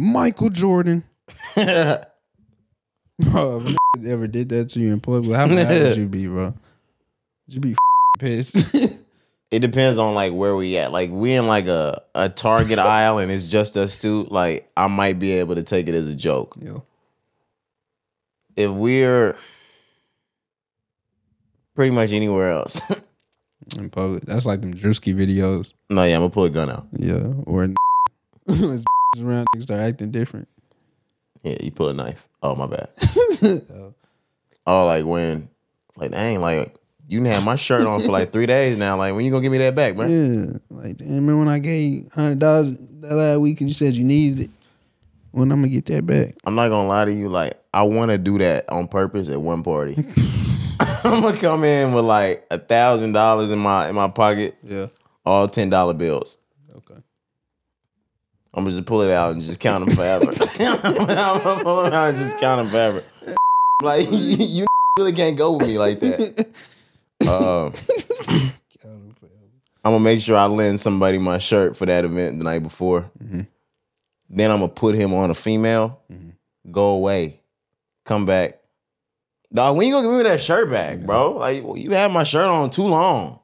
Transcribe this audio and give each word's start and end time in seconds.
Michael 0.00 0.48
Jordan. 0.48 1.04
bro, 1.54 2.06
if 3.18 4.06
ever 4.06 4.26
did 4.26 4.48
that 4.48 4.70
to 4.70 4.80
you 4.80 4.92
in 4.94 5.00
public, 5.00 5.36
how 5.36 5.46
mad 5.46 5.68
would 5.68 5.96
you 5.96 6.06
be, 6.08 6.26
bro? 6.26 6.54
Would 7.46 7.54
you 7.54 7.60
be 7.60 7.76
pissed? 8.18 8.74
It 9.50 9.58
depends 9.58 9.98
on 9.98 10.14
like 10.14 10.32
where 10.32 10.54
we 10.54 10.76
at. 10.76 10.92
Like 10.92 11.10
we 11.10 11.32
in 11.32 11.48
like 11.48 11.66
a 11.66 12.02
a 12.14 12.28
Target 12.28 12.78
aisle 12.78 13.18
and 13.18 13.32
it's 13.32 13.48
just 13.48 13.76
us 13.76 13.98
two. 13.98 14.28
Like 14.30 14.70
I 14.76 14.86
might 14.86 15.18
be 15.18 15.32
able 15.32 15.56
to 15.56 15.64
take 15.64 15.88
it 15.88 15.94
as 15.96 16.06
a 16.06 16.14
joke. 16.14 16.54
Yo. 16.60 16.84
If 18.54 18.70
we're 18.70 19.34
pretty 21.74 21.90
much 21.90 22.12
anywhere 22.12 22.52
else, 22.52 22.80
In 23.76 23.90
public. 23.90 24.24
That's 24.24 24.46
like 24.46 24.60
them 24.60 24.72
Drewski 24.72 25.16
videos. 25.16 25.74
no, 25.90 26.04
yeah, 26.04 26.14
I'm 26.14 26.20
gonna 26.20 26.30
pull 26.30 26.44
a 26.44 26.50
gun 26.50 26.70
out. 26.70 26.86
Yeah. 26.92 27.32
Or 27.44 27.68
around 29.18 29.46
niggas 29.54 29.64
start 29.64 29.80
acting 29.80 30.10
different. 30.10 30.48
Yeah, 31.42 31.56
you 31.60 31.70
pull 31.70 31.88
a 31.88 31.94
knife. 31.94 32.28
Oh 32.42 32.54
my 32.54 32.66
bad. 32.66 32.88
oh, 34.66 34.86
like 34.86 35.04
when, 35.04 35.48
like 35.96 36.10
dang, 36.12 36.40
like 36.40 36.76
you 37.08 37.18
didn't 37.18 37.32
have 37.32 37.44
my 37.44 37.56
shirt 37.56 37.84
on 37.86 38.00
for 38.00 38.12
like 38.12 38.30
three 38.32 38.46
days 38.46 38.76
now. 38.78 38.96
Like 38.96 39.14
when 39.14 39.24
you 39.24 39.30
gonna 39.30 39.42
give 39.42 39.52
me 39.52 39.58
that 39.58 39.74
back, 39.74 39.96
man? 39.96 40.10
Yeah. 40.10 40.58
Like, 40.76 40.96
damn, 40.98 41.08
remember 41.08 41.38
when 41.38 41.48
I 41.48 41.58
gave 41.58 41.92
you 41.92 42.10
hundred 42.14 42.38
dollars 42.38 42.72
that 43.00 43.12
last 43.14 43.38
week 43.40 43.60
and 43.60 43.68
you 43.70 43.74
said 43.74 43.94
you 43.94 44.04
needed 44.04 44.44
it? 44.44 44.50
When 45.32 45.50
I'm 45.50 45.60
gonna 45.60 45.68
get 45.72 45.86
that 45.86 46.06
back? 46.06 46.34
I'm 46.44 46.54
not 46.54 46.68
gonna 46.68 46.88
lie 46.88 47.04
to 47.06 47.12
you. 47.12 47.28
Like 47.28 47.54
I 47.72 47.82
want 47.82 48.10
to 48.10 48.18
do 48.18 48.38
that 48.38 48.68
on 48.70 48.86
purpose 48.88 49.28
at 49.28 49.40
one 49.40 49.62
party. 49.62 49.94
I'm 51.04 51.22
gonna 51.22 51.36
come 51.36 51.64
in 51.64 51.92
with 51.94 52.04
like 52.04 52.46
a 52.50 52.58
thousand 52.58 53.12
dollars 53.12 53.50
in 53.50 53.58
my 53.58 53.88
in 53.88 53.94
my 53.94 54.08
pocket, 54.08 54.56
Yeah. 54.62 54.86
all 55.24 55.48
ten 55.48 55.70
dollar 55.70 55.94
bills. 55.94 56.38
Okay. 56.76 57.00
I'm 58.52 58.64
gonna 58.64 58.74
just 58.74 58.86
pull 58.86 59.02
it 59.02 59.10
out 59.10 59.32
and 59.32 59.42
just 59.42 59.60
count 59.60 59.86
them 59.86 59.94
forever. 59.94 60.26
I'm 60.60 61.40
gonna 61.42 61.62
pull 61.62 61.86
it 61.86 61.92
out 61.92 62.08
and 62.08 62.18
just 62.18 62.38
count 62.40 62.60
them 62.62 62.68
forever. 62.68 63.02
Like 63.82 64.08
you, 64.10 64.66
really 64.98 65.12
can't 65.14 65.38
go 65.38 65.52
with 65.52 65.66
me 65.66 65.78
like 65.78 66.00
that. 66.00 66.46
Um, 67.26 67.72
I'm 69.82 69.92
gonna 69.92 70.00
make 70.00 70.20
sure 70.20 70.36
I 70.36 70.44
lend 70.44 70.78
somebody 70.80 71.16
my 71.16 71.38
shirt 71.38 71.78
for 71.78 71.86
that 71.86 72.04
event 72.04 72.36
the 72.36 72.44
night 72.44 72.62
before. 72.62 73.10
Mhm. 73.24 73.46
Then 74.28 74.50
I'm 74.50 74.60
gonna 74.60 74.68
put 74.72 74.94
him 74.96 75.14
on 75.14 75.30
a 75.30 75.34
female. 75.34 75.98
Go 76.70 76.90
away, 76.90 77.40
come 78.04 78.26
back. 78.26 78.60
Dog, 79.50 79.78
when 79.78 79.86
you 79.88 79.94
gonna 79.94 80.08
give 80.08 80.16
me 80.18 80.22
that 80.24 80.42
shirt 80.42 80.70
back, 80.70 80.98
bro? 81.00 81.32
Like 81.38 81.64
you 81.76 81.90
had 81.92 82.12
my 82.12 82.24
shirt 82.24 82.44
on 82.44 82.68
too 82.68 82.86
long. 82.86 83.40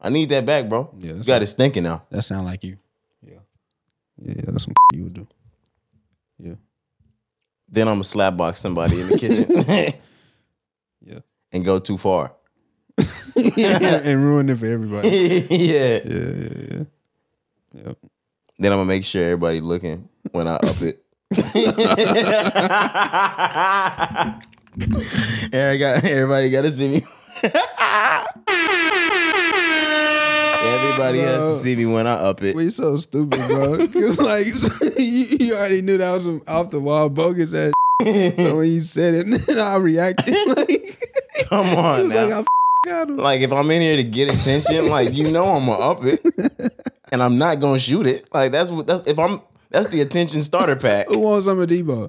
I 0.00 0.08
need 0.08 0.28
that 0.28 0.46
back, 0.46 0.68
bro. 0.68 0.88
Yeah, 1.00 1.14
you 1.14 1.24
got 1.24 1.42
it 1.42 1.48
stinking 1.48 1.82
now. 1.82 2.04
That 2.10 2.22
sound 2.22 2.46
like 2.46 2.62
you. 2.62 2.78
Yeah. 4.24 4.34
That's 4.46 4.64
some 4.64 4.74
you 4.94 5.04
would 5.04 5.14
do. 5.14 5.26
Yeah. 6.38 6.54
Then 7.68 7.88
I'm 7.88 7.94
gonna 7.96 8.04
slap 8.04 8.36
box 8.36 8.60
somebody 8.60 9.00
in 9.00 9.08
the 9.08 9.18
kitchen 9.18 9.50
Yeah. 11.02 11.18
and 11.52 11.64
go 11.64 11.78
too 11.78 11.98
far. 11.98 12.32
and 13.36 14.22
ruin 14.24 14.48
it 14.48 14.58
for 14.58 14.66
everybody. 14.66 15.08
yeah. 15.50 16.00
Yeah, 16.04 16.18
yeah, 16.30 16.48
yeah. 16.70 16.84
Yep. 17.74 17.98
Then 18.58 18.72
I'm 18.72 18.78
gonna 18.78 18.84
make 18.84 19.04
sure 19.04 19.22
everybody 19.24 19.60
looking 19.60 20.08
when 20.32 20.46
I 20.48 20.54
up 20.54 20.80
it. 20.80 21.04
Everybody 25.52 25.78
got 25.78 26.04
everybody 26.04 26.50
got 26.50 26.62
to 26.62 26.72
see 26.72 26.88
me. 26.88 27.04
Everybody 30.64 31.18
has 31.20 31.42
to 31.42 31.54
see 31.62 31.76
me 31.76 31.86
when 31.86 32.06
I 32.06 32.14
up 32.14 32.42
it. 32.42 32.54
We 32.54 32.70
so 32.70 32.96
stupid, 32.96 33.40
bro. 33.48 33.86
Cause 33.92 34.18
like 34.18 34.46
you, 34.98 35.26
you 35.40 35.54
already 35.54 35.82
knew 35.82 35.98
that 35.98 36.10
was 36.12 36.24
some 36.24 36.42
off 36.48 36.70
the 36.70 36.80
wall 36.80 37.08
bogus 37.08 37.54
ass. 37.54 37.72
so 38.02 38.56
when 38.56 38.70
you 38.70 38.80
said 38.80 39.14
it, 39.14 39.46
then 39.46 39.58
I 39.58 39.76
reacted 39.76 40.34
like, 40.48 40.98
Come 41.48 41.66
on 41.76 42.08
like 42.08 42.28
now. 42.28 42.38
F- 42.40 43.08
Like 43.08 43.40
if 43.40 43.52
I'm 43.52 43.70
in 43.70 43.80
here 43.82 43.96
to 43.96 44.04
get 44.04 44.28
attention, 44.34 44.88
like 44.88 45.12
you 45.14 45.32
know 45.32 45.46
I'm 45.46 45.66
gonna 45.66 45.82
up 45.84 46.04
it, 46.04 46.20
and 47.12 47.22
I'm 47.22 47.38
not 47.38 47.60
gonna 47.60 47.78
shoot 47.78 48.06
it. 48.06 48.28
Like 48.32 48.52
that's 48.52 48.70
what 48.70 48.86
that's 48.86 49.02
if 49.06 49.18
I'm 49.18 49.40
that's 49.70 49.88
the 49.88 50.00
attention 50.02 50.42
starter 50.42 50.76
pack. 50.76 51.08
Who 51.08 51.20
wants 51.20 51.46
some 51.46 51.58
of 51.60 51.68
Debo? 51.68 52.08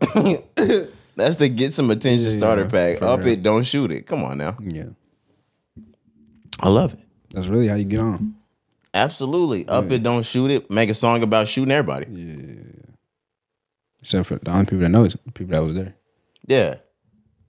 That's 1.15 1.37
the 1.37 1.47
get 1.47 1.71
some 1.71 1.89
attention 1.91 2.29
Yeah, 2.29 2.37
starter 2.37 2.65
pack. 2.65 3.01
Up 3.01 3.19
real. 3.19 3.29
it, 3.29 3.43
don't 3.43 3.63
shoot 3.63 3.89
it. 3.91 4.05
Come 4.05 4.23
on 4.25 4.37
now. 4.37 4.57
yeah, 4.61 4.87
I 6.59 6.67
love 6.69 6.93
it. 6.93 6.99
that's 7.31 7.47
really 7.47 7.67
how 7.67 7.75
you 7.75 7.85
get 7.85 8.01
on. 8.01 8.34
Absolutely. 8.95 9.67
Up 9.67 9.91
it, 9.91 10.01
don't 10.03 10.25
shoot 10.25 10.49
it. 10.51 10.71
Make 10.71 10.89
a 10.89 10.93
song 10.93 11.21
about 11.21 11.47
shooting 11.49 11.71
everybody. 11.71 12.05
Yeah. 12.09 12.61
Except 13.99 14.27
for 14.27 14.35
the 14.37 14.51
only 14.51 14.65
people 14.65 14.79
that 14.79 14.89
know 14.89 15.03
is 15.03 15.15
people 15.33 15.53
that 15.53 15.63
was 15.63 15.73
there. 15.75 15.93
Yeah. 16.47 16.75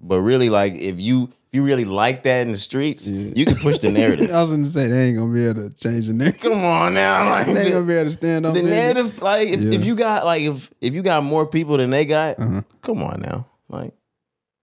But 0.00 0.20
really, 0.22 0.50
like, 0.50 0.74
if 0.74 1.00
you 1.00 1.24
if 1.24 1.52
you 1.52 1.62
really 1.64 1.84
like 1.84 2.24
that 2.24 2.42
in 2.46 2.52
the 2.52 2.58
streets, 2.58 3.06
you 3.08 3.44
can 3.46 3.54
push 3.56 3.78
the 3.78 3.90
narrative. 3.92 4.30
I 4.34 4.40
was 4.40 4.50
gonna 4.50 4.66
say 4.66 4.88
they 4.88 5.08
ain't 5.08 5.18
gonna 5.18 5.32
be 5.32 5.46
able 5.46 5.70
to 5.70 5.74
change 5.76 6.08
the 6.08 6.12
narrative. 6.14 6.40
Come 6.42 6.52
on 6.64 6.94
now. 6.94 7.30
Like, 7.30 7.46
they 7.54 7.62
ain't 7.66 7.72
gonna 7.72 7.86
be 7.86 7.94
able 7.94 8.06
to 8.10 8.12
stand 8.12 8.44
on 8.44 8.54
the 8.54 8.62
narrative, 8.62 9.22
like, 9.22 9.48
if, 9.48 9.60
Yeah. 9.60 9.72
if 9.72 9.84
you 9.84 9.94
got 9.94 10.24
like 10.24 10.42
if 10.42 10.68
if 10.80 10.94
you 10.94 11.02
got 11.02 11.22
more 11.22 11.46
people 11.46 11.76
than 11.76 11.90
they 11.90 12.04
got, 12.04 12.40
Uh-huh. 12.40 12.62
come 12.82 13.02
on 13.04 13.20
now. 13.20 13.46
Like 13.68 13.94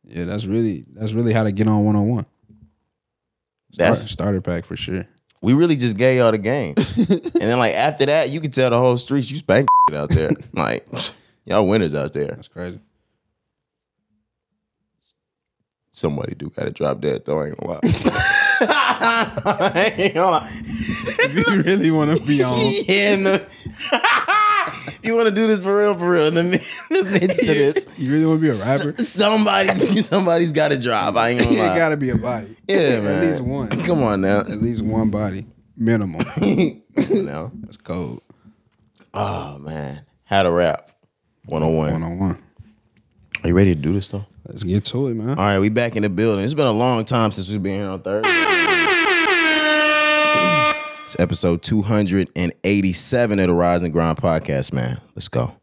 Yeah, 0.03 0.25
that's 0.25 0.45
really 0.45 0.85
that's 0.93 1.13
really 1.13 1.31
how 1.33 1.43
to 1.43 1.51
get 1.53 1.67
on 1.67 1.85
one 1.85 1.95
on 1.95 2.09
one. 2.09 2.25
that's 3.75 4.01
starter 4.01 4.41
pack 4.41 4.65
for 4.65 4.75
sure. 4.75 5.07
We 5.43 5.53
really 5.53 5.75
just 5.75 5.97
gave 5.97 6.17
y'all 6.17 6.31
the 6.31 6.37
game. 6.37 6.73
and 6.97 7.31
then 7.33 7.59
like 7.59 7.73
after 7.73 8.05
that, 8.05 8.29
you 8.29 8.39
can 8.39 8.49
tell 8.49 8.69
the 8.69 8.79
whole 8.79 8.97
streets 8.97 9.29
you 9.29 9.37
spank 9.37 9.67
out 9.93 10.09
there. 10.09 10.31
Like 10.53 10.87
y'all 11.45 11.67
winners 11.67 11.93
out 11.93 12.13
there. 12.13 12.27
That's 12.27 12.47
crazy. 12.47 12.79
Somebody 15.91 16.35
do 16.35 16.49
gotta 16.49 16.71
drop 16.71 17.01
that 17.01 17.25
though. 17.25 17.39
I 17.39 17.47
ain't 17.47 17.57
gonna 17.59 17.73
lie. 17.73 17.79
I 18.65 19.93
ain't 19.97 20.13
gonna 20.15 20.31
lie. 20.31 20.49
If 20.49 21.35
you 21.35 21.61
really 21.61 21.91
want 21.91 22.17
to 22.17 22.25
be 22.25 22.41
on, 22.41 22.57
Yeah, 22.87 23.15
no. 23.17 23.45
You 25.03 25.15
want 25.15 25.27
to 25.27 25.33
do 25.35 25.47
this 25.47 25.59
for 25.61 25.77
real, 25.77 25.95
for 25.97 26.09
real. 26.09 26.27
In 26.27 26.33
the, 26.33 26.41
in 26.91 27.05
the 27.05 27.11
midst 27.11 27.41
of 27.41 27.47
this, 27.55 27.87
you 27.97 28.11
really 28.11 28.25
want 28.25 28.39
to 28.39 28.41
be 28.41 28.49
a 28.49 28.53
rapper, 28.53 28.95
S- 28.99 29.09
somebody's 29.09 30.05
somebody's 30.07 30.51
got 30.51 30.69
to 30.69 30.79
drop. 30.79 31.15
I 31.15 31.29
ain't 31.29 31.39
gonna 31.43 31.51
it 31.55 31.75
gotta 31.77 31.97
be 31.97 32.09
a 32.09 32.17
body. 32.17 32.55
yeah, 32.67 32.77
at 32.77 33.03
man. 33.03 33.29
least 33.29 33.41
one. 33.41 33.67
Come 33.69 34.03
on 34.03 34.21
now. 34.21 34.39
At 34.41 34.61
least 34.61 34.81
one 34.83 35.09
body 35.09 35.45
minimum. 35.77 36.21
Now. 37.09 37.51
That's 37.61 37.77
cold. 37.77 38.21
Oh 39.13 39.57
man, 39.59 40.01
how 40.25 40.43
to 40.43 40.51
rap. 40.51 40.89
One 41.45 41.61
on 41.63 41.75
One 41.75 41.91
one. 41.93 42.03
on 42.03 42.19
one. 42.19 42.43
Are 43.43 43.49
you 43.49 43.55
ready 43.55 43.75
to 43.75 43.81
do 43.81 43.93
this 43.93 44.07
though? 44.07 44.25
Let's 44.47 44.63
get 44.63 44.85
to 44.85 45.07
it, 45.07 45.13
man. 45.15 45.29
All 45.31 45.35
right, 45.35 45.59
we 45.59 45.69
back 45.69 45.95
in 45.95 46.03
the 46.03 46.09
building. 46.09 46.43
It's 46.43 46.53
been 46.53 46.65
a 46.67 46.71
long 46.71 47.05
time 47.05 47.31
since 47.31 47.49
we've 47.49 47.61
been 47.63 47.79
here 47.81 47.89
on 47.89 48.01
Thursday. 48.01 48.29
It's 51.13 51.21
episode 51.21 51.61
287 51.61 53.39
of 53.39 53.45
the 53.47 53.53
Rise 53.53 53.83
and 53.83 53.93
Grind 53.93 54.17
podcast, 54.17 54.73
man. 54.73 54.99
Let's 55.13 55.27
go. 55.27 55.53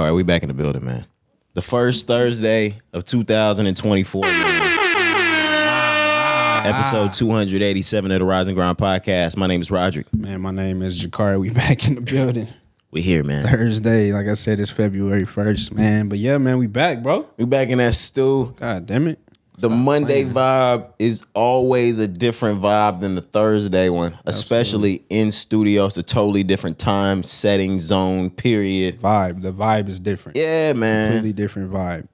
We 0.00 0.22
back 0.22 0.42
in 0.42 0.48
the 0.48 0.54
building, 0.54 0.84
man. 0.84 1.04
The 1.52 1.60
first 1.60 2.06
Thursday 2.06 2.80
of 2.94 3.04
2024. 3.04 4.24
Episode 6.64 7.12
287 7.12 8.10
of 8.10 8.18
the 8.18 8.24
Rise 8.24 8.46
and 8.46 8.56
Grind 8.56 8.78
Podcast. 8.78 9.36
My 9.36 9.46
name 9.46 9.60
is 9.60 9.70
Roderick. 9.70 10.12
Man, 10.14 10.40
my 10.40 10.52
name 10.52 10.80
is 10.80 11.04
Jakari. 11.04 11.38
We 11.38 11.50
back 11.54 11.86
in 11.86 11.96
the 11.96 12.00
building. 12.00 12.48
We 12.90 13.02
here, 13.02 13.22
man. 13.22 13.46
Thursday, 13.46 14.10
like 14.12 14.26
I 14.26 14.34
said, 14.34 14.58
it's 14.58 14.70
February 14.70 15.24
1st, 15.24 15.72
man. 15.72 16.08
But 16.08 16.18
yeah, 16.18 16.38
man, 16.38 16.56
we 16.56 16.66
back, 16.66 17.02
bro. 17.02 17.28
We 17.36 17.44
back 17.44 17.68
in 17.68 17.76
that 17.78 17.94
stew. 17.94 18.54
God 18.56 18.86
damn 18.86 19.06
it. 19.06 19.18
The 19.60 19.68
Monday 19.68 20.24
vibe 20.24 20.92
is 20.98 21.22
always 21.34 21.98
a 21.98 22.08
different 22.08 22.62
vibe 22.62 23.00
than 23.00 23.14
the 23.14 23.20
Thursday 23.20 23.90
one, 23.90 24.16
especially 24.24 25.04
in 25.10 25.30
studio. 25.30 25.84
It's 25.84 25.98
a 25.98 26.02
totally 26.02 26.42
different 26.42 26.78
time, 26.78 27.22
setting, 27.22 27.78
zone, 27.78 28.30
period. 28.30 28.98
Vibe. 28.98 29.42
The 29.42 29.52
vibe 29.52 29.88
is 29.90 30.00
different. 30.00 30.38
Yeah, 30.38 30.72
man. 30.72 31.12
Completely 31.12 31.34
different 31.34 31.70
vibe. 31.70 32.08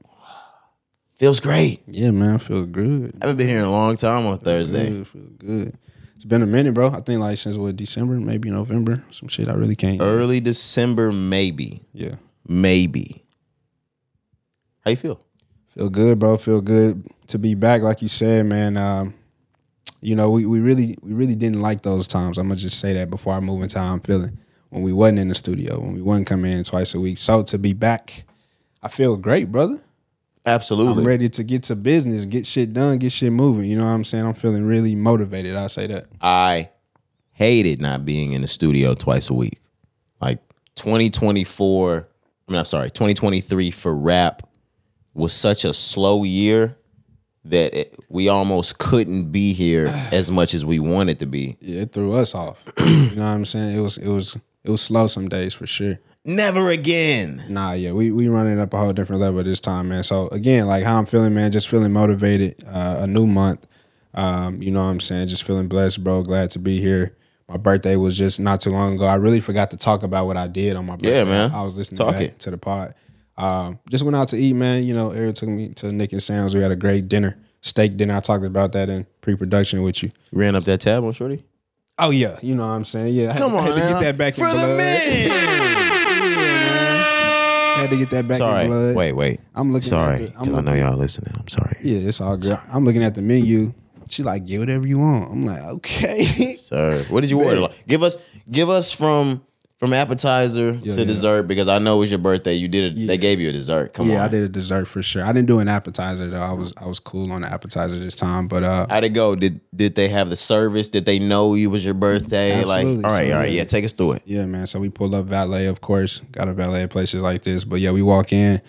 Feels 1.14 1.38
great. 1.38 1.80
Yeah, 1.86 2.10
man. 2.10 2.34
I 2.34 2.38
feel 2.38 2.66
good. 2.66 3.16
I 3.20 3.26
haven't 3.26 3.38
been 3.38 3.48
here 3.48 3.60
in 3.60 3.64
a 3.64 3.70
long 3.70 3.96
time 3.96 4.26
on 4.26 4.38
Thursday. 4.38 4.90
Good, 4.90 5.08
feel 5.08 5.22
good. 5.38 5.78
It's 6.16 6.24
been 6.24 6.42
a 6.42 6.46
minute, 6.46 6.74
bro. 6.74 6.90
I 6.90 7.00
think 7.00 7.20
like 7.20 7.38
since 7.38 7.56
what 7.56 7.76
December, 7.76 8.14
maybe 8.14 8.50
November, 8.50 9.04
some 9.12 9.28
shit. 9.28 9.48
I 9.48 9.52
really 9.52 9.76
can't. 9.76 10.02
Early 10.02 10.40
December, 10.40 11.12
maybe. 11.12 11.82
yeah, 11.92 12.16
Maybe. 12.48 13.22
How 14.80 14.90
you 14.90 14.96
feel? 14.96 15.20
Feel 15.76 15.90
good, 15.90 16.18
bro. 16.18 16.36
Feel 16.36 16.60
good 16.60 17.06
to 17.28 17.38
be 17.38 17.54
back. 17.54 17.82
Like 17.82 18.02
you 18.02 18.08
said, 18.08 18.46
man. 18.46 18.76
Um, 18.76 19.14
you 20.00 20.14
know, 20.14 20.30
we, 20.30 20.46
we 20.46 20.60
really 20.60 20.96
we 21.02 21.12
really 21.12 21.34
didn't 21.34 21.60
like 21.60 21.82
those 21.82 22.06
times. 22.06 22.38
I'm 22.38 22.48
gonna 22.48 22.56
just 22.56 22.80
say 22.80 22.92
that 22.94 23.10
before 23.10 23.34
I 23.34 23.40
move 23.40 23.62
into 23.62 23.78
how 23.78 23.92
I'm 23.92 24.00
feeling 24.00 24.38
when 24.70 24.82
we 24.82 24.92
wasn't 24.92 25.18
in 25.18 25.28
the 25.28 25.34
studio, 25.34 25.78
when 25.80 25.94
we 25.94 26.02
wasn't 26.02 26.26
coming 26.26 26.52
in 26.52 26.64
twice 26.64 26.94
a 26.94 27.00
week. 27.00 27.18
So 27.18 27.42
to 27.44 27.58
be 27.58 27.72
back, 27.72 28.24
I 28.82 28.88
feel 28.88 29.16
great, 29.16 29.50
brother. 29.50 29.80
Absolutely. 30.44 31.02
I'm 31.02 31.06
ready 31.06 31.28
to 31.28 31.42
get 31.42 31.64
to 31.64 31.76
business, 31.76 32.24
get 32.24 32.46
shit 32.46 32.72
done, 32.72 32.98
get 32.98 33.10
shit 33.10 33.32
moving. 33.32 33.68
You 33.68 33.78
know 33.78 33.84
what 33.84 33.90
I'm 33.90 34.04
saying? 34.04 34.24
I'm 34.24 34.34
feeling 34.34 34.64
really 34.64 34.94
motivated. 34.94 35.56
I'll 35.56 35.68
say 35.68 35.88
that. 35.88 36.06
I 36.20 36.70
hated 37.32 37.80
not 37.80 38.04
being 38.04 38.32
in 38.32 38.42
the 38.42 38.48
studio 38.48 38.94
twice 38.94 39.28
a 39.28 39.34
week. 39.34 39.60
Like 40.20 40.40
2024, 40.76 42.08
I 42.48 42.52
mean, 42.52 42.58
I'm 42.60 42.64
sorry, 42.64 42.90
2023 42.90 43.72
for 43.72 43.92
rap 43.92 44.45
was 45.16 45.32
such 45.32 45.64
a 45.64 45.72
slow 45.72 46.24
year 46.24 46.76
that 47.44 47.74
it, 47.74 47.98
we 48.08 48.28
almost 48.28 48.78
couldn't 48.78 49.30
be 49.30 49.52
here 49.52 49.86
as 50.12 50.30
much 50.30 50.54
as 50.54 50.64
we 50.64 50.78
wanted 50.78 51.18
to 51.20 51.26
be. 51.26 51.56
Yeah, 51.60 51.82
it 51.82 51.92
threw 51.92 52.14
us 52.14 52.34
off. 52.34 52.62
you 52.78 53.16
know 53.16 53.22
what 53.22 53.28
I'm 53.28 53.44
saying? 53.44 53.76
It 53.76 53.80
was 53.80 53.98
it 53.98 54.08
was 54.08 54.36
it 54.64 54.70
was 54.70 54.82
slow 54.82 55.06
some 55.06 55.28
days 55.28 55.54
for 55.54 55.66
sure. 55.66 55.98
Never 56.24 56.70
again. 56.70 57.44
Nah, 57.48 57.72
yeah, 57.72 57.92
we 57.92 58.10
we 58.10 58.28
running 58.28 58.58
up 58.58 58.74
a 58.74 58.78
whole 58.78 58.92
different 58.92 59.20
level 59.22 59.42
this 59.44 59.60
time, 59.60 59.88
man. 59.88 60.02
So 60.02 60.28
again, 60.28 60.66
like 60.66 60.84
how 60.84 60.98
I'm 60.98 61.06
feeling, 61.06 61.34
man, 61.34 61.52
just 61.52 61.68
feeling 61.68 61.92
motivated. 61.92 62.64
Uh, 62.66 62.98
a 63.00 63.06
new 63.06 63.26
month, 63.26 63.66
um, 64.14 64.60
you 64.60 64.72
know 64.72 64.82
what 64.82 64.90
I'm 64.90 65.00
saying? 65.00 65.28
Just 65.28 65.44
feeling 65.44 65.68
blessed, 65.68 66.02
bro. 66.02 66.22
Glad 66.22 66.50
to 66.50 66.58
be 66.58 66.80
here. 66.80 67.16
My 67.48 67.58
birthday 67.58 67.94
was 67.94 68.18
just 68.18 68.40
not 68.40 68.60
too 68.60 68.70
long 68.70 68.94
ago. 68.94 69.04
I 69.04 69.14
really 69.14 69.38
forgot 69.38 69.70
to 69.70 69.76
talk 69.76 70.02
about 70.02 70.26
what 70.26 70.36
I 70.36 70.48
did 70.48 70.74
on 70.74 70.84
my 70.84 70.94
birthday. 70.94 71.18
Yeah, 71.18 71.24
man. 71.24 71.52
I 71.52 71.62
was 71.62 71.76
listening 71.78 71.98
Talk 71.98 72.38
to 72.38 72.50
the 72.50 72.58
pod. 72.58 72.94
Um, 73.38 73.78
just 73.90 74.02
went 74.04 74.16
out 74.16 74.28
to 74.28 74.36
eat, 74.36 74.54
man. 74.54 74.84
You 74.84 74.94
know, 74.94 75.10
Eric 75.10 75.34
took 75.36 75.48
me 75.48 75.68
to 75.74 75.92
Nick 75.92 76.12
and 76.12 76.22
Sam's. 76.22 76.54
We 76.54 76.60
had 76.62 76.70
a 76.70 76.76
great 76.76 77.08
dinner, 77.08 77.36
steak 77.60 77.96
dinner. 77.96 78.16
I 78.16 78.20
talked 78.20 78.44
about 78.44 78.72
that 78.72 78.88
in 78.88 79.06
pre-production 79.20 79.82
with 79.82 80.02
you. 80.02 80.10
Ran 80.32 80.54
up 80.56 80.64
that 80.64 80.80
tab 80.80 81.04
on 81.04 81.12
Shorty? 81.12 81.44
Oh 81.98 82.10
yeah, 82.10 82.38
you 82.42 82.54
know 82.54 82.66
what 82.66 82.72
I'm 82.74 82.84
saying. 82.84 83.14
Yeah, 83.14 83.30
I 83.30 83.32
had, 83.32 83.38
Come 83.38 83.54
I 83.54 83.58
on, 83.58 83.64
had 83.66 83.74
to 83.74 83.80
get 83.80 84.00
that 84.00 84.18
back 84.18 84.34
for 84.34 84.44
in 84.48 84.50
the 84.50 84.62
blood. 84.62 84.76
man. 84.76 85.30
Had 87.76 87.90
to 87.90 87.96
get 87.98 88.10
that 88.10 88.26
back 88.26 88.38
Sorry. 88.38 88.64
in 88.64 88.70
blood. 88.70 88.96
Wait, 88.96 89.12
wait. 89.12 89.40
I'm 89.54 89.70
looking 89.72 89.88
Sorry. 89.88 90.14
at 90.26 90.32
the, 90.32 90.38
I'm 90.40 90.46
'cause 90.46 90.54
I 90.54 90.60
know 90.62 90.72
y'all 90.74 90.96
listening. 90.96 91.32
I'm 91.38 91.48
sorry. 91.48 91.76
Yeah, 91.82 91.98
it's 92.08 92.20
all 92.22 92.36
good. 92.38 92.58
I'm 92.72 92.84
looking 92.86 93.02
at 93.04 93.14
the 93.14 93.20
menu. 93.22 93.74
She 94.08 94.22
like, 94.22 94.46
get 94.46 94.60
whatever 94.60 94.86
you 94.86 94.98
want. 94.98 95.30
I'm 95.30 95.44
like, 95.44 95.62
okay. 95.62 96.56
Sir, 96.56 97.02
what 97.10 97.20
did 97.20 97.30
you 97.30 97.42
order? 97.42 97.60
Like, 97.60 97.86
give 97.86 98.02
us, 98.02 98.16
give 98.50 98.70
us 98.70 98.92
from 98.92 99.42
from 99.78 99.92
appetizer 99.92 100.72
to 100.72 100.78
yeah. 100.78 101.04
dessert 101.04 101.42
because 101.42 101.68
I 101.68 101.78
know 101.78 101.96
it 101.96 102.00
was 102.00 102.10
your 102.10 102.18
birthday. 102.18 102.54
You 102.54 102.66
did 102.66 102.96
it. 102.96 103.06
They 103.06 103.18
gave 103.18 103.40
you 103.40 103.50
a 103.50 103.52
dessert. 103.52 103.92
Come 103.92 104.08
yeah, 104.08 104.20
on. 104.20 104.20
I 104.22 104.28
did 104.28 104.42
a 104.44 104.48
dessert 104.48 104.86
for 104.86 105.02
sure. 105.02 105.22
I 105.22 105.32
didn't 105.32 105.48
do 105.48 105.58
an 105.58 105.68
appetizer 105.68 106.28
though. 106.30 106.42
I 106.42 106.52
was 106.52 106.72
I 106.78 106.86
was 106.86 106.98
cool 106.98 107.30
on 107.30 107.42
the 107.42 107.52
appetizer 107.52 107.98
this 107.98 108.14
time. 108.14 108.48
But 108.48 108.62
uh 108.62 108.86
How'd 108.88 109.04
it 109.04 109.10
go? 109.10 109.34
Did 109.34 109.60
did 109.74 109.94
they 109.94 110.08
have 110.08 110.30
the 110.30 110.36
service? 110.36 110.88
Did 110.88 111.04
they 111.04 111.18
know 111.18 111.54
you 111.54 111.68
was 111.68 111.84
your 111.84 111.94
birthday? 111.94 112.64
Like, 112.64 112.86
all 112.86 113.02
right, 113.02 113.04
all 113.04 113.38
right, 113.38 113.50
yeah. 113.50 113.58
yeah. 113.58 113.64
Take 113.64 113.84
us 113.84 113.92
through 113.92 114.12
it. 114.12 114.22
yeah, 114.24 114.46
man. 114.46 114.66
So 114.66 114.80
we 114.80 114.88
pull 114.88 115.14
up 115.14 115.26
valet, 115.26 115.66
of 115.66 115.82
course. 115.82 116.20
Got 116.32 116.48
a 116.48 116.54
valet 116.54 116.84
at 116.84 116.90
places 116.90 117.22
like 117.22 117.42
this. 117.42 117.64
But 117.64 117.80
yeah, 117.80 117.90
we 117.90 118.02
walk 118.02 118.32
in. 118.32 118.62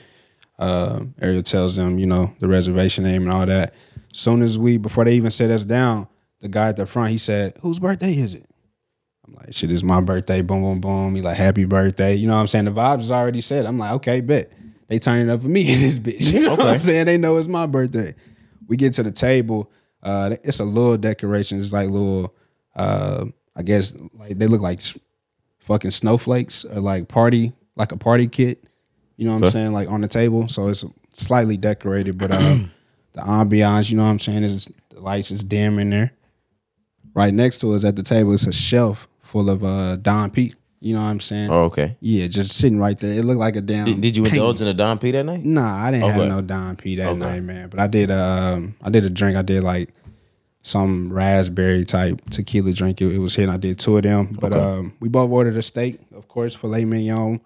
Uh, 0.59 1.01
Ariel 1.21 1.43
tells 1.43 1.75
them, 1.75 1.99
you 1.99 2.07
know, 2.07 2.33
the 2.39 2.47
reservation 2.47 3.03
name 3.03 3.23
and 3.23 3.31
all 3.31 3.45
that. 3.45 3.75
Soon 4.11 4.41
as 4.41 4.57
we, 4.57 4.77
before 4.77 5.05
they 5.05 5.13
even 5.13 5.29
set 5.29 5.51
us 5.51 5.63
down, 5.63 6.07
the 6.39 6.47
guy 6.47 6.69
at 6.69 6.75
the 6.77 6.87
front, 6.87 7.11
he 7.11 7.17
said, 7.17 7.53
"Whose 7.61 7.79
birthday 7.79 8.13
is 8.13 8.33
it?" 8.33 8.45
I'm 9.27 9.35
like, 9.35 9.53
"Shit, 9.53 9.71
it's 9.71 9.83
my 9.83 10.01
birthday." 10.01 10.41
Boom, 10.41 10.61
boom, 10.61 10.79
boom. 10.79 11.15
He 11.15 11.21
like, 11.21 11.37
"Happy 11.37 11.65
birthday!" 11.65 12.15
You 12.15 12.27
know 12.27 12.35
what 12.35 12.41
I'm 12.41 12.47
saying? 12.47 12.65
The 12.65 12.71
vibes 12.71 13.01
is 13.01 13.11
already 13.11 13.41
set. 13.41 13.65
I'm 13.65 13.77
like, 13.77 13.91
"Okay, 13.93 14.21
bet." 14.21 14.51
They 14.87 14.99
turning 14.99 15.29
up 15.29 15.41
for 15.41 15.47
me 15.47 15.61
in 15.73 15.79
this 15.79 15.99
bitch. 15.99 16.33
You 16.33 16.41
know 16.41 16.51
what 16.51 16.65
I'm 16.65 16.79
saying? 16.79 17.05
They 17.05 17.17
know 17.17 17.37
it's 17.37 17.47
my 17.47 17.65
birthday. 17.65 18.13
We 18.67 18.77
get 18.77 18.93
to 18.93 19.03
the 19.03 19.11
table. 19.11 19.71
Uh, 20.01 20.35
it's 20.43 20.59
a 20.59 20.65
little 20.65 20.97
decoration. 20.97 21.57
It's 21.57 21.73
like 21.73 21.89
little, 21.89 22.33
uh, 22.75 23.25
I 23.55 23.63
guess, 23.63 23.95
like 24.13 24.37
they 24.37 24.47
look 24.47 24.61
like 24.61 24.81
fucking 25.59 25.91
snowflakes 25.91 26.63
or 26.63 26.79
like 26.79 27.07
party, 27.07 27.53
like 27.75 27.91
a 27.91 27.97
party 27.97 28.27
kit. 28.27 28.63
You 29.17 29.25
know 29.25 29.33
what 29.33 29.45
I'm 29.45 29.51
saying? 29.51 29.73
Like 29.73 29.89
on 29.89 30.01
the 30.01 30.07
table. 30.07 30.47
So 30.47 30.67
it's 30.67 30.85
slightly 31.13 31.57
decorated, 31.57 32.17
but 32.17 32.31
uh, 32.31 32.37
the 33.13 33.21
ambiance, 33.21 33.89
you 33.89 33.97
know 33.97 34.03
what 34.03 34.11
I'm 34.11 34.19
saying, 34.19 34.43
is 34.43 34.71
the 34.89 34.99
lights 34.99 35.31
is 35.31 35.43
dim 35.43 35.79
in 35.79 35.89
there. 35.89 36.13
Right 37.13 37.33
next 37.33 37.59
to 37.61 37.73
us 37.73 37.83
at 37.83 37.95
the 37.95 38.03
table 38.03 38.31
is 38.33 38.45
a 38.45 38.53
shelf 38.53 39.07
full 39.27 39.49
of 39.49 39.63
uh 39.63 39.95
Don 39.97 40.31
P. 40.31 40.51
You 40.79 40.93
know 40.93 41.01
what 41.01 41.07
I'm 41.09 41.19
saying? 41.19 41.49
Oh, 41.49 41.63
okay. 41.63 41.97
Yeah, 42.01 42.27
just 42.27 42.55
sitting 42.55 42.77
right 42.79 42.99
there. 42.99 43.11
It 43.11 43.25
looked 43.25 43.39
like 43.39 43.55
a 43.55 43.61
damn. 43.61 43.85
Did, 43.85 43.99
did 44.01 44.15
you 44.17 44.23
painting. 44.23 44.39
indulge 44.39 44.61
in 44.61 44.67
a 44.67 44.73
Don 44.75 44.99
P 44.99 45.09
that 45.11 45.23
night? 45.25 45.43
Nah, 45.43 45.83
I 45.85 45.89
didn't 45.91 46.03
Okay. 46.05 46.13
have 46.19 46.29
no 46.29 46.41
Don 46.41 46.75
P 46.75 46.95
that 46.97 47.07
Okay. 47.09 47.19
night, 47.19 47.43
man. 47.43 47.69
But 47.69 47.79
I 47.79 47.87
did 47.87 48.11
um 48.11 48.75
I 48.83 48.89
did 48.89 49.03
a 49.03 49.09
drink. 49.09 49.35
I 49.37 49.41
did 49.41 49.63
like 49.63 49.89
some 50.61 51.11
raspberry 51.11 51.85
type 51.85 52.21
tequila 52.29 52.73
drink. 52.73 53.01
It, 53.01 53.13
it 53.13 53.17
was 53.19 53.35
hitting. 53.35 53.53
I 53.53 53.57
did 53.57 53.79
two 53.79 53.97
of 53.97 54.03
them. 54.03 54.33
But 54.39 54.53
Okay. 54.53 54.61
um 54.63 54.93
we 54.99 55.09
both 55.09 55.29
ordered 55.31 55.57
a 55.57 55.61
steak, 55.61 55.99
of 56.15 56.27
course, 56.27 56.55
filet 56.55 56.85
mignon. 56.85 57.41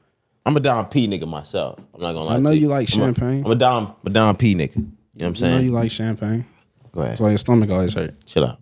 I'm 0.45 0.57
a 0.57 0.59
Don 0.59 0.85
P 0.87 1.07
nigga 1.07 1.27
myself. 1.27 1.79
I'm 1.93 2.01
not 2.01 2.13
gonna 2.13 2.25
lie. 2.25 2.35
I 2.35 2.39
know 2.39 2.49
to 2.51 2.57
you 2.57 2.67
like 2.67 2.89
I'm 2.93 3.01
a- 3.01 3.05
champagne. 3.05 3.45
I'm 3.45 3.51
a 3.51 3.55
Don, 3.55 3.95
a 4.05 4.09
Don 4.09 4.35
P 4.35 4.55
nigga. 4.55 4.75
You 4.75 4.81
know 4.81 4.91
what 5.15 5.27
I'm 5.27 5.35
saying? 5.35 5.53
I 5.53 5.57
know 5.59 5.63
you 5.63 5.71
like 5.71 5.91
champagne. 5.91 6.45
Go 6.93 6.99
ahead. 7.01 7.11
That's 7.13 7.21
why 7.21 7.29
your 7.29 7.37
stomach 7.37 7.69
always 7.69 7.93
hurt. 7.93 8.13
Chill 8.25 8.43
out. 8.45 8.59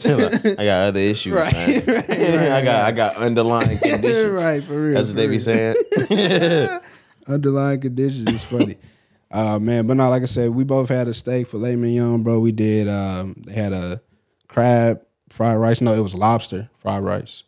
Chill 0.00 0.24
out. 0.24 0.46
I 0.58 0.64
got 0.64 0.88
other 0.88 1.00
issues, 1.00 1.32
Right, 1.32 1.52
man. 1.52 1.82
right, 1.86 2.10
I 2.10 2.62
got 2.64 2.84
I 2.86 2.92
got 2.92 3.16
underlying 3.16 3.78
conditions. 3.78 4.42
right, 4.44 4.62
for 4.62 4.80
real. 4.80 4.94
That's 4.94 5.08
what 5.08 5.14
for 5.14 5.20
they 5.20 5.26
be 5.28 5.38
saying. 5.38 5.74
underlying 7.26 7.80
conditions 7.80 8.30
is 8.32 8.44
funny. 8.44 8.76
uh 9.30 9.58
man, 9.58 9.86
but 9.86 9.96
no, 9.96 10.08
like 10.08 10.22
I 10.22 10.26
said, 10.26 10.50
we 10.50 10.64
both 10.64 10.88
had 10.88 11.08
a 11.08 11.14
steak 11.14 11.48
filet 11.48 11.76
mignon, 11.76 12.22
bro. 12.22 12.40
We 12.40 12.52
did 12.52 12.88
um 12.88 13.34
they 13.46 13.52
had 13.54 13.72
a 13.72 14.00
crab 14.48 15.02
fried 15.28 15.58
rice. 15.58 15.80
No, 15.80 15.92
it 15.94 16.00
was 16.00 16.14
lobster 16.14 16.68
fried 16.78 17.02
rice. 17.04 17.42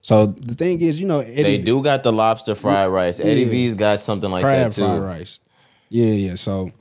So 0.00 0.26
the 0.26 0.54
thing 0.54 0.80
is, 0.82 1.00
you 1.00 1.06
know, 1.06 1.20
Eddie, 1.20 1.42
They 1.42 1.58
do 1.58 1.82
got 1.82 2.02
the 2.02 2.12
lobster 2.12 2.54
fried 2.54 2.90
rice. 2.92 3.20
Eddie 3.20 3.42
Yeah. 3.42 3.48
V's 3.48 3.74
got 3.74 4.00
something 4.00 4.30
like 4.30 4.42
crab 4.44 4.70
that 4.72 4.74
fried 4.80 4.98
too. 4.98 5.02
rice. 5.04 5.40
Yeah, 5.88 6.12
yeah. 6.12 6.34
So 6.34 6.72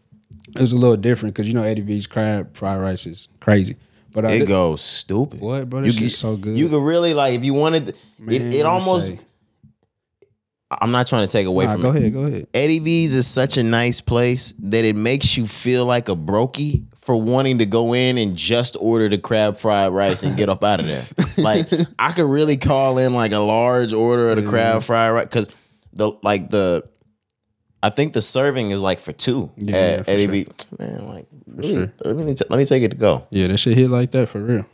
it 0.55 0.61
was 0.61 0.73
a 0.73 0.77
little 0.77 0.97
different 0.97 1.35
because 1.35 1.47
you 1.47 1.53
know 1.53 1.63
Eddie 1.63 1.81
V's 1.81 2.07
crab 2.07 2.55
fried 2.55 2.79
rice 2.81 3.05
is 3.05 3.27
crazy. 3.39 3.75
But 4.11 4.25
uh, 4.25 4.27
It 4.29 4.39
thi- 4.41 4.45
goes 4.45 4.81
stupid. 4.81 5.39
What, 5.41 5.69
bro? 5.69 5.81
This 5.81 5.95
shit's 5.95 6.17
so 6.17 6.37
good. 6.37 6.55
You 6.57 6.69
could 6.69 6.83
really 6.83 7.13
like 7.15 7.33
if 7.33 7.43
you 7.43 7.53
wanted. 7.55 7.89
it 7.89 7.95
Man, 8.19 8.33
it 8.41 8.49
me 8.49 8.61
almost. 8.61 9.07
say. 9.07 9.19
I'm 10.81 10.91
not 10.91 11.05
trying 11.05 11.27
to 11.27 11.31
take 11.31 11.45
away 11.45 11.65
Nah, 11.65 11.73
from 11.73 11.81
go 11.81 11.91
it. 11.91 11.97
ahead, 11.97 12.13
go 12.13 12.23
ahead. 12.23 12.47
Eddie 12.53 12.79
V's 12.79 13.13
is 13.13 13.27
such 13.27 13.57
a 13.57 13.63
nice 13.63 14.01
place 14.01 14.53
that 14.59 14.83
it 14.85 14.95
makes 14.95 15.37
you 15.37 15.45
feel 15.45 15.85
like 15.85 16.09
a 16.09 16.15
brokey 16.15 16.85
for 16.95 17.15
wanting 17.15 17.59
to 17.59 17.65
go 17.67 17.93
in 17.93 18.17
and 18.17 18.35
just 18.35 18.75
order 18.79 19.07
the 19.07 19.19
crab 19.19 19.55
fried 19.57 19.91
rice 19.91 20.23
and 20.23 20.35
get 20.35 20.49
up 20.49 20.63
out 20.63 20.79
of 20.79 20.87
there. 20.87 21.03
Like 21.37 21.67
I 21.99 22.11
could 22.11 22.29
really 22.29 22.57
call 22.57 22.97
in 22.99 23.13
like 23.13 23.31
a 23.33 23.39
large 23.39 23.91
order 23.93 24.31
of 24.31 24.41
the 24.41 24.47
crab 24.49 24.81
fried 24.83 25.13
rice 25.13 25.25
because 25.25 25.49
the 25.91 26.11
like 26.23 26.49
the 26.51 26.87
I 27.83 27.89
think 27.89 28.13
the 28.13 28.21
serving 28.21 28.71
is 28.71 28.79
like 28.81 28.99
for 28.99 29.11
two 29.11 29.51
Yeah, 29.57 29.75
at 29.75 29.97
yeah, 29.97 30.03
for 30.03 30.09
Eddie 30.11 30.23
sure. 30.25 30.31
V. 30.31 30.47
Man, 30.79 31.07
like 31.07 31.27
really, 31.47 31.69
sure. 31.73 31.93
let 32.05 32.15
me 32.15 32.35
let 32.49 32.57
me 32.57 32.65
take 32.65 32.81
it 32.81 32.91
to 32.91 32.97
go. 32.97 33.25
Yeah, 33.29 33.47
that 33.47 33.57
shit 33.57 33.77
hit 33.77 33.89
like 33.89 34.11
that 34.11 34.29
for 34.29 34.39
real. 34.39 34.65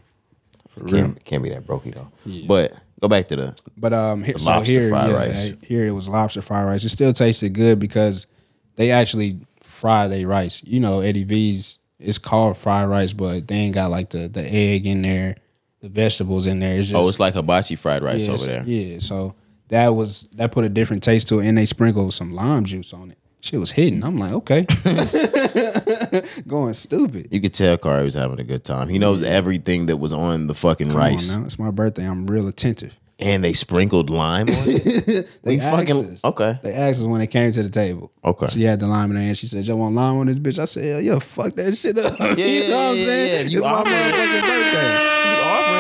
For 0.70 0.82
real. 0.82 0.94
Can't, 0.94 1.26
can't 1.26 1.44
be 1.44 1.50
that 1.50 1.66
brokey 1.66 1.94
though. 1.94 2.12
But 2.48 2.74
go 3.02 3.08
back 3.08 3.28
to 3.30 3.36
the 3.36 3.60
But 3.76 3.94
um, 3.94 4.24
he- 4.24 4.38
so 4.38 4.52
lobster 4.52 4.72
here, 4.80 4.90
fried 4.90 5.10
yeah, 5.10 5.16
rice. 5.18 5.54
here 5.64 5.88
it 5.88 5.92
was 5.92 6.08
lobster 6.08 6.44
fried 6.44 6.68
rice. 6.68 6.84
It 6.84 6.90
still 6.90 7.12
tasted 7.12 7.54
good 7.54 7.80
because 7.80 8.28
they 8.76 8.92
actually 8.92 9.40
fry 9.64 10.08
their 10.08 10.28
rice. 10.28 10.62
You 10.64 10.80
know, 10.80 11.00
Eddie 11.02 11.24
V's 11.24 11.80
it's 12.00 12.20
called 12.20 12.58
fried 12.58 12.88
rice, 12.88 13.12
but 13.14 13.48
they 13.48 13.56
ain't 13.56 13.74
got 13.76 13.90
like 13.90 14.12
the 14.12 14.28
the 14.28 14.44
egg 14.44 14.86
in 14.86 15.02
there, 15.02 15.36
the 15.82 15.90
vegetables 15.90 16.46
in 16.46 16.60
there. 16.60 16.78
It's 16.78 16.90
just 16.90 16.96
oh, 16.96 17.10
it's 17.10 17.20
like 17.20 17.34
hibachi 17.34 17.76
fried 17.76 18.04
rice 18.04 18.28
yeah, 18.28 18.34
over 18.34 18.46
there. 18.46 18.64
Yeah, 18.68 19.00
so 19.00 19.34
that 19.70 19.90
was 19.96 20.24
that 20.36 20.52
put 20.52 20.66
a 20.66 20.70
different 20.70 21.02
taste 21.04 21.28
to 21.30 21.40
it, 21.40 21.48
and 21.48 21.58
they 21.58 21.66
sprinkled 21.66 22.14
some 22.14 22.34
lime 22.34 22.66
juice 22.66 22.94
on 22.94 23.12
it. 23.12 23.18
Shit 23.42 23.60
was 23.60 23.72
hitting. 23.72 24.04
I'm 24.04 24.18
like, 24.18 24.34
okay, 24.34 24.66
going 26.48 26.74
stupid. 26.74 27.28
You 27.32 27.40
could 27.42 27.54
tell 27.54 27.78
Cari 27.78 28.04
was 28.04 28.14
having 28.14 28.40
a 28.40 28.44
good 28.44 28.64
time. 28.64 28.90
He 28.90 29.00
knows 29.00 29.22
everything 29.22 29.86
that 29.88 29.98
was 29.98 30.12
on 30.14 30.48
the 30.48 30.54
fucking 30.56 30.90
Come 30.90 30.98
rice. 30.98 31.34
on 31.34 31.42
now, 31.42 31.46
it's 31.46 31.58
my 31.60 31.72
birthday. 31.72 32.06
I'm 32.06 32.28
real 32.28 32.48
attentive. 32.48 33.00
And 33.22 33.44
they 33.44 33.52
sprinkled 33.52 34.10
lime 34.10 34.48
on 34.50 34.56
it. 34.66 35.28
They 35.44 35.56
we 35.56 35.60
asked 35.62 35.78
fucking 35.90 36.12
us. 36.14 36.24
okay. 36.26 36.58
They 36.64 36.74
asked 36.74 37.02
us 37.02 37.06
when 37.08 37.20
they 37.20 37.28
came 37.28 37.52
to 37.52 37.64
the 37.64 37.70
table. 37.70 38.12
Okay. 38.24 38.48
She 38.48 38.64
had 38.64 38.80
the 38.80 38.88
lime 38.88 39.12
in 39.12 39.18
her 39.18 39.24
hand. 39.24 39.38
She 39.38 39.48
said, 39.48 39.66
"Y'all 39.66 39.78
want 39.78 39.94
lime 39.96 40.18
on 40.20 40.28
this 40.28 40.40
bitch?" 40.40 40.58
I 40.60 40.66
said, 40.66 40.84
"Hell, 40.86 41.02
yeah, 41.02 41.20
fuck 41.20 41.54
that 41.56 41.76
shit 41.78 41.98
up." 41.98 42.18
Yeah, 42.20 42.46
you 42.46 42.70
know 42.70 42.78
what 42.78 42.92
I'm 42.92 42.96
yeah, 42.96 43.02
yeah, 43.02 43.06
saying? 43.06 43.44
yeah. 43.46 43.50
You 43.52 43.58
it's 43.60 43.66
my 43.66 43.84
motherfucking 43.84 44.42
birthday. 44.42 45.39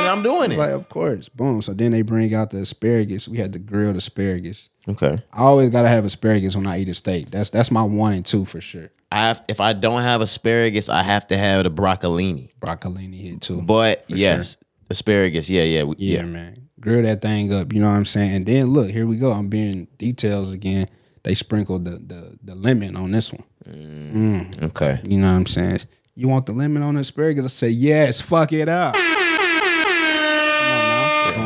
I'm 0.09 0.23
doing 0.23 0.51
it. 0.51 0.57
Like, 0.57 0.71
of 0.71 0.89
course, 0.89 1.29
boom. 1.29 1.61
So 1.61 1.73
then 1.73 1.91
they 1.91 2.01
bring 2.01 2.33
out 2.33 2.49
the 2.49 2.59
asparagus. 2.59 3.27
We 3.27 3.37
had 3.37 3.53
the 3.53 3.59
grilled 3.59 3.95
asparagus. 3.95 4.69
Okay. 4.87 5.19
I 5.31 5.39
always 5.39 5.69
gotta 5.69 5.87
have 5.87 6.05
asparagus 6.05 6.55
when 6.55 6.67
I 6.67 6.79
eat 6.79 6.89
a 6.89 6.93
steak. 6.93 7.29
That's 7.31 7.49
that's 7.49 7.71
my 7.71 7.83
one 7.83 8.13
and 8.13 8.25
two 8.25 8.45
for 8.45 8.61
sure. 8.61 8.89
I 9.11 9.27
have, 9.27 9.43
if 9.47 9.59
I 9.59 9.73
don't 9.73 10.01
have 10.01 10.21
asparagus, 10.21 10.89
I 10.89 11.01
have 11.01 11.27
to 11.27 11.37
have 11.37 11.63
the 11.63 11.71
broccolini. 11.71 12.51
Broccolini 12.59 13.21
hit 13.21 13.41
too. 13.41 13.61
But 13.61 14.05
yes, 14.07 14.57
asparagus. 14.89 15.49
Yeah, 15.49 15.63
yeah, 15.63 15.83
yeah, 15.97 16.17
yeah. 16.19 16.23
man. 16.23 16.69
Grill 16.79 17.03
that 17.03 17.21
thing 17.21 17.53
up. 17.53 17.73
You 17.73 17.81
know 17.81 17.89
what 17.89 17.95
I'm 17.95 18.05
saying? 18.05 18.35
And 18.35 18.45
then 18.45 18.67
look, 18.67 18.89
here 18.89 19.05
we 19.05 19.17
go. 19.17 19.31
I'm 19.31 19.49
being 19.49 19.87
details 19.97 20.53
again. 20.53 20.87
They 21.23 21.35
sprinkled 21.35 21.85
the 21.85 21.91
the 21.91 22.39
the 22.43 22.55
lemon 22.55 22.97
on 22.97 23.11
this 23.11 23.33
one. 23.33 23.43
Mm. 23.67 24.13
Mm. 24.13 24.63
Okay. 24.63 24.99
You 25.07 25.19
know 25.19 25.31
what 25.31 25.37
I'm 25.37 25.45
saying? 25.45 25.81
You 26.15 26.27
want 26.27 26.45
the 26.45 26.53
lemon 26.53 26.83
on 26.83 26.95
the 26.95 27.01
asparagus? 27.01 27.45
I 27.45 27.47
say 27.49 27.69
yes. 27.69 28.21
Fuck 28.21 28.53
it 28.53 28.69
up. 28.69 28.95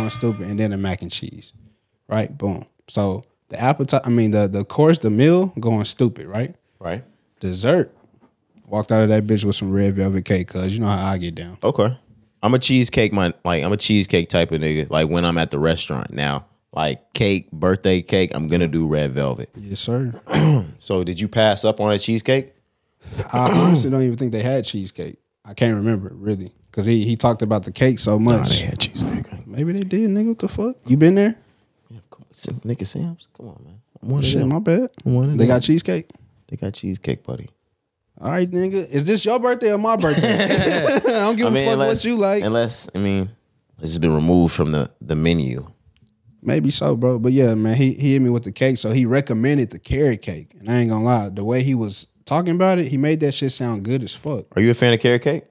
Stupid, 0.10 0.48
and 0.48 0.60
then 0.60 0.72
the 0.72 0.78
mac 0.78 1.02
and 1.02 1.12
cheese, 1.12 1.54
right? 2.08 2.36
Boom. 2.38 2.66
So 2.88 3.24
the 3.50 3.60
appetite. 3.60 4.02
I 4.06 4.10
mean 4.10 4.32
the 4.32 4.48
the 4.48 4.66
course, 4.66 5.00
the 5.00 5.10
meal 5.10 5.48
going 5.60 5.86
stupid, 5.86 6.28
right? 6.28 6.56
Right. 6.80 7.04
Dessert. 7.40 7.94
Walked 8.68 8.92
out 8.92 9.04
of 9.04 9.10
that 9.10 9.26
bitch 9.26 9.44
with 9.44 9.56
some 9.56 9.72
red 9.72 9.96
velvet 9.96 10.26
cake, 10.26 10.48
cause 10.48 10.74
you 10.74 10.80
know 10.80 10.88
how 10.88 11.12
I 11.12 11.18
get 11.18 11.36
down. 11.36 11.58
Okay. 11.64 11.98
I'm 12.42 12.54
a 12.54 12.60
cheesecake 12.60 13.14
my 13.14 13.34
Like 13.46 13.64
I'm 13.64 13.72
a 13.72 13.78
cheesecake 13.78 14.30
type 14.30 14.52
of 14.52 14.62
nigga. 14.62 14.90
Like 14.90 15.10
when 15.10 15.26
I'm 15.26 15.38
at 15.38 15.52
the 15.52 15.60
restaurant 15.60 16.12
now, 16.12 16.46
like 16.74 17.14
cake, 17.14 17.52
birthday 17.52 18.02
cake, 18.02 18.32
I'm 18.34 18.48
gonna 18.48 18.68
do 18.68 18.88
red 18.88 19.12
velvet. 19.12 19.50
Yes, 19.56 19.80
sir. 19.80 20.14
So 20.80 21.04
did 21.04 21.20
you 21.20 21.28
pass 21.28 21.64
up 21.64 21.80
on 21.80 21.92
a 21.92 22.00
cheesecake? 22.00 22.54
I 23.32 23.50
honestly 23.52 23.90
don't 23.90 24.02
even 24.02 24.18
think 24.18 24.32
they 24.32 24.42
had 24.42 24.66
cheesecake. 24.66 25.18
I 25.46 25.54
can't 25.54 25.76
remember 25.76 26.10
really, 26.14 26.52
cause 26.72 26.86
he 26.86 27.06
he 27.06 27.16
talked 27.16 27.42
about 27.42 27.64
the 27.64 27.72
cake 27.72 28.00
so 28.00 28.18
much. 28.18 28.60
They 28.60 28.66
had 28.66 28.80
cheesecake. 28.80 29.03
Maybe 29.54 29.72
they 29.74 29.82
did, 29.82 30.10
nigga. 30.10 30.30
What 30.30 30.40
the 30.40 30.48
fuck? 30.48 30.76
You 30.88 30.98
been 30.98 31.14
there? 31.14 31.36
Yeah, 31.92 32.00
nigga 32.66 32.88
Sam's. 32.88 33.28
Come 33.38 33.50
on, 33.50 33.64
man. 33.64 33.82
I'm 34.02 34.10
one 34.10 34.22
Shit, 34.24 34.46
my 34.48 34.58
bad. 34.58 34.90
One 35.04 35.38
They 35.38 35.46
got 35.46 35.62
cheesecake. 35.62 36.10
They 36.48 36.58
got 36.58 36.74
cheesecake, 36.74 37.24
buddy. 37.24 37.50
All 38.20 38.32
right, 38.32 38.50
nigga. 38.50 38.90
Is 38.90 39.06
this 39.06 39.24
your 39.26 39.40
birthday 39.40 39.72
or 39.72 39.78
my 39.78 39.96
birthday? 39.96 40.44
I 40.96 41.00
don't 41.00 41.36
give 41.36 41.54
a 41.54 41.66
fuck 41.66 41.78
what 41.78 42.04
you 42.04 42.16
like. 42.16 42.44
Unless 42.44 42.90
I 42.96 42.98
mean, 42.98 43.30
this 43.78 43.92
has 43.92 44.00
been 44.00 44.16
removed 44.16 44.56
from 44.56 44.72
the 44.72 44.90
the 45.02 45.16
menu. 45.16 45.68
Maybe 46.42 46.72
so, 46.72 46.96
bro. 46.96 47.20
But 47.20 47.34
yeah, 47.34 47.54
man, 47.54 47.76
he 47.76 47.94
he 47.94 48.14
hit 48.14 48.22
me 48.24 48.32
with 48.32 48.46
the 48.46 48.52
cake, 48.52 48.78
so 48.78 48.92
he 48.92 49.06
recommended 49.06 49.70
the 49.70 49.80
carrot 49.80 50.24
cake. 50.24 50.56
And 50.60 50.70
I 50.70 50.78
ain't 50.78 50.90
gonna 50.90 51.06
lie, 51.06 51.30
the 51.30 51.44
way 51.44 51.62
he 51.62 51.76
was 51.76 52.08
talking 52.26 52.56
about 52.56 52.80
it, 52.80 52.88
he 52.88 52.98
made 52.98 53.20
that 53.20 53.34
shit 53.34 53.52
sound 53.52 53.84
good 53.84 54.04
as 54.04 54.16
fuck. 54.16 54.46
Are 54.56 54.62
you 54.62 54.72
a 54.72 54.74
fan 54.74 54.94
of 54.94 55.00
carrot 55.00 55.22
cake? 55.22 55.44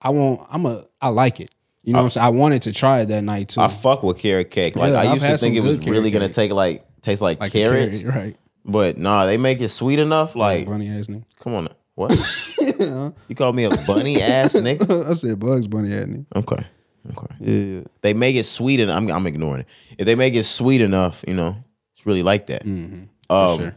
I 0.00 0.10
won't 0.10 0.46
I'm 0.50 0.64
a, 0.64 0.86
I 1.00 1.08
like 1.08 1.40
it. 1.40 1.50
You 1.84 1.92
know 1.94 1.98
what 1.98 2.04
I'm 2.04 2.10
saying? 2.10 2.26
I 2.26 2.30
wanted 2.30 2.62
to 2.62 2.72
try 2.72 3.00
it 3.00 3.06
that 3.06 3.22
night 3.24 3.48
too. 3.48 3.60
I 3.60 3.68
fuck 3.68 4.02
with 4.02 4.18
carrot 4.18 4.50
cake. 4.50 4.76
Like 4.76 4.92
Yeah, 4.92 5.00
I 5.00 5.06
I've 5.06 5.14
used 5.14 5.26
to 5.26 5.38
think 5.38 5.56
it 5.56 5.62
was 5.62 5.78
really 5.80 6.10
gonna 6.10 6.26
cake. 6.26 6.34
take 6.34 6.52
like 6.52 6.84
taste 7.02 7.22
like, 7.22 7.40
like 7.40 7.52
carrots, 7.52 8.02
carrot, 8.02 8.14
right? 8.14 8.36
but 8.64 8.98
nah, 8.98 9.26
they 9.26 9.36
make 9.36 9.60
it 9.60 9.68
sweet 9.68 9.98
enough. 9.98 10.36
Like, 10.36 10.66
Bunny 10.66 10.88
ass 10.88 11.08
nigga. 11.08 11.24
come 11.40 11.54
on, 11.54 11.68
what? 11.96 12.12
you 13.28 13.34
call 13.34 13.52
me 13.52 13.64
a 13.64 13.70
bunny 13.86 14.22
ass 14.22 14.54
nigga? 14.54 15.08
I 15.10 15.12
said 15.14 15.40
Bugs 15.40 15.66
Bunny 15.66 15.92
ass 15.92 16.06
nigga. 16.06 16.26
Okay, 16.36 16.64
okay. 17.10 17.34
Yeah, 17.40 17.80
They 18.00 18.14
make 18.14 18.36
it 18.36 18.44
sweet, 18.44 18.78
and 18.78 18.90
I'm 18.90 19.10
I'm 19.10 19.26
ignoring 19.26 19.62
it. 19.62 19.68
If 19.98 20.06
they 20.06 20.14
make 20.14 20.34
it 20.34 20.44
sweet 20.44 20.80
enough, 20.80 21.24
you 21.26 21.34
know, 21.34 21.56
it's 21.94 22.06
really 22.06 22.22
like 22.22 22.46
that. 22.46 22.64
mm-hmm. 22.64 23.04
Um, 23.34 23.58
sure. 23.58 23.74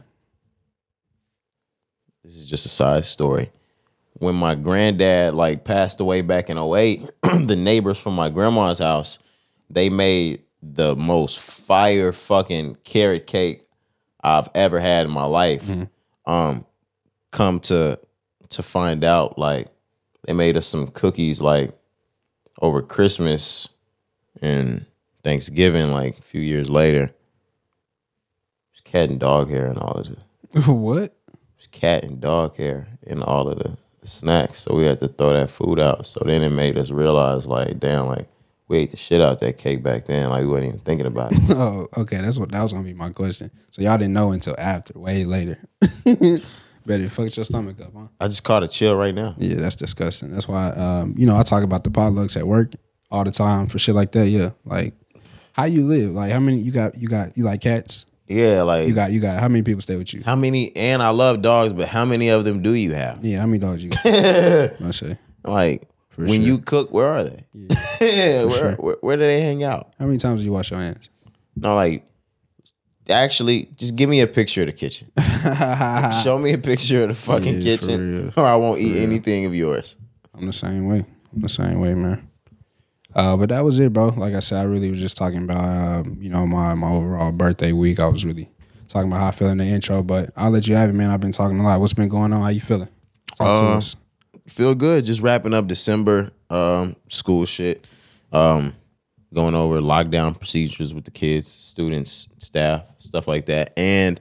This 2.22 2.36
is 2.36 2.46
just 2.46 2.66
a 2.66 2.68
side 2.68 3.04
story. 3.04 3.50
When 4.18 4.34
my 4.34 4.54
granddad 4.54 5.34
like 5.34 5.64
passed 5.64 6.00
away 6.00 6.22
back 6.22 6.48
in 6.48 6.58
08, 6.58 7.10
the 7.22 7.56
neighbors 7.56 8.00
from 8.00 8.14
my 8.14 8.30
grandma's 8.30 8.78
house, 8.78 9.18
they 9.68 9.90
made 9.90 10.42
the 10.62 10.96
most 10.96 11.38
fire 11.38 12.12
fucking 12.12 12.76
carrot 12.84 13.26
cake 13.26 13.66
I've 14.22 14.48
ever 14.54 14.80
had 14.80 15.06
in 15.06 15.12
my 15.12 15.26
life. 15.26 15.70
Um 16.24 16.64
come 17.30 17.60
to 17.60 17.98
to 18.48 18.62
find 18.62 19.04
out 19.04 19.38
like 19.38 19.68
they 20.26 20.32
made 20.32 20.56
us 20.56 20.66
some 20.66 20.88
cookies 20.88 21.40
like 21.40 21.72
over 22.62 22.80
Christmas 22.82 23.68
and 24.40 24.86
Thanksgiving 25.22 25.90
like 25.90 26.18
a 26.18 26.22
few 26.22 26.40
years 26.40 26.70
later. 26.70 27.12
There's 28.72 28.80
cat 28.84 29.10
and 29.10 29.20
dog 29.20 29.50
hair 29.50 29.66
and 29.66 29.78
all 29.78 29.92
of 30.00 30.06
it 30.06 30.18
what? 30.66 31.14
was 31.56 31.66
cat 31.70 32.04
and 32.04 32.20
dog 32.20 32.56
hair 32.56 32.88
and 33.06 33.22
all 33.22 33.48
of 33.48 33.58
the, 33.58 33.76
the 34.06 34.12
snacks. 34.12 34.60
So 34.60 34.74
we 34.74 34.86
had 34.86 34.98
to 35.00 35.08
throw 35.08 35.32
that 35.32 35.50
food 35.50 35.78
out. 35.78 36.06
So 36.06 36.22
then 36.24 36.42
it 36.42 36.50
made 36.50 36.78
us 36.78 36.90
realize, 36.90 37.46
like, 37.46 37.78
damn, 37.78 38.06
like 38.06 38.28
we 38.68 38.78
ate 38.78 38.90
the 38.90 38.96
shit 38.96 39.20
out 39.20 39.40
that 39.40 39.58
cake 39.58 39.82
back 39.82 40.06
then. 40.06 40.30
Like 40.30 40.42
we 40.42 40.48
wasn't 40.48 40.68
even 40.68 40.80
thinking 40.80 41.06
about 41.06 41.32
it. 41.32 41.38
Oh, 41.50 41.88
okay. 41.96 42.18
That's 42.18 42.38
what 42.38 42.50
that 42.50 42.62
was 42.62 42.72
gonna 42.72 42.84
be 42.84 42.94
my 42.94 43.10
question. 43.10 43.50
So 43.70 43.82
y'all 43.82 43.98
didn't 43.98 44.14
know 44.14 44.32
until 44.32 44.54
after, 44.58 44.98
way 44.98 45.24
later. 45.24 45.58
Better 46.86 47.02
it 47.02 47.10
fucked 47.10 47.36
your 47.36 47.44
stomach 47.44 47.80
up, 47.80 47.92
huh? 47.96 48.06
I 48.20 48.28
just 48.28 48.44
caught 48.44 48.62
a 48.62 48.68
chill 48.68 48.96
right 48.96 49.14
now. 49.14 49.34
Yeah, 49.38 49.56
that's 49.56 49.74
disgusting. 49.74 50.30
That's 50.30 50.46
why, 50.46 50.68
um, 50.70 51.14
you 51.18 51.26
know, 51.26 51.36
I 51.36 51.42
talk 51.42 51.64
about 51.64 51.82
the 51.82 51.90
potlucks 51.90 52.36
at 52.36 52.46
work 52.46 52.74
all 53.10 53.24
the 53.24 53.32
time 53.32 53.66
for 53.66 53.78
shit 53.80 53.94
like 53.96 54.12
that. 54.12 54.28
Yeah, 54.28 54.50
like 54.64 54.94
how 55.52 55.64
you 55.64 55.84
live, 55.84 56.12
like 56.12 56.30
how 56.30 56.38
many 56.38 56.58
you 56.58 56.70
got? 56.70 56.96
You 56.96 57.08
got 57.08 57.36
you 57.36 57.44
like 57.44 57.60
cats? 57.60 58.06
Yeah, 58.28 58.62
like 58.62 58.88
You 58.88 58.94
got 58.94 59.12
you 59.12 59.20
got 59.20 59.38
how 59.40 59.48
many 59.48 59.62
people 59.62 59.80
stay 59.80 59.96
with 59.96 60.12
you? 60.12 60.22
how 60.24 60.34
many? 60.36 60.74
And 60.76 61.02
I 61.02 61.10
love 61.10 61.42
dogs, 61.42 61.72
but 61.72 61.88
how 61.88 62.04
many 62.04 62.28
of 62.28 62.44
them 62.44 62.62
do 62.62 62.72
you 62.74 62.92
have? 62.92 63.24
Yeah, 63.24 63.40
how 63.40 63.46
many 63.46 63.58
dogs 63.58 63.84
you 63.84 63.90
got? 64.04 64.04
I 64.06 64.90
say 64.90 65.16
Like 65.44 65.88
when 66.16 66.28
sure. 66.28 66.36
you 66.40 66.58
cook, 66.58 66.90
where 66.92 67.08
are 67.08 67.24
they? 67.24 67.44
where, 68.00 68.74
where 68.76 68.96
where 69.00 69.16
do 69.16 69.22
they 69.22 69.40
hang 69.40 69.62
out? 69.64 69.92
how 69.98 70.06
many 70.06 70.18
times 70.18 70.40
do 70.40 70.46
you 70.46 70.52
wash 70.52 70.70
your 70.70 70.80
hands? 70.80 71.08
No, 71.54 71.74
like 71.76 72.04
actually, 73.08 73.68
just 73.76 73.94
give 73.96 74.08
me 74.10 74.20
a 74.20 74.26
picture 74.26 74.62
of 74.62 74.66
the 74.66 74.72
kitchen. 74.72 75.10
Show 76.24 76.38
me 76.38 76.52
a 76.52 76.58
picture 76.58 77.02
of 77.04 77.08
the 77.10 77.14
fucking 77.14 77.60
Yeah, 77.60 77.76
for 77.76 77.86
kitchen, 77.86 78.22
real. 78.24 78.32
or 78.36 78.46
I 78.46 78.56
won't 78.56 78.80
eat 78.80 78.98
anything 79.02 79.46
of 79.46 79.54
yours. 79.54 79.96
I'm 80.34 80.46
the 80.46 80.52
same 80.52 80.86
way. 80.88 81.04
I'm 81.34 81.40
the 81.42 81.48
same 81.48 81.78
way, 81.80 81.94
man. 81.94 82.25
Uh, 83.16 83.36
but 83.36 83.48
that 83.48 83.64
was 83.64 83.78
it, 83.78 83.92
bro. 83.94 84.08
Like 84.08 84.34
I 84.34 84.40
said, 84.40 84.60
I 84.60 84.64
really 84.64 84.90
was 84.90 85.00
just 85.00 85.16
talking 85.16 85.42
about, 85.42 85.64
um, 86.06 86.18
you 86.20 86.28
know, 86.28 86.46
my 86.46 86.74
my 86.74 86.88
overall 86.90 87.32
birthday 87.32 87.72
week. 87.72 87.98
I 87.98 88.06
was 88.06 88.24
really 88.26 88.50
talking 88.88 89.10
about 89.10 89.20
how 89.20 89.28
I 89.28 89.30
feel 89.32 89.48
in 89.48 89.56
the 89.58 89.64
intro. 89.64 90.02
But 90.02 90.30
I'll 90.36 90.50
let 90.50 90.68
you 90.68 90.74
have 90.76 90.90
it, 90.90 90.92
man. 90.92 91.08
I've 91.10 91.20
been 91.20 91.32
talking 91.32 91.58
a 91.58 91.62
lot. 91.64 91.80
What's 91.80 91.94
been 91.94 92.10
going 92.10 92.32
on? 92.34 92.42
How 92.42 92.48
you 92.48 92.60
feeling? 92.60 92.88
Talk 93.36 93.58
to 93.58 93.64
Uh, 93.64 93.76
us. 93.78 93.96
feel 94.46 94.74
good. 94.74 95.04
Just 95.06 95.22
wrapping 95.22 95.54
up 95.54 95.66
December 95.66 96.30
um, 96.50 96.94
school 97.08 97.46
shit. 97.46 97.86
Um, 98.32 98.74
going 99.32 99.54
over 99.54 99.80
lockdown 99.80 100.38
procedures 100.38 100.92
with 100.94 101.04
the 101.04 101.10
kids, 101.10 101.50
students, 101.50 102.28
staff, 102.38 102.84
stuff 102.98 103.26
like 103.26 103.46
that. 103.46 103.72
And 103.78 104.20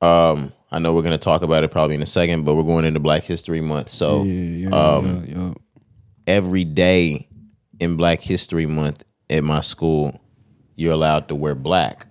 um, 0.00 0.52
I 0.70 0.78
know 0.78 0.94
we're 0.94 1.02
gonna 1.02 1.18
talk 1.18 1.42
about 1.42 1.64
it 1.64 1.70
probably 1.72 1.96
in 1.96 2.02
a 2.02 2.06
second, 2.06 2.44
but 2.44 2.54
we're 2.54 2.62
going 2.62 2.84
into 2.84 3.00
Black 3.00 3.24
History 3.24 3.60
Month. 3.60 3.88
So 3.88 4.22
Yeah, 4.22 4.68
yeah, 4.68 4.68
um, 4.70 5.24
yeah. 5.26 5.54
every 6.26 6.64
day 6.64 7.26
in 7.80 7.96
Black 7.96 8.20
History 8.20 8.66
Month 8.66 9.04
at 9.28 9.42
my 9.42 9.60
school, 9.62 10.20
you're 10.76 10.92
allowed 10.92 11.28
to 11.28 11.34
wear 11.34 11.54
black. 11.54 12.06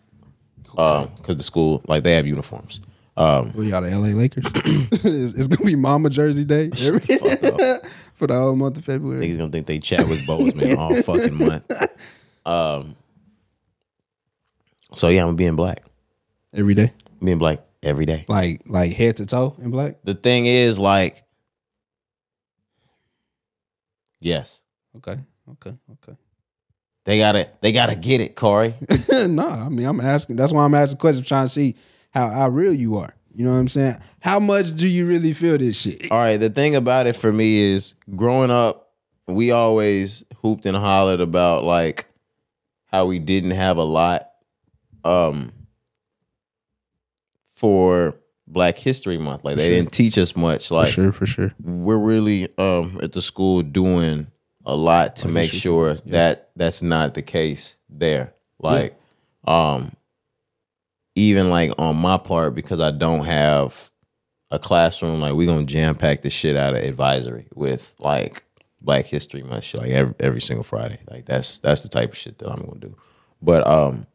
because 0.64 1.36
the 1.38 1.44
school 1.44 1.82
like 1.88 2.04
they 2.04 2.14
have 2.16 2.28
uniforms. 2.28 2.80
Um, 3.18 3.52
We 3.56 3.74
are 3.74 3.82
the 3.82 3.90
LA 3.90 4.10
Lakers. 4.18 4.46
it's, 4.56 5.34
it's 5.34 5.48
gonna 5.48 5.66
be 5.66 5.76
Mamba 5.76 6.10
Jersey 6.10 6.46
Day 6.46 6.66
every- 6.82 7.00
for 8.16 8.28
the 8.28 8.34
whole 8.34 8.56
month 8.56 8.78
of 8.78 8.86
February. 8.86 9.26
Niggas 9.26 9.38
gonna 9.38 9.52
think 9.52 9.66
they 9.66 9.80
Chadwick 9.80 10.20
Boseman 10.20 10.78
all 10.78 10.94
fucking 11.04 11.38
month. 11.38 11.70
Um, 12.46 12.96
so 14.94 15.10
yeah, 15.10 15.26
I'm 15.26 15.36
being 15.36 15.56
black. 15.56 15.84
Every 16.54 16.74
day, 16.74 16.94
I'm 17.20 17.26
being 17.26 17.38
black 17.40 17.60
every 17.84 18.06
day. 18.06 18.26
like 18.30 18.62
like 18.68 18.94
head 18.94 19.18
to 19.18 19.26
toe 19.26 19.56
in 19.62 19.70
black. 19.72 19.98
The 20.04 20.14
thing 20.16 20.46
is, 20.46 20.80
like, 20.80 21.24
yes, 24.20 24.62
Okay, 24.98 25.18
okay, 25.54 25.76
okay. 25.94 26.18
they 27.06 27.18
gotta 27.18 27.50
they 27.62 27.72
gotta 27.72 27.96
get 27.96 28.22
it, 28.22 28.36
Corey. 28.36 28.76
no, 29.12 29.48
I 29.48 29.70
mean 29.70 29.86
I'm 29.88 30.00
asking. 30.02 30.36
That's 30.36 30.54
why 30.54 30.64
I'm 30.66 30.74
asking 30.76 31.00
questions, 31.00 31.28
trying 31.28 31.46
to 31.46 31.50
see 31.50 31.76
how 32.12 32.30
how 32.30 32.50
real 32.50 32.74
you 32.74 32.98
are. 32.98 33.14
You 33.34 33.46
know 33.46 33.52
what 33.54 33.60
I'm 33.60 33.68
saying? 33.68 33.96
How 34.22 34.40
much 34.40 34.76
do 34.76 34.88
you 34.88 35.06
really 35.06 35.34
feel 35.34 35.58
this 35.58 35.80
shit? 35.82 36.12
All 36.12 36.18
right, 36.18 36.38
the 36.38 36.50
thing 36.50 36.76
about 36.76 37.08
it 37.08 37.16
for 37.16 37.32
me 37.32 37.58
is 37.58 37.94
growing 38.16 38.52
up, 38.52 38.92
we 39.28 39.52
always 39.52 40.24
hooped 40.42 40.66
and 40.66 40.76
hollered 40.76 41.22
about 41.22 41.64
like 41.64 42.06
how 42.86 43.06
we 43.06 43.20
didn't 43.20 43.52
have 43.52 43.78
a 43.78 43.84
lot 43.84 44.32
um 45.04 45.52
for 47.54 48.16
Black 48.48 48.78
History 48.78 49.18
Month. 49.18 49.44
Like 49.44 49.58
they 49.58 49.66
sure. 49.68 49.76
didn't 49.76 49.92
teach 49.92 50.18
us 50.18 50.36
much. 50.36 50.70
For 50.70 50.76
Like 50.76 50.90
sure, 50.90 51.12
for 51.12 51.26
sure. 51.26 51.54
we're 51.62 51.98
really 52.00 52.48
um 52.58 53.00
at 53.02 53.12
the 53.12 53.22
school 53.22 53.62
doing 53.62 54.28
a 54.70 54.76
lot 54.76 55.18
to 55.18 55.24
Black 55.26 55.34
make 55.34 55.52
sure 55.52 55.96
that 56.06 56.52
that's 56.56 56.82
not 56.82 57.14
the 57.14 57.22
case 57.22 57.76
there. 57.90 58.34
Like 58.60 58.96
um 59.46 59.94
even 61.16 61.50
like 61.50 61.72
on 61.78 61.98
my 61.98 62.18
part 62.18 62.56
because 62.56 62.80
I 62.80 62.92
don't 62.92 63.26
have 63.26 63.90
a 64.52 64.60
classroom 64.60 65.20
like 65.20 65.34
we 65.34 65.46
to 65.68 65.74
jam 65.74 65.96
pack 65.96 66.22
the 66.22 66.30
shit 66.30 66.56
out 66.56 66.76
of 66.76 66.84
advisory 66.84 67.48
with 67.54 67.96
like 68.00 68.44
Black 68.82 69.06
History 69.06 69.44
Month 69.44 69.66
shit 69.66 69.82
like 69.82 69.92
every 69.92 70.16
every 70.20 70.42
single 70.42 70.64
Friday. 70.64 71.00
Like 71.10 71.26
that's 71.26 71.60
that's 71.60 71.82
the 71.82 71.90
type 71.90 72.12
of 72.12 72.18
shit 72.18 72.38
that 72.40 72.50
I'm 72.50 72.64
to 72.80 72.88
do. 72.88 72.98
But 73.42 73.68
um 73.68 74.06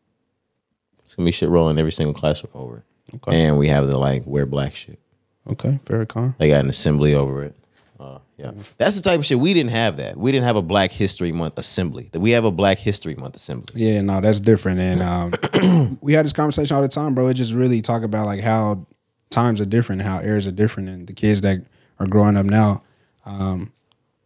it's 1.05 1.15
to 1.27 1.29
be 1.29 1.33
shit 1.33 1.49
rolling 1.49 1.79
every 1.79 1.93
single 1.93 2.15
classroom 2.15 2.53
over. 2.55 2.85
Okay. 3.15 3.45
And 3.45 3.59
we 3.59 3.69
have 3.69 3.87
the 3.89 3.99
like 3.99 4.23
wear 4.27 4.47
black 4.47 4.75
shit. 4.75 4.99
Okay, 5.47 5.79
very 5.85 6.07
calm. 6.07 6.35
They 6.39 6.49
got 6.49 6.65
an 6.65 6.71
assembly 6.71 7.15
over 7.15 7.45
it. 7.45 7.55
Uh, 7.99 8.19
yeah, 8.37 8.51
that's 8.77 8.97
the 8.97 9.03
type 9.03 9.21
of 9.21 9.27
shit 9.27 9.39
we 9.39 9.55
didn't 9.55 9.71
have. 9.71 9.99
That 9.99 10.17
we 10.17 10.33
didn't 10.33 10.47
have 10.47 10.57
a 10.57 10.63
Black 10.63 10.91
History 10.91 11.31
Month 11.31 11.59
assembly. 11.59 12.11
That 12.13 12.21
we 12.21 12.33
have 12.33 12.45
a 12.45 12.51
Black 12.51 12.79
History 12.79 13.15
Month 13.15 13.37
assembly. 13.37 13.81
Yeah, 13.81 14.01
no, 14.01 14.21
that's 14.21 14.41
different. 14.41 14.81
And 14.81 15.03
um, 15.63 15.99
we 16.01 16.13
had 16.13 16.25
this 16.25 16.33
conversation 16.33 16.75
all 16.75 16.83
the 16.83 16.89
time, 16.89 17.15
bro. 17.15 17.29
It 17.29 17.35
just 17.35 17.53
really 17.53 17.81
talk 17.81 18.03
about 18.03 18.27
like 18.27 18.41
how 18.41 18.87
times 19.31 19.61
are 19.61 19.67
different, 19.67 20.03
how 20.03 20.21
eras 20.21 20.47
are 20.47 20.53
different, 20.53 20.89
and 20.89 21.07
the 21.07 21.13
kids 21.13 21.43
that 21.43 21.65
are 22.01 22.07
growing 22.07 22.37
up 22.37 22.47
now, 22.47 22.83
um, 23.27 23.73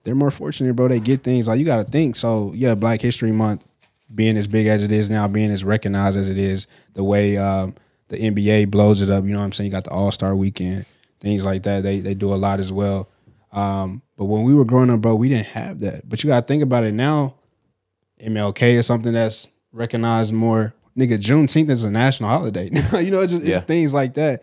they're 0.05 0.15
more 0.15 0.31
fortunate, 0.31 0.75
bro. 0.75 0.89
They 0.89 1.01
get 1.01 1.23
things 1.23 1.49
like 1.49 1.59
you 1.59 1.67
got 1.67 1.85
to 1.85 1.85
think. 1.85 2.17
So 2.17 2.53
yeah, 2.55 2.75
Black 2.75 3.03
History 3.03 3.33
Month 3.33 3.67
being 4.15 4.39
as 4.39 4.47
big 4.47 4.67
as 4.67 4.83
it 4.83 4.91
is 4.91 5.11
now, 5.11 5.29
being 5.29 5.51
as 5.51 5.65
recognized 5.65 6.17
as 6.17 6.31
it 6.31 6.39
is, 6.39 6.67
the 6.95 7.05
way 7.05 7.37
um, 7.37 7.75
the 8.09 8.17
NBA 8.17 8.71
blows 8.71 9.03
it 9.03 9.11
up. 9.11 9.25
You 9.25 9.33
know 9.33 9.41
what 9.41 9.45
I'm 9.45 9.53
saying? 9.53 9.67
You 9.71 9.73
got 9.73 9.85
the 9.85 9.91
All 9.91 10.11
Star 10.11 10.35
Weekend, 10.35 10.87
things 11.21 11.45
like 11.45 11.65
that. 11.65 11.83
They 11.83 12.01
they 12.01 12.15
do 12.15 12.33
a 12.33 12.37
lot 12.37 12.61
as 12.61 12.73
well. 12.73 13.09
Um, 13.53 14.03
but 14.17 14.27
when 14.27 14.43
we 14.45 14.55
were 14.55 14.65
growing 14.65 14.91
up, 14.91 15.01
bro, 15.01 15.15
we 15.15 15.29
didn't 15.29 15.47
have 15.49 15.79
that. 15.81 16.09
But 16.09 16.23
you 16.23 16.29
got 16.29 16.41
to 16.41 16.47
think 16.47 16.63
about 16.63 16.85
it 16.85 16.93
now. 16.93 17.35
MLK 18.21 18.63
is 18.75 18.87
something 18.87 19.13
that's 19.13 19.49
recognized 19.73 20.33
more. 20.35 20.75
Nigga, 20.99 21.19
Juneteenth 21.19 21.71
is 21.71 21.85
a 21.85 21.91
national 21.91 22.29
holiday. 22.31 22.65
you 23.01 23.11
know, 23.11 23.21
it's 23.21 23.33
just 23.33 23.45
it's 23.45 23.53
Yeah. 23.55 23.61
things 23.61 23.95
like 23.95 24.15
that. 24.15 24.43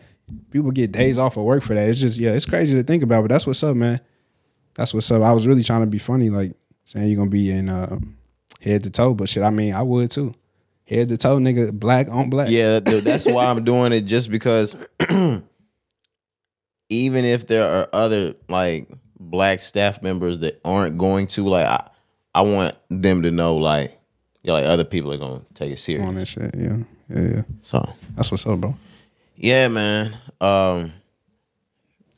People 0.50 0.72
get 0.72 0.92
days 0.92 1.18
off 1.18 1.38
of 1.38 1.44
work 1.44 1.62
for 1.62 1.74
that. 1.76 1.88
It's 1.90 2.00
just 2.00 2.18
yeah, 2.18 2.32
it's 2.32 2.46
crazy 2.46 2.76
to 2.78 2.84
think 2.84 3.04
about. 3.04 3.22
But 3.22 3.30
that's 3.32 3.46
what's 3.46 3.64
up, 3.64 3.76
man. 3.76 4.00
That's 4.74 4.94
what's 4.94 5.12
up. 5.12 5.22
I 5.22 5.34
was 5.34 5.46
really 5.46 5.64
trying 5.64 5.82
to 5.82 5.88
be 5.88 5.98
funny, 6.00 6.30
like 6.30 6.54
saying 6.84 7.08
you're 7.10 7.18
gonna 7.18 7.30
be 7.30 7.52
in 7.52 7.70
uh, 7.70 8.00
head 8.62 8.84
to 8.86 8.90
toe, 8.90 9.14
but 9.14 9.30
shit, 9.30 9.44
I 9.44 9.50
mean, 9.52 9.74
I 9.74 9.82
would 9.84 10.10
too. 10.10 10.34
Head 10.88 11.10
to 11.10 11.18
toe, 11.18 11.38
nigga, 11.38 11.72
black 11.74 12.08
on 12.10 12.30
black. 12.30 12.50
Yeah, 12.50 12.80
th- 12.80 13.04
that's 13.04 13.26
why 13.32 13.46
I'm 13.46 13.64
doing 13.64 13.92
it. 13.92 14.02
Just 14.02 14.32
because, 14.32 14.76
even 16.90 17.26
if 17.26 17.48
there 17.48 17.66
are 17.66 17.88
other 17.94 18.36
like 18.50 18.90
Black 19.20 19.62
staff 19.62 20.02
members 20.02 20.40
that 20.40 20.60
aren't 20.64 20.98
going 20.98 21.28
to, 21.28 21.48
like, 21.48 21.66
I, 21.66 21.90
I 22.34 22.42
want 22.42 22.76
them 22.90 23.24
to 23.24 23.32
know, 23.32 23.58
like, 23.58 23.98
yeah, 24.44 24.54
like 24.54 24.66
other 24.66 24.84
people 24.84 25.12
are 25.12 25.18
gonna 25.18 25.42
take 25.54 25.72
it 25.72 26.00
on 26.02 26.16
that 26.16 26.28
serious. 26.28 26.30
shit. 26.30 26.56
Yeah, 26.56 26.78
yeah, 27.10 27.36
yeah. 27.38 27.42
So 27.62 27.88
That's 28.16 28.30
what's 28.30 28.46
up, 28.46 28.62
bro. 28.62 28.76
Yeah, 29.36 29.68
man. 29.68 30.16
Um, 30.40 30.94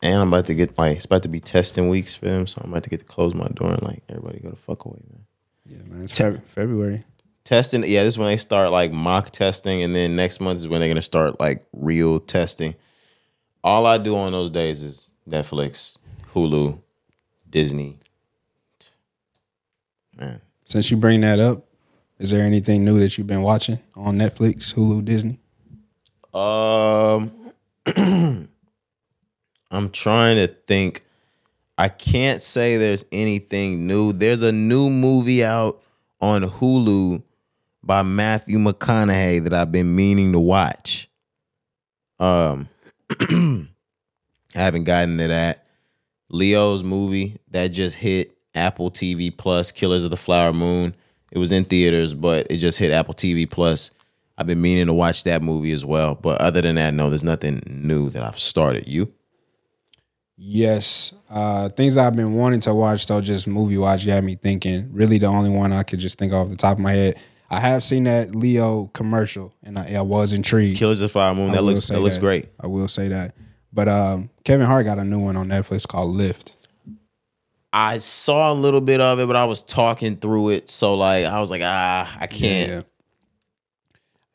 and 0.01 0.21
I'm 0.21 0.27
about 0.27 0.45
to 0.45 0.55
get 0.55 0.77
like 0.77 0.97
it's 0.97 1.05
about 1.05 1.23
to 1.23 1.29
be 1.29 1.39
testing 1.39 1.89
weeks 1.89 2.13
for 2.15 2.25
them, 2.25 2.47
so 2.47 2.61
I'm 2.63 2.71
about 2.71 2.83
to 2.83 2.89
get 2.89 2.99
to 2.99 3.05
close 3.05 3.33
my 3.33 3.47
door 3.47 3.71
and 3.71 3.81
like 3.81 4.03
everybody 4.09 4.39
go 4.39 4.49
the 4.49 4.55
fuck 4.55 4.85
away, 4.85 4.99
man. 5.09 5.25
Yeah, 5.65 5.83
man. 5.91 6.03
It's 6.03 6.13
Feb- 6.13 6.43
February. 6.43 7.03
Testing, 7.43 7.83
yeah, 7.85 8.03
this 8.03 8.15
is 8.15 8.17
when 8.17 8.27
they 8.27 8.37
start 8.37 8.71
like 8.71 8.91
mock 8.91 9.31
testing, 9.31 9.81
and 9.81 9.95
then 9.95 10.15
next 10.15 10.41
month 10.41 10.57
is 10.57 10.67
when 10.67 10.81
they're 10.81 10.89
gonna 10.89 11.01
start 11.01 11.39
like 11.39 11.65
real 11.73 12.19
testing. 12.19 12.75
All 13.63 13.85
I 13.85 13.97
do 13.97 14.15
on 14.15 14.31
those 14.31 14.49
days 14.49 14.81
is 14.81 15.09
Netflix, 15.27 15.97
Hulu, 16.33 16.79
Disney. 17.49 17.99
Man, 20.17 20.41
Since 20.63 20.89
you 20.89 20.97
bring 20.97 21.21
that 21.21 21.39
up, 21.39 21.65
is 22.19 22.31
there 22.31 22.43
anything 22.43 22.83
new 22.83 22.99
that 22.99 23.17
you've 23.17 23.27
been 23.27 23.43
watching 23.43 23.79
on 23.95 24.17
Netflix, 24.17 24.73
Hulu, 24.73 25.05
Disney? 25.05 25.39
Um, 26.33 27.33
I'm 29.71 29.89
trying 29.91 30.37
to 30.37 30.47
think. 30.47 31.03
I 31.77 31.89
can't 31.89 32.41
say 32.41 32.77
there's 32.77 33.05
anything 33.11 33.85
new. 33.85 34.11
There's 34.11 34.41
a 34.41 34.51
new 34.51 34.89
movie 34.89 35.45
out 35.45 35.81
on 36.19 36.41
Hulu 36.41 37.21
by 37.83 38.01
Matthew 38.01 38.57
McConaughey 38.57 39.43
that 39.43 39.53
I've 39.53 39.71
been 39.71 39.95
meaning 39.95 40.31
to 40.31 40.39
watch. 40.39 41.07
Um, 42.19 42.67
I 43.19 43.67
haven't 44.53 44.85
gotten 44.85 45.17
to 45.17 45.27
that. 45.27 45.65
Leo's 46.29 46.83
movie 46.83 47.37
that 47.51 47.67
just 47.69 47.97
hit 47.97 48.37
Apple 48.53 48.91
TV 48.91 49.35
Plus, 49.35 49.71
Killers 49.71 50.03
of 50.03 50.11
the 50.11 50.17
Flower 50.17 50.53
Moon. 50.53 50.95
It 51.31 51.37
was 51.39 51.51
in 51.51 51.65
theaters, 51.65 52.13
but 52.13 52.47
it 52.49 52.57
just 52.57 52.79
hit 52.79 52.91
Apple 52.91 53.13
TV 53.13 53.49
Plus. 53.49 53.91
I've 54.37 54.47
been 54.47 54.61
meaning 54.61 54.87
to 54.87 54.93
watch 54.93 55.23
that 55.23 55.41
movie 55.41 55.71
as 55.71 55.83
well. 55.85 56.15
But 56.15 56.41
other 56.41 56.61
than 56.61 56.75
that, 56.75 56.93
no, 56.93 57.09
there's 57.09 57.23
nothing 57.23 57.61
new 57.65 58.09
that 58.11 58.23
I've 58.23 58.39
started. 58.39 58.87
You? 58.87 59.11
Yes. 60.37 61.15
Uh 61.29 61.69
things 61.69 61.97
I've 61.97 62.15
been 62.15 62.33
wanting 62.33 62.59
to 62.61 62.73
watch 62.73 63.07
though, 63.07 63.21
just 63.21 63.47
movie 63.47 63.77
watch, 63.77 64.05
you 64.05 64.11
had 64.11 64.23
me 64.23 64.35
thinking. 64.35 64.89
Really 64.93 65.17
the 65.17 65.25
only 65.25 65.49
one 65.49 65.73
I 65.73 65.81
could 65.83 65.99
just 65.99 66.19
think 66.19 66.31
of 66.31 66.39
off 66.39 66.49
the 66.49 66.55
top 66.55 66.73
of 66.73 66.79
my 66.79 66.91
head. 66.91 67.19
I 67.49 67.59
have 67.59 67.83
seen 67.83 68.03
that 68.05 68.35
Leo 68.35 68.87
commercial 68.93 69.53
and 69.63 69.79
I, 69.79 69.95
I 69.97 70.01
was 70.01 70.33
intrigued. 70.33 70.77
Killers 70.77 71.01
of 71.01 71.09
the 71.09 71.13
Flower 71.13 71.33
Moon. 71.33 71.51
I 71.51 71.55
That 71.55 71.63
looks 71.63 71.83
say 71.85 71.95
that 71.95 72.01
looks 72.01 72.17
great. 72.17 72.47
I 72.59 72.67
will 72.67 72.87
say 72.87 73.07
that. 73.09 73.35
But 73.71 73.87
um 73.87 74.29
Kevin 74.43 74.65
Hart 74.65 74.85
got 74.85 74.99
a 74.99 75.03
new 75.03 75.19
one 75.19 75.35
on 75.35 75.47
Netflix 75.47 75.87
called 75.87 76.15
Lift. 76.15 76.55
I 77.71 77.99
saw 77.99 78.51
a 78.51 78.55
little 78.55 78.81
bit 78.81 79.01
of 79.01 79.19
it, 79.19 79.27
but 79.27 79.35
I 79.35 79.45
was 79.45 79.61
talking 79.61 80.17
through 80.17 80.49
it, 80.49 80.69
so 80.69 80.95
like 80.95 81.25
I 81.25 81.39
was 81.39 81.51
like, 81.51 81.61
ah, 81.63 82.17
I 82.19 82.27
can't. 82.27 82.71
Yeah. 82.71 82.81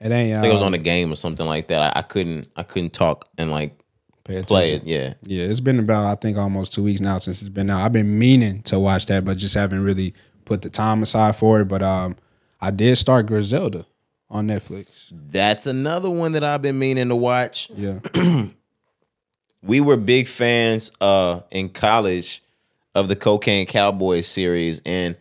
It 0.01 0.11
ain't 0.11 0.39
I 0.39 0.41
think 0.41 0.51
it 0.51 0.55
was 0.55 0.63
um, 0.63 0.69
on 0.69 0.75
a 0.75 0.79
game 0.79 1.13
or 1.13 1.17
something 1.17 1.47
like 1.47 1.69
that. 1.69 1.97
I, 1.97 2.01
I 2.01 2.03
couldn't 2.03 2.49
I 2.57 2.63
couldn't 2.63 2.93
talk 2.93 3.29
and 3.39 3.51
like 3.51 3.79
pay 4.25 4.43
play 4.43 4.75
it. 4.75 4.85
Yeah. 4.85 5.15
Yeah, 5.23 5.45
it's 5.45 5.61
been 5.61 5.79
about 5.79 6.07
I 6.07 6.15
think 6.15 6.39
almost 6.39 6.73
two 6.73 6.83
weeks 6.83 7.01
now 7.01 7.19
since 7.19 7.41
it's 7.41 7.49
been 7.49 7.71
out. 7.71 7.83
I've 7.83 7.93
been 7.93 8.19
meaning 8.19 8.63
to 8.65 8.79
watch 8.79 9.07
that, 9.07 9.25
but 9.25 9.37
just 9.37 9.55
haven't 9.55 9.83
really 9.85 10.15
put 10.45 10.63
the 10.63 10.71
time 10.71 11.03
aside 11.03 11.37
for 11.37 11.61
it. 11.61 11.67
But 11.67 11.83
um, 11.83 12.17
I 12.63 12.71
did 12.71 12.97
start 12.97 13.27
Griselda 13.27 13.85
on 14.31 14.47
Netflix. 14.47 15.13
That's 15.13 15.67
another 15.67 16.09
one 16.09 16.33
that 16.33 16.45
I've 16.45 16.63
been 16.63 16.79
meaning 16.79 17.09
to 17.09 17.17
watch. 17.17 17.69
Yeah, 17.77 17.99
we 19.63 19.81
were 19.81 19.97
big 19.97 20.29
fans 20.29 20.93
uh 21.01 21.41
in 21.51 21.69
college 21.69 22.43
of 22.95 23.09
the 23.09 23.17
Cocaine 23.17 23.67
Cowboys 23.67 24.29
series 24.29 24.81
and 24.87 25.17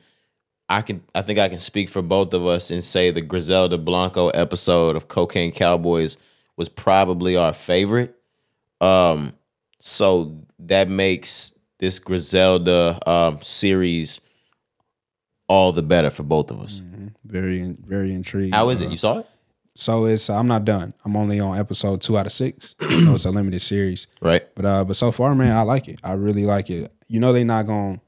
I 0.69 0.81
can 0.83 1.03
I 1.15 1.23
think 1.23 1.39
I 1.39 1.49
can 1.49 1.57
speak 1.57 1.89
for 1.89 2.03
both 2.03 2.33
of 2.35 2.45
us 2.45 2.69
and 2.69 2.83
say 2.83 3.09
the 3.09 3.21
Griselda 3.21 3.77
Blanco 3.79 4.29
episode 4.29 4.95
of 4.95 5.07
Cocaine 5.07 5.51
Cowboys 5.51 6.17
was 6.57 6.69
probably 6.69 7.35
our 7.35 7.53
favorite. 7.53 8.15
Um 8.79 9.33
so 9.79 10.37
that 10.59 10.89
makes 10.89 11.57
this 11.79 11.97
Griselda 11.97 12.99
um 13.09 13.41
series 13.41 14.21
all 15.47 15.71
the 15.71 15.81
better 15.81 16.09
for 16.11 16.23
both 16.23 16.51
of 16.51 16.61
us. 16.61 16.81
Very 17.31 17.75
very 17.81 18.13
intrigued. 18.13 18.53
How 18.53 18.69
is 18.69 18.81
Uh, 18.81 18.85
it? 18.85 18.91
You 18.91 18.97
saw 18.97 19.19
it? 19.19 19.27
So 19.75 20.05
it's 20.05 20.29
I'm 20.29 20.47
not 20.47 20.65
done. 20.65 20.91
I'm 21.05 21.15
only 21.15 21.39
on 21.39 21.57
episode 21.57 22.01
two 22.01 22.17
out 22.17 22.25
of 22.25 22.33
six. 22.33 22.75
so 22.81 23.13
it's 23.13 23.25
a 23.25 23.31
limited 23.31 23.61
series. 23.61 24.07
Right. 24.21 24.43
But 24.55 24.65
uh, 24.65 24.83
but 24.83 24.95
so 24.95 25.11
far, 25.11 25.33
man, 25.33 25.55
I 25.55 25.61
like 25.61 25.87
it. 25.87 25.99
I 26.03 26.13
really 26.13 26.45
like 26.45 26.69
it. 26.69 26.91
You 27.07 27.19
know, 27.19 27.31
they're 27.33 27.45
not 27.45 27.65
gonna 27.67 28.01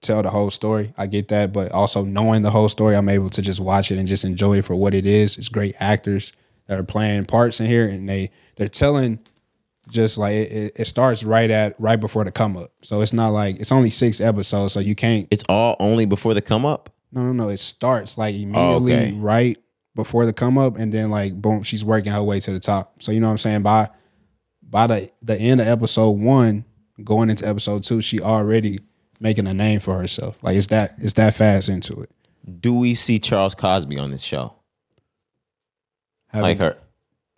tell 0.00 0.22
the 0.22 0.30
whole 0.30 0.50
story. 0.50 0.92
I 0.98 1.06
get 1.06 1.28
that, 1.28 1.52
but 1.52 1.72
also 1.72 2.04
knowing 2.04 2.42
the 2.42 2.50
whole 2.50 2.68
story, 2.68 2.94
I'm 2.96 3.08
able 3.08 3.30
to 3.30 3.42
just 3.42 3.60
watch 3.60 3.90
it 3.92 3.98
and 3.98 4.06
just 4.08 4.24
enjoy 4.24 4.58
it 4.58 4.64
for 4.64 4.74
what 4.74 4.92
it 4.92 5.06
is. 5.06 5.38
It's 5.38 5.48
great 5.48 5.76
actors 5.80 6.32
that 6.66 6.78
are 6.78 6.84
playing 6.84 7.26
parts 7.26 7.60
in 7.60 7.66
here, 7.66 7.86
and 7.88 8.08
they 8.08 8.30
they're 8.56 8.68
telling 8.68 9.20
just 9.88 10.16
like 10.18 10.32
it, 10.34 10.52
it, 10.52 10.72
it 10.80 10.84
starts 10.86 11.22
right 11.24 11.50
at 11.50 11.78
right 11.78 12.00
before 12.00 12.24
the 12.24 12.32
come 12.32 12.56
up. 12.56 12.72
So 12.82 13.02
it's 13.02 13.12
not 13.12 13.28
like 13.32 13.60
it's 13.60 13.70
only 13.72 13.90
six 13.90 14.20
episodes, 14.20 14.72
so 14.72 14.80
you 14.80 14.94
can't. 14.94 15.28
It's 15.30 15.44
all 15.48 15.76
only 15.78 16.06
before 16.06 16.34
the 16.34 16.42
come 16.42 16.66
up. 16.66 16.90
No, 17.14 17.22
no, 17.22 17.32
no. 17.32 17.48
It 17.48 17.58
starts 17.58 18.18
like 18.18 18.34
oh, 18.34 18.38
immediately 18.38 18.92
okay. 18.94 19.12
right 19.12 19.58
before 19.94 20.26
the 20.26 20.32
come 20.32 20.58
up, 20.58 20.76
and 20.76 20.92
then 20.92 21.10
like 21.10 21.40
boom, 21.40 21.62
she's 21.62 21.84
working 21.84 22.12
her 22.12 22.22
way 22.22 22.40
to 22.40 22.52
the 22.52 22.58
top. 22.58 23.02
So 23.02 23.12
you 23.12 23.20
know 23.20 23.28
what 23.28 23.32
I'm 23.32 23.38
saying? 23.38 23.62
By 23.62 23.90
by 24.62 24.86
the 24.86 25.10
the 25.22 25.36
end 25.36 25.60
of 25.60 25.68
episode 25.68 26.10
one, 26.10 26.64
going 27.02 27.30
into 27.30 27.46
episode 27.46 27.84
two, 27.84 28.00
she 28.00 28.20
already 28.20 28.80
making 29.20 29.46
a 29.46 29.54
name 29.54 29.80
for 29.80 29.96
herself. 29.96 30.36
Like 30.42 30.56
it's 30.56 30.66
that 30.68 30.94
it's 30.98 31.14
that 31.14 31.34
fast 31.34 31.68
into 31.68 32.00
it. 32.02 32.10
Do 32.60 32.74
we 32.74 32.94
see 32.94 33.18
Charles 33.18 33.54
Cosby 33.54 33.98
on 33.98 34.10
this 34.10 34.22
show? 34.22 34.54
Like 36.32 36.58
Haven't- 36.58 36.78
her. 36.78 36.83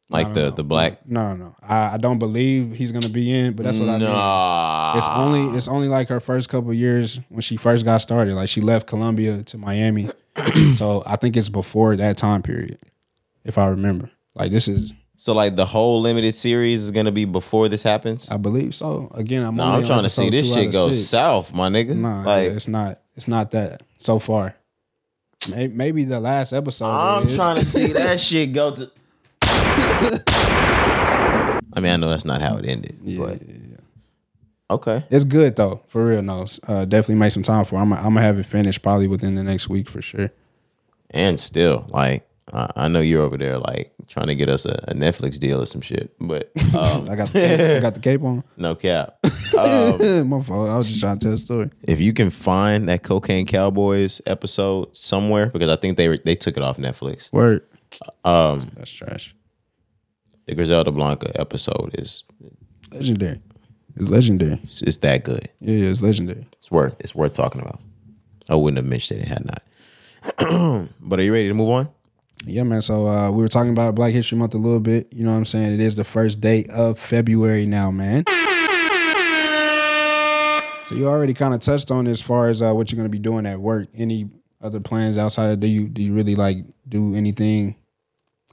Like 0.09 0.35
the 0.35 0.43
know. 0.43 0.51
the 0.51 0.63
black 0.65 1.05
No, 1.09 1.35
no, 1.35 1.47
no. 1.47 1.57
I, 1.63 1.95
I 1.95 1.97
don't 1.97 2.21
believe 2.21 2.75
he's 2.75 2.93
gonna 2.93 3.09
be 3.09 3.33
in, 3.33 3.55
but 3.55 3.65
that's 3.65 3.79
what 3.79 3.89
I 3.89 3.99
mean. 3.99 4.99
It's 4.99 5.09
only 5.09 5.57
it's 5.57 5.67
only 5.69 5.89
like 5.89 6.09
her 6.11 6.21
first 6.21 6.49
couple 6.49 6.73
years 6.73 7.19
when 7.29 7.41
she 7.41 7.57
first 7.57 7.85
got 7.85 7.99
started. 7.99 8.35
Like 8.35 8.49
she 8.49 8.61
left 8.61 8.87
Colombia 8.87 9.43
to 9.43 9.59
Miami, 9.59 10.09
so 10.75 11.03
I 11.05 11.17
think 11.17 11.37
it's 11.37 11.49
before 11.49 11.97
that 11.97 12.17
time 12.17 12.43
period, 12.43 12.79
if 13.45 13.59
I 13.59 13.67
remember. 13.67 14.11
Like 14.37 14.53
this 14.53 14.69
is, 14.69 14.93
So 15.17 15.33
like 15.33 15.57
the 15.57 15.67
whole 15.67 16.01
limited 16.01 16.37
series 16.37 16.83
is 16.85 16.93
gonna 16.93 17.11
be 17.11 17.25
before 17.25 17.69
this 17.69 17.83
happens. 17.83 18.31
I 18.31 18.37
believe 18.37 18.77
so. 18.77 19.11
Again, 19.13 19.45
I'm. 19.45 19.57
No, 19.57 19.65
only 19.65 19.79
I'm 19.79 19.85
trying 19.87 20.05
to 20.05 20.11
see 20.11 20.31
this 20.31 20.53
shit 20.55 20.71
go 20.71 20.93
six. 20.93 21.09
south, 21.09 21.53
my 21.53 21.69
nigga. 21.69 21.97
Nah, 21.97 22.23
like 22.23 22.53
it's 22.53 22.69
not. 22.69 23.01
It's 23.17 23.27
not 23.27 23.51
that 23.53 23.83
so 23.99 24.21
far. 24.21 24.55
Maybe 25.55 26.05
the 26.05 26.21
last 26.21 26.53
episode. 26.53 26.87
I'm 26.87 27.29
trying 27.35 27.57
to 27.57 27.65
see 27.65 27.87
that 27.93 28.21
shit 28.21 28.53
go 28.53 28.75
to. 28.75 28.91
I 31.73 31.81
mean, 31.81 31.93
I 31.93 31.97
know 31.97 32.09
that's 32.11 32.25
not 32.25 32.41
how 32.43 32.57
it 32.57 32.67
ended, 32.67 32.97
Yeah, 33.03 33.19
but 33.19 33.43
yeah, 33.47 33.55
yeah. 33.71 33.77
okay. 34.71 35.05
It's 35.11 35.25
good 35.25 35.57
though, 35.57 35.83
for 35.89 36.07
real. 36.07 36.23
No, 36.23 36.47
uh, 36.67 36.85
definitely 36.85 37.17
make 37.17 37.33
some 37.33 37.43
time 37.43 37.65
for. 37.65 37.77
It. 37.77 37.81
I'm. 37.83 37.93
I'm 37.93 38.03
gonna 38.15 38.23
have 38.23 38.39
it 38.39 38.47
finished 38.47 38.83
probably 38.83 39.09
within 39.09 39.35
the 39.35 39.43
next 39.43 39.69
week 39.69 39.89
for 39.89 40.01
sure. 40.03 40.31
And 41.11 41.39
still, 41.39 41.87
like, 41.89 42.27
I, 42.53 42.71
I 42.77 42.89
know 42.89 43.01
you're 43.01 43.23
over 43.23 43.37
there, 43.37 43.59
like, 43.59 43.93
trying 44.09 44.27
to 44.27 44.35
get 44.35 44.49
us 44.49 44.65
a, 44.65 44.73
a 44.89 44.95
Netflix 44.95 45.39
deal 45.39 45.61
or 45.63 45.67
some 45.67 45.81
shit, 45.83 46.15
but 46.21 46.51
um, 46.75 47.09
I 47.11 47.15
got. 47.17 47.29
The 47.29 47.41
cape, 47.41 47.61
I 47.61 47.81
got 47.81 47.95
the 47.95 48.01
cape 48.01 48.23
on. 48.23 48.43
no 48.57 48.75
cap. 48.75 49.19
My 49.23 50.41
fault. 50.43 50.69
I 50.69 50.77
was 50.77 50.89
just 50.89 51.01
trying 51.01 51.19
to 51.19 51.25
tell 51.27 51.33
a 51.35 51.39
story. 51.39 51.71
If 51.83 52.01
you 52.01 52.13
can 52.13 52.31
find 52.31 52.89
that 52.89 53.03
Cocaine 53.03 53.47
Cowboys 53.47 54.21
episode 54.27 54.97
somewhere, 54.97 55.49
because 55.51 55.71
I 55.71 55.77
think 55.77 55.97
they 55.97 56.19
they 56.19 56.35
took 56.37 56.57
it 56.57 56.63
off 56.63 56.79
Netflix. 56.79 57.33
Word. 57.33 57.63
Um, 58.25 58.71
That's 58.77 58.91
trash. 58.93 59.35
The 60.47 60.55
Griselda 60.55 60.93
Blanco 60.93 61.33
episode 61.35 61.97
is 61.99 62.23
Legendary. 62.93 63.41
It's 63.97 64.09
legendary. 64.09 64.61
it's, 64.63 64.81
it's 64.83 64.99
that 64.99 65.25
good. 65.25 65.49
Yeah, 65.61 65.77
yeah, 65.77 65.91
it's 65.91 66.03
legendary. 66.03 66.47
It's 66.59 66.71
worth 66.71 66.95
it's 67.01 67.17
worth 67.17 67.33
talking 67.33 67.61
about. 67.61 67.81
I 68.49 68.55
wouldn't 68.55 68.77
have 68.77 68.87
mentioned 68.87 69.23
it 69.23 69.29
had 69.29 69.45
not. 69.45 69.63
but 71.01 71.19
are 71.19 71.23
you 71.23 71.33
ready 71.33 71.49
to 71.49 71.55
move 71.55 71.71
on? 71.71 71.89
Yeah, 72.45 72.63
man. 72.63 72.81
So 72.81 73.09
uh, 73.09 73.31
we 73.33 73.43
were 73.43 73.49
talking 73.49 73.73
about 73.73 73.97
Black 73.97 74.13
History 74.13 74.39
Month 74.39 74.55
a 74.55 74.59
little 74.59 74.79
bit. 74.79 75.13
You 75.13 75.25
know 75.25 75.33
what 75.33 75.39
I'm 75.39 75.45
saying? 75.45 75.73
It 75.73 75.81
is 75.81 75.97
the 75.97 76.05
first 76.05 76.41
day 76.41 76.65
of 76.67 76.97
February 76.97 77.67
now, 77.67 77.91
man. 77.91 78.23
So 80.85 80.95
you 80.95 81.09
already 81.09 81.35
kind 81.35 81.55
of 81.55 81.61
touched 81.61 81.91
on 81.91 82.07
as 82.07 82.23
far 82.23 82.49
as 82.49 82.63
uh, 82.63 82.73
what 82.73 82.93
you're 82.93 82.97
going 82.97 83.11
to 83.11 83.11
be 83.11 83.19
doing 83.19 83.47
at 83.47 83.59
work. 83.59 83.89
Any 83.97 84.31
other 84.63 84.79
plans 84.79 85.19
outside? 85.19 85.49
Of, 85.51 85.61
do 85.61 85.67
you 85.67 85.89
do 85.89 86.03
you 86.03 86.15
really 86.15 86.37
like 86.37 86.59
do 86.89 87.17
anything 87.17 87.75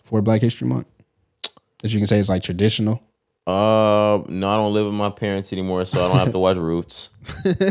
for 0.01 0.23
Black 0.23 0.41
History 0.41 0.67
Month 0.67 0.87
that 1.83 1.93
you 1.93 1.99
can 1.99 2.07
say 2.07 2.17
is 2.17 2.27
like 2.29 2.41
traditional? 2.41 2.99
Uh, 3.45 4.23
no, 4.29 4.47
I 4.49 4.55
don't 4.55 4.73
live 4.73 4.85
with 4.85 4.95
my 4.95 5.09
parents 5.11 5.51
anymore, 5.53 5.85
so 5.85 6.03
I 6.03 6.07
don't 6.07 6.17
have 6.17 6.31
to 6.31 6.39
watch 6.39 6.57
Roots. 6.71 7.09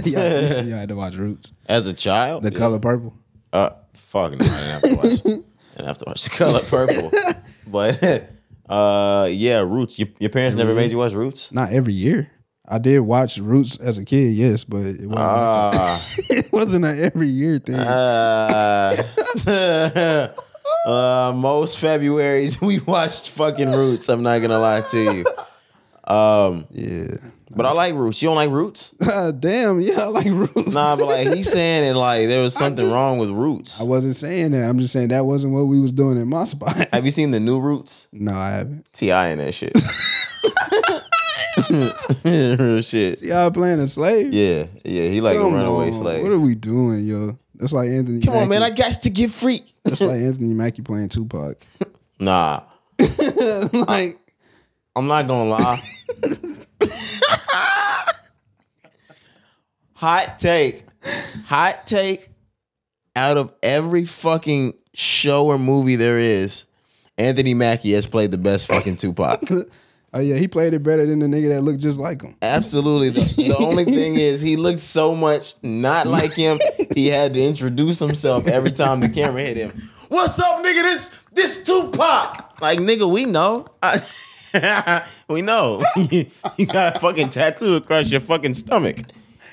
yeah, 0.04 0.60
yeah, 0.62 0.76
I 0.76 0.80
had 0.80 0.90
to 0.90 0.94
watch 0.96 1.16
Roots. 1.16 1.52
As 1.66 1.86
a 1.88 1.92
child, 1.92 2.44
The 2.44 2.52
yeah. 2.52 2.58
color 2.58 2.78
purple. 2.78 3.14
Uh, 3.52 3.70
fuck 3.94 4.32
no, 4.32 4.36
I 4.36 4.38
didn't 4.38 4.70
have 4.70 4.82
to 4.82 4.94
watch. 4.96 5.06
I 5.24 5.76
didn't 5.76 5.86
have 5.88 5.98
to 5.98 6.04
watch 6.06 6.22
the 6.24 6.30
color 6.30 6.60
purple. 6.60 7.10
But 7.66 8.28
uh, 8.68 9.28
yeah, 9.30 9.60
Roots. 9.60 9.98
Your, 9.98 10.08
your 10.20 10.30
parents 10.30 10.56
never 10.56 10.74
made 10.74 10.90
you 10.92 10.98
watch 10.98 11.14
Roots. 11.14 11.50
Not 11.52 11.72
every 11.72 11.94
year. 11.94 12.30
I 12.68 12.78
did 12.78 13.00
watch 13.00 13.38
Roots 13.38 13.76
as 13.78 13.98
a 13.98 14.04
kid, 14.04 14.34
yes, 14.34 14.64
but 14.64 14.78
it 14.82 15.00
wasn't, 15.06 15.18
Ah. 15.18 16.06
it 16.30 16.52
wasn't 16.52 16.84
an 16.84 16.98
every 17.02 17.28
year 17.28 17.58
thing. 17.58 17.74
Uh, 17.74 18.92
uh, 20.86 21.32
most 21.34 21.78
Februarys 21.78 22.60
we 22.66 22.80
watched 22.80 23.30
fucking 23.30 23.70
Roots. 23.72 24.08
I'm 24.08 24.22
not 24.22 24.40
gonna 24.40 24.58
lie 24.58 24.80
to 24.82 24.98
you. 24.98 25.24
Um, 26.12 26.66
yeah. 26.70 27.14
but 27.50 27.64
I 27.64 27.70
like 27.72 27.94
Roots. 27.94 28.20
You 28.20 28.28
don't 28.28 28.34
like 28.36 28.50
Roots? 28.50 28.90
Damn, 29.38 29.80
yeah, 29.80 30.00
I 30.00 30.04
like 30.06 30.26
Roots. 30.26 30.74
Nah, 30.74 30.96
but 30.96 31.06
like 31.06 31.28
he's 31.32 31.50
saying 31.52 31.84
it 31.84 31.94
like 31.96 32.26
there 32.26 32.42
was 32.42 32.54
something 32.58 32.84
just- 32.86 32.94
wrong 32.94 33.18
with 33.18 33.30
Roots. 33.30 33.80
I 33.80 33.84
wasn't 33.84 34.16
saying 34.16 34.50
that. 34.52 34.68
I'm 34.68 34.78
just 34.78 34.92
saying 34.92 35.08
that 35.08 35.24
wasn't 35.24 35.52
what 35.54 35.62
we 35.64 35.80
was 35.80 35.92
doing 35.92 36.18
in 36.18 36.28
my 36.28 36.44
spot. 36.44 36.88
Have 36.92 37.04
you 37.04 37.12
seen 37.12 37.30
the 37.30 37.38
new 37.40 37.60
Roots? 37.60 38.08
no, 38.12 38.34
I 38.36 38.50
haven't. 38.50 38.92
T.I. 38.92 39.28
and 39.28 39.40
that 39.40 39.52
shit. 39.54 39.72
Real 42.24 42.82
shit. 42.82 43.22
Y'all 43.22 43.50
playing 43.50 43.80
a 43.80 43.86
slave? 43.86 44.32
Yeah, 44.34 44.66
yeah. 44.84 45.08
He 45.08 45.20
like 45.20 45.36
Come 45.38 45.54
a 45.54 45.56
runaway 45.56 45.86
on. 45.88 45.92
slave. 45.94 46.22
What 46.22 46.32
are 46.32 46.38
we 46.38 46.54
doing, 46.54 47.06
yo? 47.06 47.38
That's 47.62 47.72
like 47.72 47.90
Anthony. 47.90 48.20
Come 48.20 48.34
on, 48.34 48.48
man. 48.48 48.64
I 48.64 48.70
got 48.70 48.90
to 49.02 49.08
get 49.08 49.30
free. 49.30 49.62
That's 49.84 50.00
like 50.00 50.10
Anthony 50.20 50.52
Mackie 50.52 50.82
playing 50.82 51.10
Tupac. 51.10 51.58
Nah, 52.18 52.62
like, 53.72 54.18
I'm 54.96 55.06
not 55.06 55.28
gonna 55.28 55.48
lie. 55.48 55.78
Hot 59.94 60.40
take. 60.40 60.84
Hot 61.44 61.86
take. 61.86 62.30
Out 63.14 63.36
of 63.36 63.52
every 63.62 64.06
fucking 64.06 64.72
show 64.92 65.46
or 65.46 65.56
movie 65.56 65.94
there 65.94 66.18
is, 66.18 66.64
Anthony 67.16 67.54
Mackie 67.54 67.92
has 67.92 68.08
played 68.08 68.32
the 68.32 68.38
best 68.38 68.66
fucking 68.66 68.96
Tupac. 68.96 69.40
oh 70.12 70.20
yeah, 70.20 70.36
he 70.36 70.48
played 70.48 70.74
it 70.74 70.82
better 70.82 71.04
than 71.06 71.18
the 71.18 71.26
nigga 71.26 71.48
that 71.50 71.62
looked 71.62 71.80
just 71.80 71.98
like 71.98 72.22
him. 72.22 72.36
Absolutely. 72.42 73.10
The, 73.10 73.20
the 73.48 73.56
only 73.58 73.84
thing 73.84 74.14
is 74.14 74.40
he 74.40 74.56
looked 74.56 74.80
so 74.80 75.14
much 75.14 75.54
not 75.62 76.06
like 76.06 76.32
him. 76.32 76.58
He 76.94 77.08
had 77.08 77.34
to 77.34 77.42
introduce 77.42 77.98
himself 77.98 78.46
every 78.46 78.70
time 78.72 79.00
the 79.00 79.08
camera 79.08 79.42
hit 79.42 79.56
him. 79.56 79.70
What's 80.08 80.38
up, 80.38 80.64
nigga? 80.64 80.82
This 80.82 81.18
this 81.32 81.62
Tupac. 81.62 82.60
Like 82.60 82.78
nigga, 82.78 83.10
we 83.10 83.24
know. 83.24 83.66
I- 83.82 84.02
we 85.28 85.40
know. 85.42 85.82
you 85.96 86.66
got 86.66 86.96
a 86.96 87.00
fucking 87.00 87.30
tattoo 87.30 87.76
across 87.76 88.10
your 88.10 88.20
fucking 88.20 88.52
stomach. 88.54 88.98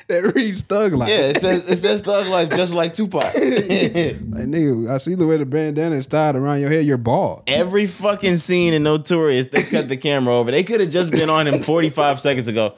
That 0.10 0.34
reads 0.34 0.62
thug 0.62 0.94
like. 0.94 1.10
Yeah, 1.10 1.30
it 1.30 1.40
says 1.40 1.70
it 1.70 1.78
says 1.78 2.02
thug 2.02 2.28
life 2.28 2.50
just 2.50 2.74
like 2.74 2.96
Tupac. 2.96 3.24
Like 3.34 4.48
nigga, 4.48 4.90
I 4.90 4.98
see 4.98 5.14
the 5.14 5.28
way 5.28 5.38
the 5.38 5.46
bandana 5.46 5.96
is 5.96 6.08
tied 6.08 6.36
around 6.36 6.62
your 6.62 6.70
head. 6.70 6.84
You're 6.86 6.98
bald. 6.98 7.44
Every 7.46 7.86
fucking 7.86 8.38
scene 8.38 8.74
in 8.74 8.84
Notorious, 8.84 9.48
they 9.48 9.62
cut 9.62 9.88
the 9.88 9.98
camera 9.98 10.36
over. 10.36 10.50
They 10.50 10.64
could 10.64 10.80
have 10.80 10.90
just 10.90 11.12
been 11.12 11.30
on 11.30 11.48
him 11.48 11.62
45 11.62 12.20
seconds 12.20 12.48
ago. 12.48 12.74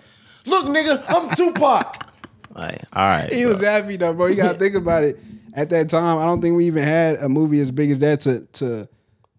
Look, 0.46 0.66
nigga, 0.66 1.04
I'm 1.08 1.34
Tupac. 1.34 2.06
Like, 2.54 2.82
all 2.92 3.06
right. 3.06 3.32
He 3.32 3.44
bro. 3.44 3.52
was 3.52 3.62
happy 3.62 3.96
though, 3.96 4.14
bro. 4.14 4.26
You 4.26 4.36
gotta 4.36 4.60
think 4.60 4.76
about 4.76 5.06
it. 5.06 5.18
At 5.54 5.70
that 5.70 5.90
time, 5.90 6.18
I 6.18 6.26
don't 6.26 6.42
think 6.42 6.58
we 6.58 6.66
even 6.68 6.84
had 6.84 7.16
a 7.18 7.30
movie 7.30 7.62
as 7.62 7.72
big 7.72 7.92
as 7.92 8.00
that 8.00 8.20
to 8.22 8.42
to 8.54 8.90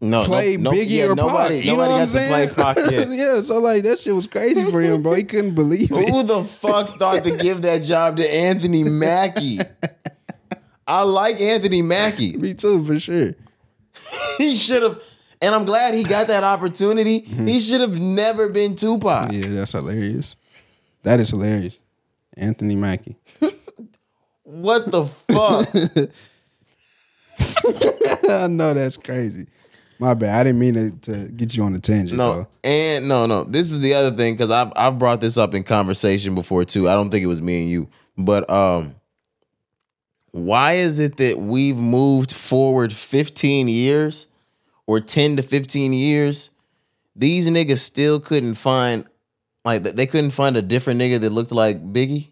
no, 0.02 0.24
play 0.24 0.56
no, 0.56 0.70
no, 0.70 0.76
Biggie 0.76 0.90
yeah, 0.90 1.04
or 1.04 1.14
nobody, 1.14 1.58
Pac. 1.58 1.64
You 1.64 1.76
know 1.76 1.78
what 1.78 1.90
I'm 1.92 2.06
saying? 2.08 2.52
play 2.52 2.64
Pac 2.64 2.76
yet. 2.90 3.08
yeah, 3.10 3.40
so 3.40 3.60
like 3.60 3.84
that 3.84 4.00
shit 4.00 4.14
was 4.14 4.26
crazy 4.26 4.68
for 4.68 4.80
him, 4.80 5.00
bro. 5.00 5.12
He 5.12 5.22
couldn't 5.22 5.54
believe 5.54 5.92
it. 5.92 6.08
Who 6.10 6.24
the 6.24 6.42
fuck 6.42 6.88
thought 6.88 7.22
to 7.22 7.36
give 7.36 7.62
that 7.62 7.84
job 7.84 8.16
to 8.16 8.34
Anthony 8.34 8.82
Mackie? 8.82 9.60
I 10.88 11.02
like 11.02 11.40
Anthony 11.40 11.82
Mackie. 11.82 12.36
Me 12.36 12.52
too, 12.52 12.84
for 12.84 12.98
sure. 12.98 13.34
He 14.38 14.56
should 14.56 14.82
have, 14.82 15.02
and 15.40 15.54
I'm 15.54 15.64
glad 15.64 15.94
he 15.94 16.02
got 16.02 16.28
that 16.28 16.42
opportunity. 16.42 17.20
Mm-hmm. 17.20 17.46
He 17.46 17.60
should 17.60 17.80
have 17.80 17.98
never 17.98 18.48
been 18.48 18.74
Tupac. 18.74 19.30
Yeah, 19.30 19.48
that's 19.48 19.72
hilarious. 19.72 20.34
That 21.02 21.20
is 21.20 21.30
hilarious. 21.30 21.78
Anthony 22.36 22.74
Mackie. 22.74 23.16
What 24.42 24.90
the 24.90 25.04
fuck? 25.04 25.66
I 28.30 28.46
know 28.48 28.74
that's 28.74 28.96
crazy. 28.96 29.46
My 29.98 30.14
bad. 30.14 30.40
I 30.40 30.44
didn't 30.44 30.58
mean 30.58 30.74
to, 30.74 30.90
to 31.12 31.28
get 31.28 31.56
you 31.56 31.62
on 31.62 31.74
a 31.74 31.78
tangent. 31.78 32.18
No, 32.18 32.34
though. 32.34 32.46
and 32.64 33.08
no, 33.08 33.26
no. 33.26 33.44
This 33.44 33.70
is 33.70 33.80
the 33.80 33.94
other 33.94 34.16
thing 34.16 34.34
because 34.34 34.50
I've 34.50 34.72
I've 34.74 34.98
brought 34.98 35.20
this 35.20 35.38
up 35.38 35.54
in 35.54 35.62
conversation 35.62 36.34
before 36.34 36.64
too. 36.64 36.88
I 36.88 36.94
don't 36.94 37.10
think 37.10 37.22
it 37.22 37.28
was 37.28 37.40
me 37.40 37.62
and 37.62 37.70
you, 37.70 37.88
but 38.18 38.48
um, 38.50 38.96
why 40.32 40.72
is 40.72 40.98
it 40.98 41.18
that 41.18 41.38
we've 41.38 41.76
moved 41.76 42.32
forward 42.32 42.92
15 42.92 43.68
years 43.68 44.26
or 44.86 45.00
10 45.00 45.36
to 45.36 45.42
15 45.42 45.92
years? 45.92 46.50
These 47.14 47.48
niggas 47.48 47.78
still 47.78 48.18
couldn't 48.18 48.54
find 48.54 49.06
like 49.64 49.82
they 49.82 50.06
couldn't 50.06 50.30
find 50.30 50.56
a 50.56 50.62
different 50.62 51.00
nigga 51.00 51.20
that 51.20 51.30
looked 51.30 51.52
like 51.52 51.80
Biggie. 51.92 52.28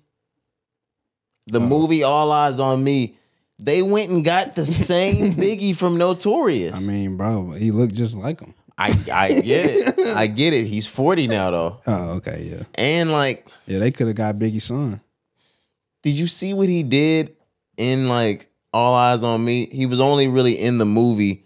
The 1.46 1.60
movie 1.60 2.02
All 2.02 2.30
Eyez 2.30 2.60
on 2.60 2.82
Me, 2.84 3.16
they 3.62 3.82
went 3.82 4.10
and 4.10 4.24
got 4.24 4.54
the 4.54 4.64
same 4.90 5.34
Biggie 5.34 5.76
from 5.76 5.98
Notorious. 5.98 6.82
I 6.82 6.90
mean, 6.90 7.16
bro, 7.16 7.50
he 7.52 7.70
looked 7.70 7.94
just 7.94 8.16
like 8.16 8.40
him. 8.40 8.54
I 8.78 8.88
I 9.12 9.28
get 9.40 9.66
it. 9.70 10.16
I 10.16 10.26
get 10.40 10.52
it. 10.54 10.66
He's 10.66 10.86
40 10.86 11.26
now 11.28 11.50
though. 11.50 11.78
Oh, 11.86 12.08
okay, 12.16 12.48
yeah. 12.50 12.62
And 12.74 13.12
like, 13.12 13.46
Yeah, 13.66 13.78
they 13.78 13.90
could 13.90 14.06
have 14.06 14.16
got 14.16 14.36
Biggie's 14.36 14.64
son. 14.64 15.00
did 16.02 16.12
you 16.14 16.26
see 16.26 16.54
what 16.54 16.68
he 16.68 16.82
did 16.82 17.36
in 17.76 18.08
like 18.08 18.48
All 18.72 18.96
Eyez 18.96 19.22
on 19.22 19.44
Me? 19.44 19.68
He 19.70 19.84
was 19.86 20.00
only 20.00 20.28
really 20.28 20.54
in 20.54 20.78
the 20.78 20.86
movie 20.86 21.44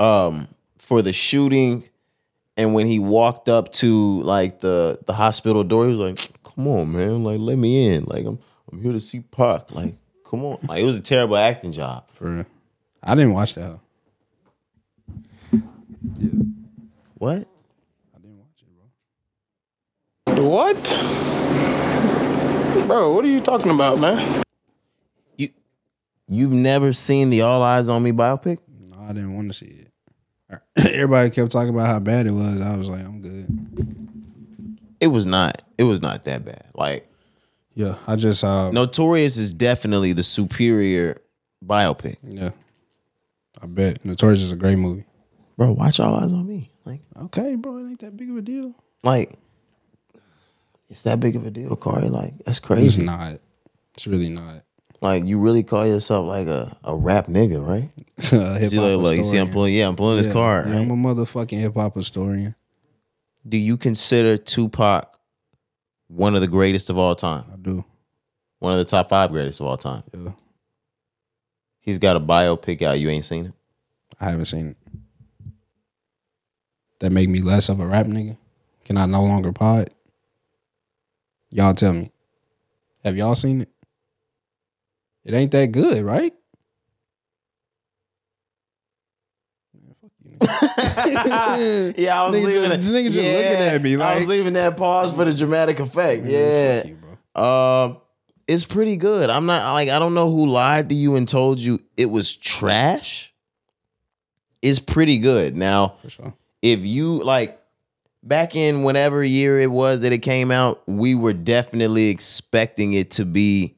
um 0.00 0.48
for 0.78 1.02
the 1.02 1.12
shooting 1.12 1.84
and 2.56 2.74
when 2.74 2.86
he 2.88 2.98
walked 2.98 3.48
up 3.48 3.70
to 3.72 4.20
like 4.22 4.58
the 4.60 4.98
the 5.06 5.12
hospital 5.12 5.62
door, 5.62 5.86
he 5.86 5.94
was 5.94 6.00
like, 6.10 6.42
"Come 6.42 6.66
on, 6.66 6.90
man. 6.92 7.22
Like 7.22 7.38
let 7.38 7.56
me 7.56 7.94
in. 7.94 8.04
Like 8.06 8.26
I'm 8.26 8.40
I'm 8.72 8.82
here 8.82 8.90
to 8.90 8.98
see 8.98 9.20
Pac. 9.20 9.72
Like 9.72 9.94
come 10.28 10.44
on." 10.44 10.58
Like 10.66 10.80
it 10.80 10.84
was 10.84 10.98
a 10.98 11.02
terrible 11.02 11.36
acting 11.36 11.72
job. 11.72 12.04
For 12.12 12.30
real. 12.30 12.46
I 13.02 13.14
didn't 13.14 13.32
watch 13.32 13.54
that. 13.54 13.78
Yeah. 16.18 16.30
What? 17.14 17.48
I 18.14 18.18
didn't 18.20 18.38
watch 18.38 18.62
it, 18.62 18.68
bro. 20.34 20.44
What? 20.48 20.98
Bro, 22.86 23.14
what 23.14 23.24
are 23.24 23.28
you 23.28 23.40
talking 23.40 23.70
about, 23.70 23.98
man? 23.98 24.42
You 25.36 25.50
you've 26.28 26.52
never 26.52 26.92
seen 26.92 27.30
the 27.30 27.42
All 27.42 27.60
Eyez 27.60 27.88
on 27.88 28.02
Me 28.02 28.12
biopic? 28.12 28.58
No, 28.80 28.98
I 29.00 29.08
didn't 29.08 29.34
want 29.34 29.48
to 29.48 29.54
see 29.54 29.66
it. 29.66 29.88
Everybody 30.94 31.30
kept 31.30 31.50
talking 31.50 31.70
about 31.70 31.86
how 31.86 31.98
bad 31.98 32.26
it 32.26 32.30
was. 32.32 32.60
I 32.60 32.76
was 32.76 32.88
like, 32.88 33.04
I'm 33.04 33.20
good. 33.20 33.48
It 35.00 35.08
was 35.08 35.26
not. 35.26 35.62
It 35.76 35.84
was 35.84 36.00
not 36.00 36.22
that 36.24 36.44
bad. 36.44 36.66
Like 36.74 37.07
Yeah, 37.78 37.94
I 38.08 38.16
just 38.16 38.42
uh 38.42 38.72
Notorious 38.72 39.36
is 39.36 39.52
definitely 39.52 40.12
the 40.12 40.24
superior 40.24 41.20
biopic. 41.64 42.16
yeah. 42.24 42.50
I 43.62 43.66
bet 43.66 44.04
Notorious 44.04 44.42
is 44.42 44.50
a 44.50 44.56
great 44.56 44.78
movie. 44.78 45.04
Bro, 45.56 45.72
watch 45.72 46.00
All 46.00 46.20
Eyez 46.20 46.32
on 46.32 46.46
Me. 46.48 46.72
Like, 46.84 47.02
Okay, 47.16 47.54
bro, 47.54 47.76
it 47.78 47.88
ain't 47.90 48.00
that 48.00 48.16
big 48.16 48.30
of 48.30 48.36
a 48.36 48.42
deal. 48.42 48.74
like, 49.04 49.34
it's 50.90 51.02
that 51.02 51.20
big 51.20 51.36
of 51.36 51.46
a 51.46 51.50
deal, 51.52 51.76
Corey. 51.76 52.08
Like, 52.08 52.32
that's 52.38 52.58
It's 52.58 52.60
crazy. 52.60 53.04
not. 53.04 53.38
It's 53.94 54.06
really 54.08 54.28
not. 54.30 54.62
Like, 55.00 55.24
you 55.24 55.38
really 55.38 55.62
call 55.62 55.86
yourself 55.86 56.26
like 56.26 56.48
a, 56.48 56.76
a 56.82 56.96
rap 56.96 57.26
nigga, 57.26 57.64
right? 57.64 57.90
Hip 58.58 58.70
See, 58.70 58.78
like, 58.80 58.98
like, 59.04 59.16
you 59.18 59.24
see, 59.24 59.36
I'm 59.38 59.50
pulling, 59.50 59.74
yeah, 59.74 59.86
I'm 59.86 59.94
pulling 59.94 60.16
this 60.16 60.26
yeah, 60.26 60.32
card. 60.32 60.66
yeah, 60.66 60.72
right? 60.74 60.80
I'm 60.82 60.90
a 60.90 60.96
motherfucking 60.96 61.60
hip 61.60 61.74
hop 61.74 61.94
historian. 61.94 62.56
Do 63.48 63.56
you 63.56 63.76
consider 63.76 64.36
Tupac 64.36 65.17
one 66.08 66.34
of 66.34 66.40
the 66.40 66.48
greatest 66.48 66.90
of 66.90 66.98
all 66.98 67.14
time? 67.14 67.44
I 67.52 67.56
do. 67.56 67.84
One 68.58 68.72
of 68.72 68.78
the 68.78 68.84
top 68.84 69.08
five 69.08 69.30
greatest 69.30 69.60
of 69.60 69.66
all 69.66 69.76
time? 69.76 70.02
Yeah. 70.12 70.32
He's 71.80 71.98
got 71.98 72.16
a 72.16 72.20
biopic 72.20 72.82
out. 72.82 72.98
You 72.98 73.08
ain't 73.08 73.24
seen 73.24 73.46
it? 73.46 73.52
I 74.20 74.26
haven't 74.30 74.46
seen 74.46 74.68
it. 74.68 74.76
That 76.98 77.10
make 77.10 77.28
me 77.28 77.40
less 77.40 77.68
of 77.68 77.80
a 77.80 77.86
rap 77.86 78.06
nigga? 78.06 78.36
Can 78.84 78.96
I 78.96 79.06
no 79.06 79.22
longer 79.22 79.52
pod? 79.52 79.90
Y'all 81.50 81.74
tell 81.74 81.92
me. 81.92 82.10
Have 83.04 83.16
y'all 83.16 83.34
seen 83.34 83.62
it? 83.62 83.68
It 85.24 85.34
ain't 85.34 85.52
that 85.52 85.72
good, 85.72 86.02
right? 86.04 86.32
Man, 89.74 89.94
fuck 90.00 90.10
you, 90.24 90.27
nigga. 90.27 90.27
yeah, 91.96 92.20
I 92.22 92.26
was 92.26 92.34
Nigga 92.34 92.44
leaving 92.44 92.70
just- 92.80 92.88
nigga 92.90 93.04
just 93.10 93.16
looking 93.16 93.24
at 93.26 93.82
me 93.82 93.96
I 93.96 94.14
was 94.16 94.28
leaving 94.28 94.52
that 94.54 94.76
pause 94.76 95.12
for 95.12 95.24
the 95.24 95.32
dramatic 95.32 95.80
effect. 95.80 96.24
Yeah. 96.26 96.80
fuck 96.80 96.88
you, 96.90 96.98
bro. 97.34 97.42
Um, 97.84 98.00
it's 98.46 98.64
pretty 98.64 98.96
good. 98.96 99.30
I'm 99.30 99.46
not 99.46 99.72
like 99.72 99.88
I 99.88 99.98
don't 99.98 100.14
know 100.14 100.30
who 100.30 100.46
lied 100.46 100.88
to 100.90 100.94
you 100.94 101.16
and 101.16 101.28
told 101.28 101.58
you 101.58 101.80
it 101.96 102.06
was 102.06 102.34
trash. 102.36 103.32
It's 104.62 104.78
pretty 104.78 105.18
good. 105.18 105.56
Now, 105.56 105.94
For 106.02 106.10
sure. 106.10 106.34
if 106.62 106.80
you 106.80 107.22
like 107.22 107.60
back 108.22 108.56
in 108.56 108.82
whenever 108.82 109.22
year 109.22 109.60
it 109.60 109.70
was 109.70 110.00
that 110.00 110.12
it 110.12 110.18
came 110.18 110.50
out, 110.50 110.82
we 110.88 111.14
were 111.14 111.32
definitely 111.32 112.08
expecting 112.08 112.92
it 112.94 113.10
to 113.12 113.24
be 113.24 113.76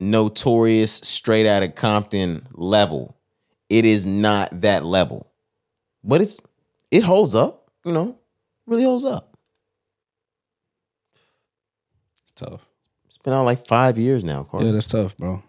notorious 0.00 0.92
straight 0.94 1.46
out 1.46 1.62
of 1.62 1.74
Compton 1.74 2.46
level. 2.52 3.16
It 3.68 3.84
is 3.84 4.06
not 4.06 4.60
that 4.60 4.84
level. 4.84 5.30
But 6.04 6.20
it's 6.20 6.40
it 6.90 7.02
holds 7.02 7.34
up, 7.34 7.70
you 7.84 7.92
know. 7.92 8.18
Really 8.66 8.84
holds 8.84 9.04
up. 9.04 9.36
Tough. 12.34 12.68
It's 13.06 13.18
been 13.18 13.32
out 13.32 13.44
like 13.44 13.66
5 13.66 13.98
years 13.98 14.24
now, 14.24 14.44
Corey. 14.44 14.66
Yeah, 14.66 14.72
that's 14.72 14.86
tough, 14.86 15.16
bro. 15.16 15.42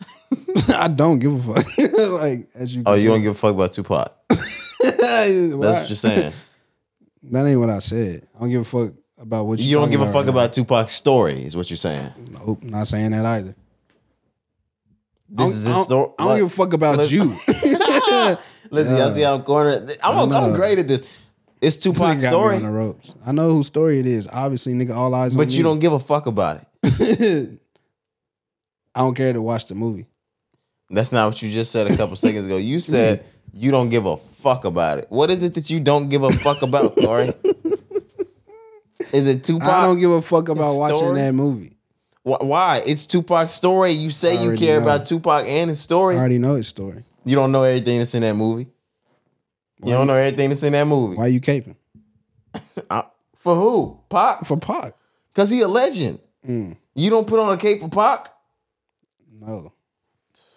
I 0.76 0.88
don't 0.88 1.18
give 1.18 1.48
a 1.48 1.54
fuck. 1.54 1.66
like 2.20 2.48
as 2.54 2.74
you 2.74 2.82
Oh, 2.84 2.92
can 2.94 3.02
you 3.02 3.08
don't 3.08 3.22
give 3.22 3.32
a 3.32 3.34
fuck 3.38 3.54
about 3.54 3.72
Tupac. 3.72 4.14
That's 4.28 4.98
That's 5.00 5.54
what 5.54 5.88
you're 5.88 5.96
saying. 5.96 6.32
That 7.24 7.46
ain't 7.46 7.60
what 7.60 7.70
I 7.70 7.78
said. 7.78 8.26
I 8.34 8.40
don't 8.40 8.50
give 8.50 8.62
a 8.62 8.64
fuck 8.64 8.92
about 9.16 9.46
what 9.46 9.60
you. 9.60 9.68
You 9.68 9.76
don't 9.76 9.90
give 9.90 10.00
a 10.00 10.06
fuck 10.06 10.24
right 10.26 10.28
about 10.28 10.52
Tupac's 10.52 10.92
story, 10.92 11.44
is 11.44 11.54
what 11.56 11.70
you're 11.70 11.76
saying. 11.76 12.12
Nope, 12.32 12.64
not 12.64 12.88
saying 12.88 13.12
that 13.12 13.24
either. 13.24 13.54
This 15.34 15.54
is 15.54 15.66
his 15.66 15.82
story. 15.84 16.10
I 16.18 16.24
don't 16.26 16.36
give 16.38 16.46
a 16.46 16.50
fuck 16.50 16.72
about 16.74 16.98
Let's- 16.98 17.10
you. 17.12 17.24
Listen, 18.70 18.96
y'all 18.96 19.10
see 19.12 19.22
how 19.22 19.34
I'm 19.34 19.42
corner. 19.42 19.86
I'm, 20.02 20.14
I 20.14 20.22
I'm 20.22 20.28
know. 20.30 20.54
great 20.54 20.78
at 20.78 20.88
this. 20.88 21.00
It's 21.60 21.76
This 21.76 21.86
nigga 21.86 21.98
got 21.98 22.12
me 22.14 22.18
story, 22.20 22.56
on 22.56 22.62
the 22.64 22.70
ropes. 22.70 23.14
I 23.24 23.32
know 23.32 23.50
whose 23.52 23.66
story 23.68 23.98
it 24.00 24.06
is. 24.06 24.26
Obviously, 24.28 24.74
nigga, 24.74 24.94
all 24.96 25.14
eyes 25.14 25.34
on 25.34 25.38
but 25.38 25.48
me. 25.48 25.54
you 25.54 25.62
don't 25.62 25.78
give 25.78 25.92
a 25.92 25.98
fuck 26.00 26.26
about 26.26 26.60
it. 26.82 27.58
I 28.94 29.00
don't 29.00 29.14
care 29.14 29.32
to 29.32 29.40
watch 29.40 29.66
the 29.66 29.74
movie. 29.74 30.06
That's 30.90 31.12
not 31.12 31.28
what 31.28 31.40
you 31.42 31.50
just 31.50 31.70
said 31.72 31.86
a 31.90 31.96
couple 31.96 32.16
seconds 32.16 32.44
ago. 32.46 32.56
You 32.56 32.80
said 32.80 33.24
you 33.54 33.70
don't 33.70 33.88
give 33.90 34.04
a 34.06 34.16
fuck 34.16 34.64
about 34.64 34.98
it. 34.98 35.06
What 35.08 35.30
is 35.30 35.42
it 35.42 35.54
that 35.54 35.70
you 35.70 35.80
don't 35.80 36.08
give 36.08 36.22
a 36.24 36.30
fuck 36.30 36.62
about, 36.62 36.94
Corey? 36.96 37.32
Is 39.12 39.28
it 39.28 39.44
Tupac? 39.44 39.68
I 39.68 39.86
don't 39.86 40.00
give 40.00 40.10
a 40.10 40.22
fuck 40.22 40.48
about 40.48 40.70
His 40.72 40.80
watching 40.80 40.96
story? 40.96 41.20
that 41.20 41.32
movie. 41.32 41.76
Wh- 42.24 42.42
Why? 42.42 42.82
It's 42.86 43.06
Tupac's 43.06 43.52
story. 43.52 43.90
You 43.92 44.10
say 44.10 44.42
you 44.42 44.56
care 44.56 44.78
know. 44.78 44.84
about 44.84 45.06
Tupac 45.06 45.46
and 45.46 45.68
his 45.70 45.80
story. 45.80 46.16
I 46.16 46.18
already 46.20 46.38
know 46.38 46.54
his 46.54 46.68
story. 46.68 47.04
You 47.24 47.34
don't 47.36 47.52
know 47.52 47.62
everything 47.64 47.98
that's 47.98 48.14
in 48.14 48.22
that 48.22 48.34
movie. 48.34 48.68
You 49.84 49.92
don't 49.94 50.06
know 50.06 50.14
everything 50.14 50.48
that's 50.50 50.62
in 50.62 50.72
that 50.74 50.86
movie. 50.86 51.16
Why 51.16 51.26
you 51.26 51.40
caping 51.40 51.74
Uh, 52.90 53.02
for 53.34 53.56
who? 53.56 54.00
Pac? 54.08 54.44
for 54.44 54.56
Pac? 54.56 54.92
Cause 55.34 55.50
he 55.50 55.60
a 55.62 55.68
legend. 55.68 56.20
Mm. 56.46 56.76
You 56.94 57.10
don't 57.10 57.26
put 57.26 57.40
on 57.40 57.52
a 57.52 57.56
cape 57.56 57.80
for 57.80 57.88
Pac? 57.88 58.28
No, 59.40 59.72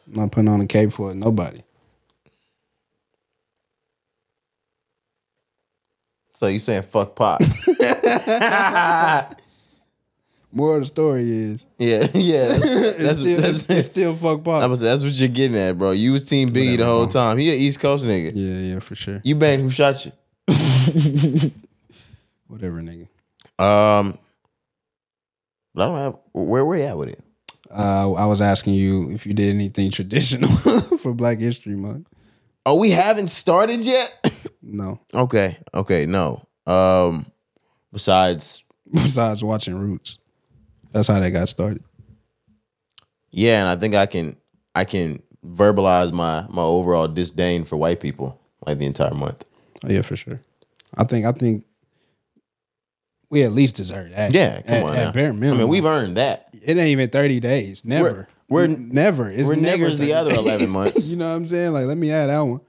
I'm 0.07 0.13
not 0.13 0.31
putting 0.31 0.47
on 0.49 0.61
a 0.61 0.67
cape 0.67 0.91
for 0.93 1.13
nobody. 1.15 1.61
So 6.33 6.47
you 6.47 6.59
saying 6.59 6.83
fuck 6.83 7.15
Pac? 7.15 7.39
More 10.55 10.75
of 10.75 10.79
the 10.79 10.85
story 10.85 11.23
is 11.29 11.65
yeah, 11.77 12.07
yeah. 12.13 12.45
That's, 12.47 12.63
it's, 12.65 12.97
that's, 12.97 13.19
still, 13.19 13.37
that's, 13.41 13.59
it's, 13.63 13.69
it's 13.69 13.85
still 13.87 14.13
fuck 14.15 14.47
I 14.47 14.65
was- 14.67 14.79
that's 14.79 15.03
what 15.03 15.11
you're 15.13 15.27
getting 15.27 15.57
at, 15.57 15.77
bro. 15.77 15.91
You 15.91 16.13
was 16.13 16.23
Team 16.23 16.49
Biggie 16.49 16.77
the 16.77 16.85
whole 16.85 17.05
bro. 17.07 17.11
time. 17.11 17.37
He 17.37 17.49
an 17.53 17.59
East 17.59 17.81
Coast 17.81 18.05
nigga. 18.05 18.31
Yeah, 18.33 18.73
yeah, 18.73 18.79
for 18.79 18.95
sure. 18.95 19.19
You 19.25 19.35
bang 19.35 19.59
who 19.59 19.69
shot 19.69 20.05
you? 20.05 20.13
Whatever, 22.47 22.81
nigga. 22.81 23.07
Um, 23.61 24.17
but 25.73 25.83
I 25.83 25.85
don't 25.87 25.97
have 25.97 26.15
where 26.31 26.63
where 26.63 26.77
you 26.77 26.85
at 26.85 26.97
with 26.97 27.09
it. 27.09 27.21
Uh, 27.69 28.13
I 28.13 28.25
was 28.25 28.39
asking 28.39 28.75
you 28.75 29.11
if 29.11 29.25
you 29.25 29.33
did 29.33 29.49
anything 29.53 29.91
traditional 29.91 30.49
for 30.99 31.13
Black 31.13 31.39
History 31.39 31.75
Month. 31.75 32.07
Oh, 32.65 32.79
we 32.79 32.91
haven't 32.91 33.27
started 33.27 33.85
yet. 33.85 34.13
No, 34.61 34.99
okay, 35.13 35.57
okay, 35.73 36.05
no. 36.05 36.47
Um, 36.65 37.25
besides, 37.91 38.63
besides 38.91 39.43
watching 39.43 39.77
Roots. 39.77 40.17
That's 40.95 41.09
how 41.09 41.19
they 41.19 41.29
got 41.29 41.49
started. 41.49 41.83
yeah, 43.29 43.59
and 43.59 43.67
I 43.67 43.75
think 43.75 43.95
I 43.95 44.05
can 44.05 44.37
I 44.73 44.85
can 44.85 45.21
verbalize 45.45 46.13
my 46.13 46.45
my 46.49 46.61
overall 46.63 47.09
disdain 47.09 47.65
for 47.65 47.75
white 47.75 47.99
people 47.99 48.39
like 48.65 48.77
the 48.77 48.85
entire 48.85 49.13
month. 49.13 49.43
Oh, 49.83 49.89
yeah, 49.89 50.01
for 50.01 50.15
sure. 50.15 50.39
I 50.95 51.03
think 51.03 51.25
I 51.25 51.33
think 51.33 51.65
we 53.29 53.43
at 53.43 53.51
least 53.51 53.75
deserve 53.75 54.11
that. 54.11 54.33
Yeah, 54.33 54.61
come 54.61 54.75
at, 54.75 54.83
on. 54.83 54.89
At 54.95 54.95
now. 55.07 55.11
bare 55.11 55.29
I 55.29 55.33
mean, 55.33 55.67
we've 55.67 55.83
earned 55.83 56.15
that. 56.15 56.47
it 56.53 56.69
ain't 56.77 56.79
even 56.79 57.09
30 57.09 57.41
days. 57.41 57.83
Never. 57.83 58.29
We're- 58.47 58.67
never. 58.67 59.29
It's 59.29 59.47
we're 59.49 59.55
never 59.55 59.87
niggers 59.87 59.97
the 59.97 60.13
other 60.13 60.31
11 60.31 60.69
months. 60.79 61.09
you 61.11 61.17
know 61.17 61.27
what 61.29 61.35
I'm 61.35 61.45
saying? 61.47 61.73
Like, 61.73 61.87
let 61.87 61.97
me 61.97 62.09
add 62.11 62.27
that 62.27 62.39
one. 62.39 62.61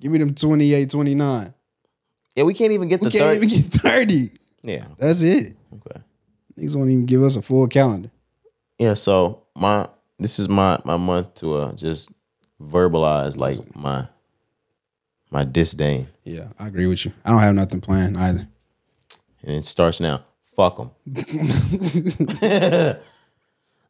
Give 0.00 0.10
me 0.10 0.18
them 0.18 0.34
28, 0.34 0.90
29. 0.90 1.54
Yeah, 2.34 2.42
we 2.44 2.54
can't 2.54 2.72
even 2.72 2.88
get 2.88 3.00
We 3.00 3.10
the 3.10 3.18
can't 3.18 3.24
third. 3.24 3.36
even 3.44 3.48
get 3.48 3.64
30. 3.70 4.28
yeah, 4.64 4.86
That's 4.98 5.22
it. 5.22 5.54
okay. 5.72 6.00
Niggas 6.60 6.76
won't 6.76 6.90
even 6.90 7.06
give 7.06 7.22
us 7.22 7.36
a 7.36 7.42
full 7.42 7.66
calendar. 7.68 8.10
Yeah, 8.78 8.94
so 8.94 9.44
my 9.56 9.88
this 10.18 10.38
is 10.38 10.48
my 10.48 10.78
my 10.84 10.96
month 10.98 11.34
to 11.36 11.54
uh, 11.56 11.72
just 11.74 12.12
verbalize 12.62 13.38
like 13.38 13.58
my 13.74 14.06
my 15.30 15.44
disdain, 15.44 16.08
Yeah, 16.24 16.48
I 16.58 16.66
agree 16.66 16.86
with 16.86 17.04
you. 17.04 17.12
I 17.24 17.30
don't 17.30 17.38
have 17.40 17.54
nothing 17.54 17.80
planned 17.80 18.18
either. 18.18 18.48
and 19.42 19.54
it 19.56 19.64
starts 19.64 20.00
now. 20.00 20.24
Fuck 20.56 20.76
them. 20.76 20.90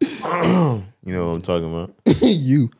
you 0.00 1.12
know 1.12 1.26
what 1.28 1.32
I'm 1.34 1.42
talking 1.42 1.68
about? 1.72 1.94
you, 2.22 2.70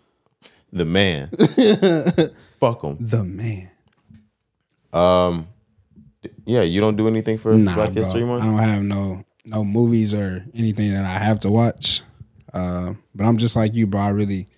The 0.72 0.84
man. 0.84 1.28
Fuck 2.60 2.82
them. 2.82 2.96
the 3.00 3.24
man. 3.24 3.70
Um, 4.92 5.48
yeah, 6.44 6.62
you 6.62 6.80
don't 6.80 6.96
do 6.96 7.08
anything 7.08 7.38
for 7.38 7.54
Nah, 7.54 7.74
Black 7.74 7.92
bro. 7.92 8.02
History 8.02 8.24
Month. 8.24 8.42
I 8.42 8.46
don't 8.46 8.58
have 8.58 8.82
no 8.82 9.24
no 9.44 9.64
movies 9.64 10.14
or 10.14 10.44
anything 10.54 10.92
that 10.92 11.04
I 11.04 11.18
have 11.18 11.40
to 11.40 11.50
watch. 11.50 12.02
Uh, 12.52 12.94
but 13.14 13.24
I'm 13.26 13.36
just 13.36 13.56
like 13.56 13.74
you, 13.74 13.86
bro. 13.86 14.00
I 14.00 14.08
really 14.08 14.48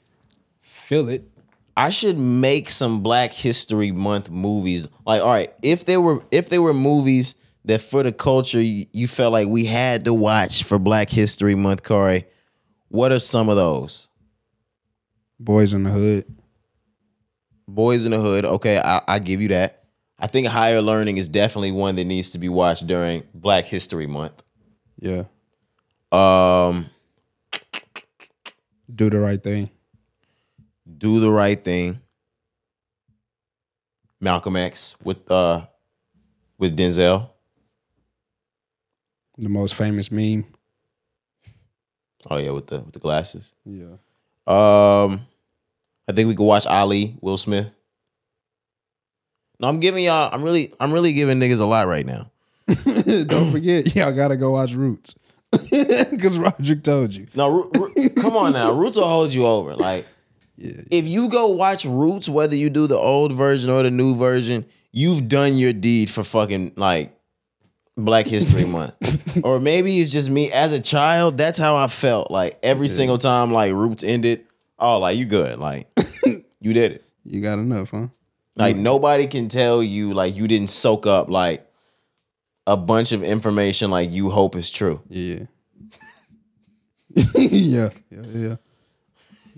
feel 0.61 1.09
it. 1.09 1.29
I 1.77 1.91
should 1.91 2.19
make 2.19 2.69
some 2.69 3.03
Black 3.03 3.33
History 3.33 3.93
Month 3.93 4.31
movies. 4.31 4.89
Like, 5.07 5.23
all 5.23 5.29
right, 5.29 5.53
if 5.63 5.85
there 5.87 6.01
were 6.01 6.23
if 6.31 6.49
there 6.49 6.61
were 6.61 6.75
movies 6.75 7.35
that 7.65 7.81
for 7.81 8.03
the 8.03 8.13
culture 8.13 8.61
you, 8.61 8.87
you 8.93 9.07
felt 9.07 9.33
like 9.33 9.49
we 9.49 9.65
had 9.65 10.05
to 10.05 10.15
watch 10.15 10.65
for 10.65 10.79
Black 10.79 11.09
History 11.09 11.55
Month, 11.55 11.83
Corey, 11.83 12.27
what 12.89 13.13
are 13.13 13.19
some 13.19 13.49
of 13.49 13.57
those? 13.57 14.09
Boys 15.39 15.73
in 15.73 15.85
the 15.85 15.91
Hood. 15.91 16.25
Boys 17.67 18.05
in 18.05 18.13
the 18.13 18.21
Hood. 18.21 18.45
Okay, 18.45 18.79
I, 18.79 19.01
I 19.09 19.19
give 19.19 19.41
you 19.41 19.49
that. 19.49 19.85
I 20.19 20.27
think 20.27 20.47
Higher 20.47 20.83
Learning 20.83 21.17
is 21.17 21.29
definitely 21.29 21.73
one 21.73 21.97
that 21.97 22.05
needs 22.05 22.31
to 22.31 22.39
be 22.39 22.49
watched 22.49 22.87
during 22.87 23.23
Black 23.35 23.65
History 23.65 24.07
Month. 24.07 24.43
Yeah. 25.03 25.25
Um, 26.13 26.87
Do 28.95 29.11
the 29.11 29.19
right 29.19 29.43
thing. 29.43 29.69
Do 30.99 31.19
the 31.19 31.31
Right 31.31 31.63
Thing. 31.63 32.01
Malcolm 34.21 34.55
X 34.55 34.95
with 35.03 35.29
uh 35.29 35.67
with 36.59 36.77
Denzel. 36.77 37.31
The 39.39 39.49
most 39.49 39.75
famous 39.75 40.13
meme. 40.13 40.45
Oh 42.31 42.37
yeah, 42.37 42.51
with 42.51 42.69
the 42.69 42.81
with 42.81 42.93
the 42.93 43.01
glasses. 43.01 43.53
Yeah. 43.65 43.97
Um, 44.47 45.27
I 46.09 46.13
think 46.13 46.29
we 46.29 46.37
could 46.37 46.45
watch 46.45 46.67
Ali, 46.67 47.17
Will 47.21 47.37
Smith. 47.37 47.69
No, 49.59 49.69
I'm 49.69 49.81
giving 49.81 50.05
y'all. 50.05 50.31
I'm 50.33 50.43
really, 50.43 50.73
I'm 50.79 50.93
really 50.93 51.13
giving 51.13 51.41
niggas 51.41 51.61
a 51.61 51.65
lot 51.65 51.87
right 51.87 52.05
now. 52.07 52.32
Don't 53.27 53.51
forget, 53.51 53.95
y'all 53.95 54.13
gotta 54.13 54.37
go 54.37 54.53
watch 54.53 54.75
Roots. 54.75 55.19
Because 55.71 56.39
Roderick 56.39 56.83
told 56.83 57.15
you. 57.15 57.27
No, 57.35 57.65
come 58.21 58.37
on 58.37 58.53
now. 58.53 58.73
Roots 58.73 58.97
will 58.97 59.09
hold 59.09 59.33
you 59.33 59.47
over. 59.47 59.75
Like, 59.75 60.07
if 60.59 61.07
you 61.07 61.29
go 61.29 61.49
watch 61.49 61.85
Roots, 61.85 62.29
whether 62.29 62.55
you 62.55 62.71
do 62.71 62.87
the 62.87 62.97
old 62.97 63.33
version 63.33 63.71
or 63.71 63.83
the 63.83 63.91
new 63.91 64.15
version, 64.17 64.65
you've 64.93 65.29
done 65.29 65.57
your 65.57 65.73
deed 65.73 66.09
for 66.11 66.23
fucking 66.23 66.73
like 66.77 67.15
Black 67.97 68.27
History 68.27 68.65
Month. 68.65 69.45
or 69.45 69.59
maybe 69.61 69.99
it's 70.01 70.11
just 70.11 70.31
me 70.31 70.51
as 70.53 70.73
a 70.73 70.81
child. 70.81 71.37
That's 71.37 71.59
how 71.59 71.77
I 71.77 71.87
felt. 71.89 72.31
Like 72.31 72.59
every 72.63 72.89
single 72.89 73.19
time, 73.19 73.53
like 73.53 73.73
Roots 73.73 74.05
ended. 74.05 74.45
Oh, 74.79 74.99
like 74.99 75.17
you 75.19 75.25
good. 75.27 75.59
Like 75.59 75.89
you 76.61 76.73
did 76.73 76.93
it. 76.93 77.05
You 77.25 77.41
got 77.41 77.59
enough, 77.59 77.91
huh? 77.91 78.09
Like 78.57 78.77
nobody 78.77 79.27
can 79.27 79.49
tell 79.49 79.83
you 79.83 80.13
like 80.13 80.35
you 80.37 80.47
didn't 80.49 80.71
soak 80.71 81.07
up 81.07 81.29
like 81.29 81.67
a 82.67 82.77
bunch 82.77 83.13
of 83.13 83.23
information 83.23 83.91
like 83.91 84.11
you 84.11 84.31
hope 84.31 84.57
is 84.57 84.71
true. 84.71 85.01
Yeah. 85.09 85.47
yeah. 87.35 87.91
Yeah. 88.11 88.23
Yeah. 88.33 88.57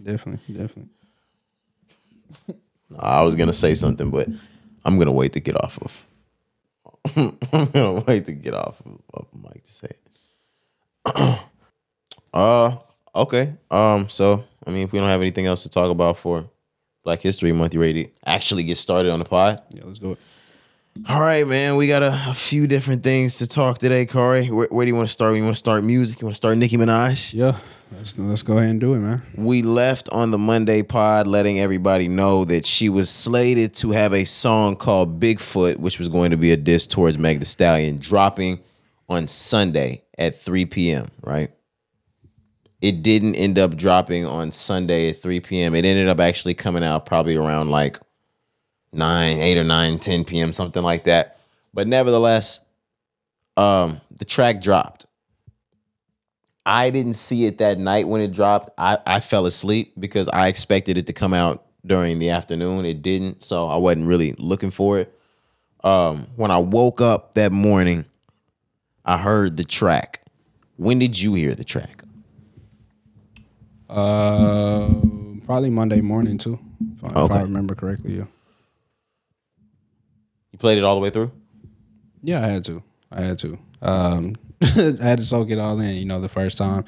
Definitely. 0.03 0.55
Definitely. 0.55 0.89
I 2.99 3.23
was 3.23 3.35
gonna 3.35 3.53
say 3.53 3.75
something, 3.75 4.11
but 4.11 4.29
I'm 4.85 4.99
gonna 4.99 5.13
wait 5.13 5.33
to 5.33 5.41
get 5.41 5.57
off 5.57 5.79
of. 5.83 6.07
I'm 7.17 7.67
gonna 7.67 8.05
wait 8.07 8.27
to 8.27 8.33
get 8.33 8.55
off 8.55 8.81
of, 8.85 9.01
of 9.15 9.27
the 9.33 9.39
mic 9.39 9.65
to 9.65 9.73
say 9.73 9.89
it. 9.91 11.41
uh, 12.35 12.77
okay. 13.15 13.55
Um, 13.71 14.09
so 14.09 14.45
I 14.67 14.71
mean, 14.71 14.85
if 14.85 14.93
we 14.93 14.99
don't 14.99 15.09
have 15.09 15.21
anything 15.21 15.47
else 15.47 15.63
to 15.65 15.71
talk 15.71 15.91
about 15.91 16.19
for 16.19 16.49
Black 17.03 17.21
History 17.21 17.53
Month, 17.53 17.75
you 17.75 17.81
ready 17.81 18.05
to 18.05 18.11
actually 18.27 18.65
get 18.65 18.77
started 18.77 19.11
on 19.13 19.19
the 19.19 19.25
pod? 19.25 19.63
Yeah, 19.71 19.83
let's 19.85 19.99
do 19.99 20.13
it. 20.13 20.19
All 21.09 21.21
right, 21.21 21.45
man. 21.45 21.75
We 21.75 21.89
got 21.89 22.05
a, 22.05 22.13
a 22.29 22.35
few 22.35 22.69
different 22.69 23.03
things 23.03 23.39
to 23.39 23.49
talk 23.49 23.79
today, 23.79 24.07
Corey. 24.07 24.47
Where, 24.47 24.69
where 24.71 24.87
do 24.87 24.91
you 24.91 24.95
want 24.95 25.09
to 25.09 25.13
start? 25.13 25.35
You 25.35 25.43
want 25.43 25.57
to 25.57 25.59
start 25.59 25.83
music? 25.83 26.21
You 26.21 26.27
want 26.27 26.35
to 26.35 26.37
start 26.37 26.57
Nicki 26.57 26.77
Minaj? 26.77 27.35
Yeah. 27.35 27.59
Let's 27.91 28.17
let's 28.17 28.43
go 28.43 28.59
ahead 28.59 28.71
and 28.71 28.81
do 28.81 28.95
it, 28.95 29.01
man. 29.01 29.23
We 29.35 29.63
left 29.63 30.09
on 30.11 30.31
the 30.31 30.39
Monday 30.39 30.83
pod 30.83 31.27
letting 31.27 31.59
everybody 31.59 32.07
know 32.07 32.45
that 32.45 32.65
she 32.65 32.89
was 32.89 33.11
slated 33.11 33.75
to 33.75 33.91
have 33.91 34.13
a 34.13 34.25
song 34.25 34.77
called 34.77 35.21
Bigfoot, 35.21 35.79
which 35.79 35.99
was 35.99 36.09
going 36.09 36.31
to 36.31 36.37
be 36.37 36.53
a 36.53 36.57
diss 36.57 36.87
towards 36.87 37.19
Meg 37.19 37.41
Thee 37.41 37.45
Stallion, 37.45 37.99
dropping 37.99 38.61
on 39.09 39.27
Sunday 39.27 40.05
at 40.17 40.41
3 40.41 40.65
p.m., 40.67 41.11
right? 41.23 41.51
It 42.81 43.03
didn't 43.03 43.35
end 43.35 43.59
up 43.59 43.77
dropping 43.77 44.27
on 44.27 44.53
Sunday 44.53 45.11
at 45.11 45.17
3 45.17 45.41
p.m. 45.41 45.75
It 45.75 45.85
ended 45.85 46.09
up 46.09 46.21
actually 46.21 46.55
coming 46.55 46.85
out 46.85 47.05
probably 47.05 47.37
around 47.37 47.71
like 47.71 47.99
9, 48.95 49.39
8 49.39 49.59
or 49.59 49.65
9, 49.65 49.99
10 49.99 50.25
p.m., 50.25 50.53
something 50.53 50.83
like 50.83 51.05
that. 51.05 51.39
But 51.73 51.89
nevertheless, 51.89 52.61
um, 53.57 54.01
the 54.17 54.25
track 54.25 54.61
dropped. 54.61 55.07
I 56.67 56.91
didn't 56.91 57.15
see 57.15 57.45
it 57.45 57.59
that 57.59 57.79
night 57.79 58.09
when 58.09 58.21
it 58.21 58.33
dropped. 58.33 58.71
I, 58.79 58.99
I 59.07 59.21
fell 59.21 59.47
asleep 59.47 59.93
because 59.99 60.29
I 60.29 60.49
expected 60.49 60.97
it 60.97 61.07
to 61.09 61.13
come 61.13 61.35
out 61.35 61.67
during 61.85 62.19
the 62.19 62.31
afternoon. 62.31 62.87
It 62.87 63.03
didn't, 63.03 63.43
so 63.43 63.69
I 63.69 63.77
wasn't 63.77 64.07
really 64.07 64.35
looking 64.39 64.71
for 64.71 64.99
it. 64.99 65.19
Um, 65.83 66.27
when 66.37 66.51
I 66.51 66.57
woke 66.59 67.03
up 67.03 67.35
that 67.35 67.53
morning, 67.53 68.07
I 69.05 69.19
heard 69.19 69.59
the 69.59 69.65
track. 69.65 70.23
When 70.77 70.99
did 70.99 71.21
you 71.21 71.35
hear 71.35 71.55
the 71.55 71.65
track? 71.65 72.03
Uh, 73.91 74.89
probably 75.45 75.69
Monday 75.71 76.01
morning 76.01 76.39
too. 76.39 76.59
If 77.03 77.15
Okay. 77.15 77.35
I 77.35 77.43
remember 77.43 77.75
correctly. 77.75 78.17
Yeah. 78.17 78.25
You 80.55 80.59
played 80.59 80.79
it 80.79 80.85
all 80.85 80.95
the 80.95 81.01
way 81.01 81.11
through? 81.11 81.33
Yeah, 82.23 82.41
I 82.41 82.47
had 82.47 82.65
to. 82.67 82.81
I 83.11 83.23
had 83.23 83.41
to. 83.41 83.59
Um, 83.83 84.37
I 84.63 85.03
had 85.03 85.19
to 85.19 85.25
soak 85.25 85.51
it 85.51 85.59
all 85.59 85.81
in. 85.81 85.97
You 85.97 86.05
know, 86.05 86.21
the 86.21 86.29
first 86.29 86.59
time, 86.59 86.85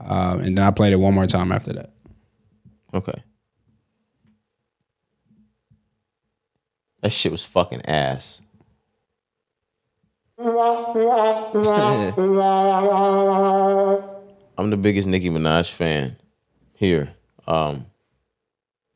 um, 0.00 0.40
and 0.40 0.58
then 0.58 0.64
I 0.64 0.72
played 0.72 0.92
it 0.92 0.96
one 0.96 1.14
more 1.14 1.28
time 1.28 1.52
after 1.52 1.72
that. 1.72 1.92
Okay. 2.92 3.22
That 7.00 7.12
shit 7.12 7.30
was 7.30 7.44
fucking 7.44 7.82
ass. 7.82 8.42
I'm 10.38 10.50
the 14.70 14.78
biggest 14.80 15.06
Nicki 15.06 15.30
Minaj 15.30 15.70
fan 15.70 16.16
here. 16.72 17.14
Um, 17.46 17.86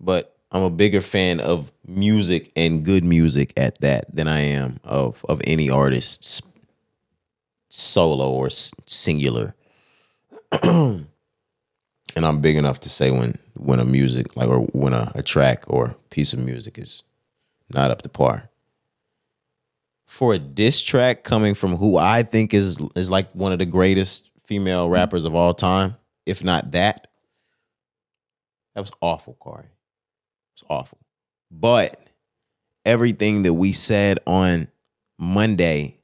but 0.01 0.37
I'm 0.51 0.63
a 0.63 0.71
bigger 0.71 1.01
fan 1.01 1.41
of 1.41 1.73
music 1.87 2.51
and 2.57 2.85
good 2.85 3.05
music 3.05 3.53
at 3.57 3.81
that 3.81 4.15
than 4.15 4.29
I 4.29 4.41
am 4.41 4.81
of 4.83 5.25
of 5.29 5.41
any 5.45 5.69
artist's 5.69 6.43
solo 7.69 8.31
or 8.31 8.49
singular. 8.51 9.55
and 10.63 11.07
I'm 12.17 12.41
big 12.41 12.57
enough 12.57 12.81
to 12.81 12.91
say 12.91 13.11
when 13.11 13.39
when 13.55 13.79
a 13.79 13.85
music 13.85 14.37
like 14.37 14.49
or 14.49 14.61
when 14.73 14.95
a, 14.95 15.13
a 15.15 15.23
track 15.23 15.65
or 15.67 15.97
piece 16.11 16.33
of 16.33 16.39
music 16.39 16.79
is 16.79 17.03
not 17.69 17.91
up 17.91 18.03
to 18.03 18.09
par. 18.09 18.49
For 20.07 20.33
a 20.33 20.39
diss 20.39 20.83
track 20.83 21.23
coming 21.25 21.53
from 21.53 21.77
who 21.77 21.99
I 21.99 22.23
think 22.23 22.55
is 22.55 22.79
is 22.97 23.11
like 23.11 23.31
one 23.33 23.53
of 23.53 23.59
the 23.59 23.67
greatest 23.67 24.31
female 24.45 24.89
rappers 24.89 25.27
of 25.27 25.35
all 25.35 25.53
time, 25.53 25.97
if 26.25 26.43
not 26.43 26.71
that, 26.73 27.09
that 28.75 28.81
was 28.81 28.93
awful, 29.03 29.35
Corey. 29.35 29.67
Awful. 30.69 30.99
But 31.51 31.99
everything 32.85 33.43
that 33.45 33.55
we 33.55 33.73
said 33.73 34.19
on 34.27 34.69
Monday, 35.19 35.99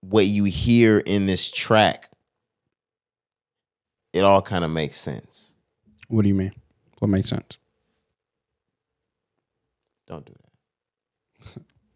what 0.00 0.26
you 0.26 0.44
hear 0.44 0.98
in 0.98 1.26
this 1.26 1.50
track, 1.50 2.10
it 4.12 4.22
all 4.22 4.42
kind 4.42 4.64
of 4.64 4.70
makes 4.70 5.00
sense. 5.00 5.54
What 6.08 6.22
do 6.22 6.28
you 6.28 6.34
mean? 6.34 6.52
What 6.98 7.08
makes 7.08 7.30
sense? 7.30 7.58
Don't 10.06 10.24
do 10.24 10.32
that. 10.32 10.44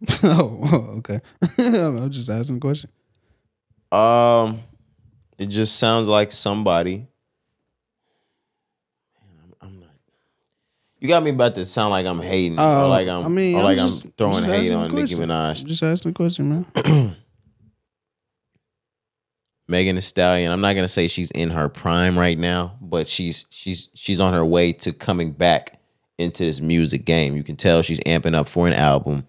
oh, 0.25 0.95
okay. 0.99 1.21
I'm 1.59 2.11
just 2.11 2.31
asking 2.31 2.57
a 2.57 2.61
question. 2.61 2.91
Um, 3.91 4.63
it 5.39 5.47
just 5.47 5.77
sounds 5.77 6.09
like 6.09 6.33
somebody. 6.33 6.97
Man, 6.97 7.07
I'm, 9.43 9.55
I'm 9.69 9.81
not. 9.81 9.91
You 11.01 11.07
got 11.09 11.23
me 11.23 11.31
about 11.31 11.55
to 11.55 11.65
sound 11.65 11.91
like 11.91 12.07
I'm 12.07 12.21
hating, 12.21 12.59
or 12.59 12.63
Oh, 12.63 12.89
like 12.89 13.07
I'm, 13.09 13.25
I 13.25 13.29
mean, 13.29 13.55
or 13.55 13.59
I'm 13.61 13.65
like 13.65 13.79
just- 13.79 14.05
I'm 14.05 14.13
throwing 14.19 14.35
just 14.37 14.47
hate 14.49 14.55
asking 14.63 14.73
a 14.75 14.79
on 14.79 14.95
Nicki 14.95 15.15
question. 15.15 15.29
Minaj. 15.31 15.65
Just 15.65 15.83
asking 15.83 16.11
a 16.11 16.15
question, 16.15 16.49
man. 16.75 17.17
Megan 19.69 19.97
Thee 19.97 20.01
Stallion. 20.03 20.51
I'm 20.51 20.61
not 20.61 20.75
gonna 20.75 20.89
say 20.89 21.09
she's 21.09 21.31
in 21.31 21.51
her 21.51 21.69
prime 21.69 22.19
right 22.19 22.39
now, 22.39 22.77
but 22.81 23.07
she's 23.07 23.45
she's 23.51 23.91
she's 23.95 24.19
on 24.21 24.33
her 24.33 24.45
way 24.45 24.73
to 24.75 24.93
coming 24.93 25.33
back 25.33 25.79
into 26.17 26.45
this 26.45 26.61
music 26.61 27.05
game. 27.05 27.37
You 27.37 27.43
can 27.45 27.57
tell 27.57 27.83
she's 27.83 28.01
amping 28.01 28.35
up 28.35 28.49
for 28.49 28.67
an 28.67 28.73
album. 28.73 29.27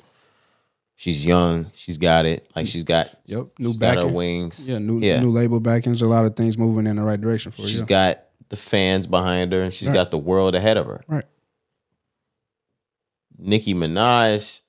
She's 0.95 1.26
young. 1.26 1.72
She's 1.76 1.97
got 1.97 2.26
it. 2.26 2.49
Like 2.55 2.67
she's 2.67 2.84
got. 2.84 3.13
Yep, 3.26 3.47
new 3.59 3.70
she's 3.70 3.78
got 3.78 3.95
her 3.95 4.01
backing. 4.03 4.13
wings. 4.13 4.67
Yeah, 4.70 4.80
new 4.80 4.99
Yeah. 4.99 5.20
new 5.20 5.30
label 5.30 5.59
backings. 5.59 6.01
A 6.01 6.07
lot 6.07 6.26
of 6.26 6.36
things 6.36 6.57
moving 6.57 6.88
in 6.88 6.95
the 6.95 7.03
right 7.03 7.20
direction 7.20 7.51
for 7.51 7.61
She's 7.63 7.82
you. 7.82 7.86
got 7.86 8.24
the 8.47 8.55
fans 8.57 9.07
behind 9.07 9.51
her, 9.51 9.61
and 9.61 9.74
she's 9.74 9.89
Right. 9.89 9.93
got 9.93 10.11
the 10.11 10.17
world 10.17 10.55
ahead 10.55 10.78
of 10.78 10.86
her. 10.88 11.03
right. 11.07 11.26
Nicki 13.40 13.74
Minaj, 13.74 14.62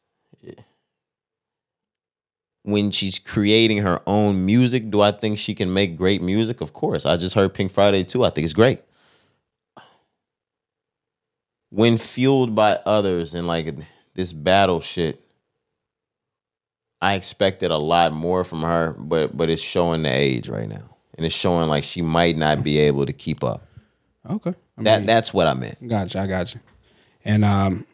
when 2.62 2.90
she's 2.90 3.18
creating 3.18 3.78
her 3.78 4.00
own 4.06 4.44
music, 4.46 4.90
do 4.90 5.00
I 5.00 5.12
think 5.12 5.38
she 5.38 5.54
can 5.54 5.72
make 5.72 5.96
great 5.96 6.22
music? 6.22 6.60
Of 6.60 6.72
course. 6.72 7.06
I 7.06 7.16
just 7.16 7.34
heard 7.34 7.54
Pink 7.54 7.72
Friday 7.72 8.04
too. 8.04 8.24
I 8.24 8.30
think 8.30 8.44
it's 8.44 8.54
great. 8.54 8.80
When 11.70 11.96
fueled 11.96 12.54
by 12.54 12.80
others 12.84 13.34
and 13.34 13.46
like 13.46 13.74
this 14.14 14.32
battle 14.32 14.80
shit, 14.80 15.24
I 17.00 17.14
expected 17.14 17.70
a 17.70 17.78
lot 17.78 18.12
more 18.12 18.44
from 18.44 18.62
her, 18.62 18.94
but 18.98 19.36
but 19.36 19.48
it's 19.48 19.62
showing 19.62 20.02
the 20.02 20.10
age 20.10 20.48
right 20.48 20.68
now. 20.68 20.96
And 21.16 21.26
it's 21.26 21.34
showing 21.34 21.68
like 21.68 21.84
she 21.84 22.02
might 22.02 22.36
not 22.36 22.62
be 22.62 22.78
able 22.78 23.06
to 23.06 23.12
keep 23.12 23.42
up. 23.44 23.66
Okay. 24.28 24.54
I 24.78 24.82
That 24.82 25.06
that's 25.06 25.32
what 25.32 25.46
I 25.46 25.54
meant. 25.54 25.86
Gotcha, 25.86 26.20
I 26.20 26.26
gotcha. 26.26 26.60
And 27.24 27.44
um, 27.44 27.86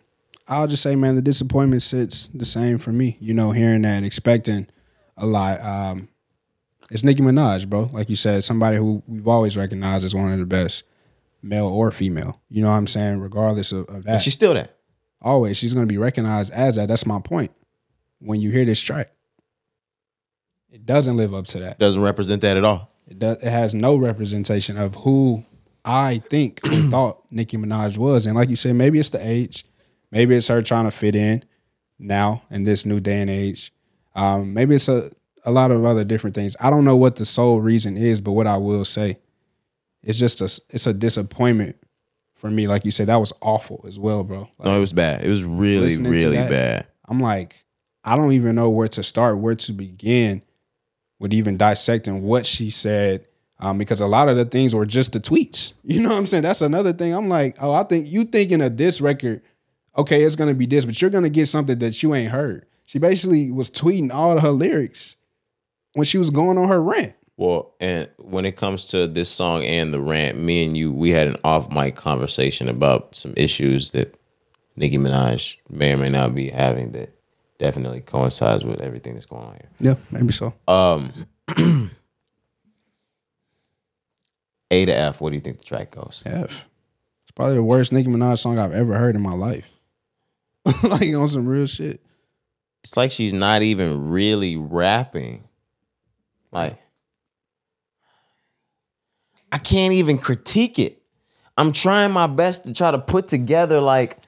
I'll 0.48 0.66
just 0.66 0.82
say, 0.82 0.94
man, 0.96 1.14
the 1.16 1.22
disappointment 1.22 1.82
sits 1.82 2.28
the 2.28 2.44
same 2.44 2.78
for 2.78 2.92
me. 2.92 3.16
You 3.20 3.34
know, 3.34 3.50
hearing 3.50 3.82
that, 3.82 4.04
expecting 4.04 4.68
a 5.16 5.26
lot. 5.26 5.60
Um, 5.60 6.08
it's 6.90 7.02
Nicki 7.02 7.20
Minaj, 7.22 7.68
bro. 7.68 7.88
Like 7.92 8.08
you 8.08 8.16
said, 8.16 8.44
somebody 8.44 8.76
who 8.76 9.02
we've 9.08 9.26
always 9.26 9.56
recognized 9.56 10.04
as 10.04 10.14
one 10.14 10.32
of 10.32 10.38
the 10.38 10.46
best. 10.46 10.84
male 11.42 11.66
or 11.66 11.90
female. 11.90 12.40
You 12.48 12.62
know 12.62 12.70
what 12.70 12.76
I'm 12.76 12.86
saying? 12.86 13.20
Regardless 13.20 13.72
of, 13.72 13.88
of 13.88 14.04
that, 14.04 14.12
And 14.14 14.22
she's 14.22 14.32
still 14.34 14.54
that. 14.54 14.76
always 15.20 15.56
she's 15.56 15.74
going 15.74 15.86
to 15.86 15.92
be 15.92 15.98
recognized 15.98 16.52
as 16.52 16.76
that. 16.76 16.88
That's 16.88 17.06
my 17.06 17.20
point. 17.20 17.50
When 18.20 18.40
you 18.40 18.50
hear 18.50 18.64
this 18.64 18.80
track, 18.80 19.10
it 20.70 20.86
doesn't 20.86 21.16
live 21.16 21.34
up 21.34 21.46
to 21.46 21.58
that. 21.60 21.78
Doesn't 21.78 22.02
represent 22.02 22.42
that 22.42 22.56
at 22.56 22.64
all. 22.64 22.90
It 23.08 23.18
does. 23.18 23.42
It 23.42 23.50
has 23.50 23.74
no 23.74 23.96
representation 23.96 24.76
of 24.76 24.94
who 24.96 25.44
I 25.84 26.18
think 26.30 26.60
or 26.64 26.70
thought 26.90 27.22
Nicki 27.30 27.56
Minaj 27.56 27.98
was. 27.98 28.26
And 28.26 28.36
like 28.36 28.48
you 28.50 28.56
said, 28.56 28.74
maybe 28.76 28.98
it's 28.98 29.10
the 29.10 29.24
age, 29.26 29.64
maybe 30.10 30.34
it's 30.34 30.48
her 30.48 30.62
trying 30.62 30.84
to 30.84 30.90
fit 30.90 31.14
in 31.16 31.44
now 31.98 32.42
in 32.50 32.64
this 32.64 32.84
new 32.86 33.00
day 33.00 33.20
and 33.20 33.30
age. 33.30 33.72
Um, 34.14 34.54
maybe 34.54 34.74
it's 34.74 34.88
a 34.88 35.10
a 35.44 35.52
lot 35.52 35.70
of 35.70 35.84
other 35.84 36.02
different 36.04 36.34
things. 36.34 36.56
I 36.60 36.70
don't 36.70 36.84
know 36.84 36.96
what 36.96 37.16
the 37.16 37.24
sole 37.24 37.60
reason 37.60 37.96
is, 37.96 38.20
but 38.20 38.32
what 38.32 38.48
I 38.48 38.56
will 38.56 38.84
say, 38.84 39.18
it's 40.02 40.18
just 40.18 40.40
a 40.40 40.44
it's 40.74 40.86
a 40.86 40.92
disappointment 40.92 41.76
for 42.34 42.50
me. 42.50 42.66
Like 42.66 42.84
you 42.84 42.90
said, 42.90 43.06
that 43.08 43.20
was 43.20 43.32
awful 43.40 43.84
as 43.86 43.98
well, 43.98 44.24
bro. 44.24 44.48
Like, 44.58 44.66
No, 44.66 44.76
it 44.76 44.80
was 44.80 44.92
bad. 44.92 45.24
It 45.24 45.28
was 45.28 45.44
really, 45.44 45.96
really 45.98 46.36
that- 46.36 46.50
bad. 46.50 46.86
I'm 47.08 47.20
like, 47.20 47.64
I 48.02 48.16
don't 48.16 48.32
even 48.32 48.56
know 48.56 48.68
where 48.70 48.88
to 48.88 49.02
start, 49.02 49.38
where 49.38 49.54
to 49.54 49.72
begin 49.72 50.42
with 51.20 51.32
even 51.32 51.56
dissecting 51.56 52.22
what 52.22 52.44
she 52.46 52.68
said. 52.70 53.26
Um, 53.58 53.78
because 53.78 54.00
a 54.02 54.06
lot 54.06 54.28
of 54.28 54.36
the 54.36 54.44
things 54.44 54.74
were 54.74 54.84
just 54.84 55.12
the 55.14 55.20
tweets. 55.20 55.72
You 55.84 56.02
know 56.02 56.08
what 56.10 56.18
I'm 56.18 56.26
saying? 56.26 56.42
That's 56.42 56.60
another 56.62 56.92
thing. 56.92 57.14
I'm 57.14 57.28
like, 57.28 57.56
oh, 57.62 57.72
I 57.72 57.84
think 57.84 58.08
you 58.08 58.24
thinking 58.24 58.60
of 58.60 58.76
this 58.76 59.00
record, 59.00 59.40
okay, 59.96 60.22
it's 60.22 60.36
gonna 60.36 60.54
be 60.54 60.66
this, 60.66 60.84
but 60.84 61.00
you're 61.00 61.10
gonna 61.10 61.28
get 61.28 61.46
something 61.46 61.78
that 61.78 62.02
you 62.02 62.14
ain't 62.14 62.30
heard. 62.30 62.66
She 62.84 62.98
basically 62.98 63.50
was 63.50 63.70
tweeting 63.70 64.12
all 64.12 64.36
of 64.36 64.42
her 64.42 64.50
lyrics 64.50 65.16
when 65.94 66.04
she 66.04 66.18
was 66.18 66.30
going 66.30 66.58
on 66.58 66.68
her 66.68 66.80
rant. 66.82 67.14
Well, 67.36 67.74
and 67.80 68.08
when 68.16 68.46
it 68.46 68.56
comes 68.56 68.86
to 68.86 69.06
this 69.06 69.28
song 69.28 69.62
and 69.62 69.92
the 69.92 70.00
rant, 70.00 70.38
me 70.38 70.64
and 70.64 70.76
you, 70.76 70.92
we 70.92 71.10
had 71.10 71.26
an 71.26 71.36
off 71.44 71.70
mic 71.70 71.94
conversation 71.94 72.68
about 72.68 73.14
some 73.14 73.34
issues 73.36 73.90
that 73.90 74.18
Nicki 74.76 74.96
Minaj 74.96 75.56
may 75.68 75.92
or 75.92 75.96
may 75.98 76.08
not 76.08 76.34
be 76.34 76.48
having 76.48 76.92
that 76.92 77.14
definitely 77.58 78.00
coincides 78.00 78.64
with 78.64 78.80
everything 78.80 79.14
that's 79.14 79.26
going 79.26 79.44
on 79.44 79.52
here. 79.52 79.68
Yeah, 79.80 79.94
maybe 80.10 80.32
so. 80.32 80.54
Um, 80.66 81.26
A 84.70 84.84
to 84.86 84.96
F, 84.96 85.20
what 85.20 85.30
do 85.30 85.34
you 85.34 85.40
think 85.40 85.58
the 85.58 85.64
track 85.64 85.90
goes? 85.90 86.22
F. 86.24 86.68
It's 87.24 87.32
probably 87.34 87.56
the 87.56 87.62
worst 87.62 87.92
Nicki 87.92 88.08
Minaj 88.08 88.38
song 88.38 88.58
I've 88.58 88.72
ever 88.72 88.94
heard 88.94 89.14
in 89.14 89.22
my 89.22 89.34
life. 89.34 89.70
like 90.82 91.14
on 91.14 91.28
some 91.28 91.46
real 91.46 91.66
shit. 91.66 92.00
It's 92.82 92.96
like 92.96 93.12
she's 93.12 93.32
not 93.32 93.62
even 93.62 94.10
really 94.10 94.56
rapping. 94.56 95.44
Like, 96.52 96.78
I 99.52 99.58
can't 99.58 99.94
even 99.94 100.18
critique 100.18 100.78
it. 100.78 101.00
I'm 101.56 101.72
trying 101.72 102.12
my 102.12 102.26
best 102.26 102.64
to 102.66 102.72
try 102.72 102.90
to 102.90 102.98
put 102.98 103.28
together 103.28 103.80
like 103.80 104.18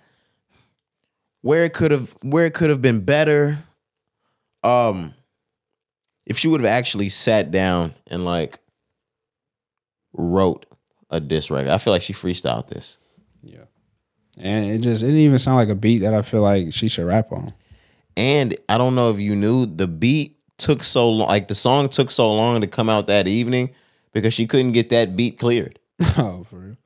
where 1.42 1.64
it 1.64 1.72
could 1.72 1.90
have 1.90 2.16
where 2.22 2.46
it 2.46 2.54
could 2.54 2.70
have 2.70 2.82
been 2.82 3.04
better. 3.04 3.58
Um, 4.62 5.14
if 6.26 6.38
she 6.38 6.48
would 6.48 6.60
have 6.60 6.70
actually 6.70 7.08
sat 7.08 7.50
down 7.50 7.94
and 8.06 8.24
like 8.24 8.58
wrote 10.12 10.66
a 11.10 11.20
diss 11.20 11.50
record, 11.50 11.70
I 11.70 11.78
feel 11.78 11.92
like 11.92 12.02
she 12.02 12.12
freestyled 12.12 12.68
this. 12.68 12.98
And 14.40 14.70
it 14.70 14.78
just 14.78 15.02
it 15.02 15.06
didn't 15.06 15.20
even 15.20 15.38
sound 15.38 15.56
like 15.56 15.68
a 15.68 15.74
beat 15.74 15.98
that 15.98 16.14
I 16.14 16.22
feel 16.22 16.42
like 16.42 16.72
she 16.72 16.88
should 16.88 17.06
rap 17.06 17.32
on. 17.32 17.52
And 18.16 18.56
I 18.68 18.78
don't 18.78 18.94
know 18.94 19.10
if 19.10 19.20
you 19.20 19.34
knew 19.36 19.66
the 19.66 19.86
beat 19.86 20.36
took 20.56 20.82
so 20.82 21.08
long, 21.08 21.28
like 21.28 21.48
the 21.48 21.54
song 21.54 21.88
took 21.88 22.10
so 22.10 22.32
long 22.34 22.60
to 22.60 22.66
come 22.66 22.88
out 22.88 23.06
that 23.06 23.28
evening 23.28 23.70
because 24.12 24.34
she 24.34 24.46
couldn't 24.46 24.72
get 24.72 24.88
that 24.90 25.16
beat 25.16 25.38
cleared. 25.38 25.78
oh, 26.18 26.44
for 26.48 26.56
real. 26.56 26.76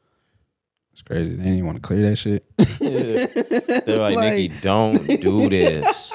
It's 0.93 1.03
crazy. 1.03 1.31
They 1.31 1.37
didn't 1.45 1.55
even 1.55 1.67
want 1.67 1.77
to 1.77 1.83
clear 1.83 2.03
that 2.11 2.17
shit. 2.17 2.45
They're 3.87 3.99
like, 3.99 4.17
Like- 4.17 4.35
Nicki, 4.35 4.49
don't 4.61 4.97
do 5.07 5.49
this. 5.49 6.13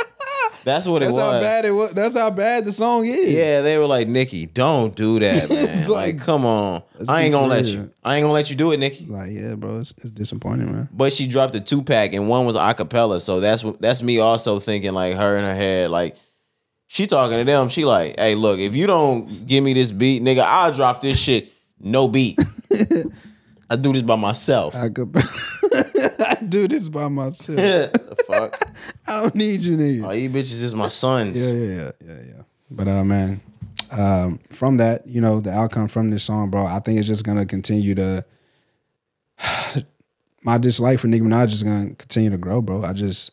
That's 0.68 0.86
what 0.86 1.02
it 1.02 1.06
That's 1.06 1.16
was. 1.16 1.24
how 1.34 1.40
bad 1.40 1.64
it 1.64 1.72
was. 1.72 1.92
That's 1.94 2.14
how 2.14 2.30
bad 2.30 2.66
the 2.66 2.74
song 2.74 3.06
is. 3.06 3.32
Yeah, 3.32 3.62
they 3.62 3.78
were 3.78 3.86
like, 3.86 4.10
Nicki, 4.10 4.48
don't 4.48 4.94
do 4.94 5.18
that, 5.22 5.50
man. 5.50 5.88
like, 5.88 6.16
Like, 6.16 6.20
come 6.20 6.46
on. 6.46 6.84
I 7.08 7.24
ain't 7.24 7.32
gonna 7.32 7.48
let 7.48 7.66
you. 7.68 7.90
I 8.04 8.18
ain't 8.18 8.24
gonna 8.24 8.34
let 8.34 8.50
you 8.50 8.58
do 8.58 8.74
it, 8.74 8.78
Nicki. 8.78 9.06
Like, 9.06 9.32
yeah, 9.32 9.56
bro, 9.56 9.80
it's, 9.80 9.94
it's 10.00 10.12
disappointing, 10.12 10.70
man. 10.70 10.90
But 10.92 11.14
she 11.14 11.26
dropped 11.26 11.56
a 11.56 11.62
two 11.62 11.82
pack 11.84 12.14
and 12.14 12.28
one 12.28 12.46
was 12.46 12.58
a 12.58 12.74
cappella. 12.74 13.22
So 13.22 13.40
that's 13.40 13.64
what 13.64 13.82
that's 13.82 14.04
me 14.04 14.20
also 14.20 14.60
thinking 14.60 14.92
like 14.94 15.16
her 15.16 15.38
in 15.38 15.46
her 15.46 15.56
head, 15.56 15.90
like 15.90 16.18
she 16.88 17.08
talking 17.08 17.38
to 17.38 17.46
them. 17.46 17.70
She 17.70 17.86
like, 17.86 18.20
hey, 18.20 18.36
look, 18.36 18.60
if 18.60 18.76
you 18.76 18.88
don't 18.88 19.48
give 19.48 19.64
me 19.64 19.72
this 19.72 19.94
beat, 19.94 20.22
nigga, 20.22 20.44
I'll 20.46 20.74
drop 20.74 21.00
this 21.00 21.18
shit. 21.18 21.50
No 21.80 22.10
beat. 22.10 22.38
I 23.70 23.78
do 23.78 23.94
this 23.94 24.02
by 24.02 24.16
myself. 24.18 24.74
Could 24.74 25.14
I 26.28 26.38
do 26.48 26.68
this 26.68 26.90
by 26.90 27.08
myself. 27.08 27.58
the 27.58 28.24
fuck? 28.28 28.60
I 29.08 29.22
don't 29.22 29.36
need 29.36 29.62
you 29.62 29.78
niggas. 29.78 30.06
All 30.06 30.16
you 30.16 30.30
bitches 30.30 30.64
is 30.64 30.76
my 30.76 30.90
sons. 30.90 31.54
Yeah, 31.54 31.60
yeah, 31.60 31.76
yeah, 31.76 31.92
yeah, 32.06 32.22
yeah. 32.28 32.42
But 32.70 32.88
uh, 32.88 33.04
man, 33.04 33.42
um, 33.92 34.40
from 34.50 34.78
that, 34.78 35.08
you 35.08 35.22
know, 35.22 35.40
the 35.40 35.52
outcome 35.52 35.88
from 35.88 36.10
this 36.10 36.24
song, 36.24 36.50
bro, 36.50 36.66
I 36.66 36.80
think 36.80 37.00
it's 37.00 37.08
just 37.08 37.26
gonna 37.26 37.46
continue 37.46 37.96
to. 37.96 38.26
my 40.44 40.58
dislike 40.58 41.00
for 41.00 41.08
Nicki 41.08 41.24
Minaj 41.24 41.48
is 41.48 41.64
gonna 41.64 41.94
continue 41.96 42.30
to 42.30 42.38
grow, 42.38 42.62
bro. 42.62 42.84
I 42.84 42.94
just, 42.94 43.32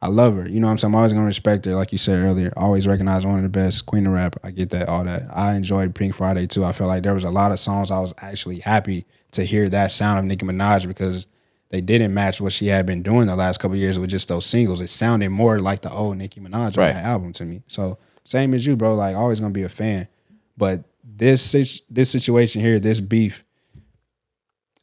I 0.00 0.08
love 0.08 0.36
her. 0.36 0.48
You 0.48 0.60
know 0.60 0.66
what 0.66 0.72
I'm 0.72 0.78
saying? 0.78 0.92
I'm 0.92 0.96
always 0.96 1.12
gonna 1.12 1.26
respect 1.26 1.64
her, 1.66 1.74
like 1.74 1.92
you 1.92 1.98
said 1.98 2.18
earlier. 2.18 2.52
Always 2.56 2.86
recognize 2.86 3.26
one 3.26 3.36
of 3.36 3.42
the 3.42 3.48
best 3.48 3.86
queen 3.86 4.06
of 4.06 4.12
rap. 4.12 4.36
I 4.42 4.50
get 4.50 4.70
that, 4.70 4.88
all 4.88 5.04
that. 5.04 5.22
I 5.32 5.54
enjoyed 5.54 5.94
Pink 5.94 6.14
Friday 6.14 6.46
too. 6.46 6.64
I 6.64 6.72
felt 6.72 6.88
like 6.88 7.02
there 7.02 7.14
was 7.14 7.24
a 7.24 7.30
lot 7.30 7.52
of 7.52 7.58
songs 7.58 7.90
I 7.90 8.00
was 8.00 8.14
actually 8.18 8.60
happy 8.60 9.06
to 9.32 9.44
hear 9.44 9.68
that 9.68 9.90
sound 9.90 10.18
of 10.18 10.24
Nicki 10.24 10.46
Minaj 10.46 10.86
because 10.86 11.26
they 11.70 11.80
didn't 11.80 12.14
match 12.14 12.40
what 12.40 12.52
she 12.52 12.66
had 12.68 12.86
been 12.86 13.02
doing 13.02 13.26
the 13.26 13.36
last 13.36 13.58
couple 13.58 13.74
of 13.74 13.80
years 13.80 13.98
with 13.98 14.10
just 14.10 14.28
those 14.28 14.46
singles. 14.46 14.80
It 14.80 14.88
sounded 14.88 15.28
more 15.30 15.58
like 15.58 15.82
the 15.82 15.92
old 15.92 16.16
Nicki 16.16 16.40
Minaj 16.40 16.76
Right. 16.76 16.94
album 16.94 17.32
to 17.34 17.44
me. 17.44 17.62
So 17.66 17.98
same 18.24 18.54
as 18.54 18.64
you, 18.66 18.76
bro. 18.76 18.94
Like 18.94 19.16
always 19.16 19.40
gonna 19.40 19.52
be 19.52 19.62
a 19.62 19.68
fan, 19.68 20.08
but 20.56 20.84
this 21.04 21.52
this 21.90 22.10
situation 22.10 22.60
here, 22.62 22.78
this 22.80 23.00
beef, 23.00 23.44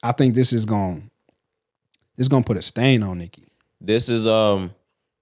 I 0.04 0.12
think 0.12 0.36
this 0.36 0.54
is 0.54 0.66
going 0.66 1.10
this 2.16 2.26
is 2.26 2.30
gonna 2.30 2.44
put 2.44 2.58
a 2.58 2.62
stain 2.62 3.04
on 3.04 3.18
Nicki. 3.20 3.48
This 3.82 4.10
is 4.10 4.28
um 4.28 4.74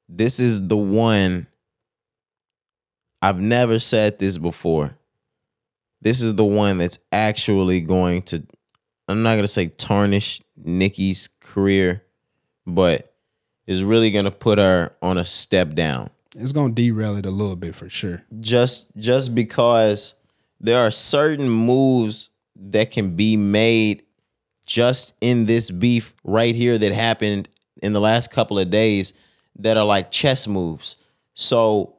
this 0.10 0.40
is 0.40 0.68
the 0.68 0.78
one 0.78 1.48
I've 3.22 3.40
never 3.40 3.80
said 3.80 4.20
this 4.20 4.38
before. 4.38 4.98
This 6.02 6.22
is 6.22 6.36
the 6.36 6.44
one 6.46 6.78
that's 6.78 7.00
actually 7.12 7.80
going 7.82 8.24
to 8.24 8.44
I'm 9.08 9.24
not 9.24 9.36
gonna 9.36 9.48
say 9.48 9.68
tarnish 9.68 10.42
Nicki's 10.58 11.30
career, 11.54 12.04
but 12.66 13.14
is 13.68 13.84
really 13.84 14.12
gonna 14.12 14.32
put 14.32 14.58
her 14.58 14.92
on 15.02 15.18
a 15.18 15.26
step 15.26 15.74
down. 15.74 16.10
It's 16.36 16.52
gonna 16.52 16.74
derail 16.74 17.16
it 17.16 17.26
a 17.26 17.32
little 17.32 17.56
bit 17.56 17.76
for 17.76 17.90
sure. 17.90 18.24
Just 18.40 18.96
just 18.98 19.36
because 19.36 20.16
there 20.60 20.80
are 20.80 20.92
certain 20.92 21.50
moves 21.50 22.32
that 22.56 22.92
can 22.92 23.16
be 23.16 23.38
made 23.38 24.04
just 24.66 25.14
in 25.22 25.46
this 25.46 25.70
beef 25.70 26.14
right 26.24 26.56
here 26.56 26.78
that 26.78 26.92
happened 26.92 27.50
in 27.82 27.94
the 27.94 28.00
last 28.02 28.32
couple 28.32 28.58
of 28.58 28.70
days 28.70 29.14
that 29.60 29.78
are 29.78 29.86
like 29.86 30.10
chess 30.10 30.48
moves. 30.48 30.96
So 31.34 31.96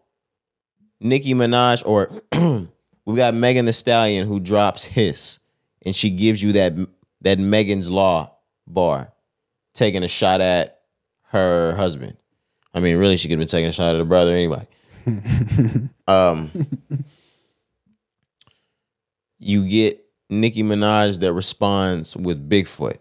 Nicki 1.01 1.35
Minaj 1.35 1.87
or 1.87 2.11
we 3.05 3.17
got 3.17 3.35
Megan 3.35 3.67
Thee 3.67 3.73
Stallion 3.73 4.27
who 4.27 4.41
drops 4.41 4.85
hiss 4.85 5.39
and 5.83 5.95
she 5.95 6.11
gives 6.11 6.43
you 6.43 6.53
that 6.53 6.75
that 7.21 7.39
Megan's 7.39 7.89
Law 7.89 8.35
bar 8.67 9.14
taking 9.75 10.03
a 10.03 10.09
shot 10.09 10.41
at 10.41 10.81
her 11.31 11.75
husband. 11.75 12.17
I 12.73 12.81
mean, 12.81 12.97
really 12.97 13.17
she 13.17 13.29
could 13.29 13.39
have 13.39 13.41
been 13.41 13.49
taking 13.49 13.69
a 13.69 13.73
shot 13.73 13.95
at 13.95 13.99
her 13.99 14.05
brother 14.05 14.33
anyway. 14.33 14.67
um 16.09 16.51
you 19.39 19.69
get 19.69 20.05
Nicki 20.31 20.63
Minaj 20.63 21.21
that 21.21 21.33
responds 21.35 22.17
with 22.17 22.49
Bigfoot. 22.49 22.99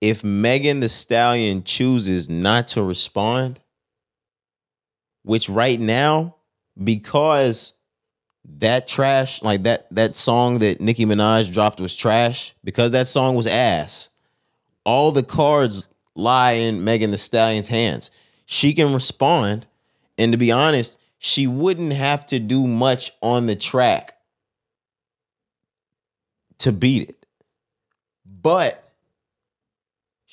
If 0.00 0.22
Megan 0.22 0.80
Thee 0.80 0.88
Stallion 0.88 1.64
chooses 1.64 2.28
not 2.28 2.68
to 2.68 2.82
respond, 2.82 3.60
which 5.22 5.48
right 5.48 5.80
now, 5.80 6.36
because 6.82 7.72
that 8.58 8.86
trash, 8.86 9.42
like 9.42 9.62
that 9.64 9.86
that 9.90 10.16
song 10.16 10.58
that 10.60 10.80
Nicki 10.80 11.04
Minaj 11.04 11.52
dropped 11.52 11.80
was 11.80 11.94
trash, 11.94 12.54
because 12.64 12.90
that 12.92 13.06
song 13.06 13.34
was 13.34 13.46
ass, 13.46 14.08
all 14.84 15.12
the 15.12 15.22
cards 15.22 15.86
lie 16.14 16.52
in 16.52 16.82
Megan 16.84 17.10
Thee 17.10 17.16
Stallion's 17.16 17.68
hands. 17.68 18.10
She 18.46 18.72
can 18.72 18.94
respond, 18.94 19.66
and 20.16 20.32
to 20.32 20.38
be 20.38 20.50
honest, 20.50 20.98
she 21.18 21.46
wouldn't 21.46 21.92
have 21.92 22.26
to 22.26 22.38
do 22.38 22.66
much 22.66 23.12
on 23.20 23.46
the 23.46 23.56
track 23.56 24.16
to 26.58 26.72
beat 26.72 27.10
it. 27.10 27.26
But 28.24 28.84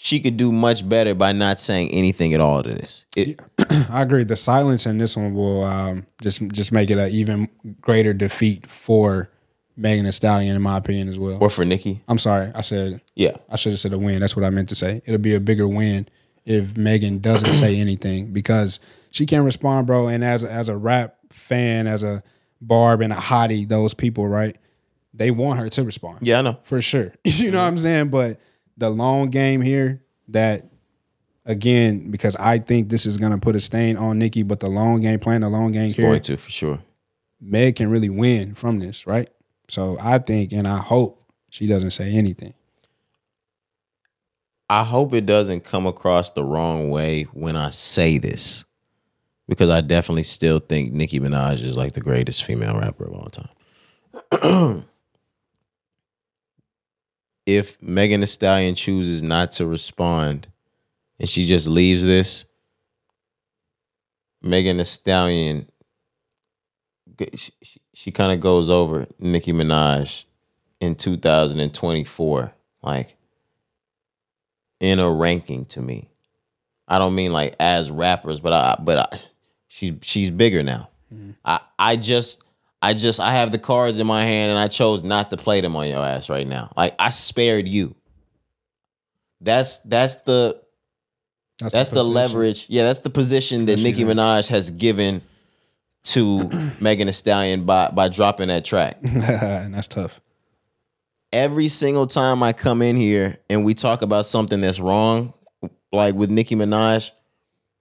she 0.06 0.20
could 0.20 0.38
do 0.38 0.52
much 0.52 0.88
better 0.88 1.16
by 1.16 1.32
not 1.32 1.60
saying 1.60 1.90
anything 1.90 2.32
at 2.36 2.40
all 2.40 2.62
to 2.62 2.70
this. 2.70 3.06
It, 3.18 3.40
I 3.90 4.04
agree. 4.04 4.24
The 4.24 4.36
silence 4.36 4.86
in 4.86 5.00
this 5.00 5.18
one 5.18 5.34
will 5.34 5.64
um, 5.64 6.06
just 6.22 6.48
just 6.50 6.72
make 6.72 6.92
it 6.92 7.00
an 7.00 7.10
even 7.10 7.50
greater 7.82 8.14
defeat 8.14 8.68
for 8.68 9.32
Megan 9.76 10.06
Thee 10.06 10.12
Stallion 10.12 10.56
in 10.56 10.62
my 10.62 10.78
opinion 10.78 11.10
as 11.10 11.18
well. 11.18 11.40
Or 11.42 11.50
for 11.50 11.66
Nicki. 11.66 12.04
I'm 12.08 12.20
sorry, 12.20 12.52
I 12.54 12.62
said 12.62 13.02
Yeah. 13.16 13.36
I 13.50 13.56
should 13.56 13.72
have 13.72 13.80
said 13.80 13.94
a 13.94 13.98
win. 13.98 14.20
That's 14.20 14.36
what 14.36 14.46
I 14.46 14.52
meant 14.52 14.70
to 14.70 14.76
say. 14.76 15.02
It'll 15.08 15.18
be 15.18 15.34
a 15.34 15.40
bigger 15.40 15.68
win 15.68 16.08
if 16.46 16.78
Megan 16.78 17.18
doesn't 17.18 17.54
say 17.54 17.76
anything 17.80 18.32
because 18.32 18.80
she 19.10 19.26
can't 19.26 19.44
respond, 19.44 19.88
bro. 19.88 20.08
And 20.08 20.24
as 20.24 20.44
as 20.44 20.70
a 20.70 20.78
rap 20.78 21.16
fan, 21.32 21.88
as 21.88 22.04
a 22.04 22.22
Barb 22.62 23.02
and 23.02 23.12
a 23.12 23.16
hottie, 23.16 23.68
those 23.68 23.96
people, 23.96 24.28
right? 24.28 24.56
They 25.16 25.32
want 25.32 25.60
her 25.62 25.70
to 25.70 25.84
respond. 25.84 26.20
Yeah, 26.22 26.38
I 26.38 26.42
know. 26.44 26.60
for 26.62 26.80
sure. 26.80 27.12
you 27.24 27.50
know 27.50 27.60
what 27.62 27.68
I'm 27.70 27.78
saying? 27.80 28.10
But 28.10 28.40
the 28.78 28.90
long 28.90 29.30
game 29.30 29.62
here, 29.62 30.04
that 30.30 30.70
again, 31.46 32.12
because 32.12 32.36
I 32.36 32.60
think 32.60 32.90
this 32.90 33.06
is 33.06 33.18
gonna 33.18 33.38
put 33.38 33.56
a 33.56 33.60
stain 33.60 33.98
on 33.98 34.20
Nicki, 34.20 34.44
but 34.44 34.60
the 34.60 34.70
long 34.70 35.02
game, 35.02 35.20
playing 35.20 35.42
the 35.42 35.50
long 35.50 35.72
game 35.72 35.94
here, 35.94 36.08
Going 36.08 36.22
to 36.22 36.38
for 36.38 36.52
sure. 36.52 36.80
Meg 37.40 37.76
can 37.76 37.90
really 37.90 38.10
win 38.10 38.56
from 38.56 38.80
this, 38.80 39.06
right? 39.06 39.30
So 39.70 39.98
I 40.02 40.20
think 40.20 40.52
and 40.52 40.68
I 40.68 40.78
hope 40.78 41.22
she 41.50 41.68
doesn't 41.68 41.92
say 41.92 42.12
anything. 42.12 42.54
I 44.70 44.84
hope 44.84 45.14
it 45.14 45.26
doesn't 45.26 45.64
come 45.64 45.86
across 45.86 46.32
the 46.32 46.44
wrong 46.44 46.90
way 46.90 47.24
when 47.34 47.56
I 47.56 47.70
say 47.70 48.18
this. 48.18 48.66
Because 49.48 49.70
I 49.70 49.82
definitely 49.82 50.24
still 50.24 50.58
think 50.58 50.92
Nicki 50.92 51.20
Minaj 51.20 51.62
is 51.62 51.78
like 51.78 51.94
the 51.94 52.02
greatest 52.02 52.44
female 52.44 52.80
rapper 52.80 53.06
of 53.06 53.14
all 53.14 53.30
time. 53.30 54.86
if 57.46 57.82
Megan 57.82 58.22
Thee 58.22 58.26
Stallion 58.26 58.76
chooses 58.76 59.22
not 59.22 59.52
to 59.54 59.66
respond 59.66 60.48
and 61.20 61.30
she 61.30 61.46
just 61.46 61.68
leaves 61.68 62.04
this, 62.04 62.46
Megan 64.42 64.78
Thee 64.78 64.84
Stallion, 64.84 65.70
she, 67.36 67.52
she, 67.62 67.82
she 67.94 68.12
kind 68.12 68.32
of 68.32 68.40
goes 68.40 68.70
over 68.70 69.08
Nicki 69.20 69.54
Minaj 69.54 70.26
in 70.80 70.96
2024. 70.96 72.54
Like, 72.82 73.16
in 74.80 75.00
a 75.00 75.12
ranking 75.12 75.66
to 75.66 75.82
me. 75.82 76.10
I 76.88 77.00
don't 77.00 77.16
mean 77.16 77.34
like 77.34 77.56
as 77.60 77.90
rappers, 77.90 78.40
but 78.40 78.54
I 78.54 78.78
but 78.82 78.98
I, 79.14 79.20
she's 79.68 79.94
she's 80.02 80.32
bigger 80.32 80.62
now. 80.64 80.90
Mm-hmm. 81.14 81.32
I 81.44 81.60
I 81.80 81.96
just 81.96 82.45
I 82.86 82.94
just 82.94 83.20
I 83.20 83.32
have 83.32 83.52
the 83.52 83.58
cards 83.58 83.98
in 83.98 84.06
my 84.06 84.24
hand 84.24 84.52
and 84.52 84.60
I 84.60 84.68
chose 84.68 85.04
not 85.04 85.32
to 85.32 85.38
play 85.38 85.60
them 85.60 85.76
on 85.76 85.88
your 85.88 86.06
ass 86.06 86.30
right 86.30 86.46
now. 86.48 86.72
Like 86.78 86.94
I 87.00 87.10
spared 87.10 87.68
you. 87.68 87.96
That's 89.42 89.80
that's 89.80 90.16
the 90.22 90.62
that's 91.60 91.90
the, 91.90 92.02
position. 92.02 92.14
leverage. 92.14 92.66
Yeah, 92.70 92.84
that's 92.84 93.00
the 93.00 93.10
position 93.10 93.66
that 93.66 93.82
Nicki. 93.82 94.04
Minaj 94.04 94.50
has 94.50 94.70
given 94.70 95.24
to 96.04 96.48
Megan 96.80 97.08
Thee 97.08 97.14
Stallion 97.14 97.66
by 97.66 97.90
by 97.90 98.08
dropping 98.08 98.50
that 98.50 98.66
track. 98.66 99.00
and 99.04 99.74
that's 99.74 99.88
tough. 99.88 100.22
every 101.34 101.70
single 101.70 102.06
time 102.06 102.44
I 102.44 102.54
come 102.54 102.84
in 102.84 102.96
here 102.96 103.40
and 103.50 103.66
we 103.66 103.74
talk 103.74 104.04
about 104.04 104.28
something 104.28 104.62
that's 104.62 104.80
wrong, 104.80 105.34
like 105.92 106.14
with 106.14 106.30
Nicki 106.30 106.56
Minaj, 106.56 107.10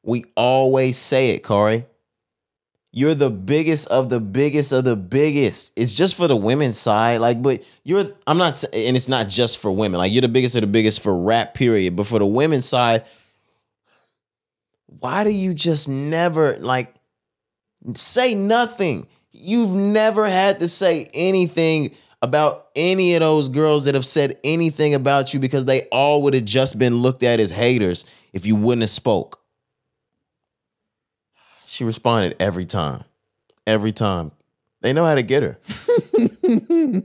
we 0.03 0.25
always 0.35 0.97
say 0.97 1.31
it, 1.31 1.43
Corey. 1.43 1.85
You're 2.97 3.17
the 3.17 3.29
biggest 3.29 3.89
of 3.89 4.09
the 4.09 4.21
biggest 4.21 4.71
of 4.71 4.85
the 4.85 4.95
biggest. 4.95 5.73
It's 5.75 5.95
just 5.95 6.15
for 6.15 6.29
the 6.29 6.37
women's 6.37 6.79
side, 6.79 7.21
like, 7.21 7.43
but 7.43 7.65
you're. 7.83 8.05
I'm 8.25 8.39
not, 8.39 8.63
and 8.73 8.97
it's 8.97 9.09
not 9.09 9.29
just 9.29 9.59
for 9.59 9.73
women. 9.73 9.99
Like, 9.99 10.13
you're 10.13 10.21
the 10.21 10.29
biggest 10.29 10.55
of 10.55 10.61
the 10.61 10.69
biggest 10.69 11.03
for 11.03 11.13
rap, 11.19 11.55
period. 11.55 11.97
But 11.97 12.07
for 12.07 12.21
the 12.21 12.27
women's 12.27 12.67
side, 12.67 13.05
why 14.87 15.25
do 15.25 15.31
you 15.31 15.55
just 15.55 15.89
never 15.89 16.57
like 16.59 16.95
say 17.97 18.33
nothing? 18.33 19.09
You've 19.33 19.73
never 19.73 20.25
had 20.27 20.61
to 20.61 20.69
say 20.69 21.09
anything 21.13 21.97
about 22.23 22.69
any 22.77 23.15
of 23.15 23.21
those 23.21 23.49
girls 23.49 23.87
that 23.87 23.97
have 23.97 24.07
said 24.07 24.39
anything 24.45 24.95
about 24.95 25.35
you 25.35 25.41
because 25.41 25.65
they 25.65 25.83
all 25.91 26.23
would 26.23 26.35
have 26.35 26.45
just 26.45 26.79
been 26.79 26.99
looked 26.99 27.25
at 27.25 27.41
as 27.41 27.51
haters 27.51 28.05
if 28.33 28.47
you 28.47 28.55
wouldn't 28.55 28.83
have 28.83 28.91
spoke. 28.91 29.44
She 31.67 31.85
responded 31.85 32.37
every 32.41 32.65
time. 32.67 33.05
Every 33.67 33.93
time. 33.93 34.33
They 34.81 34.93
know 34.93 35.05
how 35.07 35.15
to 35.15 35.23
get 35.23 35.43
her. 35.43 35.59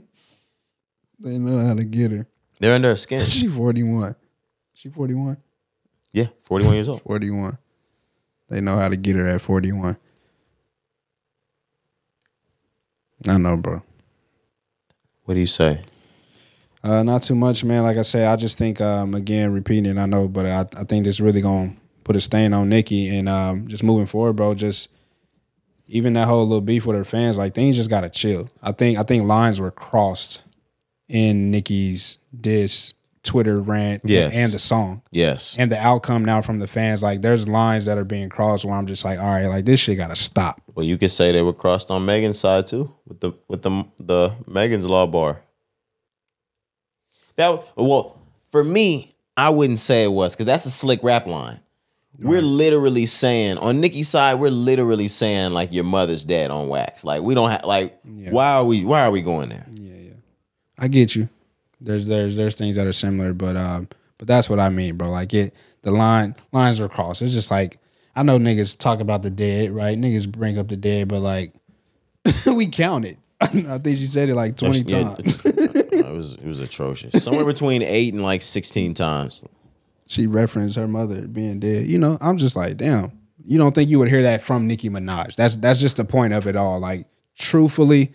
They 1.20 1.36
know 1.38 1.66
how 1.66 1.74
to 1.74 1.84
get 1.84 2.12
her. 2.12 2.26
They're 2.58 2.74
under 2.74 2.88
her 2.88 2.96
skin. 2.96 3.24
She 3.24 3.46
41. 3.46 4.16
She 4.72 4.88
41? 4.88 5.36
Yeah, 6.12 6.28
41 6.42 6.74
years 6.74 6.88
old. 6.88 7.02
41. 7.02 7.58
They 8.48 8.60
know 8.60 8.78
how 8.78 8.88
to 8.88 8.96
get 8.96 9.16
her 9.16 9.28
at 9.28 9.42
41. 9.42 9.96
I 13.28 13.36
know, 13.36 13.56
bro. 13.58 13.82
What 15.24 15.34
do 15.34 15.40
you 15.40 15.46
say? 15.46 15.84
Uh, 16.82 17.02
not 17.02 17.22
too 17.22 17.34
much, 17.34 17.62
man. 17.62 17.82
Like 17.82 17.98
I 17.98 18.02
say, 18.02 18.24
I 18.26 18.36
just 18.36 18.56
think 18.56 18.80
um, 18.80 19.14
again, 19.14 19.52
repeating 19.52 19.84
it, 19.84 19.98
I 19.98 20.06
know, 20.06 20.26
but 20.26 20.46
I, 20.46 20.60
I 20.80 20.84
think 20.84 21.04
this 21.04 21.20
really 21.20 21.42
gonna 21.42 21.76
put 22.10 22.16
a 22.16 22.20
stain 22.20 22.52
on 22.52 22.68
Nicki 22.68 23.08
and 23.16 23.28
um, 23.28 23.68
just 23.68 23.84
moving 23.84 24.06
forward, 24.06 24.32
bro. 24.32 24.52
Just 24.52 24.88
even 25.86 26.14
that 26.14 26.26
whole 26.26 26.44
little 26.44 26.60
beef 26.60 26.84
with 26.84 26.96
her 26.96 27.04
fans, 27.04 27.38
like 27.38 27.54
things 27.54 27.76
just 27.76 27.88
gotta 27.88 28.08
chill. 28.10 28.50
I 28.60 28.72
think 28.72 28.98
I 28.98 29.04
think 29.04 29.26
lines 29.26 29.60
were 29.60 29.70
crossed 29.70 30.42
in 31.08 31.52
Nicki's 31.52 32.18
diss 32.40 32.94
Twitter 33.22 33.60
rant 33.60 34.02
and- 34.02 34.10
Yes. 34.10 34.32
and 34.34 34.52
the 34.52 34.58
song. 34.58 35.02
Yes. 35.12 35.54
And 35.56 35.70
the 35.70 35.78
outcome 35.78 36.24
now 36.24 36.40
from 36.42 36.58
the 36.58 36.66
fans, 36.66 37.00
like 37.00 37.22
there's 37.22 37.46
lines 37.46 37.84
that 37.84 37.96
are 37.96 38.04
being 38.04 38.28
crossed 38.28 38.64
where 38.64 38.74
I'm 38.74 38.86
just 38.86 39.04
like, 39.04 39.20
all 39.20 39.24
right, 39.26 39.46
like 39.46 39.64
this 39.64 39.78
shit 39.78 39.96
gotta 39.96 40.16
stop. 40.16 40.60
Well, 40.74 40.84
you 40.84 40.98
could 40.98 41.12
say 41.12 41.30
they 41.30 41.42
were 41.42 41.52
crossed 41.52 41.92
on 41.92 42.04
Megan's 42.04 42.40
side 42.40 42.66
too, 42.66 42.92
with 43.06 43.20
the 43.20 43.32
with 43.46 43.62
the 43.62 43.84
the 44.00 44.34
Megan's 44.48 44.84
law 44.86 45.06
bar. 45.06 45.42
That 47.36 47.62
well, 47.76 48.18
for 48.50 48.64
me, 48.64 49.12
I 49.36 49.50
wouldn't 49.50 49.78
say 49.78 50.02
it 50.02 50.08
was 50.12 50.34
because 50.34 50.46
that's 50.46 50.66
a 50.66 50.70
slick 50.70 50.98
rap 51.04 51.26
line. 51.28 51.60
We're 52.20 52.42
literally 52.42 53.06
saying 53.06 53.58
on 53.58 53.80
Nicki's 53.80 54.08
side, 54.08 54.34
we're 54.34 54.50
literally 54.50 55.08
saying 55.08 55.52
like 55.52 55.72
your 55.72 55.84
mother's 55.84 56.24
dead 56.24 56.50
on 56.50 56.68
wax. 56.68 57.04
Like 57.04 57.22
we 57.22 57.34
don't 57.34 57.50
have 57.50 57.64
like 57.64 57.98
why 58.04 58.52
are 58.54 58.64
we 58.64 58.84
why 58.84 59.02
are 59.06 59.10
we 59.10 59.22
going 59.22 59.48
there? 59.48 59.66
Yeah, 59.72 59.94
yeah. 59.94 60.10
I 60.78 60.88
get 60.88 61.16
you. 61.16 61.28
There's 61.80 62.06
there's 62.06 62.36
there's 62.36 62.54
things 62.54 62.76
that 62.76 62.86
are 62.86 62.92
similar, 62.92 63.32
but 63.32 63.56
um, 63.56 63.88
but 64.18 64.28
that's 64.28 64.50
what 64.50 64.60
I 64.60 64.68
mean, 64.68 64.96
bro. 64.96 65.08
Like 65.10 65.32
it, 65.32 65.54
the 65.82 65.90
line 65.92 66.36
lines 66.52 66.78
are 66.80 66.88
crossed. 66.88 67.22
It's 67.22 67.32
just 67.32 67.50
like 67.50 67.78
I 68.14 68.22
know 68.22 68.38
niggas 68.38 68.76
talk 68.76 69.00
about 69.00 69.22
the 69.22 69.30
dead, 69.30 69.70
right? 69.70 69.98
Niggas 69.98 70.30
bring 70.30 70.58
up 70.58 70.68
the 70.68 70.76
dead, 70.76 71.08
but 71.08 71.20
like 71.20 71.54
we 72.46 72.66
counted. 72.66 73.16
I 73.40 73.46
think 73.78 73.96
she 73.96 74.06
said 74.06 74.28
it 74.28 74.34
like 74.34 74.56
twenty 74.58 74.80
Yeah, 74.80 75.04
times. 75.04 75.42
it 75.46 76.14
was 76.14 76.34
it 76.34 76.44
was 76.44 76.60
atrocious. 76.60 77.24
Somewhere 77.24 77.46
between 77.46 77.80
eight 77.80 78.12
and 78.12 78.22
like 78.22 78.42
sixteen 78.42 78.92
times. 78.92 79.42
She 80.10 80.26
referenced 80.26 80.74
her 80.74 80.88
mother 80.88 81.28
being 81.28 81.60
dead. 81.60 81.86
You 81.86 81.96
know, 81.96 82.18
I'm 82.20 82.36
just 82.36 82.56
like, 82.56 82.76
damn. 82.76 83.12
You 83.44 83.58
don't 83.58 83.72
think 83.72 83.88
you 83.88 84.00
would 84.00 84.08
hear 84.08 84.24
that 84.24 84.42
from 84.42 84.66
Nicki 84.66 84.90
Minaj? 84.90 85.36
That's 85.36 85.54
that's 85.56 85.80
just 85.80 85.96
the 85.98 86.04
point 86.04 86.32
of 86.32 86.48
it 86.48 86.56
all. 86.56 86.80
Like, 86.80 87.06
truthfully, 87.38 88.12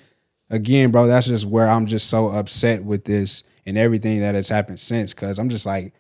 again, 0.50 0.92
bro, 0.92 1.08
that's 1.08 1.28
just 1.28 1.46
where 1.46 1.70
I'm 1.70 1.86
just 1.86 2.10
so 2.10 2.28
upset 2.28 2.84
with 2.84 3.06
this 3.06 3.44
and 3.66 3.78
everything 3.78 4.20
that 4.20 4.36
has 4.36 4.50
happened 4.50 4.80
since. 4.80 5.14
Cause 5.14 5.40
I'm 5.40 5.48
just 5.48 5.66
like, 5.66 5.94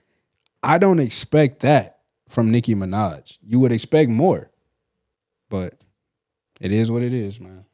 I 0.61 0.77
don't 0.79 0.99
expect 0.99 1.61
that 1.61 1.99
from 2.27 2.51
Nicki 2.51 2.75
Minaj. 2.75 3.37
You 3.41 3.61
would 3.61 3.71
expect 3.71 4.09
more. 4.09 4.51
But 5.49 5.75
it 6.59 6.73
is 6.73 6.91
what 6.91 7.03
it 7.03 7.13
is, 7.13 7.39
man. 7.39 7.65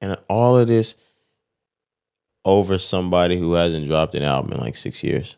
And 0.00 0.16
all 0.28 0.56
of 0.56 0.66
this 0.66 0.96
over 2.44 2.78
somebody 2.78 3.38
who 3.38 3.52
hasn't 3.54 3.86
dropped 3.86 4.14
an 4.14 4.22
album 4.22 4.52
in 4.52 4.58
like 4.60 4.76
six 4.76 5.02
years. 5.02 5.36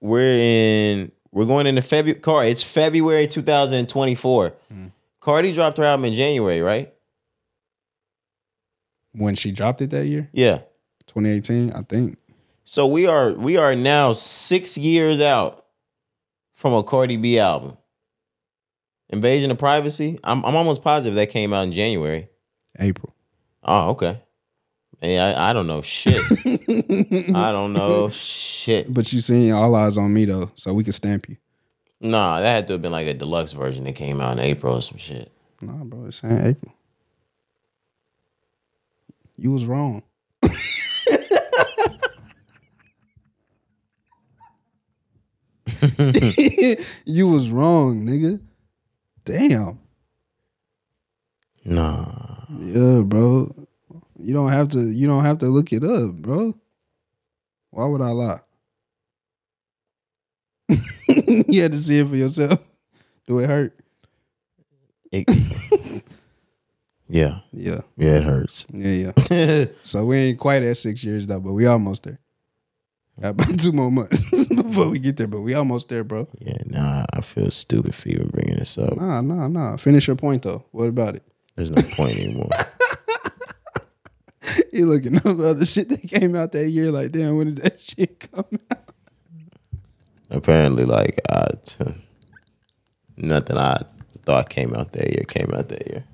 We're 0.00 0.36
in 0.36 1.12
we're 1.30 1.46
going 1.46 1.66
into 1.66 1.82
February 1.82 2.20
Cardi, 2.20 2.50
it's 2.50 2.64
February 2.64 3.26
2024. 3.26 4.50
Mm-hmm. 4.50 4.86
Cardi 5.20 5.52
dropped 5.52 5.78
her 5.78 5.84
album 5.84 6.06
in 6.06 6.12
January, 6.12 6.60
right? 6.60 6.92
When 9.12 9.34
she 9.34 9.52
dropped 9.52 9.80
it 9.82 9.90
that 9.90 10.06
year, 10.06 10.28
Yeah. 10.32 10.58
2018, 11.06 11.72
I 11.72 11.82
think. 11.82 12.16
So 12.64 12.86
we 12.86 13.06
are 13.06 13.32
we 13.32 13.56
are 13.56 13.74
now 13.74 14.12
six 14.12 14.78
years 14.78 15.20
out 15.20 15.66
from 16.52 16.72
a 16.72 16.82
Cardi 16.82 17.16
B 17.16 17.38
album. 17.38 17.76
Invasion 19.10 19.50
of 19.50 19.58
Privacy. 19.58 20.18
I'm 20.24 20.44
I'm 20.44 20.56
almost 20.56 20.82
positive 20.82 21.14
that 21.16 21.28
came 21.28 21.52
out 21.52 21.62
in 21.64 21.72
January. 21.72 22.28
April. 22.78 23.14
Oh, 23.62 23.90
okay. 23.90 24.20
Hey, 25.02 25.18
I, 25.18 25.50
I 25.50 25.52
don't 25.52 25.66
know 25.66 25.82
shit. 25.82 26.22
I 27.34 27.50
don't 27.50 27.72
know 27.72 28.08
shit. 28.08 28.94
But 28.94 29.12
you 29.12 29.20
seen 29.20 29.52
all 29.52 29.74
eyes 29.74 29.98
on 29.98 30.14
me 30.14 30.26
though, 30.26 30.52
so 30.54 30.72
we 30.72 30.84
could 30.84 30.94
stamp 30.94 31.28
you. 31.28 31.36
Nah, 32.00 32.40
that 32.40 32.48
had 32.48 32.66
to 32.68 32.74
have 32.74 32.82
been 32.82 32.92
like 32.92 33.08
a 33.08 33.14
deluxe 33.14 33.50
version 33.52 33.82
that 33.82 33.96
came 33.96 34.20
out 34.20 34.38
in 34.38 34.38
April 34.38 34.76
or 34.76 34.80
some 34.80 34.98
shit. 34.98 35.32
Nah, 35.60 35.82
bro, 35.82 36.06
it's 36.06 36.18
saying 36.20 36.38
April. 36.38 36.72
You 39.36 39.50
was 39.50 39.66
wrong. 39.66 40.04
you 47.04 47.26
was 47.26 47.50
wrong, 47.50 48.06
nigga. 48.06 48.40
Damn. 49.24 49.80
Nah. 51.64 52.44
Yeah, 52.60 53.00
bro. 53.00 53.52
You 54.22 54.32
don't 54.34 54.50
have 54.50 54.68
to. 54.68 54.80
You 54.80 55.06
don't 55.06 55.24
have 55.24 55.38
to 55.38 55.46
look 55.46 55.72
it 55.72 55.82
up, 55.84 56.12
bro. 56.12 56.54
Why 57.70 57.86
would 57.86 58.00
I 58.00 58.10
lie? 58.10 58.40
you 61.48 61.62
had 61.62 61.72
to 61.72 61.78
see 61.78 61.98
it 61.98 62.08
for 62.08 62.16
yourself. 62.16 62.64
Do 63.26 63.38
it 63.40 63.48
hurt? 63.48 63.74
It- 65.10 65.28
yeah. 67.08 67.40
Yeah, 67.52 67.80
Yeah, 67.96 68.16
it 68.16 68.24
hurts. 68.24 68.66
yeah, 68.72 69.12
yeah. 69.30 69.64
So 69.84 70.06
we 70.06 70.16
ain't 70.16 70.38
quite 70.38 70.62
at 70.62 70.76
six 70.78 71.04
years 71.04 71.26
though, 71.26 71.40
but 71.40 71.52
we 71.52 71.66
almost 71.66 72.04
there. 72.04 72.18
Got 73.20 73.30
about 73.30 73.58
two 73.60 73.72
more 73.72 73.90
months 73.92 74.24
before 74.48 74.88
we 74.88 74.98
get 74.98 75.18
there, 75.18 75.26
but 75.26 75.40
we 75.42 75.52
almost 75.52 75.90
there, 75.90 76.02
bro. 76.04 76.26
yeah, 76.40 76.56
nah, 76.64 77.04
I 77.12 77.20
feel 77.20 77.50
stupid 77.50 77.94
for 77.94 78.08
even 78.08 78.28
bringing 78.28 78.56
this 78.56 78.78
up. 78.78 78.96
Nah, 78.96 79.20
nah, 79.20 79.48
nah. 79.48 79.76
Finish 79.76 80.06
your 80.06 80.16
point 80.16 80.42
though. 80.42 80.64
What 80.72 80.88
about 80.88 81.16
it? 81.16 81.22
There's 81.54 81.70
no 81.70 81.82
point 81.94 82.18
anymore. 82.18 82.48
You 84.72 84.86
looking 84.86 85.16
up 85.16 85.26
other 85.26 85.64
shit 85.66 85.88
that 85.90 86.00
came 86.08 86.34
out 86.34 86.52
that 86.52 86.68
year? 86.70 86.90
Like, 86.90 87.12
damn, 87.12 87.36
when 87.36 87.48
did 87.54 87.58
that 87.58 87.80
shit 87.80 88.30
come 88.32 88.44
out? 88.70 88.90
Apparently, 90.30 90.84
like, 90.84 91.20
I, 91.30 91.48
nothing 93.16 93.56
I 93.58 93.82
thought 94.24 94.48
came 94.48 94.72
out 94.74 94.92
that 94.92 95.10
year 95.12 95.24
came 95.28 95.52
out 95.54 95.68
that 95.68 95.86
year. 95.86 96.04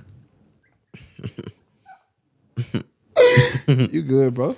You 3.69 4.03
good, 4.03 4.35
bro? 4.35 4.57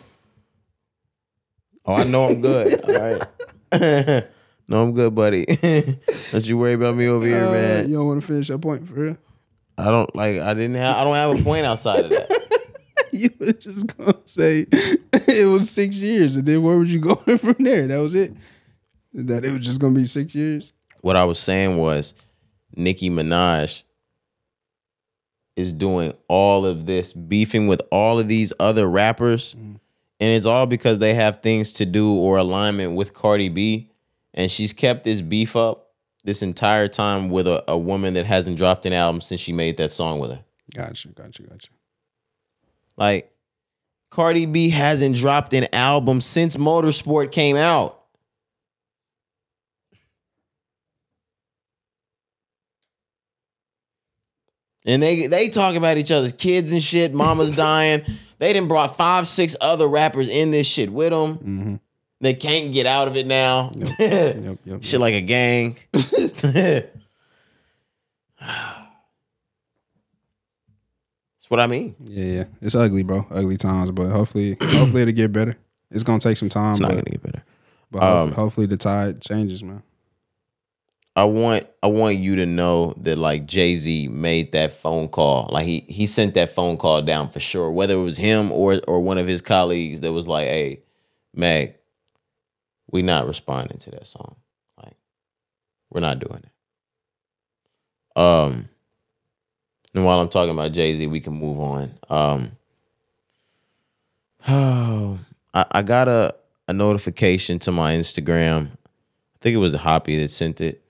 Oh, 1.86 1.94
I 1.94 2.04
know 2.04 2.24
I'm 2.28 2.40
good. 2.40 2.68
All 2.84 3.10
right. 3.10 4.24
no, 4.68 4.82
I'm 4.82 4.92
good, 4.92 5.14
buddy. 5.14 5.44
don't 5.46 6.46
you 6.46 6.56
worry 6.58 6.74
about 6.74 6.94
me 6.94 7.06
over 7.08 7.26
here, 7.26 7.44
Uh, 7.44 7.52
man. 7.52 7.88
you 7.88 7.96
don't 7.96 8.06
want 8.06 8.20
to 8.20 8.26
finish 8.26 8.48
that 8.48 8.58
point 8.60 8.86
for 8.88 8.94
real? 8.94 9.16
I 9.76 9.86
don't 9.86 10.14
like. 10.14 10.36
I 10.38 10.52
didn't 10.54 10.76
have. 10.76 10.96
I 10.96 11.04
don't 11.04 11.14
have 11.16 11.40
a 11.40 11.42
point 11.42 11.64
outside 11.66 12.04
of 12.04 12.10
that. 12.10 12.28
You 13.20 13.30
were 13.40 13.52
just 13.52 13.96
gonna 13.96 14.16
say 14.24 14.66
it 14.70 15.50
was 15.50 15.70
six 15.70 15.98
years, 15.98 16.36
and 16.36 16.46
then 16.46 16.62
where 16.62 16.78
would 16.78 16.88
you 16.88 17.00
going 17.00 17.38
from 17.38 17.56
there? 17.58 17.86
That 17.86 17.98
was 17.98 18.14
it. 18.14 18.32
That 19.12 19.44
it 19.44 19.52
was 19.52 19.64
just 19.64 19.80
gonna 19.80 19.94
be 19.94 20.04
six 20.04 20.34
years. 20.34 20.72
what 21.00 21.16
I 21.16 21.24
was 21.24 21.38
saying 21.38 21.76
was 21.76 22.14
Nicki 22.76 23.10
Minaj 23.10 23.82
is 25.56 25.72
doing 25.72 26.12
all 26.28 26.64
of 26.64 26.86
this, 26.86 27.12
beefing 27.12 27.66
with 27.68 27.82
all 27.90 28.18
of 28.18 28.28
these 28.28 28.52
other 28.58 28.88
rappers. 28.88 29.54
Mm. 29.54 29.80
And 30.22 30.32
it's 30.32 30.46
all 30.46 30.66
because 30.66 30.98
they 30.98 31.14
have 31.14 31.40
things 31.40 31.72
to 31.74 31.86
do 31.86 32.14
or 32.14 32.36
alignment 32.36 32.94
with 32.94 33.14
Cardi 33.14 33.48
B. 33.48 33.90
And 34.34 34.50
she's 34.50 34.72
kept 34.72 35.04
this 35.04 35.20
beef 35.22 35.56
up 35.56 35.90
this 36.24 36.42
entire 36.42 36.88
time 36.88 37.30
with 37.30 37.46
a, 37.46 37.64
a 37.68 37.78
woman 37.78 38.14
that 38.14 38.26
hasn't 38.26 38.58
dropped 38.58 38.84
an 38.84 38.92
album 38.92 39.20
since 39.20 39.40
she 39.40 39.52
made 39.52 39.78
that 39.78 39.90
song 39.90 40.18
with 40.18 40.30
her. 40.30 40.40
Gotcha, 40.74 41.08
gotcha, 41.08 41.42
gotcha. 41.42 41.70
Like, 43.00 43.32
Cardi 44.10 44.44
B 44.44 44.68
hasn't 44.68 45.16
dropped 45.16 45.54
an 45.54 45.66
album 45.72 46.20
since 46.20 46.56
Motorsport 46.56 47.32
came 47.32 47.56
out. 47.56 47.96
And 54.84 55.02
they 55.02 55.26
they 55.26 55.48
talk 55.48 55.76
about 55.76 55.98
each 55.98 56.10
other's 56.10 56.32
kids 56.32 56.72
and 56.72 56.82
shit. 56.82 57.14
Mama's 57.14 57.54
dying. 57.56 58.02
They 58.38 58.52
didn't 58.52 58.68
brought 58.68 58.96
five, 58.96 59.28
six 59.28 59.54
other 59.60 59.86
rappers 59.86 60.28
in 60.28 60.50
this 60.50 60.66
shit 60.66 60.90
with 60.90 61.10
them. 61.10 61.36
Mm-hmm. 61.36 61.74
They 62.22 62.34
can't 62.34 62.72
get 62.72 62.86
out 62.86 63.06
of 63.06 63.16
it 63.16 63.26
now. 63.26 63.70
Yep, 63.98 64.58
yep. 64.64 64.82
shit 64.82 65.00
like 65.00 65.14
a 65.14 65.20
gang. 65.20 65.76
What 71.50 71.58
I 71.58 71.66
mean. 71.66 71.96
Yeah, 72.04 72.24
yeah. 72.24 72.44
It's 72.62 72.76
ugly, 72.76 73.02
bro. 73.02 73.26
Ugly 73.28 73.56
times, 73.56 73.90
but 73.90 74.08
hopefully, 74.08 74.56
hopefully 74.62 75.02
it'll 75.02 75.12
get 75.14 75.32
better. 75.32 75.56
It's 75.90 76.04
gonna 76.04 76.20
take 76.20 76.36
some 76.36 76.48
time, 76.48 76.70
It's 76.70 76.80
not 76.80 76.90
but, 76.90 76.94
gonna 76.98 77.10
get 77.10 77.22
better. 77.24 77.44
but 77.90 78.02
Um, 78.04 78.30
hopefully 78.30 78.66
the 78.68 78.76
tide 78.76 79.20
changes, 79.20 79.64
man. 79.64 79.82
I 81.16 81.24
want 81.24 81.64
I 81.82 81.88
want 81.88 82.18
you 82.18 82.36
to 82.36 82.46
know 82.46 82.94
that 82.98 83.18
like 83.18 83.46
Jay 83.46 83.74
Z 83.74 84.06
made 84.06 84.52
that 84.52 84.70
phone 84.70 85.08
call. 85.08 85.48
Like 85.52 85.66
he 85.66 85.80
he 85.88 86.06
sent 86.06 86.34
that 86.34 86.50
phone 86.50 86.76
call 86.76 87.02
down 87.02 87.30
for 87.30 87.40
sure. 87.40 87.72
Whether 87.72 87.94
it 87.94 88.02
was 88.02 88.16
him 88.16 88.52
or 88.52 88.80
or 88.86 89.00
one 89.00 89.18
of 89.18 89.26
his 89.26 89.42
colleagues 89.42 90.02
that 90.02 90.12
was 90.12 90.28
like, 90.28 90.46
"Hey, 90.46 90.82
Meg, 91.34 91.74
we 92.92 93.02
not 93.02 93.26
responding 93.26 93.78
to 93.78 93.90
that 93.90 94.06
song. 94.06 94.36
Like, 94.80 94.94
we're 95.90 96.00
not 96.00 96.20
doing 96.20 96.44
it." 96.44 98.20
Um. 98.20 98.68
And 99.94 100.04
while 100.04 100.20
I'm 100.20 100.28
talking 100.28 100.52
about 100.52 100.72
Jay 100.72 100.94
Z, 100.94 101.06
we 101.06 101.20
can 101.20 101.34
move 101.34 101.58
on. 101.60 101.98
Um. 102.08 102.52
Oh, 104.48 105.18
I, 105.54 105.66
I 105.72 105.82
got 105.82 106.08
a 106.08 106.34
a 106.68 106.72
notification 106.72 107.58
to 107.60 107.72
my 107.72 107.94
Instagram. 107.94 108.70
I 108.70 109.38
think 109.40 109.54
it 109.54 109.58
was 109.58 109.72
the 109.72 109.78
Hoppy 109.78 110.20
that 110.20 110.30
sent 110.30 110.60
it 110.60 110.82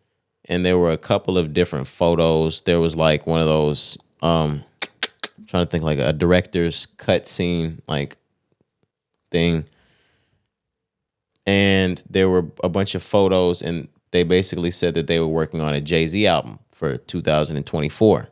and 0.50 0.66
there 0.66 0.76
were 0.76 0.90
a 0.90 0.98
couple 0.98 1.38
of 1.38 1.54
different 1.54 1.86
photos. 1.86 2.62
There 2.62 2.80
was 2.80 2.96
like 2.96 3.26
one 3.26 3.40
of 3.40 3.46
those 3.46 3.96
um 4.20 4.64
I'm 5.38 5.46
trying 5.46 5.64
to 5.64 5.70
think 5.70 5.84
like 5.84 5.98
a 5.98 6.12
director's 6.12 6.86
cut 6.86 7.26
scene 7.26 7.80
like 7.86 8.16
thing. 9.30 9.64
And 11.46 12.02
there 12.10 12.28
were 12.28 12.46
a 12.62 12.68
bunch 12.68 12.94
of 12.94 13.02
photos 13.02 13.62
and 13.62 13.88
they 14.10 14.24
basically 14.24 14.72
said 14.72 14.94
that 14.94 15.06
they 15.06 15.20
were 15.20 15.26
working 15.26 15.60
on 15.60 15.72
a 15.72 15.80
Jay-Z 15.80 16.26
album 16.26 16.58
for 16.68 16.96
2024. 16.96 18.28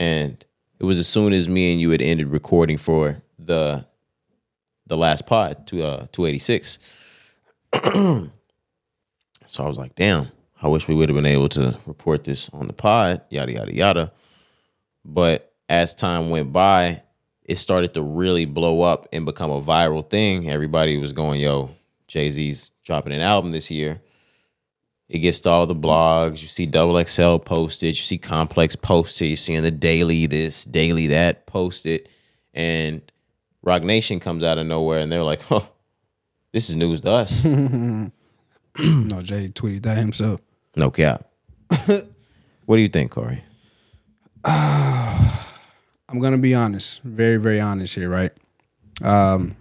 And 0.00 0.42
it 0.78 0.84
was 0.84 0.98
as 0.98 1.06
soon 1.06 1.34
as 1.34 1.46
me 1.46 1.72
and 1.72 1.80
you 1.80 1.90
had 1.90 2.00
ended 2.00 2.28
recording 2.28 2.78
for 2.78 3.22
the 3.38 3.84
the 4.86 4.96
last 4.96 5.26
pod 5.26 5.66
to 5.68 5.84
uh 5.84 6.06
286. 6.10 6.78
so 7.84 8.30
I 9.62 9.66
was 9.66 9.76
like, 9.76 9.94
damn, 9.94 10.28
I 10.62 10.68
wish 10.68 10.88
we 10.88 10.94
would 10.94 11.10
have 11.10 11.16
been 11.16 11.26
able 11.26 11.50
to 11.50 11.78
report 11.84 12.24
this 12.24 12.48
on 12.48 12.66
the 12.66 12.72
pod, 12.72 13.20
yada, 13.28 13.52
yada, 13.52 13.76
yada. 13.76 14.12
But 15.04 15.52
as 15.68 15.94
time 15.94 16.30
went 16.30 16.50
by, 16.50 17.02
it 17.44 17.56
started 17.56 17.92
to 17.94 18.02
really 18.02 18.46
blow 18.46 18.80
up 18.80 19.06
and 19.12 19.26
become 19.26 19.50
a 19.50 19.60
viral 19.60 20.08
thing. 20.08 20.48
Everybody 20.48 20.96
was 20.96 21.12
going, 21.12 21.42
yo, 21.42 21.76
Jay 22.08 22.30
Z's 22.30 22.70
dropping 22.84 23.12
an 23.12 23.20
album 23.20 23.52
this 23.52 23.70
year. 23.70 24.00
It 25.10 25.18
gets 25.18 25.40
to 25.40 25.50
all 25.50 25.66
the 25.66 25.74
blogs. 25.74 26.40
You 26.40 26.46
see 26.46 26.66
Double 26.66 27.04
XL 27.04 27.38
posted. 27.38 27.96
You 27.96 28.02
see 28.02 28.16
Complex 28.16 28.76
posted. 28.76 29.26
You're 29.26 29.36
seeing 29.36 29.60
the 29.62 29.72
Daily 29.72 30.26
this, 30.26 30.64
Daily 30.64 31.08
that 31.08 31.46
posted. 31.46 32.08
And 32.54 33.02
Roc 33.60 33.82
Nation 33.82 34.20
comes 34.20 34.44
out 34.44 34.56
of 34.56 34.66
nowhere 34.66 35.00
and 35.00 35.10
they're 35.10 35.24
like, 35.24 35.42
huh, 35.42 35.62
this 36.52 36.70
is 36.70 36.76
news 36.76 37.00
to 37.00 37.10
us. 37.10 37.44
no, 37.44 38.10
Jay 39.22 39.48
tweeted 39.48 39.82
that 39.82 39.98
himself. 39.98 40.40
No 40.76 40.92
cap. 40.92 41.28
what 42.66 42.76
do 42.76 42.82
you 42.82 42.88
think, 42.88 43.10
Corey? 43.10 43.42
I'm 44.44 46.20
gonna 46.20 46.38
be 46.38 46.54
honest, 46.54 47.02
very, 47.02 47.36
very 47.36 47.60
honest 47.60 47.96
here, 47.96 48.08
right? 48.08 48.30
Um, 49.02 49.56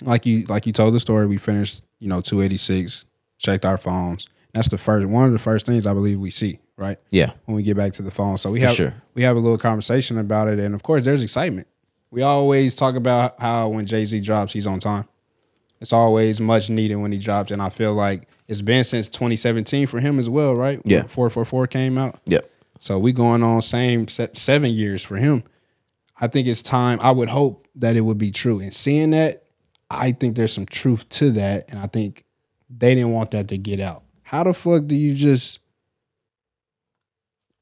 like 0.00 0.26
you, 0.26 0.44
like 0.44 0.66
you 0.66 0.72
told 0.72 0.94
the 0.94 1.00
story. 1.00 1.26
We 1.26 1.38
finished, 1.38 1.82
you 1.98 2.08
know, 2.08 2.20
286. 2.20 3.04
Checked 3.38 3.64
our 3.64 3.76
phones. 3.76 4.28
That's 4.52 4.68
the 4.68 4.78
first 4.78 5.06
one 5.06 5.26
of 5.26 5.32
the 5.32 5.38
first 5.38 5.66
things 5.66 5.86
I 5.86 5.92
believe 5.94 6.18
we 6.18 6.30
see, 6.30 6.58
right? 6.76 6.98
Yeah. 7.10 7.30
When 7.44 7.54
we 7.56 7.62
get 7.62 7.76
back 7.76 7.92
to 7.94 8.02
the 8.02 8.10
phone, 8.10 8.36
so 8.36 8.50
we 8.50 8.60
For 8.60 8.66
have 8.66 8.74
sure. 8.76 8.94
we 9.14 9.22
have 9.22 9.36
a 9.36 9.40
little 9.40 9.58
conversation 9.58 10.18
about 10.18 10.48
it, 10.48 10.58
and 10.58 10.74
of 10.74 10.82
course, 10.82 11.04
there's 11.04 11.22
excitement. 11.22 11.68
We 12.10 12.22
always 12.22 12.74
talk 12.74 12.96
about 12.96 13.38
how 13.40 13.68
when 13.68 13.86
Jay 13.86 14.04
Z 14.04 14.20
drops, 14.20 14.52
he's 14.52 14.66
on 14.66 14.80
time. 14.80 15.06
It's 15.80 15.92
always 15.92 16.40
much 16.40 16.68
needed 16.68 16.96
when 16.96 17.12
he 17.12 17.18
drops, 17.18 17.50
and 17.50 17.62
I 17.62 17.68
feel 17.68 17.94
like 17.94 18.28
it's 18.48 18.60
been 18.62 18.82
since 18.84 19.08
2017 19.08 19.86
for 19.86 20.00
him 20.00 20.18
as 20.18 20.28
well, 20.28 20.54
right? 20.56 20.80
Yeah. 20.84 21.04
four 21.04 21.30
four 21.30 21.44
four 21.44 21.66
came 21.68 21.96
out. 21.96 22.18
Yep. 22.26 22.50
So 22.80 22.98
we 22.98 23.12
going 23.12 23.42
on 23.42 23.62
same 23.62 24.08
se- 24.08 24.30
seven 24.34 24.72
years 24.72 25.04
for 25.04 25.16
him. 25.16 25.44
I 26.20 26.26
think 26.26 26.48
it's 26.48 26.60
time. 26.62 26.98
I 27.00 27.12
would 27.12 27.28
hope 27.28 27.66
that 27.76 27.96
it 27.96 28.00
would 28.02 28.18
be 28.18 28.30
true. 28.30 28.58
And 28.60 28.74
seeing 28.74 29.10
that, 29.10 29.44
I 29.90 30.12
think 30.12 30.34
there's 30.36 30.52
some 30.52 30.66
truth 30.66 31.08
to 31.10 31.30
that. 31.32 31.66
And 31.70 31.78
I 31.78 31.86
think 31.86 32.24
they 32.68 32.94
didn't 32.94 33.12
want 33.12 33.30
that 33.30 33.48
to 33.48 33.58
get 33.58 33.80
out. 33.80 34.02
How 34.30 34.44
the 34.44 34.54
fuck 34.54 34.86
do 34.86 34.94
you 34.94 35.12
just? 35.12 35.58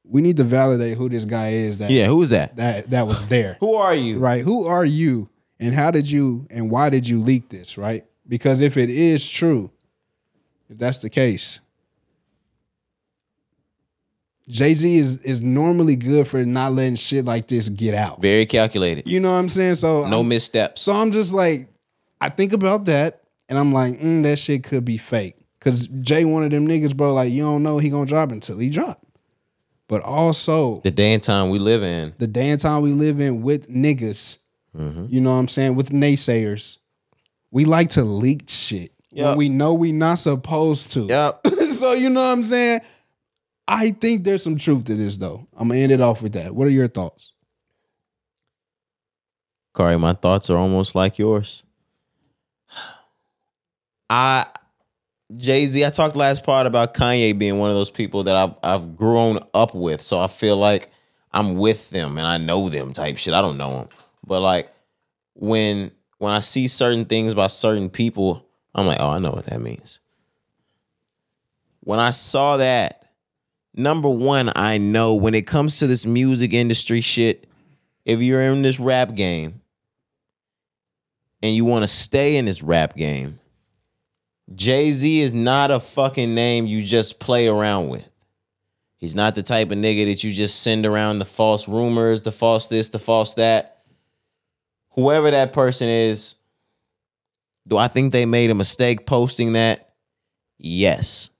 We 0.04 0.20
need 0.20 0.36
to 0.36 0.44
validate 0.44 0.98
who 0.98 1.08
this 1.08 1.24
guy 1.24 1.52
is. 1.52 1.78
That 1.78 1.90
Yeah, 1.90 2.08
who 2.08 2.20
is 2.20 2.28
that? 2.28 2.56
that 2.56 2.90
that 2.90 3.06
was 3.06 3.26
there. 3.28 3.56
Who 3.60 3.74
are 3.76 3.94
you? 3.94 4.18
Right? 4.18 4.42
Who 4.44 4.66
are 4.66 4.84
you? 4.84 5.30
And 5.58 5.74
how 5.74 5.90
did 5.90 6.10
you? 6.10 6.46
And 6.50 6.70
why 6.70 6.90
did 6.90 7.08
you 7.08 7.20
leak 7.20 7.48
this? 7.48 7.78
Right? 7.78 8.04
Because 8.28 8.60
if 8.60 8.76
it 8.76 8.90
is 8.90 9.26
true, 9.26 9.70
if 10.68 10.76
that's 10.76 10.98
the 10.98 11.08
case, 11.08 11.60
Jay 14.46 14.74
Z 14.74 14.98
is 14.98 15.16
is 15.22 15.40
normally 15.40 15.96
good 15.96 16.28
for 16.28 16.44
not 16.44 16.72
letting 16.74 16.96
shit 16.96 17.24
like 17.24 17.46
this 17.48 17.70
get 17.70 17.94
out. 17.94 18.20
Very 18.20 18.44
calculated. 18.44 19.08
You 19.08 19.20
know 19.20 19.32
what 19.32 19.38
I'm 19.38 19.48
saying? 19.48 19.76
So 19.76 20.06
No 20.06 20.18
I'm- 20.18 20.28
missteps. 20.28 20.82
so 20.82 20.92
I'm 20.92 21.12
just 21.12 21.32
like, 21.32 21.68
I 22.20 22.28
think 22.28 22.52
about 22.52 22.84
that, 22.84 23.22
and 23.48 23.58
I'm 23.58 23.72
like, 23.72 23.98
mm, 23.98 24.22
that 24.24 24.38
shit 24.38 24.64
could 24.64 24.84
be 24.84 24.98
fake. 24.98 25.36
Cause 25.70 25.86
Jay 26.00 26.24
one 26.24 26.42
of 26.44 26.50
them 26.50 26.66
niggas, 26.66 26.96
bro. 26.96 27.12
Like 27.14 27.32
you 27.32 27.42
don't 27.42 27.62
know 27.62 27.78
he 27.78 27.90
gonna 27.90 28.06
drop 28.06 28.32
until 28.32 28.58
he 28.58 28.70
drop. 28.70 29.04
but 29.88 30.02
also 30.02 30.80
The 30.80 30.90
day 30.90 31.12
and 31.14 31.22
time 31.22 31.50
we 31.50 31.58
live 31.58 31.82
in. 31.82 32.12
the 32.18 32.26
day 32.26 32.50
and 32.50 32.60
time 32.60 32.82
we 32.82 32.92
live 32.92 33.20
in 33.20 33.42
with 33.42 33.68
niggas. 33.70 34.38
Mm-hmm. 34.76 35.06
You 35.08 35.20
know 35.20 35.32
what 35.32 35.38
I'm 35.40 35.48
saying? 35.48 35.74
With 35.76 35.90
naysayers. 35.90 36.78
We 37.50 37.64
like 37.64 37.88
to 37.90 38.04
leak 38.04 38.48
shit 38.48 38.92
when 39.10 39.36
we 39.36 39.48
know 39.48 39.72
we 39.74 39.90
not 39.92 40.16
supposed 40.16 40.92
to. 40.92 41.06
Yep. 41.06 41.46
so 41.70 41.92
you 41.92 42.10
know 42.10 42.20
what 42.20 42.32
I'm 42.32 42.44
saying? 42.44 42.80
I 43.66 43.90
think 43.90 44.24
there's 44.24 44.42
some 44.42 44.56
truth 44.56 44.84
to 44.86 44.94
this 44.94 45.16
though. 45.16 45.46
I'm 45.56 45.68
gonna 45.68 45.80
end 45.80 45.92
it 45.92 46.00
off 46.00 46.22
with 46.22 46.32
that. 46.34 46.54
What 46.54 46.66
are 46.66 46.70
your 46.70 46.88
thoughts? 46.88 47.32
Corey, 49.74 49.96
my 49.98 50.12
thoughts 50.12 50.50
are 50.50 50.56
almost 50.58 50.94
like 50.94 51.18
yours. 51.18 51.62
I 54.10 54.46
Jay 55.36 55.66
Z, 55.66 55.84
I 55.84 55.90
talked 55.90 56.16
last 56.16 56.44
part 56.44 56.66
about 56.66 56.94
Kanye 56.94 57.38
being 57.38 57.58
one 57.58 57.68
of 57.70 57.76
those 57.76 57.90
people 57.90 58.24
that 58.24 58.36
I've 58.36 58.54
I've 58.62 58.96
grown 58.96 59.40
up 59.52 59.74
with, 59.74 60.00
so 60.00 60.18
I 60.18 60.26
feel 60.26 60.56
like 60.56 60.90
I'm 61.32 61.56
with 61.56 61.90
them 61.90 62.16
and 62.16 62.26
I 62.26 62.38
know 62.38 62.68
them 62.68 62.92
type 62.92 63.18
shit. 63.18 63.34
I 63.34 63.42
don't 63.42 63.58
know 63.58 63.78
them, 63.78 63.88
but 64.26 64.40
like 64.40 64.72
when 65.34 65.90
when 66.16 66.32
I 66.32 66.40
see 66.40 66.66
certain 66.66 67.04
things 67.04 67.34
by 67.34 67.48
certain 67.48 67.90
people, 67.90 68.46
I'm 68.74 68.86
like, 68.86 69.00
oh, 69.00 69.10
I 69.10 69.18
know 69.18 69.32
what 69.32 69.46
that 69.46 69.60
means. 69.60 70.00
When 71.80 71.98
I 71.98 72.10
saw 72.10 72.56
that, 72.56 73.04
number 73.74 74.08
one, 74.08 74.50
I 74.56 74.78
know 74.78 75.14
when 75.14 75.34
it 75.34 75.46
comes 75.46 75.78
to 75.78 75.86
this 75.86 76.06
music 76.06 76.52
industry 76.52 77.00
shit, 77.00 77.46
if 78.04 78.20
you're 78.20 78.40
in 78.40 78.62
this 78.62 78.80
rap 78.80 79.14
game 79.14 79.60
and 81.42 81.54
you 81.54 81.64
want 81.64 81.84
to 81.84 81.88
stay 81.88 82.36
in 82.36 82.46
this 82.46 82.62
rap 82.62 82.96
game, 82.96 83.38
Jay 84.54 84.90
Z 84.92 85.20
is 85.20 85.34
not 85.34 85.70
a 85.70 85.80
fucking 85.80 86.34
name 86.34 86.66
you 86.66 86.82
just 86.84 87.20
play 87.20 87.48
around 87.48 87.88
with. 87.88 88.08
He's 88.96 89.14
not 89.14 89.34
the 89.34 89.42
type 89.42 89.70
of 89.70 89.78
nigga 89.78 90.06
that 90.06 90.24
you 90.24 90.32
just 90.32 90.62
send 90.62 90.84
around 90.84 91.18
the 91.18 91.24
false 91.24 91.68
rumors, 91.68 92.22
the 92.22 92.32
false 92.32 92.66
this, 92.66 92.88
the 92.88 92.98
false 92.98 93.34
that. 93.34 93.82
Whoever 94.90 95.30
that 95.30 95.52
person 95.52 95.88
is, 95.88 96.34
do 97.66 97.76
I 97.76 97.86
think 97.86 98.12
they 98.12 98.26
made 98.26 98.50
a 98.50 98.54
mistake 98.54 99.06
posting 99.06 99.52
that? 99.52 99.94
Yes. 100.58 101.30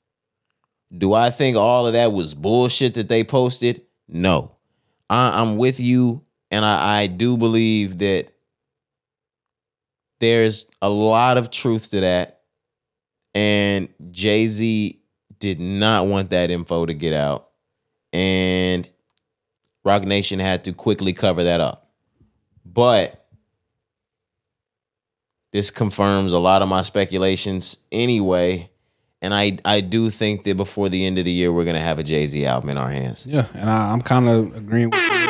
Do 0.97 1.15
I 1.15 1.31
think 1.31 1.57
all 1.57 1.87
of 1.87 1.95
that 1.95 2.13
was 2.13 2.35
bullshit 2.35 2.95
that 2.95 3.09
they 3.09 3.25
posted? 3.25 3.83
No. 4.07 4.53
I, 5.11 5.41
I'm 5.41 5.57
with 5.57 5.81
you, 5.81 6.25
and 6.51 6.65
I, 6.65 7.01
I 7.01 7.07
do 7.09 7.37
believe 7.37 7.99
that 7.99 8.29
there's 10.21 10.67
a 10.81 10.89
lot 10.89 11.39
of 11.39 11.51
truth 11.51 11.91
to 11.91 12.01
that. 12.01 12.38
And 13.35 13.89
Jay 14.11 14.47
Z 14.47 15.01
did 15.39 15.61
not 15.61 16.07
want 16.07 16.31
that 16.31 16.51
info 16.51 16.87
to 16.87 16.95
get 16.95 17.13
out. 17.13 17.49
And 18.13 18.91
Roc 19.85 20.05
Nation 20.05 20.39
had 20.39 20.65
to 20.65 20.73
quickly 20.73 21.13
cover 21.13 21.45
that 21.45 21.61
up. 21.61 21.91
But 22.65 23.27
this 25.53 25.71
confirms 25.71 26.33
a 26.33 26.39
lot 26.39 26.63
of 26.63 26.69
my 26.69 26.83
speculations 26.83 27.79
anyway. 27.93 28.71
And 29.21 29.35
I, 29.35 29.59
I 29.65 29.81
do 29.81 30.11
think 30.11 30.45
that 30.45 30.57
before 30.57 30.89
the 30.89 31.05
end 31.05 31.19
of 31.19 31.25
the 31.25 31.33
year, 31.33 31.53
we're 31.53 31.65
going 31.65 31.75
to 31.75 31.83
have 31.83 31.99
a 31.99 32.05
Jay 32.05 32.27
Z 32.27 32.47
album 32.47 32.71
in 32.71 32.79
our 32.79 32.91
hands. 32.91 33.27
Yeah, 33.27 33.47
and 33.55 33.69
I, 33.69 33.93
I'm 33.93 34.01
kind 34.01 34.29
of 34.29 34.57
agreeing 34.57 34.91
with 34.91 35.01
you. 35.01 35.28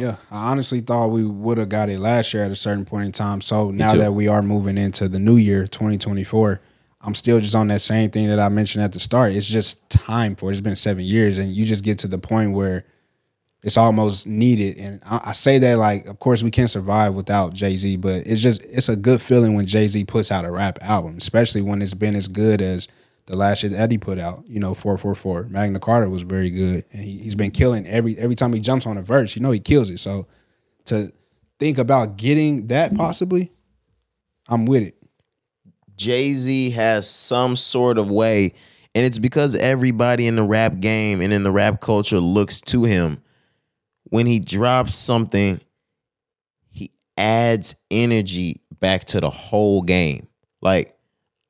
Yeah, 0.00 0.16
I 0.30 0.50
honestly 0.50 0.80
thought 0.80 1.08
we 1.08 1.24
would 1.24 1.58
have 1.58 1.68
got 1.68 1.88
it 1.88 1.98
last 1.98 2.32
year 2.34 2.44
at 2.44 2.50
a 2.50 2.56
certain 2.56 2.84
point 2.84 3.06
in 3.06 3.12
time. 3.12 3.40
So 3.40 3.70
now 3.70 3.94
that 3.94 4.14
we 4.14 4.28
are 4.28 4.42
moving 4.42 4.78
into 4.78 5.08
the 5.08 5.18
new 5.18 5.36
year, 5.36 5.66
2024, 5.66 6.60
I'm 7.02 7.14
still 7.14 7.40
just 7.40 7.54
on 7.54 7.68
that 7.68 7.80
same 7.80 8.10
thing 8.10 8.28
that 8.28 8.38
I 8.38 8.48
mentioned 8.48 8.84
at 8.84 8.92
the 8.92 9.00
start. 9.00 9.32
It's 9.32 9.48
just 9.48 9.88
time 9.88 10.36
for 10.36 10.50
it. 10.50 10.52
It's 10.52 10.60
been 10.60 10.76
seven 10.76 11.04
years, 11.04 11.38
and 11.38 11.54
you 11.54 11.64
just 11.64 11.84
get 11.84 11.98
to 11.98 12.08
the 12.08 12.18
point 12.18 12.52
where 12.52 12.84
it's 13.62 13.76
almost 13.76 14.26
needed. 14.26 14.78
And 14.78 15.00
I, 15.04 15.20
I 15.26 15.32
say 15.32 15.58
that 15.58 15.78
like, 15.78 16.06
of 16.06 16.18
course, 16.18 16.42
we 16.42 16.50
can't 16.50 16.70
survive 16.70 17.14
without 17.14 17.54
Jay 17.54 17.76
Z, 17.76 17.96
but 17.96 18.26
it's 18.26 18.42
just 18.42 18.64
it's 18.66 18.88
a 18.88 18.96
good 18.96 19.20
feeling 19.22 19.54
when 19.54 19.66
Jay 19.66 19.86
Z 19.86 20.04
puts 20.04 20.30
out 20.30 20.44
a 20.44 20.50
rap 20.50 20.78
album, 20.82 21.16
especially 21.16 21.62
when 21.62 21.80
it's 21.80 21.94
been 21.94 22.16
as 22.16 22.28
good 22.28 22.60
as 22.60 22.88
the 23.30 23.36
last 23.36 23.60
shit 23.60 23.72
Eddie 23.72 23.96
put 23.96 24.18
out. 24.18 24.42
You 24.48 24.58
know, 24.58 24.74
four 24.74 24.98
four 24.98 25.14
four. 25.14 25.44
Magna 25.44 25.78
Carta 25.78 26.10
was 26.10 26.22
very 26.22 26.50
good, 26.50 26.84
and 26.92 27.02
he, 27.02 27.18
he's 27.18 27.36
been 27.36 27.52
killing 27.52 27.86
every 27.86 28.18
every 28.18 28.34
time 28.34 28.52
he 28.52 28.58
jumps 28.58 28.86
on 28.86 28.98
a 28.98 29.02
verse. 29.02 29.36
You 29.36 29.42
know, 29.42 29.52
he 29.52 29.60
kills 29.60 29.88
it. 29.88 29.98
So 29.98 30.26
to 30.86 31.12
think 31.60 31.78
about 31.78 32.16
getting 32.16 32.66
that 32.66 32.92
possibly, 32.96 33.52
I'm 34.48 34.66
with 34.66 34.82
it. 34.82 34.96
Jay 35.96 36.32
Z 36.32 36.70
has 36.70 37.08
some 37.08 37.54
sort 37.54 37.98
of 37.98 38.10
way, 38.10 38.54
and 38.96 39.06
it's 39.06 39.20
because 39.20 39.54
everybody 39.54 40.26
in 40.26 40.34
the 40.34 40.42
rap 40.42 40.80
game 40.80 41.20
and 41.20 41.32
in 41.32 41.44
the 41.44 41.52
rap 41.52 41.80
culture 41.80 42.18
looks 42.18 42.60
to 42.62 42.82
him. 42.82 43.22
When 44.04 44.26
he 44.26 44.40
drops 44.40 44.94
something, 44.94 45.60
he 46.72 46.90
adds 47.16 47.76
energy 47.92 48.60
back 48.80 49.04
to 49.04 49.20
the 49.20 49.30
whole 49.30 49.82
game. 49.82 50.26
Like, 50.60 50.96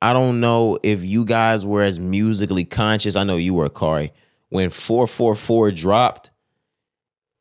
I 0.01 0.13
don't 0.13 0.39
know 0.39 0.79
if 0.81 1.03
you 1.03 1.25
guys 1.25 1.65
were 1.65 1.83
as 1.83 1.99
musically 1.99 2.65
conscious. 2.65 3.15
I 3.15 3.23
know 3.23 3.35
you 3.35 3.53
were, 3.53 3.69
Cari. 3.69 4.11
When 4.49 4.69
444 4.69 5.71
dropped, 5.71 6.31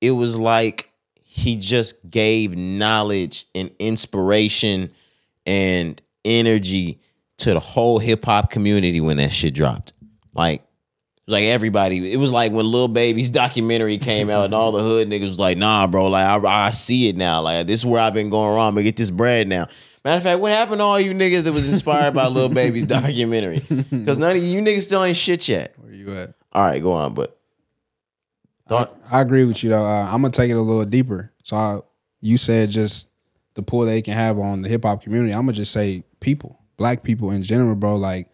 it 0.00 0.12
was 0.12 0.38
like 0.38 0.90
he 1.14 1.56
just 1.56 2.08
gave 2.08 2.56
knowledge 2.56 3.46
and 3.54 3.70
inspiration 3.78 4.90
and 5.46 6.00
energy 6.24 7.00
to 7.38 7.54
the 7.54 7.60
whole 7.60 7.98
hip 7.98 8.24
hop 8.24 8.50
community 8.50 9.00
when 9.00 9.16
that 9.16 9.32
shit 9.32 9.54
dropped. 9.54 9.94
Like, 10.34 10.62
like 11.26 11.44
everybody. 11.44 12.12
It 12.12 12.18
was 12.18 12.30
like 12.30 12.52
when 12.52 12.66
Lil 12.66 12.88
Baby's 12.88 13.30
documentary 13.30 13.96
came 13.98 14.28
out 14.28 14.44
and 14.44 14.54
all 14.54 14.72
the 14.72 14.82
hood 14.82 15.08
niggas 15.08 15.28
was 15.28 15.38
like, 15.38 15.56
"Nah, 15.56 15.86
bro, 15.86 16.08
like 16.08 16.26
I, 16.26 16.66
I 16.66 16.70
see 16.72 17.08
it 17.08 17.16
now. 17.16 17.40
Like 17.40 17.66
this 17.66 17.80
is 17.80 17.86
where 17.86 18.00
I've 18.00 18.14
been 18.14 18.30
going 18.30 18.54
wrong. 18.54 18.74
But 18.74 18.84
get 18.84 18.96
this 18.96 19.10
bread 19.10 19.48
now." 19.48 19.66
Matter 20.04 20.16
of 20.16 20.22
fact, 20.22 20.40
what 20.40 20.52
happened 20.52 20.78
to 20.78 20.84
all 20.84 20.98
you 20.98 21.12
niggas 21.12 21.42
that 21.42 21.52
was 21.52 21.68
inspired 21.68 22.14
by 22.14 22.26
Lil 22.26 22.48
Baby's 22.48 22.84
documentary? 22.86 23.60
Because 23.68 24.16
none 24.18 24.34
of 24.34 24.42
you 24.42 24.60
niggas 24.62 24.82
still 24.82 25.04
ain't 25.04 25.16
shit 25.16 25.46
yet. 25.46 25.74
Where 25.78 25.92
you 25.92 26.14
at? 26.16 26.34
All 26.52 26.64
right, 26.64 26.82
go 26.82 26.92
on. 26.92 27.12
But 27.14 27.38
thought 28.66 28.96
I 29.12 29.20
agree 29.20 29.44
with 29.44 29.62
you 29.62 29.70
though. 29.70 29.84
Uh, 29.84 30.04
I'm 30.06 30.22
gonna 30.22 30.30
take 30.30 30.50
it 30.50 30.54
a 30.54 30.60
little 30.60 30.84
deeper. 30.84 31.32
So 31.42 31.56
I, 31.56 31.80
you 32.20 32.38
said 32.38 32.70
just 32.70 33.08
the 33.54 33.62
pull 33.62 33.80
they 33.80 34.00
can 34.00 34.14
have 34.14 34.38
on 34.38 34.62
the 34.62 34.68
hip 34.68 34.84
hop 34.84 35.02
community. 35.02 35.32
I'm 35.32 35.42
gonna 35.42 35.52
just 35.52 35.72
say 35.72 36.04
people, 36.20 36.58
black 36.78 37.02
people 37.02 37.30
in 37.30 37.42
general, 37.42 37.74
bro. 37.74 37.96
Like 37.96 38.29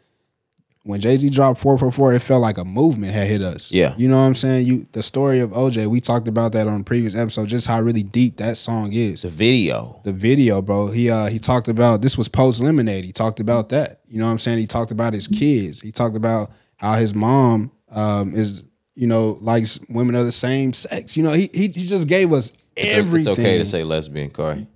when 0.86 1.00
Jay 1.00 1.16
Z 1.16 1.28
dropped 1.30 1.58
444, 1.60 2.14
it 2.14 2.20
felt 2.20 2.40
like 2.40 2.58
a 2.58 2.64
movement 2.64 3.12
had 3.12 3.26
hit 3.26 3.42
us. 3.42 3.72
Yeah. 3.72 3.94
you 3.96 4.08
know 4.08 4.16
what 4.18 4.24
I'm 4.26 4.34
saying. 4.36 4.66
You 4.66 4.86
the 4.92 5.02
story 5.02 5.40
of 5.40 5.50
OJ. 5.50 5.88
We 5.88 6.00
talked 6.00 6.28
about 6.28 6.52
that 6.52 6.68
on 6.68 6.80
a 6.80 6.84
previous 6.84 7.14
episode. 7.16 7.48
Just 7.48 7.66
how 7.66 7.80
really 7.80 8.04
deep 8.04 8.36
that 8.36 8.56
song 8.56 8.92
is. 8.92 9.22
The 9.22 9.28
video. 9.28 10.00
The 10.04 10.12
video, 10.12 10.62
bro. 10.62 10.88
He 10.88 11.10
uh 11.10 11.26
he 11.26 11.38
talked 11.40 11.68
about 11.68 12.02
this 12.02 12.16
was 12.16 12.28
post 12.28 12.60
Lemonade. 12.62 13.04
He 13.04 13.12
talked 13.12 13.40
about 13.40 13.70
that. 13.70 14.00
You 14.06 14.20
know 14.20 14.26
what 14.26 14.32
I'm 14.32 14.38
saying? 14.38 14.58
He 14.58 14.66
talked 14.66 14.92
about 14.92 15.12
his 15.12 15.26
kids. 15.28 15.80
He 15.80 15.90
talked 15.90 16.16
about 16.16 16.52
how 16.76 16.94
his 16.94 17.14
mom 17.14 17.72
um 17.90 18.34
is 18.34 18.62
you 18.94 19.06
know 19.08 19.38
likes 19.40 19.80
women 19.88 20.14
of 20.14 20.24
the 20.24 20.32
same 20.32 20.72
sex. 20.72 21.16
You 21.16 21.22
know, 21.24 21.32
he 21.32 21.50
he, 21.52 21.62
he 21.68 21.86
just 21.86 22.06
gave 22.06 22.32
us 22.32 22.52
It's, 22.76 22.94
everything. 22.94 23.32
it's 23.32 23.40
okay 23.40 23.58
to 23.58 23.66
say 23.66 23.82
lesbian, 23.82 24.30
Corey. 24.30 24.66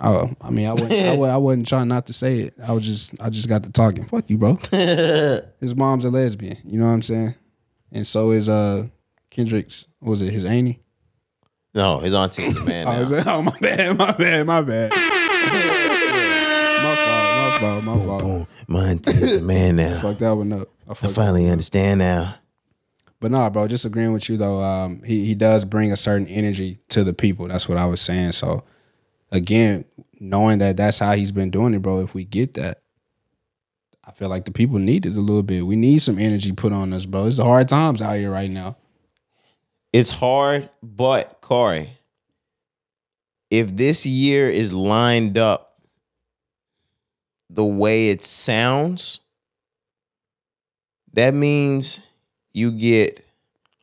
Oh, 0.00 0.30
I 0.40 0.50
mean, 0.50 0.68
I 0.68 0.72
wasn't, 0.72 0.92
I, 0.92 1.16
wa- 1.16 1.26
I 1.28 1.36
wasn't 1.38 1.66
trying 1.66 1.88
not 1.88 2.06
to 2.06 2.12
say 2.12 2.38
it. 2.40 2.54
I 2.64 2.72
was 2.72 2.86
just, 2.86 3.20
I 3.20 3.30
just 3.30 3.48
got 3.48 3.64
to 3.64 3.72
talking. 3.72 4.04
Fuck 4.04 4.30
you, 4.30 4.38
bro. 4.38 4.54
his 5.60 5.74
mom's 5.74 6.04
a 6.04 6.10
lesbian. 6.10 6.56
You 6.64 6.78
know 6.78 6.86
what 6.86 6.92
I'm 6.92 7.02
saying? 7.02 7.34
And 7.90 8.06
so 8.06 8.30
is 8.30 8.48
uh 8.48 8.86
Kendrick's. 9.30 9.88
What 9.98 10.10
was 10.10 10.22
it 10.22 10.32
his 10.32 10.44
auntie? 10.44 10.78
No, 11.74 11.98
his 11.98 12.14
auntie 12.14 12.44
is 12.44 12.56
a 12.56 12.64
man 12.64 12.86
Oh, 12.88 12.92
now. 12.92 12.98
is 13.00 13.10
it? 13.12 13.26
oh, 13.26 13.42
my 13.42 13.56
bad, 13.60 13.98
my 13.98 14.12
bad, 14.12 14.46
my 14.46 14.60
bad. 14.62 14.92
my 16.82 16.94
fault, 16.94 17.34
my 17.34 17.58
fault, 17.60 17.84
my 17.84 18.04
fault. 18.06 18.22
Boom. 18.22 18.46
My 18.68 18.88
auntie 18.90 19.10
is 19.10 19.36
a 19.36 19.42
man 19.42 19.76
now. 19.76 20.00
Fuck 20.00 20.18
that 20.18 20.30
one 20.32 20.52
up. 20.52 20.68
I 20.86 20.92
I 20.92 20.94
finally 21.08 21.48
understand 21.48 21.98
now. 21.98 22.36
But 23.20 23.32
nah, 23.32 23.50
bro, 23.50 23.66
just 23.66 23.84
agreeing 23.84 24.12
with 24.12 24.28
you 24.28 24.36
though. 24.36 24.60
Um, 24.60 25.02
he 25.02 25.24
he 25.24 25.34
does 25.34 25.64
bring 25.64 25.90
a 25.92 25.96
certain 25.96 26.28
energy 26.28 26.78
to 26.90 27.02
the 27.02 27.12
people. 27.12 27.48
That's 27.48 27.68
what 27.68 27.78
I 27.78 27.84
was 27.86 28.00
saying. 28.00 28.32
So 28.32 28.62
again, 29.30 29.84
knowing 30.20 30.58
that 30.58 30.76
that's 30.76 30.98
how 30.98 31.14
he's 31.14 31.32
been 31.32 31.50
doing 31.50 31.74
it, 31.74 31.82
bro. 31.82 32.00
If 32.00 32.14
we 32.14 32.24
get 32.24 32.54
that, 32.54 32.82
I 34.04 34.10
feel 34.12 34.28
like 34.28 34.44
the 34.44 34.50
people 34.50 34.78
need 34.78 35.06
it 35.06 35.16
a 35.16 35.20
little 35.20 35.42
bit. 35.42 35.66
We 35.66 35.76
need 35.76 36.00
some 36.00 36.18
energy 36.18 36.52
put 36.52 36.72
on 36.72 36.92
us, 36.92 37.04
bro. 37.06 37.26
It's 37.26 37.38
hard 37.38 37.68
times 37.68 38.00
out 38.00 38.16
here 38.16 38.30
right 38.30 38.50
now. 38.50 38.76
It's 39.92 40.10
hard, 40.10 40.70
but 40.82 41.40
Corey, 41.40 41.98
if 43.50 43.74
this 43.76 44.06
year 44.06 44.48
is 44.48 44.72
lined 44.72 45.38
up 45.38 45.76
the 47.50 47.64
way 47.64 48.10
it 48.10 48.22
sounds, 48.22 49.20
that 51.14 51.34
means 51.34 52.00
you 52.52 52.72
get. 52.72 53.24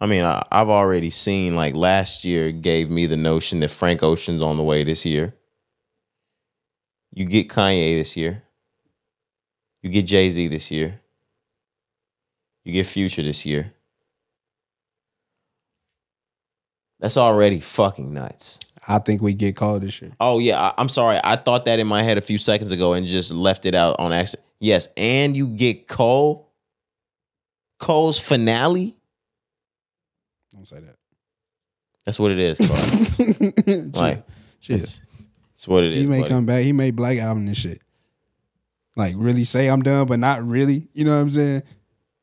I 0.01 0.07
mean, 0.07 0.25
I, 0.25 0.43
I've 0.51 0.69
already 0.69 1.09
seen 1.09 1.55
like 1.55 1.75
last 1.75 2.25
year 2.25 2.51
gave 2.51 2.89
me 2.89 3.05
the 3.05 3.17
notion 3.17 3.61
that 3.61 3.71
Frank 3.71 4.03
Ocean's 4.03 4.43
on 4.43 4.57
the 4.57 4.63
way 4.63 4.83
this 4.83 5.05
year. 5.05 5.33
You 7.13 7.25
get 7.25 7.49
Kanye 7.49 7.97
this 7.97 8.17
year. 8.17 8.43
You 9.81 9.89
get 9.89 10.05
Jay 10.05 10.29
Z 10.29 10.47
this 10.49 10.69
year. 10.69 10.99
You 12.65 12.73
get 12.73 12.87
Future 12.87 13.21
this 13.21 13.45
year. 13.45 13.73
That's 16.99 17.17
already 17.17 17.59
fucking 17.59 18.13
nuts. 18.13 18.59
I 18.87 18.99
think 18.99 19.21
we 19.21 19.33
get 19.33 19.55
called 19.55 19.83
this 19.83 20.01
year. 20.01 20.11
Oh 20.19 20.39
yeah, 20.39 20.59
I, 20.59 20.73
I'm 20.77 20.89
sorry. 20.89 21.19
I 21.23 21.35
thought 21.35 21.65
that 21.65 21.79
in 21.79 21.87
my 21.87 22.03
head 22.03 22.17
a 22.17 22.21
few 22.21 22.37
seconds 22.37 22.71
ago 22.71 22.93
and 22.93 23.05
just 23.05 23.31
left 23.31 23.65
it 23.65 23.75
out 23.75 23.95
on 23.99 24.11
accident. 24.11 24.45
Yes, 24.59 24.87
and 24.97 25.37
you 25.37 25.47
get 25.47 25.87
Cole. 25.87 26.51
Cole's 27.79 28.19
finale. 28.19 28.94
Don't 30.65 30.79
say 30.79 30.85
that. 30.85 30.95
That's 32.05 32.19
what 32.19 32.31
it 32.31 32.39
is. 32.39 32.57
Carl. 32.57 33.89
like 33.95 34.23
it's, 34.67 34.99
it's 35.53 35.67
what 35.67 35.83
it 35.83 35.93
is. 35.93 35.99
he 35.99 36.07
may 36.07 36.21
buddy. 36.21 36.29
come 36.29 36.45
back. 36.45 36.63
He 36.63 36.71
may 36.71 36.91
black 36.91 37.17
album 37.17 37.47
and 37.47 37.57
shit. 37.57 37.81
Like 38.95 39.15
really 39.17 39.43
say 39.43 39.67
I'm 39.67 39.81
done, 39.81 40.07
but 40.07 40.19
not 40.19 40.45
really. 40.45 40.87
You 40.93 41.05
know 41.05 41.15
what 41.15 41.21
I'm 41.21 41.29
saying? 41.29 41.63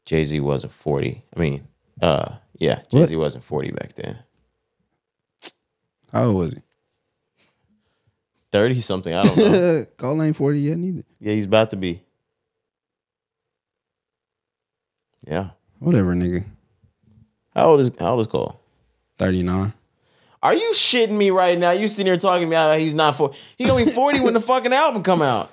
Jay 0.07 0.25
Z 0.25 0.41
wasn't 0.41 0.73
40. 0.73 1.25
I 1.37 1.41
mean, 1.41 1.69
uh, 2.01 2.37
yeah, 2.59 2.83
Jay 2.91 3.05
Z 3.07 3.17
wasn't 3.17 3.45
40 3.45 3.73
back 3.73 3.95
then. 3.95 4.19
How 6.13 6.25
old 6.25 6.37
was 6.37 6.55
he? 6.55 6.61
30 8.51 8.81
something. 8.81 9.15
I 9.15 9.23
don't 9.23 9.37
know. 9.37 9.85
Cole 9.97 10.23
ain't 10.23 10.37
40 10.37 10.61
yet 10.61 10.77
neither. 10.79 11.03
yeah, 11.21 11.33
he's 11.33 11.47
about 11.47 11.71
to 11.71 11.77
be. 11.77 12.03
Yeah. 15.27 15.51
Whatever, 15.79 16.15
nigga. 16.15 16.45
How 17.55 17.67
old 17.71 17.81
is 17.81 17.91
how 17.99 18.13
old 18.13 18.21
is 18.21 18.27
Cole? 18.27 18.61
39. 19.19 19.73
Are 20.43 20.55
you 20.55 20.73
shitting 20.75 21.17
me 21.17 21.31
right 21.31 21.57
now? 21.57 21.71
You 21.71 21.87
sitting 21.87 22.07
here 22.07 22.17
talking 22.17 22.43
to 22.43 22.47
me 22.49 22.57
about 22.57 22.81
he's 22.81 22.95
not 22.95 23.17
for 23.17 23.33
he 23.57 23.65
gonna 23.65 23.85
be 23.85 23.91
40 23.91 24.21
when 24.21 24.35
the 24.35 24.41
fucking 24.53 24.73
album 24.73 25.03
come 25.03 25.23
out. 25.23 25.53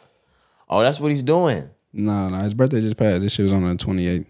Oh, 0.67 0.81
that's 0.81 0.99
what 0.99 1.09
he's 1.09 1.23
doing. 1.23 1.69
No, 1.93 2.29
no, 2.29 2.37
his 2.37 2.53
birthday 2.53 2.81
just 2.81 2.97
passed. 2.97 3.21
This 3.21 3.33
shit 3.33 3.43
was 3.43 3.53
on 3.53 3.67
the 3.67 3.73
28th. 3.75 4.25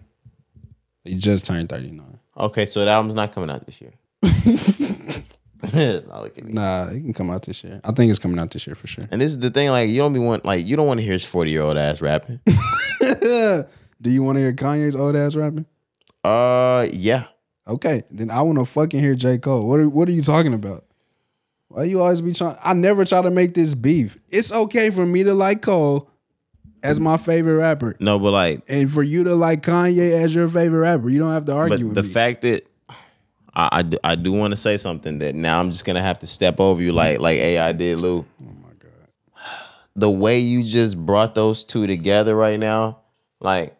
He 1.04 1.14
just 1.14 1.44
turned 1.46 1.68
39. 1.68 2.18
Okay, 2.36 2.66
so 2.66 2.84
the 2.84 2.90
album's 2.90 3.14
not 3.14 3.32
coming 3.32 3.50
out 3.50 3.64
this 3.66 3.80
year. 3.80 3.92
Nah. 6.08 6.26
Nah, 6.42 6.88
it 6.90 7.00
can 7.00 7.12
come 7.12 7.30
out 7.30 7.42
this 7.42 7.62
year. 7.62 7.82
I 7.84 7.92
think 7.92 8.08
it's 8.08 8.18
coming 8.18 8.38
out 8.38 8.50
this 8.50 8.66
year 8.66 8.74
for 8.74 8.86
sure. 8.86 9.04
And 9.10 9.20
this 9.20 9.32
is 9.32 9.38
the 9.38 9.50
thing, 9.50 9.68
like 9.68 9.90
you 9.90 9.98
don't 9.98 10.14
be 10.14 10.18
want 10.18 10.42
like 10.44 10.64
you 10.66 10.74
don't 10.74 10.86
want 10.86 10.98
to 11.00 11.04
hear 11.04 11.12
his 11.12 11.24
40 11.24 11.50
year 11.50 11.60
old 11.62 11.76
ass 11.76 12.00
rapping. 12.00 12.40
Do 12.46 14.10
you 14.10 14.22
want 14.22 14.36
to 14.36 14.40
hear 14.40 14.52
Kanye's 14.54 14.96
old 14.96 15.16
ass 15.16 15.36
rapping? 15.36 15.66
uh 16.24 16.86
yeah. 16.92 17.24
Okay, 17.70 18.02
then 18.10 18.30
I 18.30 18.42
want 18.42 18.58
to 18.58 18.64
fucking 18.64 18.98
hear 19.00 19.14
J. 19.14 19.38
Cole. 19.38 19.66
What 19.66 19.78
are, 19.80 19.88
what 19.88 20.08
are 20.08 20.12
you 20.12 20.22
talking 20.22 20.54
about? 20.54 20.84
Why 21.68 21.84
you 21.84 22.00
always 22.00 22.20
be 22.20 22.32
trying? 22.32 22.56
I 22.64 22.72
never 22.74 23.04
try 23.04 23.22
to 23.22 23.30
make 23.30 23.54
this 23.54 23.74
beef. 23.74 24.18
It's 24.28 24.52
okay 24.52 24.90
for 24.90 25.06
me 25.06 25.22
to 25.22 25.34
like 25.34 25.62
Cole 25.62 26.10
as 26.82 26.98
my 26.98 27.16
favorite 27.16 27.56
rapper, 27.58 27.94
No, 28.00 28.18
but 28.18 28.32
like 28.32 28.62
and 28.68 28.90
for 28.90 29.02
you 29.02 29.24
to 29.24 29.34
like 29.34 29.62
Kanye 29.62 30.12
as 30.12 30.34
your 30.34 30.48
favorite 30.48 30.80
rapper. 30.80 31.08
You 31.08 31.18
don't 31.20 31.30
have 31.32 31.46
to 31.46 31.52
argue 31.52 31.88
but 31.88 31.94
the 31.94 32.02
me. 32.02 32.08
fact 32.08 32.40
that 32.42 32.66
I, 33.54 33.68
I 33.72 33.82
do, 33.82 33.98
I 34.02 34.14
do 34.16 34.32
want 34.32 34.52
to 34.52 34.56
say 34.56 34.76
something 34.78 35.18
that 35.18 35.34
now 35.34 35.60
I'm 35.60 35.70
just 35.70 35.84
gonna 35.84 36.02
have 36.02 36.18
to 36.20 36.26
step 36.26 36.58
over 36.58 36.82
you 36.82 36.92
like 36.92 37.20
like 37.20 37.36
AI 37.36 37.72
did 37.72 37.98
Lue. 37.98 38.24
Oh 38.40 38.44
my 38.62 38.70
god. 38.78 39.42
The 39.94 40.10
way 40.10 40.38
you 40.40 40.64
just 40.64 40.96
brought 40.98 41.34
those 41.34 41.64
two 41.64 41.86
together 41.86 42.34
right 42.34 42.58
now, 42.58 43.00
like 43.40 43.76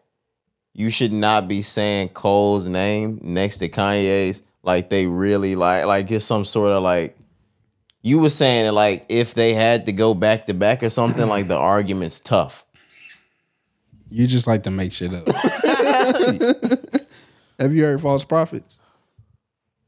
you 0.73 0.89
should 0.89 1.11
not 1.11 1.47
be 1.47 1.61
saying 1.61 2.09
Cole's 2.09 2.67
name 2.67 3.19
next 3.21 3.57
to 3.57 3.69
Kanye's 3.69 4.41
like 4.63 4.89
they 4.89 5.07
really 5.07 5.55
like 5.55 5.85
like 5.85 6.11
it's 6.11 6.25
some 6.25 6.45
sort 6.45 6.71
of 6.71 6.83
like 6.83 7.17
you 8.01 8.19
were 8.19 8.29
saying 8.29 8.65
that 8.65 8.73
like 8.73 9.05
if 9.09 9.33
they 9.33 9.53
had 9.53 9.85
to 9.85 9.91
go 9.91 10.13
back 10.13 10.45
to 10.47 10.53
back 10.53 10.83
or 10.83 10.89
something 10.89 11.27
like 11.27 11.47
the 11.47 11.57
argument's 11.57 12.19
tough. 12.19 12.65
you 14.09 14.27
just 14.27 14.47
like 14.47 14.63
to 14.63 14.71
make 14.71 14.91
shit 14.91 15.13
up. 15.13 15.27
have 17.59 17.73
you 17.73 17.83
heard 17.83 18.01
False 18.01 18.25
Prophets? 18.25 18.79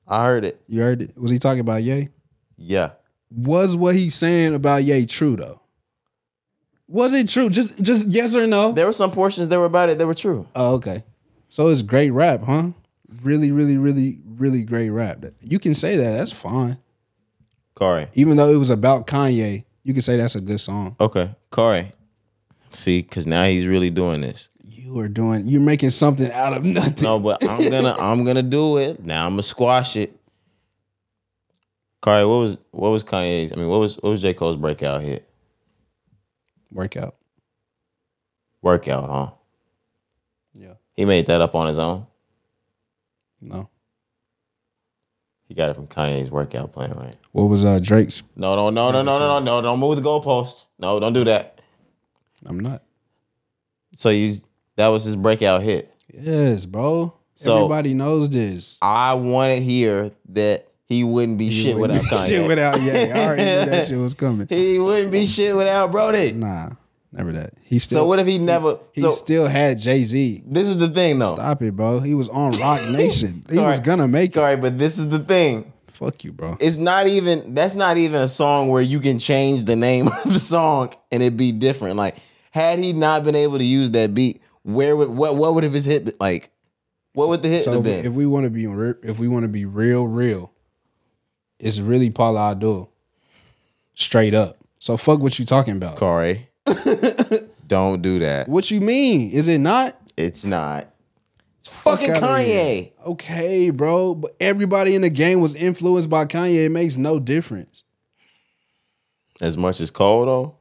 I 0.08 0.26
heard 0.26 0.46
it. 0.46 0.62
You 0.68 0.82
heard 0.82 1.02
it? 1.02 1.18
Was 1.18 1.32
he 1.32 1.40
talking 1.40 1.62
about 1.62 1.82
Ye? 1.84 2.10
Yeah. 2.58 2.92
Was 3.32 3.76
what 3.76 3.96
he's 3.96 4.16
saying 4.16 4.54
about 4.54 4.84
Ye 4.84 5.06
true 5.06 5.36
though? 5.36 5.62
Was 6.94 7.16
it 7.16 7.28
true? 7.28 7.50
Just 7.50 7.82
just 7.82 8.08
yes 8.10 8.36
or 8.36 8.46
no? 8.46 8.72
There 8.72 8.86
were 8.86 8.94
some 8.94 9.10
portions 9.10 9.50
that 9.50 9.58
were 9.58 9.66
about 9.66 9.90
it 9.90 9.98
that 9.98 10.06
were 10.06 10.14
true. 10.14 10.48
Oh, 10.56 10.76
okay. 10.76 11.04
So 11.50 11.70
it's 11.70 11.82
great 11.82 12.12
rap, 12.12 12.44
huh? 12.44 12.70
Really, 13.24 13.52
really, 13.52 13.80
really, 13.80 14.20
really 14.38 14.64
great 14.64 14.92
rap. 14.92 15.26
You 15.42 15.58
can 15.58 15.74
say 15.74 15.98
that. 15.98 16.12
That's 16.12 16.32
fine. 16.32 16.78
Corey. 17.74 18.10
Even 18.14 18.38
though 18.38 18.50
it 18.50 18.58
was 18.58 18.70
about 18.70 19.08
Kanye, 19.08 19.64
you 19.82 19.94
can 19.94 20.04
say 20.04 20.18
that's 20.18 20.36
a 20.36 20.42
good 20.42 20.60
song. 20.60 20.96
Okay, 21.00 21.32
Corey. 21.50 21.92
See, 22.74 23.02
because 23.02 23.26
now 23.26 23.46
he's 23.46 23.66
really 23.66 23.90
doing 23.90 24.22
this. 24.22 24.48
You 24.64 25.00
are 25.00 25.10
doing. 25.10 25.48
You're 25.48 25.62
making 25.62 25.90
something 25.90 26.32
out 26.32 26.54
of 26.54 26.64
nothing. 26.64 27.04
No, 27.04 27.20
but 27.20 27.44
I'm 27.50 27.70
gonna 27.72 27.96
I'm 27.98 28.24
gonna 28.24 28.44
do 28.44 28.78
it. 28.78 29.04
Now 29.04 29.26
I'm 29.26 29.32
gonna 29.32 29.42
squash 29.42 29.96
it. 29.96 30.16
Corey, 32.02 32.24
what 32.24 32.36
was 32.38 32.60
what 32.70 32.90
was 32.90 33.04
Kanye's? 33.04 33.52
I 33.52 33.56
mean, 33.56 33.68
what 33.68 33.80
was 33.80 33.96
what 33.96 34.12
was 34.12 34.22
J 34.22 34.36
Cole's 34.36 34.58
breakout 34.58 35.02
hit? 35.02 35.28
Workout. 36.74 37.16
Workout, 38.62 39.10
huh? 39.10 39.32
Yeah. 40.54 40.74
He 40.96 41.06
made 41.06 41.28
that 41.28 41.42
up 41.42 41.56
on 41.56 41.68
his 41.68 41.80
own. 41.80 42.08
No. 43.42 43.70
He 45.48 45.54
got 45.54 45.70
it 45.70 45.76
from 45.76 45.88
Kanye's 45.88 46.32
workout 46.32 46.72
plan, 46.74 46.92
right? 46.94 47.16
What 47.32 47.44
was 47.44 47.64
uh 47.66 47.80
Drake's? 47.80 48.24
No, 48.36 48.56
no, 48.56 48.70
no, 48.70 48.92
no, 48.92 49.02
no, 49.04 49.20
no, 49.20 49.40
no, 49.40 49.40
no! 49.40 49.62
Don't 49.62 49.80
move 49.80 49.96
the 49.98 50.02
goalpost. 50.02 50.66
No, 50.80 51.00
don't 51.00 51.14
do 51.14 51.24
that. 51.26 51.60
I'm 52.46 52.60
not. 52.60 52.82
So 53.96 54.10
you 54.10 54.36
that 54.78 54.88
was 54.88 55.04
his 55.04 55.16
breakout 55.16 55.62
hit. 55.62 55.94
Yes, 56.12 56.66
bro. 56.66 57.14
So- 57.36 57.58
Everybody 57.58 57.94
knows 57.94 58.30
this. 58.30 58.78
I 58.82 59.14
want 59.16 59.52
to 59.58 59.62
hear 59.64 60.12
that 60.30 60.68
he 60.86 61.04
wouldn't 61.04 61.38
be 61.38 61.50
shit 61.52 61.78
without 61.78 62.02
Kanye. 62.04 62.28
shit 62.28 62.48
without 62.48 62.82
Ye. 62.82 62.92
I 62.92 63.26
already 63.26 63.44
knew 63.44 63.72
that 63.72 63.88
shit 63.88 63.98
was 63.98 64.14
coming. 64.14 64.48
He 64.50 64.80
wouldn't 64.80 65.12
be 65.12 65.26
shit 65.26 65.56
without 65.56 65.92
Brody. 65.92 66.32
Nah, 66.34 66.72
never 67.12 67.32
that. 67.34 67.54
He 67.64 67.80
still. 67.80 68.00
So 68.00 68.06
what 68.06 68.20
if 68.20 68.28
he 68.28 68.38
never? 68.38 68.80
He 68.92 69.02
so 69.02 69.10
still 69.10 69.48
had 69.48 69.80
Jay 69.80 70.04
Z. 70.04 70.44
this 70.46 70.68
is 70.68 70.78
the 70.78 70.90
thing, 70.90 71.20
though. 71.20 71.34
Stop 71.36 71.62
it, 71.62 71.76
bro. 71.76 72.00
He 72.00 72.14
was 72.14 72.30
on 72.30 72.52
Roc 72.54 72.80
Nation. 72.92 73.46
He 73.50 73.58
was 73.60 73.80
gonna 73.80 74.08
make 74.08 74.32
it. 74.32 74.36
Sorry, 74.36 74.58
but 74.58 74.78
this 74.78 74.98
is 74.98 75.10
the 75.10 75.20
thing. 75.20 75.72
Fuck 75.88 76.24
you, 76.24 76.32
bro. 76.34 76.58
It's 76.60 76.78
not 76.78 77.08
even. 77.08 77.54
That's 77.54 77.76
not 77.76 77.98
even 77.98 78.20
a 78.22 78.28
song 78.28 78.70
where 78.70 78.82
you 78.82 79.00
can 79.00 79.20
change 79.20 79.64
the 79.66 79.76
name 79.76 80.08
of 80.08 80.24
the 80.34 80.40
song 80.40 80.94
and 81.12 81.22
it 81.24 81.38
be 81.38 81.52
different. 81.52 81.96
Like, 81.96 82.18
had 82.52 82.80
he 82.80 82.94
not 82.94 83.24
been 83.24 83.36
able 83.36 83.58
to 83.60 83.64
use 83.64 83.92
that 83.92 84.14
beat, 84.14 84.42
where 84.64 84.96
would 84.96 85.10
what 85.10 85.36
what 85.36 85.54
would 85.56 85.64
have 85.64 85.74
his 85.74 85.86
hit 85.86 86.20
like? 86.20 86.50
What 87.14 87.30
would 87.30 87.44
the 87.44 87.48
hit 87.50 87.62
So 87.64 87.74
have 87.74 87.84
been? 87.84 88.06
if 88.06 88.12
we 88.12 88.26
want 88.26 88.46
to 88.46 88.50
be 88.50 88.64
if 89.08 89.20
we 89.20 89.28
want 89.28 89.44
to 89.44 89.48
be 89.48 89.66
real, 89.66 90.08
real, 90.08 90.52
it's 91.64 91.80
really 91.80 92.10
Paula 92.10 92.52
Abdul. 92.52 92.92
Straight 93.96 94.34
up. 94.34 94.58
So 94.80 94.98
fuck 94.98 95.20
what 95.20 95.40
you 95.40 95.46
talking 95.46 95.78
about. 95.78 95.96
Corey, 95.96 96.50
don't 97.68 98.02
do 98.02 98.20
that. 98.20 98.50
What 98.50 98.70
you 98.70 98.82
mean? 98.82 99.32
Is 99.32 99.48
it 99.48 99.60
not? 99.60 99.98
It's 100.18 100.44
not. 100.44 100.90
It's 101.62 101.70
fucking 101.70 102.16
Kanye. 102.16 102.92
Okay, 103.06 103.70
bro. 103.70 104.16
But 104.16 104.36
everybody 104.42 104.96
in 104.96 105.02
the 105.04 105.10
game 105.10 105.40
was 105.40 105.56
influenced 105.56 106.10
by 106.10 106.26
Kanye. 106.26 106.66
It 106.66 106.70
makes 106.70 106.98
no 106.98 107.20
difference. 107.20 107.84
As 109.42 109.58
much 109.58 109.80
as 109.80 109.90
Cole 109.90 110.26
though. 110.26 110.56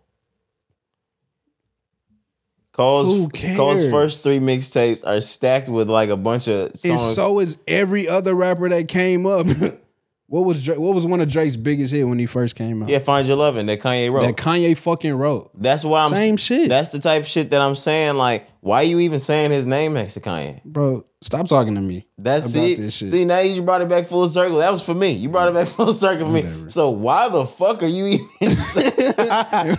Cole's 2.73 3.29
Cole's 3.33 3.91
first 3.91 4.23
three 4.23 4.39
mixtapes 4.39 5.07
are 5.07 5.21
stacked 5.21 5.69
with 5.69 5.91
like 5.91 6.09
a 6.09 6.17
bunch 6.17 6.49
of 6.49 6.73
And 6.85 6.99
so 6.99 7.41
is 7.41 7.59
every 7.67 8.09
other 8.09 8.35
rapper 8.35 8.69
that 8.69 8.89
came 8.89 9.27
up. 9.27 9.47
what 10.33 10.47
was 10.47 10.67
what 10.67 10.95
was 10.95 11.07
one 11.07 11.21
of 11.21 11.29
Drake's 11.29 11.57
biggest 11.57 11.93
hit 11.93 12.05
when 12.09 12.19
he 12.19 12.25
first 12.25 12.57
came 12.57 12.83
out? 12.83 12.89
yeah, 12.89 13.01
find 13.01 13.29
your 13.29 13.37
loving 13.37 13.67
that 13.67 13.81
Kanye 13.81 14.11
wrote. 14.11 14.23
That 14.23 14.37
Kanye 14.43 14.75
fucking 14.75 15.13
wrote. 15.13 15.51
That's 15.53 15.85
what 15.85 16.05
I'm 16.05 16.17
Same 16.17 16.39
shit. 16.39 16.71
That's 16.71 16.89
the 16.89 17.01
type 17.01 17.25
of 17.25 17.29
shit 17.29 17.51
that 17.51 17.61
I'm 17.61 17.75
saying. 17.75 18.15
Like, 18.15 18.49
why 18.61 18.79
are 18.79 18.85
you 18.85 19.01
even 19.01 19.21
saying 19.21 19.51
his 19.51 19.67
name 19.67 19.93
next 19.93 20.15
to 20.15 20.21
Kanye? 20.21 20.65
Bro, 20.65 21.05
stop 21.21 21.49
talking 21.49 21.75
to 21.75 21.83
me. 21.83 22.07
That's 22.17 22.47
About 22.47 22.65
see, 22.65 22.75
this 22.77 22.97
shit. 22.97 23.09
see 23.11 23.27
now 23.27 23.41
you 23.41 23.61
brought 23.61 23.83
it 23.83 23.91
back 23.91 24.07
full 24.07 24.27
circle. 24.27 24.57
That 24.57 24.73
was 24.73 24.83
for 24.83 24.95
me. 24.95 25.11
You 25.11 25.29
brought 25.29 25.49
it 25.49 25.55
back 25.55 25.69
full 25.69 25.93
circle 25.93 26.25
for 26.29 26.33
me. 26.33 26.41
Whatever. 26.45 26.71
So 26.71 26.89
why 26.89 27.29
the 27.29 27.47
fuck 27.47 27.83
are 27.83 27.87
you 27.87 28.07
even 28.41 28.57
saying? 28.57 29.13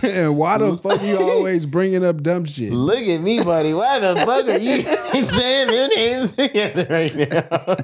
and 0.04 0.38
why 0.38 0.58
the 0.58 0.78
fuck 0.78 1.02
are 1.02 1.04
you 1.04 1.18
always 1.32 1.66
bringing 1.66 2.04
up 2.04 2.22
dumb 2.22 2.44
shit? 2.44 2.72
Look 2.72 3.02
at 3.02 3.20
me, 3.20 3.42
buddy. 3.42 3.74
Why 3.74 3.98
the 3.98 4.14
fuck 4.24 4.46
are 4.46 4.58
you 4.58 4.82
saying 5.26 5.66
their 5.66 5.88
names 5.88 6.32
together 6.34 6.86
right 6.88 7.16
now? 7.16 7.76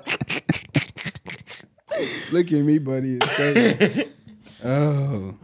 Look 2.33 2.47
at 2.53 2.61
me, 2.63 2.79
buddy. 2.79 3.19
Oh, 4.65 5.35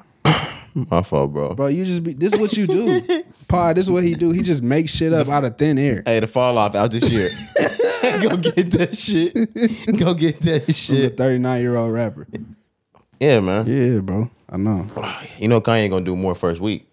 My 0.90 1.02
fault, 1.02 1.32
bro. 1.32 1.54
bro, 1.54 1.66
you 1.68 1.84
just 1.84 2.02
be. 2.04 2.12
This 2.12 2.32
is 2.34 2.40
what 2.40 2.52
you 2.54 2.66
do, 2.66 3.00
Pa, 3.48 3.72
This 3.72 3.86
is 3.86 3.90
what 3.90 4.04
he 4.04 4.14
do. 4.14 4.30
He 4.30 4.42
just 4.42 4.62
makes 4.62 4.94
shit 4.94 5.12
up 5.12 5.28
out 5.28 5.44
of 5.44 5.56
thin 5.56 5.78
air. 5.78 6.02
Hey, 6.04 6.20
the 6.20 6.26
fall 6.26 6.58
off 6.58 6.74
out 6.74 6.90
this 6.90 7.10
year. 7.10 7.30
Go 8.28 8.36
get 8.36 8.70
that 8.72 8.96
shit. 8.96 9.34
Go 9.98 10.12
get 10.14 10.40
that 10.42 10.72
shit. 10.74 11.16
thirty 11.16 11.38
nine 11.38 11.62
year 11.62 11.76
old 11.76 11.92
rapper. 11.92 12.26
Yeah, 13.18 13.40
man. 13.40 13.66
Yeah, 13.66 14.00
bro. 14.00 14.30
I 14.50 14.58
know. 14.58 14.86
You 15.38 15.48
know 15.48 15.60
Kanye 15.62 15.88
gonna 15.88 16.04
do 16.04 16.14
more 16.14 16.34
first 16.34 16.60
week. 16.60 16.86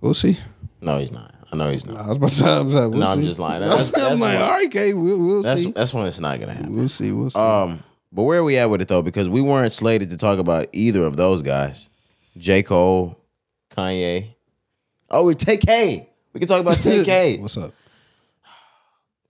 We'll 0.00 0.14
see. 0.14 0.36
No, 0.80 0.98
he's 0.98 1.12
not. 1.12 1.32
I 1.52 1.56
know 1.56 1.70
he's 1.70 1.86
not. 1.86 1.98
I 2.00 2.08
was 2.08 2.16
about 2.16 2.30
to. 2.30 2.44
I 2.44 2.60
was 2.60 2.74
like, 2.74 2.90
we'll 2.90 2.98
No, 3.00 3.06
I'm 3.06 3.20
see. 3.20 3.28
just 3.28 3.38
lying. 3.38 3.60
That's- 3.60 3.86
I'm 3.94 4.02
that's 4.02 4.20
like, 4.20 4.38
all 4.40 4.48
right, 4.50 4.66
okay, 4.66 4.92
we'll 4.94 5.18
we'll 5.18 5.42
That's 5.42 5.62
see. 5.62 5.70
that's 5.70 5.94
when 5.94 6.06
it's 6.06 6.18
not 6.18 6.40
gonna 6.40 6.54
happen. 6.54 6.74
We'll 6.74 6.88
see. 6.88 7.12
We'll 7.12 7.30
see. 7.30 7.38
Um, 7.38 7.82
but 8.14 8.22
where 8.22 8.38
are 8.38 8.44
we 8.44 8.56
at 8.56 8.70
with 8.70 8.80
it 8.80 8.88
though? 8.88 9.02
Because 9.02 9.28
we 9.28 9.40
weren't 9.40 9.72
slated 9.72 10.10
to 10.10 10.16
talk 10.16 10.38
about 10.38 10.68
either 10.72 11.04
of 11.04 11.16
those 11.16 11.42
guys. 11.42 11.90
J. 12.36 12.62
Cole, 12.62 13.18
Kanye. 13.70 14.34
Oh, 15.10 15.26
we 15.26 15.34
Tay-K. 15.34 16.08
We 16.32 16.40
can 16.40 16.48
talk 16.48 16.60
about 16.60 16.76
Tay-K. 16.76 17.36
What's 17.40 17.56
up? 17.56 17.72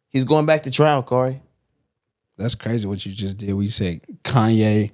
He's 0.08 0.24
going 0.24 0.46
back 0.46 0.62
to 0.62 0.70
trial, 0.70 1.02
Corey. 1.02 1.42
That's 2.36 2.54
crazy 2.54 2.86
what 2.86 3.04
you 3.04 3.12
just 3.12 3.38
did. 3.38 3.52
We 3.52 3.66
said 3.68 4.00
Kanye, 4.22 4.90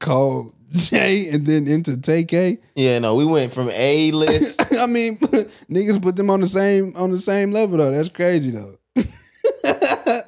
Cole, 0.00 0.52
Jay, 0.72 1.28
and 1.30 1.46
then 1.46 1.66
into 1.68 1.92
TK. 1.92 2.58
Yeah, 2.74 2.98
no, 2.98 3.14
we 3.14 3.24
went 3.24 3.52
from 3.52 3.70
A 3.70 4.10
list. 4.12 4.74
I 4.78 4.86
mean, 4.86 5.18
niggas 5.18 6.02
put 6.02 6.16
them 6.16 6.30
on 6.30 6.40
the 6.40 6.46
same 6.46 6.94
on 6.96 7.10
the 7.10 7.18
same 7.18 7.52
level 7.52 7.78
though. 7.78 7.92
That's 7.92 8.08
crazy 8.08 8.50
though, 8.50 8.78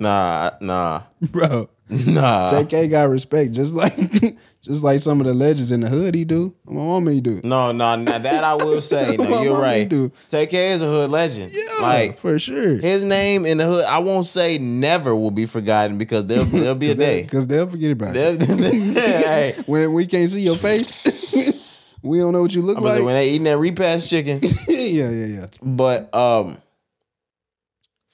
nah, 0.00 0.50
nah, 0.60 1.02
bro. 1.20 1.68
nah. 1.90 2.48
TK 2.48 2.88
got 2.90 3.10
respect, 3.10 3.52
just 3.52 3.74
like 3.74 3.94
just 4.62 4.82
like 4.82 5.00
some 5.00 5.20
of 5.20 5.26
the 5.26 5.34
legends 5.34 5.70
in 5.70 5.80
the 5.80 5.88
hood. 5.88 6.14
He 6.14 6.24
do. 6.24 6.54
My 6.64 6.80
mama, 6.80 7.12
he 7.12 7.20
do. 7.20 7.42
no, 7.44 7.72
no, 7.72 7.94
no. 7.96 8.18
That 8.18 8.42
I 8.42 8.54
will 8.54 8.80
say. 8.92 9.16
No, 9.18 9.42
you're 9.42 9.60
right. 9.60 9.86
do. 9.86 10.10
Tay-K 10.28 10.70
is 10.70 10.80
a 10.80 10.86
hood 10.86 11.10
legend. 11.10 11.50
Yeah, 11.52 11.82
Like 11.82 12.16
for 12.18 12.38
sure. 12.38 12.76
his 12.78 13.04
name 13.04 13.44
in 13.44 13.58
the 13.58 13.66
hood, 13.66 13.84
I 13.84 13.98
won't 13.98 14.26
say 14.26 14.56
never 14.58 15.14
will 15.14 15.30
be 15.30 15.44
forgotten 15.44 15.98
because 15.98 16.26
there'll, 16.26 16.46
there'll 16.46 16.74
be 16.74 16.90
a 16.90 16.94
day. 16.94 17.22
because 17.22 17.46
they'll 17.46 17.68
forget 17.68 17.90
about 17.90 18.14
it. 18.16 18.40
Hey, 18.42 19.54
When 19.66 19.92
we 19.92 20.06
can't 20.06 20.30
see 20.30 20.40
your 20.40 20.56
face, 20.56 21.92
we 22.02 22.18
don't 22.18 22.32
know 22.32 22.40
what 22.42 22.54
you 22.54 22.62
look 22.62 22.80
like. 22.80 22.98
say 22.98 23.02
when 23.04 23.14
they 23.14 23.28
eating 23.28 23.44
that 23.44 23.58
repast 23.58 24.08
chicken. 24.08 24.40
yeah, 24.68 25.10
yeah, 25.10 25.26
yeah. 25.26 25.46
But 25.62 26.14
um, 26.14 26.56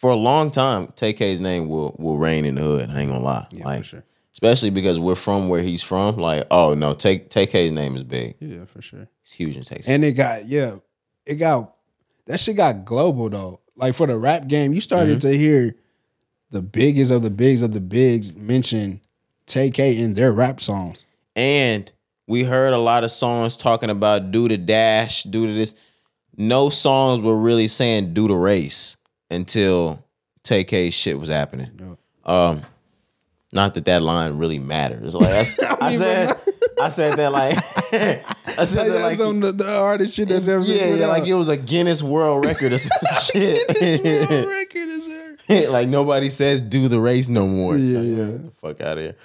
for 0.00 0.10
a 0.10 0.16
long 0.16 0.50
time, 0.50 0.86
TK's 0.88 1.40
name 1.40 1.68
will 1.68 1.94
will 1.98 2.16
reign 2.16 2.44
in 2.46 2.54
the 2.54 2.62
hood. 2.62 2.88
I 2.90 3.00
ain't 3.02 3.10
gonna 3.10 3.22
lie, 3.22 3.46
Yeah, 3.50 3.64
like 3.66 3.80
for 3.80 3.84
sure. 3.84 4.04
especially 4.32 4.70
because 4.70 4.98
we're 4.98 5.14
from 5.14 5.48
where 5.50 5.60
he's 5.62 5.82
from. 5.82 6.16
Like, 6.16 6.46
oh 6.50 6.72
no, 6.74 6.94
take 6.94 7.28
TK's 7.28 7.70
name 7.72 7.94
is 7.96 8.02
big. 8.04 8.36
Yeah, 8.40 8.64
for 8.64 8.80
sure. 8.80 9.06
It's 9.22 9.32
huge 9.32 9.56
in 9.58 9.62
Texas. 9.62 9.88
And 9.88 10.02
it 10.04 10.12
got 10.12 10.46
yeah, 10.46 10.76
it 11.26 11.34
got 11.34 11.74
that 12.26 12.40
shit 12.40 12.56
got 12.56 12.84
global 12.86 13.28
though. 13.28 13.60
Like 13.76 13.94
for 13.94 14.06
the 14.06 14.16
rap 14.16 14.48
game, 14.48 14.72
you 14.72 14.80
started 14.80 15.18
Mm-hmm. 15.18 15.30
to 15.30 15.36
hear 15.38 15.76
the 16.50 16.62
biggest 16.62 17.12
of 17.12 17.20
the 17.22 17.30
bigs 17.30 17.60
of 17.62 17.72
the 17.72 17.80
bigs 17.80 18.34
mention 18.34 19.00
TK 19.46 19.98
in 19.98 20.14
their 20.14 20.32
rap 20.32 20.60
songs. 20.60 21.04
And 21.36 21.90
we 22.26 22.42
heard 22.44 22.72
a 22.72 22.78
lot 22.78 23.04
of 23.04 23.10
songs 23.10 23.56
talking 23.56 23.90
about 23.90 24.30
do 24.32 24.48
the 24.48 24.56
dash, 24.56 25.22
do 25.24 25.46
to 25.46 25.52
this. 25.52 25.74
No 26.36 26.70
songs 26.70 27.20
were 27.20 27.36
really 27.36 27.68
saying 27.68 28.14
do 28.14 28.26
the 28.28 28.34
race 28.34 28.96
until 29.30 30.04
TK's 30.44 30.94
shit 30.94 31.18
was 31.18 31.28
happening. 31.28 31.96
Um, 32.24 32.62
not 33.52 33.74
that 33.74 33.84
that 33.86 34.02
line 34.02 34.38
really 34.38 34.58
matters. 34.58 35.14
Like 35.14 35.28
that's, 35.28 35.62
I, 35.80 35.90
mean, 35.90 35.98
said, 35.98 36.36
I 36.82 36.88
said 36.88 37.14
that 37.18 37.32
like 37.32 37.56
I 38.58 38.64
said 38.64 38.76
Like, 38.78 38.88
that 38.88 39.02
like 39.02 39.20
on 39.20 39.40
the, 39.40 39.52
the 39.52 39.64
hardest 39.64 40.14
shit 40.14 40.28
that's 40.28 40.46
ever 40.48 40.64
yeah, 40.64 40.94
yeah, 40.94 41.06
like 41.06 41.26
it 41.26 41.34
was 41.34 41.48
a 41.48 41.56
Guinness 41.56 42.02
World 42.02 42.44
Record 42.46 42.72
or 42.72 42.78
some 42.78 42.90
shit. 43.22 43.66
world 43.68 44.48
record 44.48 44.88
is 44.88 45.08
there. 45.48 45.70
like 45.70 45.88
nobody 45.88 46.30
says 46.30 46.60
do 46.60 46.86
the 46.88 47.00
race 47.00 47.28
no 47.28 47.46
more. 47.46 47.76
Yeah, 47.76 47.98
Like, 47.98 48.06
yeah. 48.08 48.24
Get 48.26 48.44
the 48.44 48.50
fuck 48.52 48.80
out 48.80 48.98
of 48.98 49.04
here. 49.04 49.16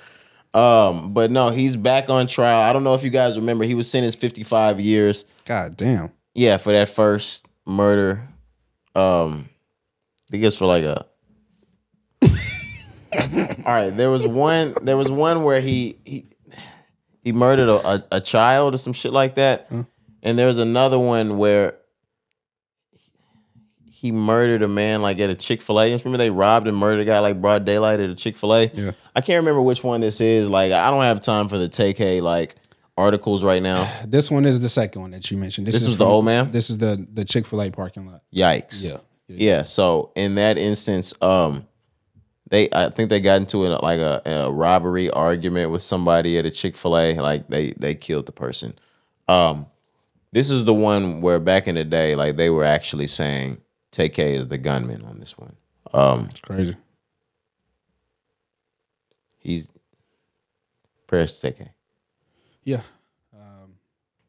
Um, 0.59 1.13
but 1.13 1.31
no, 1.31 1.49
he's 1.49 1.75
back 1.75 2.09
on 2.09 2.27
trial. 2.27 2.61
I 2.61 2.71
don't 2.73 2.83
know 2.85 2.93
if 2.95 3.03
you 3.03 3.09
guys 3.09 3.37
remember, 3.37 3.65
he 3.65 3.75
was 3.75 3.91
sentenced 3.91 4.19
55 4.19 4.79
years. 4.79 5.25
God 5.43 5.75
damn. 5.75 6.11
Yeah, 6.33 6.57
for 6.57 6.71
that 6.71 6.87
first 6.89 7.47
murder. 7.65 8.21
Um, 8.95 9.49
I 10.27 10.31
think 10.31 10.43
it's 10.43 10.57
for 10.57 10.65
like 10.65 10.83
a. 10.83 11.05
All 13.65 13.73
right, 13.73 13.89
there 13.89 14.09
was 14.09 14.27
one. 14.27 14.73
There 14.81 14.97
was 14.97 15.11
one 15.11 15.43
where 15.43 15.61
he 15.61 15.97
he 16.03 16.25
he 17.23 17.31
murdered 17.31 17.69
a, 17.69 17.87
a, 17.87 18.05
a 18.13 18.21
child 18.21 18.73
or 18.73 18.77
some 18.77 18.93
shit 18.93 19.13
like 19.13 19.35
that, 19.35 19.67
hmm. 19.69 19.81
and 20.23 20.37
there 20.37 20.47
was 20.47 20.57
another 20.57 20.99
one 20.99 21.37
where 21.37 21.75
he 24.05 24.11
murdered 24.11 24.61
a 24.61 24.67
man 24.67 25.01
like 25.01 25.19
at 25.19 25.31
a 25.31 25.35
Chick 25.35 25.61
Fil 25.63 25.81
A. 25.81 25.91
Remember 25.91 26.17
they 26.17 26.29
robbed 26.29 26.67
and 26.67 26.77
murdered 26.77 27.01
a 27.01 27.05
guy 27.05 27.19
like 27.19 27.41
broad 27.41 27.65
daylight 27.65 27.99
at 27.99 28.09
a 28.09 28.15
Chick 28.15 28.35
Fil 28.35 28.53
A. 28.53 28.71
Yeah. 28.71 28.91
I 29.15 29.21
can't 29.21 29.39
remember 29.41 29.61
which 29.61 29.83
one 29.83 30.01
this 30.01 30.21
is. 30.21 30.47
Like 30.47 30.71
I 30.71 30.91
don't 30.91 31.01
have 31.01 31.21
time 31.21 31.49
for 31.49 31.57
the 31.57 31.67
Tay-K 31.67 32.21
like 32.21 32.55
articles 32.97 33.43
right 33.43 33.63
now. 33.63 33.91
This 34.05 34.29
one 34.29 34.45
is 34.45 34.59
the 34.59 34.69
second 34.69 35.01
one 35.01 35.11
that 35.11 35.31
you 35.31 35.37
mentioned. 35.37 35.65
This 35.65 35.81
is 35.81 35.87
was 35.87 35.97
the 35.97 36.05
old 36.05 36.25
man? 36.25 36.51
This 36.51 36.69
is 36.69 36.77
the 36.77 37.03
the 37.11 37.25
Chick 37.25 37.47
Fil 37.47 37.63
A 37.63 37.71
parking 37.71 38.05
lot. 38.05 38.21
Yikes. 38.33 38.85
Yeah. 38.85 38.97
Yeah. 39.27 39.63
So 39.63 40.11
in 40.15 40.35
that 40.35 40.57
instance, 40.57 41.13
um, 41.21 41.67
they 42.49 42.69
I 42.71 42.89
think 42.89 43.09
they 43.09 43.19
got 43.19 43.41
into 43.41 43.65
a, 43.65 43.69
like 43.81 43.99
a, 43.99 44.21
a 44.25 44.51
robbery 44.51 45.09
argument 45.09 45.71
with 45.71 45.81
somebody 45.81 46.37
at 46.37 46.45
a 46.45 46.51
Chick 46.51 46.75
Fil 46.75 46.97
A. 46.97 47.15
Like 47.15 47.47
they 47.47 47.71
they 47.77 47.95
killed 47.95 48.25
the 48.27 48.31
person. 48.31 48.77
Um, 49.27 49.65
this 50.31 50.49
is 50.49 50.65
the 50.65 50.73
one 50.73 51.21
where 51.21 51.39
back 51.39 51.67
in 51.67 51.75
the 51.75 51.83
day, 51.83 52.13
like 52.15 52.35
they 52.35 52.49
were 52.49 52.63
actually 52.65 53.07
saying 53.07 53.61
TK 53.91 54.19
is 54.35 54.47
the 54.47 54.57
gunman 54.57 55.03
on 55.05 55.19
this 55.19 55.37
one. 55.37 55.55
Um, 55.93 56.25
It's 56.29 56.41
crazy. 56.41 56.75
he's 59.39 59.69
prayers 61.07 61.39
to 61.39 61.51
TK. 61.51 61.69
Yeah. 62.63 62.81
Um, 63.33 63.75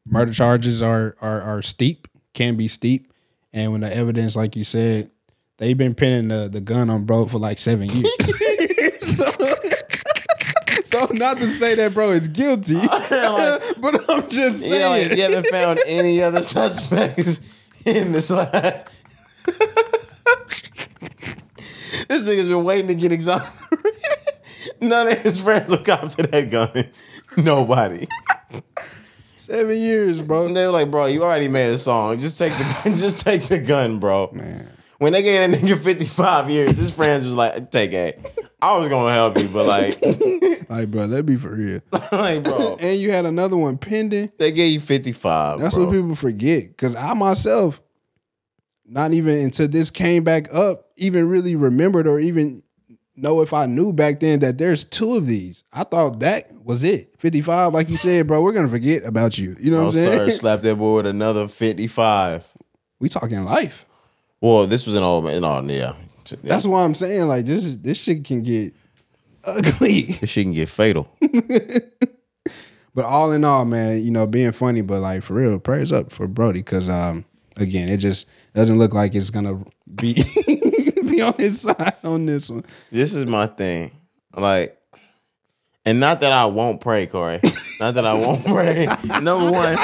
murder 0.05 0.31
charges 0.33 0.81
are 0.81 1.15
are 1.21 1.41
are 1.41 1.61
steep, 1.61 2.07
can 2.33 2.55
be 2.55 2.67
steep, 2.67 3.11
and 3.53 3.71
when 3.71 3.81
the 3.81 3.95
evidence, 3.95 4.35
like 4.35 4.55
you 4.55 4.63
said, 4.63 5.09
they've 5.57 5.77
been 5.77 5.95
pinning 5.95 6.29
the, 6.29 6.47
the 6.47 6.61
gun 6.61 6.89
on 6.89 7.05
bro 7.05 7.25
for 7.25 7.39
like 7.39 7.57
seven 7.57 7.89
years. 7.89 8.07
so, 9.01 9.25
so 10.83 11.07
not 11.13 11.37
to 11.37 11.47
say 11.47 11.75
that 11.75 11.93
bro 11.93 12.11
is 12.11 12.27
guilty, 12.27 12.75
but 13.81 14.09
I'm 14.09 14.29
just 14.29 14.61
saying. 14.61 14.81
Yeah, 14.81 14.87
like 14.89 15.17
you 15.17 15.23
haven't 15.23 15.47
found 15.47 15.79
any 15.87 16.21
other 16.21 16.41
suspects 16.41 17.41
in 17.85 18.11
this 18.11 18.29
last. 18.29 18.93
this 22.07 22.23
nigga's 22.23 22.47
been 22.47 22.63
waiting 22.63 22.87
to 22.87 22.95
get 22.95 23.11
exonerated. 23.11 23.53
None 24.81 25.07
of 25.07 25.17
his 25.19 25.41
friends 25.41 25.71
will 25.71 25.79
cop 25.79 26.09
to 26.09 26.23
that 26.23 26.51
gun. 26.51 26.91
Nobody. 27.35 28.07
Seven 29.47 29.77
years, 29.77 30.21
bro. 30.21 30.45
And 30.45 30.55
they 30.55 30.65
were 30.65 30.71
like, 30.71 30.91
bro, 30.91 31.05
you 31.07 31.23
already 31.23 31.47
made 31.47 31.69
a 31.69 31.77
song. 31.77 32.19
Just 32.19 32.37
take 32.37 32.53
the 32.53 32.81
gun. 32.83 32.95
Just 32.97 33.25
take 33.25 33.43
the 33.43 33.59
gun, 33.59 33.99
bro. 33.99 34.29
Man. 34.33 34.67
When 34.99 35.13
they 35.13 35.21
gave 35.21 35.51
that 35.51 35.59
nigga 35.59 35.77
55 35.77 36.49
years, 36.49 36.77
his 36.77 36.91
friends 36.91 37.23
was 37.23 37.35
like, 37.35 37.69
take 37.71 37.93
it. 37.93 38.19
I 38.61 38.77
was 38.77 38.89
gonna 38.89 39.13
help 39.13 39.37
you, 39.37 39.47
but 39.47 39.65
like, 39.67 40.01
Like, 40.69 40.89
bro, 40.91 41.05
let 41.05 41.25
be 41.25 41.37
for 41.37 41.51
real. 41.51 41.81
like, 42.11 42.43
bro, 42.43 42.77
And 42.79 42.99
you 42.99 43.11
had 43.11 43.25
another 43.25 43.55
one 43.55 43.77
pending. 43.77 44.31
they 44.39 44.51
gave 44.51 44.73
you 44.73 44.79
55. 44.79 45.59
That's 45.59 45.75
bro. 45.75 45.85
what 45.85 45.93
people 45.93 46.15
forget. 46.15 46.75
Cause 46.77 46.95
I 46.95 47.13
myself, 47.13 47.81
not 48.85 49.13
even 49.13 49.37
until 49.37 49.67
this 49.67 49.91
came 49.91 50.23
back 50.23 50.51
up, 50.53 50.87
even 50.97 51.29
really 51.29 51.55
remembered 51.55 52.07
or 52.07 52.19
even 52.19 52.63
know 53.17 53.41
if 53.41 53.53
I 53.53 53.65
knew 53.65 53.91
back 53.91 54.19
then 54.19 54.39
that 54.39 54.57
there's 54.57 54.83
two 54.83 55.15
of 55.15 55.25
these. 55.25 55.63
I 55.73 55.83
thought 55.83 56.19
that 56.21 56.43
was 56.63 56.83
it. 56.83 57.15
55, 57.17 57.73
like 57.73 57.89
you 57.89 57.97
said, 57.97 58.27
bro, 58.27 58.41
we're 58.41 58.53
gonna 58.53 58.69
forget 58.69 59.03
about 59.05 59.37
you. 59.37 59.55
You 59.59 59.71
know 59.71 59.77
Oh, 59.77 59.85
what 59.85 59.95
I'm 59.95 60.01
saying? 60.03 60.29
sir, 60.29 60.37
slap 60.37 60.61
that 60.61 60.75
boy 60.75 60.97
with 60.97 61.07
another 61.07 61.47
55. 61.47 62.45
we 62.99 63.09
talking 63.09 63.43
life. 63.43 63.85
Well, 64.39 64.67
this 64.67 64.85
was 64.85 64.95
an 64.95 65.03
old 65.03 65.25
man. 65.25 65.41
No, 65.41 65.59
yeah. 65.61 65.93
That's 66.43 66.67
why 66.67 66.83
I'm 66.83 66.93
saying 66.95 67.27
like 67.27 67.45
this 67.45 67.65
is 67.65 67.79
this 67.81 68.01
shit 68.01 68.23
can 68.25 68.43
get 68.43 68.73
ugly. 69.43 70.01
this 70.19 70.29
shit 70.29 70.43
can 70.45 70.53
get 70.53 70.69
fatal. 70.69 71.07
But 72.93 73.05
all 73.05 73.31
in 73.31 73.43
all, 73.43 73.63
man, 73.63 74.03
you 74.03 74.09
know, 74.09 74.25
being 74.25 74.51
funny, 74.51 74.81
but 74.81 75.01
like 75.01 75.21
for 75.21 75.35
real, 75.35 75.59
prayers 75.59 75.91
up 75.91 76.11
for 76.11 76.27
Brody 76.27 76.61
because 76.61 76.89
um 76.89 77.25
again, 77.57 77.89
it 77.89 77.97
just 77.97 78.27
doesn't 78.55 78.79
look 78.79 78.91
like 78.91 79.13
it's 79.13 79.29
gonna 79.29 79.63
be 79.93 80.13
be 81.17 81.21
on 81.23 81.33
his 81.33 81.61
side 81.61 81.93
on 82.03 82.25
this 82.25 82.49
one. 82.49 82.63
this 82.91 83.15
is 83.15 83.25
my 83.25 83.47
thing. 83.47 83.91
Like, 84.35 84.77
and 85.85 85.99
not 85.99 86.21
that 86.21 86.31
I 86.31 86.45
won't 86.45 86.81
pray, 86.81 87.07
Corey. 87.07 87.39
Not 87.79 87.95
that 87.95 88.05
I 88.05 88.13
won't 88.13 88.45
pray. 88.45 88.87
Number 89.21 89.51
one, 89.51 89.75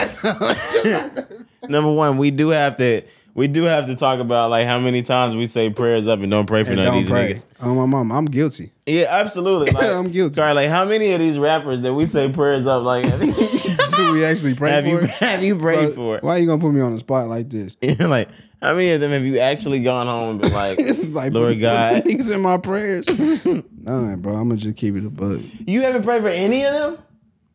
number 1.70 1.92
one, 1.92 2.18
we 2.18 2.32
do 2.32 2.50
have 2.50 2.78
to. 2.78 3.02
We 3.36 3.48
do 3.48 3.64
have 3.64 3.88
to 3.88 3.96
talk 3.96 4.20
about 4.20 4.52
like 4.52 4.68
how 4.68 4.78
many 4.80 5.02
times 5.02 5.36
we 5.36 5.48
say 5.48 5.72
prayers 5.72 6.08
up 6.08 6.20
and 6.20 6.30
don't 6.30 6.46
pray 6.46 6.64
for 6.64 6.74
And 6.74 6.82
none 6.84 6.88
of 6.90 6.94
these 6.94 7.10
pray. 7.10 7.34
niggas. 7.34 7.46
Oh 7.64 7.74
my 7.74 7.88
mom, 7.88 8.12
I'm 8.12 8.26
guilty. 8.26 8.72
Yeah, 8.86 9.06
absolutely. 9.10 9.72
Like, 9.72 9.86
I'm 9.90 10.12
guilty. 10.12 10.36
Sorry, 10.36 10.54
like 10.54 10.70
how 10.70 10.86
many 10.86 11.14
of 11.14 11.20
these 11.20 11.40
rappers 11.40 11.82
that 11.82 11.96
we 11.96 12.06
say 12.06 12.32
prayers 12.32 12.68
up? 12.68 12.84
Like, 12.84 13.06
Do 13.06 14.12
we 14.12 14.24
actually 14.24 14.54
pray 14.54 14.70
have 14.70 14.84
for 14.84 14.90
you 14.92 14.98
it? 15.00 15.10
have 15.10 15.42
you 15.44 15.56
prayed 15.56 15.80
Bro, 15.80 15.92
for 15.96 16.18
it? 16.18 16.24
Why 16.24 16.36
are 16.36 16.40
you 16.40 16.46
gonna 16.46 16.62
put 16.62 16.74
me 16.74 16.82
on 16.82 16.92
the 16.94 17.00
spot 17.00 17.28
like 17.28 17.50
this? 17.50 17.76
like, 18.00 18.30
how 18.64 18.76
many 18.76 18.92
of 18.92 19.02
them 19.02 19.12
have 19.12 19.26
you 19.26 19.40
actually 19.40 19.82
gone 19.82 20.08
home 20.08 20.30
and 20.30 20.42
been 20.42 20.54
like, 20.54 20.80
like 21.10 21.34
Lord 21.34 21.60
God, 21.60 22.04
He's 22.06 22.30
in 22.30 22.42
my 22.42 22.58
prayers. 22.58 23.08
nah, 23.46 24.16
bro, 24.16 24.36
I'm 24.36 24.48
gonna 24.48 24.56
just 24.56 24.78
keep 24.78 24.96
it 24.96 25.06
a 25.06 25.10
bug. 25.10 25.44
you 25.68 25.82
haven't 25.82 26.04
prayed 26.04 26.22
for 26.22 26.30
any 26.30 26.64
of 26.64 26.74
them? 26.74 26.98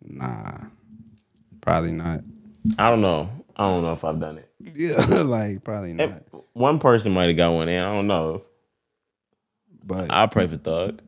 Nah, 0.05 0.67
probably 1.63 1.93
not. 1.93 2.21
I 2.79 2.91
don't 2.91 3.01
know. 3.01 3.31
I 3.57 3.65
don't 3.71 3.83
know 3.83 3.95
if 3.95 4.05
I've 4.05 4.21
done 4.21 4.37
it. 4.37 4.51
Yeah, 4.61 5.23
like 5.23 5.65
probably 5.65 5.95
not. 5.95 6.23
One 6.53 6.79
person 6.79 7.13
might 7.13 7.29
have 7.29 7.39
got 7.39 7.53
one 7.53 7.71
in. 7.71 7.83
I 7.83 7.95
don't 7.95 8.07
know. 8.07 8.43
But 9.83 10.11
I'll 10.11 10.29
pray 10.29 10.47
for 10.47 10.59
Thug. 10.59 11.01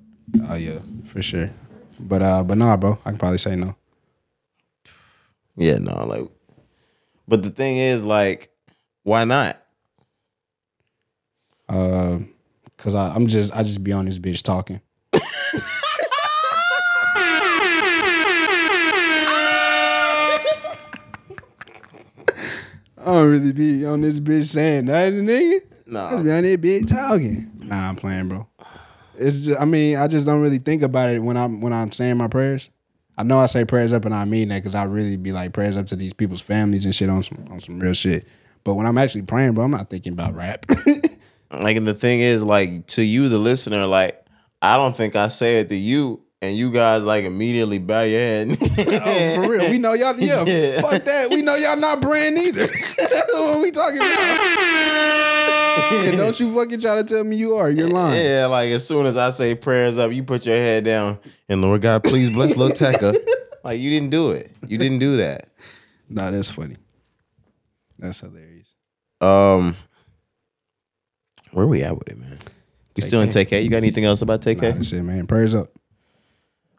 oh 0.48 0.54
yeah, 0.54 0.78
for 1.08 1.20
sure. 1.20 1.50
But 1.98 2.22
uh, 2.22 2.42
but 2.42 2.56
nah, 2.56 2.78
bro, 2.78 2.98
I 3.04 3.10
can 3.10 3.18
probably 3.18 3.36
say 3.36 3.54
no. 3.54 3.76
Yeah, 5.56 5.76
no, 5.76 6.06
like. 6.06 6.26
But 7.28 7.42
the 7.42 7.50
thing 7.50 7.76
is, 7.76 8.02
like, 8.02 8.50
why 9.02 9.24
not? 9.24 9.60
Uh, 11.70 12.18
cause 12.78 12.96
I, 12.96 13.14
I'm 13.14 13.28
just 13.28 13.54
I 13.54 13.62
just 13.62 13.84
be 13.84 13.92
on 13.92 14.04
this 14.04 14.18
bitch 14.18 14.42
talking. 14.42 14.80
I 15.12 15.14
don't 23.04 23.30
really 23.30 23.52
be 23.52 23.86
on 23.86 24.00
this 24.00 24.18
bitch 24.18 24.46
saying 24.46 24.86
nothing, 24.86 25.26
nigga. 25.26 25.60
Nah. 25.86 26.08
I 26.08 26.10
just 26.10 26.24
be 26.24 26.32
on 26.32 26.42
this 26.42 26.56
bitch 26.56 26.88
talking. 26.88 27.50
Nah, 27.62 27.90
I'm 27.90 27.94
playing, 27.94 28.28
bro. 28.28 28.48
It's 29.16 29.38
just 29.38 29.60
I 29.60 29.64
mean, 29.64 29.96
I 29.96 30.08
just 30.08 30.26
don't 30.26 30.40
really 30.40 30.58
think 30.58 30.82
about 30.82 31.10
it 31.10 31.20
when 31.20 31.36
I'm 31.36 31.60
when 31.60 31.72
I'm 31.72 31.92
saying 31.92 32.16
my 32.16 32.26
prayers. 32.26 32.68
I 33.16 33.22
know 33.22 33.38
I 33.38 33.46
say 33.46 33.64
prayers 33.64 33.92
up 33.92 34.04
and 34.04 34.14
I 34.14 34.24
mean 34.24 34.48
that 34.48 34.56
because 34.56 34.74
I 34.74 34.82
really 34.84 35.16
be 35.16 35.30
like 35.30 35.52
prayers 35.52 35.76
up 35.76 35.86
to 35.88 35.96
these 35.96 36.14
people's 36.14 36.40
families 36.40 36.84
and 36.84 36.92
shit 36.92 37.08
on 37.08 37.22
some 37.22 37.44
on 37.48 37.60
some 37.60 37.78
real 37.78 37.92
shit. 37.92 38.26
But 38.64 38.74
when 38.74 38.86
I'm 38.86 38.98
actually 38.98 39.22
praying, 39.22 39.52
bro, 39.52 39.66
I'm 39.66 39.70
not 39.70 39.88
thinking 39.88 40.14
about 40.14 40.34
rap. 40.34 40.66
Like, 41.52 41.76
and 41.76 41.86
the 41.86 41.94
thing 41.94 42.20
is, 42.20 42.42
like, 42.44 42.86
to 42.88 43.02
you, 43.02 43.28
the 43.28 43.38
listener, 43.38 43.86
like, 43.86 44.24
I 44.62 44.76
don't 44.76 44.94
think 44.94 45.16
I 45.16 45.28
say 45.28 45.60
it 45.60 45.68
to 45.70 45.76
you, 45.76 46.22
and 46.42 46.56
you 46.56 46.70
guys 46.70 47.02
like 47.02 47.24
immediately 47.24 47.78
bow 47.78 48.02
your 48.02 48.18
head. 48.20 48.56
oh, 48.78 49.34
for 49.34 49.50
real. 49.50 49.70
We 49.70 49.78
know 49.78 49.92
y'all 49.92 50.18
yeah, 50.18 50.44
Yeah. 50.46 50.80
fuck 50.80 51.02
that. 51.04 51.30
We 51.30 51.42
know 51.42 51.54
y'all 51.56 51.76
not 51.76 52.00
brand 52.00 52.38
either. 52.38 52.66
what 53.32 53.60
we 53.60 53.70
talking 53.70 53.98
about? 53.98 54.40
and 56.06 56.16
don't 56.16 56.38
you 56.40 56.54
fucking 56.54 56.80
try 56.80 56.96
to 56.96 57.04
tell 57.04 57.24
me 57.24 57.36
you 57.36 57.56
are. 57.56 57.70
You're 57.70 57.88
lying. 57.88 58.24
Yeah, 58.24 58.46
like 58.46 58.70
as 58.70 58.86
soon 58.86 59.06
as 59.06 59.16
I 59.16 59.30
say 59.30 59.54
prayers 59.54 59.98
up, 59.98 60.12
you 60.12 60.22
put 60.22 60.46
your 60.46 60.56
head 60.56 60.84
down 60.84 61.18
and 61.48 61.60
Lord 61.62 61.82
God, 61.82 62.04
please 62.04 62.30
bless 62.30 62.56
Lil 62.56 62.70
Tecca. 62.70 63.14
like 63.64 63.80
you 63.80 63.90
didn't 63.90 64.10
do 64.10 64.30
it. 64.30 64.50
You 64.66 64.78
didn't 64.78 64.98
do 64.98 65.18
that. 65.18 65.48
Nah, 66.08 66.30
that's 66.30 66.50
funny. 66.50 66.76
That's 67.98 68.20
hilarious. 68.20 68.74
Um, 69.20 69.76
where 71.52 71.66
we 71.66 71.82
at 71.82 71.96
with 71.98 72.08
it, 72.08 72.18
man? 72.18 72.38
We 72.96 73.02
still 73.02 73.22
in 73.22 73.28
TK. 73.28 73.62
You 73.62 73.70
got 73.70 73.78
anything 73.78 74.04
else 74.04 74.22
about 74.22 74.42
TK? 74.42 74.60
That's 74.60 74.92
it, 74.92 75.02
man. 75.02 75.26
Prayers 75.26 75.54
up. 75.54 75.68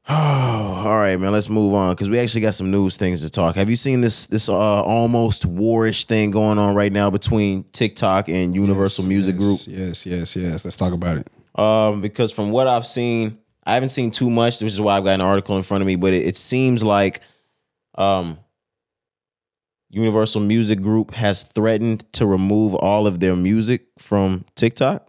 Oh, 0.10 0.14
all 0.86 0.98
right, 0.98 1.20
man. 1.20 1.32
Let's 1.32 1.50
move 1.50 1.74
on 1.74 1.94
because 1.94 2.10
we 2.10 2.20
actually 2.20 2.42
got 2.42 2.54
some 2.54 2.72
news 2.72 2.98
things 2.98 3.22
to 3.22 3.30
talk. 3.30 3.56
Have 3.56 3.70
you 3.70 3.76
seen 3.76 4.02
this 4.02 4.28
this 4.28 4.50
uh, 4.50 4.54
almost 4.54 5.48
warish 5.48 6.06
thing 6.06 6.32
going 6.32 6.58
on 6.58 6.76
right 6.76 6.92
now 6.92 7.10
between 7.10 7.64
TikTok 7.72 8.30
and 8.30 8.56
Universal 8.56 9.06
Music 9.06 9.38
Group? 9.38 9.60
Yes, 9.66 10.06
Yes, 10.06 10.06
yes, 10.06 10.36
yes. 10.36 10.66
Let's 10.66 10.76
talk 10.76 10.94
about 10.94 11.18
it. 11.18 11.28
Um, 11.56 12.02
because 12.02 12.32
from 12.32 12.52
what 12.52 12.68
I've 12.68 12.88
seen, 12.88 13.38
I 13.66 13.74
haven't 13.76 13.90
seen 13.90 14.12
too 14.12 14.30
much, 14.30 14.62
which 14.62 14.74
is 14.74 14.82
why 14.82 14.98
I've 14.98 15.04
got 15.04 15.16
an 15.16 15.22
article 15.22 15.58
in 15.58 15.64
front 15.64 15.82
of 15.82 15.88
me. 15.88 15.96
But 15.96 16.14
it, 16.14 16.26
it 16.26 16.36
seems 16.36 16.84
like, 16.84 17.22
um, 17.96 18.38
Universal 19.92 20.42
Music 20.42 20.82
Group 20.82 21.14
has 21.14 21.44
threatened 21.44 22.12
to 22.14 22.26
remove 22.26 22.74
all 22.76 23.08
of 23.08 23.20
their 23.20 23.36
music 23.36 23.88
from 24.00 24.46
TikTok. 24.56 25.06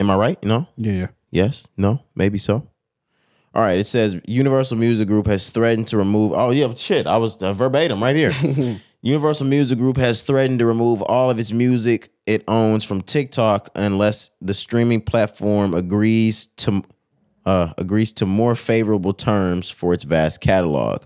Am 0.00 0.10
I 0.10 0.16
right? 0.16 0.42
No. 0.42 0.66
Yeah, 0.76 0.92
yeah. 0.92 1.06
Yes. 1.30 1.68
No. 1.76 2.02
Maybe 2.16 2.38
so. 2.38 2.66
All 3.54 3.62
right. 3.62 3.78
It 3.78 3.86
says 3.86 4.16
Universal 4.26 4.78
Music 4.78 5.06
Group 5.06 5.26
has 5.26 5.50
threatened 5.50 5.86
to 5.88 5.98
remove. 5.98 6.32
Oh 6.34 6.50
yeah, 6.50 6.72
shit. 6.74 7.06
I 7.06 7.18
was 7.18 7.42
uh, 7.42 7.52
verbatim 7.52 8.02
right 8.02 8.16
here. 8.16 8.32
Universal 9.02 9.48
Music 9.48 9.76
Group 9.78 9.98
has 9.98 10.22
threatened 10.22 10.60
to 10.60 10.66
remove 10.66 11.02
all 11.02 11.30
of 11.30 11.38
its 11.38 11.52
music 11.52 12.10
it 12.24 12.44
owns 12.46 12.84
from 12.84 13.02
TikTok 13.02 13.68
unless 13.74 14.30
the 14.40 14.54
streaming 14.54 15.00
platform 15.00 15.74
agrees 15.74 16.46
to 16.46 16.82
uh, 17.44 17.72
agrees 17.76 18.12
to 18.12 18.26
more 18.26 18.54
favorable 18.54 19.12
terms 19.12 19.68
for 19.68 19.92
its 19.92 20.04
vast 20.04 20.40
catalog. 20.40 21.02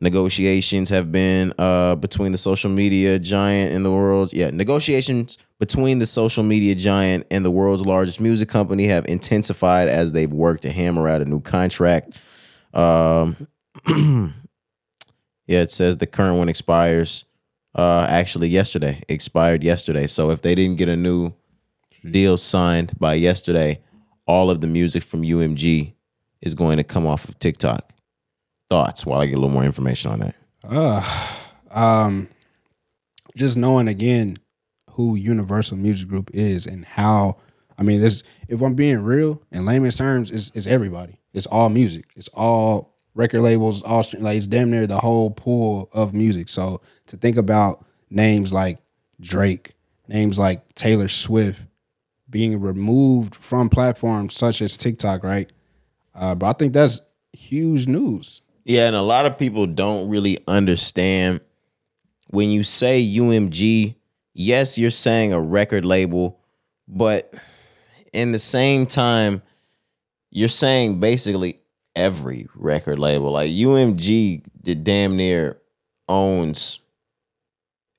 Negotiations 0.00 0.90
have 0.90 1.12
been 1.12 1.52
uh, 1.58 1.94
between 1.96 2.32
the 2.32 2.38
social 2.38 2.70
media 2.70 3.18
giant 3.18 3.72
in 3.72 3.82
the 3.84 3.92
world. 3.92 4.32
Yeah, 4.32 4.50
negotiations 4.50 5.38
between 5.60 5.98
the 5.98 6.06
social 6.06 6.42
media 6.42 6.74
giant 6.74 7.26
and 7.30 7.44
the 7.44 7.50
world's 7.50 7.86
largest 7.86 8.20
music 8.20 8.48
company 8.48 8.86
have 8.86 9.06
intensified 9.06 9.88
as 9.88 10.12
they've 10.12 10.32
worked 10.32 10.62
to 10.62 10.70
hammer 10.70 11.08
out 11.08 11.22
a 11.22 11.24
new 11.24 11.40
contract. 11.40 12.20
Um, 12.74 13.46
yeah, 15.46 15.60
it 15.60 15.70
says 15.70 15.98
the 15.98 16.06
current 16.06 16.38
one 16.38 16.48
expires 16.48 17.24
uh, 17.74 18.06
actually 18.08 18.48
yesterday. 18.48 19.00
Expired 19.08 19.62
yesterday. 19.62 20.06
So 20.06 20.30
if 20.30 20.42
they 20.42 20.54
didn't 20.54 20.76
get 20.76 20.88
a 20.88 20.96
new 20.96 21.32
deal 22.10 22.36
signed 22.36 22.98
by 22.98 23.14
yesterday, 23.14 23.80
all 24.26 24.50
of 24.50 24.60
the 24.60 24.66
music 24.66 25.02
from 25.02 25.22
UMG 25.22 25.94
is 26.40 26.54
going 26.54 26.78
to 26.78 26.84
come 26.84 27.06
off 27.06 27.28
of 27.28 27.38
TikTok. 27.38 27.93
Thoughts 28.70 29.04
while 29.04 29.20
I 29.20 29.26
get 29.26 29.34
a 29.34 29.40
little 29.40 29.54
more 29.54 29.64
information 29.64 30.12
on 30.12 30.20
that. 30.20 30.34
Uh, 30.64 31.38
um, 31.70 32.28
just 33.36 33.56
knowing 33.56 33.88
again 33.88 34.38
who 34.90 35.16
Universal 35.16 35.76
Music 35.76 36.08
Group 36.08 36.30
is 36.32 36.66
and 36.66 36.84
how, 36.84 37.36
I 37.78 37.82
mean, 37.82 38.00
this. 38.00 38.22
If 38.48 38.62
I'm 38.62 38.74
being 38.74 39.02
real 39.02 39.42
in 39.52 39.64
layman's 39.64 39.96
terms, 39.96 40.30
it's, 40.30 40.50
it's 40.54 40.66
everybody. 40.66 41.18
It's 41.32 41.46
all 41.46 41.68
music. 41.68 42.06
It's 42.16 42.28
all 42.28 42.94
record 43.14 43.40
labels. 43.40 43.82
All 43.82 44.04
like 44.18 44.36
it's 44.36 44.46
damn 44.46 44.70
near 44.70 44.86
the 44.86 44.98
whole 44.98 45.30
pool 45.30 45.90
of 45.92 46.14
music. 46.14 46.48
So 46.48 46.80
to 47.06 47.16
think 47.16 47.36
about 47.36 47.84
names 48.10 48.52
like 48.52 48.78
Drake, 49.20 49.74
names 50.08 50.38
like 50.38 50.74
Taylor 50.74 51.08
Swift 51.08 51.66
being 52.30 52.60
removed 52.60 53.34
from 53.34 53.68
platforms 53.68 54.34
such 54.34 54.62
as 54.62 54.76
TikTok, 54.76 55.22
right? 55.22 55.52
Uh, 56.14 56.34
but 56.34 56.46
I 56.46 56.52
think 56.52 56.72
that's 56.72 57.00
huge 57.32 57.86
news. 57.86 58.42
Yeah, 58.64 58.86
and 58.86 58.96
a 58.96 59.02
lot 59.02 59.26
of 59.26 59.38
people 59.38 59.66
don't 59.66 60.08
really 60.08 60.38
understand 60.48 61.40
when 62.28 62.50
you 62.50 62.62
say 62.62 63.02
UMG, 63.04 63.94
yes, 64.32 64.78
you're 64.78 64.90
saying 64.90 65.32
a 65.32 65.40
record 65.40 65.84
label, 65.84 66.40
but 66.88 67.32
in 68.12 68.32
the 68.32 68.38
same 68.38 68.86
time, 68.86 69.42
you're 70.30 70.48
saying 70.48 70.98
basically 70.98 71.60
every 71.94 72.48
record 72.54 72.98
label. 72.98 73.30
Like 73.30 73.50
UMG 73.50 74.42
the 74.62 74.74
damn 74.74 75.16
near 75.16 75.60
owns 76.08 76.80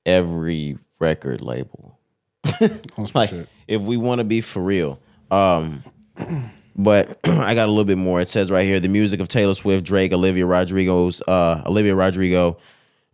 every 0.04 0.78
record 1.00 1.40
label. 1.40 1.98
Like 3.14 3.30
shit. 3.30 3.48
if 3.66 3.80
we 3.82 3.96
want 3.96 4.20
to 4.20 4.24
be 4.24 4.40
for 4.40 4.62
real. 4.62 5.00
Um 5.30 5.82
but 6.76 7.18
I 7.24 7.54
got 7.54 7.66
a 7.66 7.72
little 7.72 7.84
bit 7.84 7.98
more. 7.98 8.20
It 8.20 8.28
says 8.28 8.50
right 8.50 8.66
here 8.66 8.78
the 8.78 8.88
music 8.88 9.20
of 9.20 9.28
Taylor 9.28 9.54
Swift, 9.54 9.84
Drake, 9.84 10.12
Olivia 10.12 10.46
Rodrigo's 10.46 11.22
uh 11.26 11.62
Olivia 11.66 11.94
Rodrigo 11.94 12.58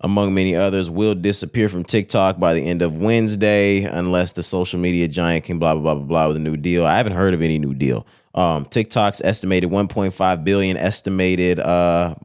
among 0.00 0.34
many 0.34 0.56
others 0.56 0.90
will 0.90 1.14
disappear 1.14 1.68
from 1.68 1.84
TikTok 1.84 2.40
by 2.40 2.54
the 2.54 2.66
end 2.66 2.82
of 2.82 2.98
Wednesday 2.98 3.84
unless 3.84 4.32
the 4.32 4.42
social 4.42 4.80
media 4.80 5.06
giant 5.06 5.44
can 5.44 5.58
blah 5.58 5.74
blah 5.74 5.82
blah 5.82 5.94
blah 5.94 6.04
blah 6.04 6.28
with 6.28 6.36
a 6.36 6.40
new 6.40 6.56
deal. 6.56 6.84
I 6.84 6.96
haven't 6.96 7.12
heard 7.12 7.34
of 7.34 7.42
any 7.42 7.58
new 7.58 7.74
deal. 7.74 8.06
Um 8.34 8.64
TikTok's 8.64 9.20
estimated 9.22 9.70
1.5 9.70 10.44
billion 10.44 10.76
estimated 10.76 11.60
uh 11.60 12.16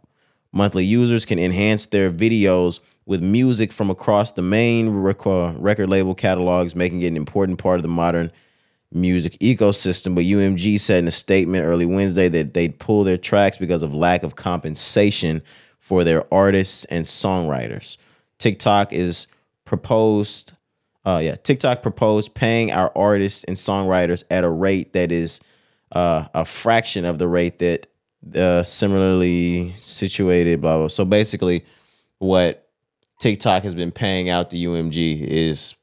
monthly 0.52 0.86
users 0.86 1.26
can 1.26 1.38
enhance 1.38 1.86
their 1.86 2.12
videos 2.12 2.80
with 3.06 3.22
music 3.22 3.72
from 3.72 3.90
across 3.90 4.34
the 4.34 4.42
main 4.42 4.90
record, 4.90 5.56
record 5.60 5.88
label 5.88 6.14
catalogs, 6.14 6.76
making 6.76 7.02
it 7.04 7.08
an 7.08 7.16
important 7.16 7.58
part 7.58 7.78
of 7.78 7.84
the 7.84 7.90
modern 7.90 8.32
music 8.92 9.34
ecosystem. 9.34 10.16
But 10.16 10.26
UMG 10.26 10.80
said 10.80 11.00
in 11.00 11.08
a 11.08 11.12
statement 11.12 11.66
early 11.66 11.86
Wednesday 11.86 12.30
that 12.30 12.54
they'd 12.54 12.80
pull 12.80 13.04
their 13.04 13.18
tracks 13.18 13.58
because 13.58 13.84
of 13.84 13.94
lack 13.94 14.24
of 14.24 14.36
compensation 14.36 15.42
for 15.80 16.04
their 16.04 16.32
artists 16.34 16.86
and 16.86 17.06
songwriters. 17.06 17.98
TikTok 18.40 18.94
is 18.94 19.28
proposed, 19.66 20.54
uh, 21.06 21.20
yeah, 21.24 21.36
TikTok 21.36 21.82
proposed 21.82 22.34
paying 22.34 22.72
our 22.72 22.92
artists 22.96 23.44
and 23.44 23.58
songwriters 23.58 24.24
at 24.30 24.44
a 24.44 24.50
rate 24.50 24.94
that 24.94 25.12
is 25.12 25.40
uh, 25.92 26.26
a 26.34 26.46
fraction 26.46 27.06
of 27.06 27.18
the 27.18 27.28
rate 27.28 27.60
that 27.60 27.88
uh, 28.36 28.64
similarly 28.64 29.74
situated, 29.80 30.62
blah, 30.62 30.78
blah. 30.78 30.88
So 30.88 31.06
basically, 31.06 31.66
what 32.20 32.68
TikTok 33.20 33.64
has 33.64 33.74
been 33.74 33.92
paying 33.92 34.30
out 34.30 34.50
the 34.50 34.66
UMG 34.66 35.22
is 35.22 35.76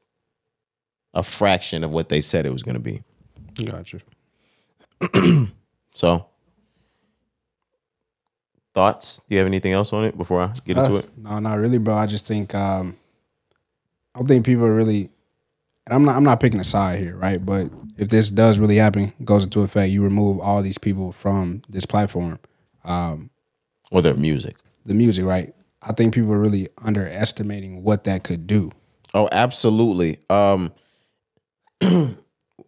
a 1.15 1.23
fraction 1.23 1.83
of 1.83 1.91
what 1.91 2.09
they 2.09 2.21
said 2.21 2.45
it 2.45 2.51
was 2.53 2.61
going 2.61 2.75
to 2.75 2.81
be. 2.81 3.01
Gotcha. 3.63 3.99
So, 5.95 6.25
thoughts? 8.73 9.19
Do 9.29 9.35
you 9.35 9.39
have 9.39 9.47
anything 9.47 9.71
else 9.71 9.93
on 9.93 10.03
it 10.03 10.17
before 10.17 10.41
I 10.41 10.51
get 10.65 10.77
into 10.77 10.95
Uh, 10.95 10.97
it? 10.97 11.17
No, 11.17 11.39
not 11.39 11.55
really, 11.57 11.77
bro. 11.77 11.93
I 11.95 12.05
just 12.05 12.27
think 12.27 12.53
um 12.53 12.97
I 14.13 14.19
don't 14.19 14.27
think 14.27 14.45
people 14.45 14.65
are 14.65 14.75
really 14.75 15.09
and 15.87 15.93
I'm 15.95 16.03
not 16.03 16.15
I'm 16.17 16.23
not 16.25 16.39
picking 16.41 16.59
a 16.59 16.65
side 16.65 16.99
here, 16.99 17.15
right? 17.15 17.43
But 17.43 17.71
if 17.97 18.09
this 18.09 18.29
does 18.29 18.59
really 18.59 18.75
happen, 18.75 19.13
goes 19.23 19.45
into 19.45 19.61
effect, 19.61 19.89
you 19.91 20.03
remove 20.03 20.39
all 20.41 20.61
these 20.61 20.77
people 20.77 21.13
from 21.13 21.61
this 21.69 21.85
platform. 21.85 22.39
Or 22.83 24.01
their 24.01 24.15
music? 24.15 24.57
The 24.85 24.93
music, 24.93 25.23
right? 25.23 25.55
I 25.81 25.93
think 25.93 26.13
people 26.13 26.33
are 26.33 26.39
really 26.39 26.67
underestimating 26.83 27.83
what 27.83 28.03
that 28.03 28.23
could 28.23 28.47
do. 28.47 28.71
Oh, 29.13 29.29
absolutely. 29.31 30.17
Um, 30.29 30.73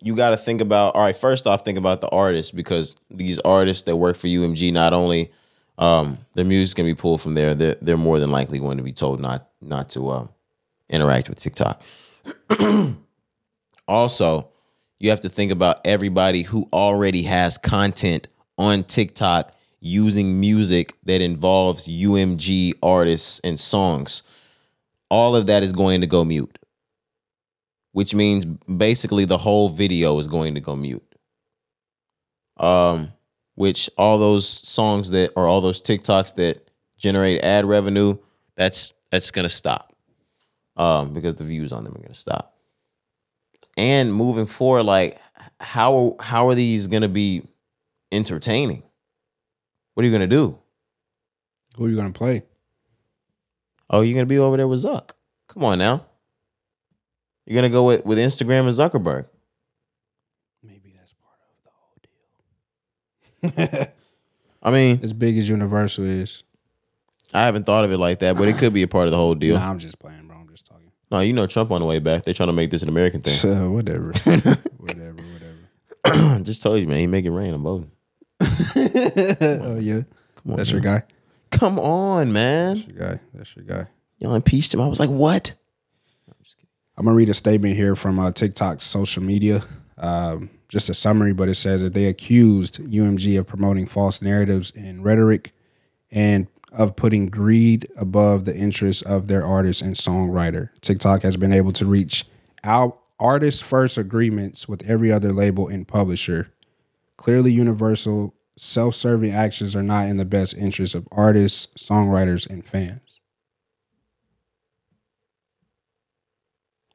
you 0.01 0.15
got 0.15 0.31
to 0.31 0.37
think 0.37 0.61
about. 0.61 0.95
All 0.95 1.01
right, 1.01 1.15
first 1.15 1.47
off, 1.47 1.63
think 1.63 1.77
about 1.77 2.01
the 2.01 2.09
artists 2.09 2.51
because 2.51 2.95
these 3.09 3.39
artists 3.39 3.83
that 3.83 3.95
work 3.95 4.15
for 4.15 4.27
UMG 4.27 4.71
not 4.73 4.93
only 4.93 5.31
um, 5.77 6.17
their 6.33 6.45
music's 6.45 6.73
gonna 6.73 6.89
be 6.89 6.95
pulled 6.95 7.21
from 7.21 7.35
there, 7.35 7.53
they're, 7.53 7.75
they're 7.81 7.97
more 7.97 8.19
than 8.19 8.31
likely 8.31 8.59
going 8.59 8.77
to 8.77 8.83
be 8.83 8.93
told 8.93 9.19
not 9.19 9.49
not 9.61 9.89
to 9.89 10.09
um, 10.09 10.29
interact 10.89 11.29
with 11.29 11.39
TikTok. 11.39 11.81
also, 13.87 14.49
you 14.99 15.09
have 15.09 15.21
to 15.21 15.29
think 15.29 15.51
about 15.51 15.85
everybody 15.85 16.43
who 16.43 16.67
already 16.73 17.23
has 17.23 17.57
content 17.57 18.27
on 18.57 18.83
TikTok 18.83 19.53
using 19.79 20.39
music 20.39 20.93
that 21.03 21.21
involves 21.21 21.87
UMG 21.87 22.73
artists 22.81 23.39
and 23.43 23.59
songs. 23.59 24.23
All 25.09 25.35
of 25.35 25.45
that 25.45 25.63
is 25.63 25.71
going 25.71 26.01
to 26.01 26.07
go 26.07 26.25
mute, 26.25 26.57
which 27.97 28.13
means 28.13 28.45
basically 28.45 29.25
the 29.25 29.39
whole 29.39 29.69
video 29.69 30.19
is 30.19 30.27
going 30.27 30.53
to 30.53 30.59
go 30.59 30.75
mute. 30.75 31.15
Um, 32.57 33.11
which 33.55 33.89
all 33.97 34.19
those 34.19 34.47
songs 34.47 35.09
that 35.09 35.31
or 35.35 35.47
all 35.47 35.61
those 35.61 35.81
TikToks 35.81 36.35
that 36.35 36.69
generate 36.99 37.41
ad 37.41 37.65
revenue, 37.65 38.19
that's 38.55 38.93
that's 39.09 39.31
gonna 39.31 39.49
stop. 39.49 39.95
Um, 40.75 41.11
because 41.11 41.33
the 41.33 41.43
views 41.43 41.71
on 41.71 41.85
them 41.85 41.95
are 41.95 41.99
gonna 41.99 42.13
stop. 42.13 42.55
And 43.75 44.13
moving 44.13 44.45
forward, 44.45 44.83
like 44.83 45.19
how 45.59 46.17
how 46.19 46.49
are 46.49 46.55
these 46.55 46.85
gonna 46.85 47.09
be 47.09 47.47
entertaining? 48.11 48.83
What 49.95 50.03
are 50.03 50.05
you 50.05 50.13
gonna 50.13 50.27
do? 50.27 50.59
Who 51.77 51.85
are 51.85 51.89
you 51.89 51.95
gonna 51.95 52.11
play? 52.11 52.43
Oh, 53.89 54.01
you're 54.01 54.13
gonna 54.13 54.27
be 54.27 54.37
over 54.37 54.55
there 54.55 54.67
with 54.67 54.83
Zuck. 54.83 55.13
Come 55.47 55.63
on 55.63 55.79
now. 55.79 56.05
You're 57.47 57.55
gonna 57.55 57.69
go 57.69 57.85
with, 57.85 58.05
with 58.05 58.17
Instagram 58.17 58.61
and 58.67 58.69
Zuckerberg. 58.69 59.25
Maybe 60.61 60.93
that's 60.97 61.13
part 61.13 61.39
of 61.39 61.63
the 63.41 63.53
whole 63.63 63.77
deal. 63.77 63.87
I 64.61 64.71
mean, 64.71 64.99
as 65.01 65.13
big 65.13 65.37
as 65.37 65.47
Universal 65.47 66.05
is. 66.05 66.43
I 67.33 67.45
haven't 67.45 67.65
thought 67.65 67.85
of 67.85 67.91
it 67.91 67.97
like 67.97 68.19
that, 68.19 68.35
but 68.37 68.49
it 68.49 68.57
could 68.57 68.73
be 68.73 68.83
a 68.83 68.87
part 68.87 69.05
of 69.05 69.11
the 69.11 69.17
whole 69.17 69.33
deal. 69.33 69.55
Nah, 69.55 69.69
I'm 69.69 69.79
just 69.79 69.97
playing, 69.97 70.27
bro. 70.27 70.35
I'm 70.35 70.49
just 70.49 70.65
talking. 70.65 70.91
No, 71.09 71.21
you 71.21 71.31
know 71.31 71.47
Trump 71.47 71.71
on 71.71 71.79
the 71.79 71.87
way 71.87 71.99
back. 71.99 72.23
They're 72.23 72.33
trying 72.33 72.47
to 72.47 72.53
make 72.53 72.69
this 72.69 72.81
an 72.81 72.89
American 72.89 73.21
thing. 73.21 73.49
Uh, 73.49 73.69
whatever. 73.69 74.11
whatever, 74.77 75.21
whatever. 76.03 76.39
Just 76.43 76.63
told 76.63 76.79
you, 76.79 76.87
man. 76.87 76.99
He 76.99 77.07
make 77.07 77.25
it 77.25 77.31
rain. 77.31 77.53
I'm 77.53 77.63
voting. 77.63 77.91
oh 78.41 79.77
yeah. 79.79 80.01
Come 80.35 80.51
on, 80.51 80.57
That's 80.57 80.71
your 80.71 80.81
guy. 80.81 81.03
Come 81.49 81.79
on, 81.79 82.33
man. 82.33 82.75
That's 82.75 82.87
your 82.87 83.09
guy. 83.09 83.19
That's 83.33 83.55
your 83.55 83.65
guy. 83.65 83.87
Y'all 84.19 84.35
impeached 84.35 84.73
him. 84.73 84.81
I 84.81 84.87
was 84.87 84.99
like, 84.99 85.09
what? 85.09 85.53
I'm 86.97 87.05
gonna 87.05 87.15
read 87.15 87.29
a 87.29 87.35
statement 87.35 87.75
here 87.75 87.95
from 87.95 88.17
uh, 88.17 88.31
TikTok's 88.31 88.83
social 88.83 89.21
media. 89.21 89.63
Um, 89.99 90.49
just 90.67 90.89
a 90.89 90.93
summary, 90.93 91.31
but 91.31 91.47
it 91.47 91.55
says 91.55 91.81
that 91.81 91.93
they 91.93 92.05
accused 92.05 92.79
UMG 92.79 93.39
of 93.39 93.47
promoting 93.47 93.85
false 93.85 94.21
narratives 94.21 94.71
and 94.75 95.03
rhetoric, 95.03 95.53
and 96.11 96.47
of 96.71 96.95
putting 96.95 97.27
greed 97.27 97.87
above 97.95 98.45
the 98.45 98.55
interests 98.55 99.01
of 99.03 99.27
their 99.27 99.45
artist 99.45 99.81
and 99.81 99.95
songwriter. 99.95 100.69
TikTok 100.81 101.21
has 101.21 101.37
been 101.37 101.53
able 101.53 101.71
to 101.73 101.85
reach 101.85 102.25
out 102.63 102.99
artist 103.19 103.63
first 103.63 103.97
agreements 103.97 104.67
with 104.67 104.83
every 104.89 105.11
other 105.11 105.31
label 105.31 105.67
and 105.67 105.87
publisher. 105.87 106.51
Clearly, 107.15 107.51
Universal 107.51 108.33
self 108.57 108.95
serving 108.95 109.31
actions 109.31 109.75
are 109.75 109.83
not 109.83 110.07
in 110.07 110.17
the 110.17 110.25
best 110.25 110.57
interest 110.57 110.95
of 110.95 111.07
artists, 111.11 111.67
songwriters, 111.81 112.49
and 112.49 112.65
fans. 112.65 113.06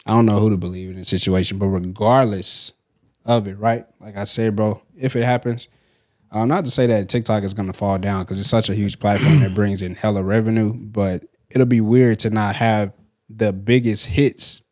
I 0.06 0.12
don't 0.12 0.26
know 0.26 0.40
who 0.40 0.50
to 0.50 0.56
believe 0.56 0.90
in 0.90 0.96
this 0.96 1.08
situation, 1.08 1.58
but 1.58 1.66
regardless 1.66 2.72
of 3.24 3.46
it, 3.46 3.58
right? 3.58 3.84
Like 4.00 4.16
I 4.16 4.24
said, 4.24 4.56
bro, 4.56 4.82
if 4.96 5.14
it 5.14 5.24
happens, 5.24 5.68
uh, 6.30 6.44
not 6.44 6.64
to 6.64 6.70
say 6.70 6.86
that 6.86 7.08
TikTok 7.08 7.44
is 7.44 7.54
going 7.54 7.68
to 7.68 7.72
fall 7.72 7.98
down 7.98 8.24
because 8.24 8.40
it's 8.40 8.48
such 8.48 8.68
a 8.68 8.74
huge 8.74 8.98
platform 8.98 9.40
that 9.40 9.54
brings 9.54 9.82
in 9.82 9.94
hella 9.94 10.22
revenue, 10.22 10.72
but 10.72 11.24
it'll 11.50 11.66
be 11.66 11.80
weird 11.80 12.18
to 12.20 12.30
not 12.30 12.56
have 12.56 12.92
the 13.28 13.52
biggest 13.52 14.06
hits 14.06 14.62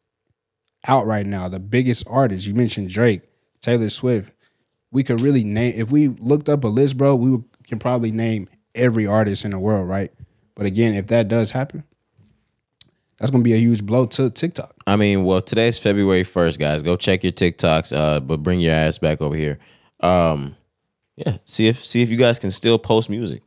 out 0.89 1.07
right 1.07 1.27
now, 1.27 1.49
the 1.49 1.61
biggest 1.61 2.07
artists. 2.09 2.47
You 2.47 2.55
mentioned 2.55 2.89
Drake, 2.89 3.23
Taylor 3.61 3.91
Swift. 3.91 4.33
We 4.91 5.05
could 5.05 5.21
really 5.21 5.45
name 5.45 5.75
if 5.77 5.91
we 5.91 6.09
looked 6.09 6.49
up 6.49 6.65
a 6.65 6.69
list, 6.69 6.97
bro. 6.97 7.15
We 7.15 7.39
can 7.69 7.79
probably 7.79 8.11
name 8.11 8.49
every 8.75 9.07
artist 9.07 9.45
in 9.45 9.53
the 9.53 9.59
world, 9.59 9.89
right? 9.89 10.11
But 10.57 10.67
again, 10.67 10.95
if 10.95 11.07
that 11.09 11.29
does 11.29 11.53
happen, 11.53 11.85
that's 13.21 13.31
gonna 13.31 13.45
be 13.45 13.53
a 13.53 13.59
huge 13.59 13.85
blow 13.85 14.07
to 14.07 14.31
TikTok. 14.31 14.75
I 14.87 14.97
mean, 14.97 15.25
well, 15.25 15.43
today's 15.43 15.79
February 15.79 16.25
1st, 16.25 16.59
guys. 16.59 16.83
Go 16.83 16.97
check 16.97 17.23
your 17.23 17.33
TikToks, 17.33 17.95
uh, 17.97 18.19
but 18.21 18.43
bring 18.43 18.61
your 18.61 18.75
ass 18.75 18.99
back 18.99 19.21
over 19.21 19.37
here. 19.37 19.59
Um, 20.01 20.57
yeah, 21.17 21.37
see 21.45 21.69
if 21.69 21.85
see 21.85 22.03
if 22.03 22.11
you 22.11 22.17
guys 22.17 22.39
can 22.39 22.51
still 22.51 22.79
post 22.79 23.11
music. 23.11 23.43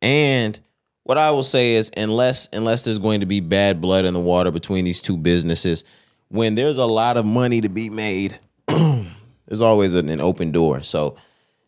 And 0.00 0.58
what 1.02 1.18
I 1.18 1.30
will 1.32 1.42
say 1.42 1.74
is 1.74 1.90
unless 1.96 2.48
unless 2.52 2.84
there's 2.84 2.98
going 2.98 3.20
to 3.20 3.26
be 3.26 3.40
bad 3.40 3.80
blood 3.80 4.04
in 4.04 4.14
the 4.14 4.20
water 4.20 4.50
between 4.50 4.84
these 4.84 5.02
two 5.02 5.16
businesses, 5.16 5.84
when 6.28 6.54
there's 6.54 6.78
a 6.78 6.86
lot 6.86 7.16
of 7.16 7.26
money 7.26 7.60
to 7.60 7.68
be 7.68 7.90
made, 7.90 8.38
there's 8.66 9.60
always 9.60 9.94
an, 9.94 10.08
an 10.08 10.20
open 10.20 10.52
door. 10.52 10.82
So 10.82 11.16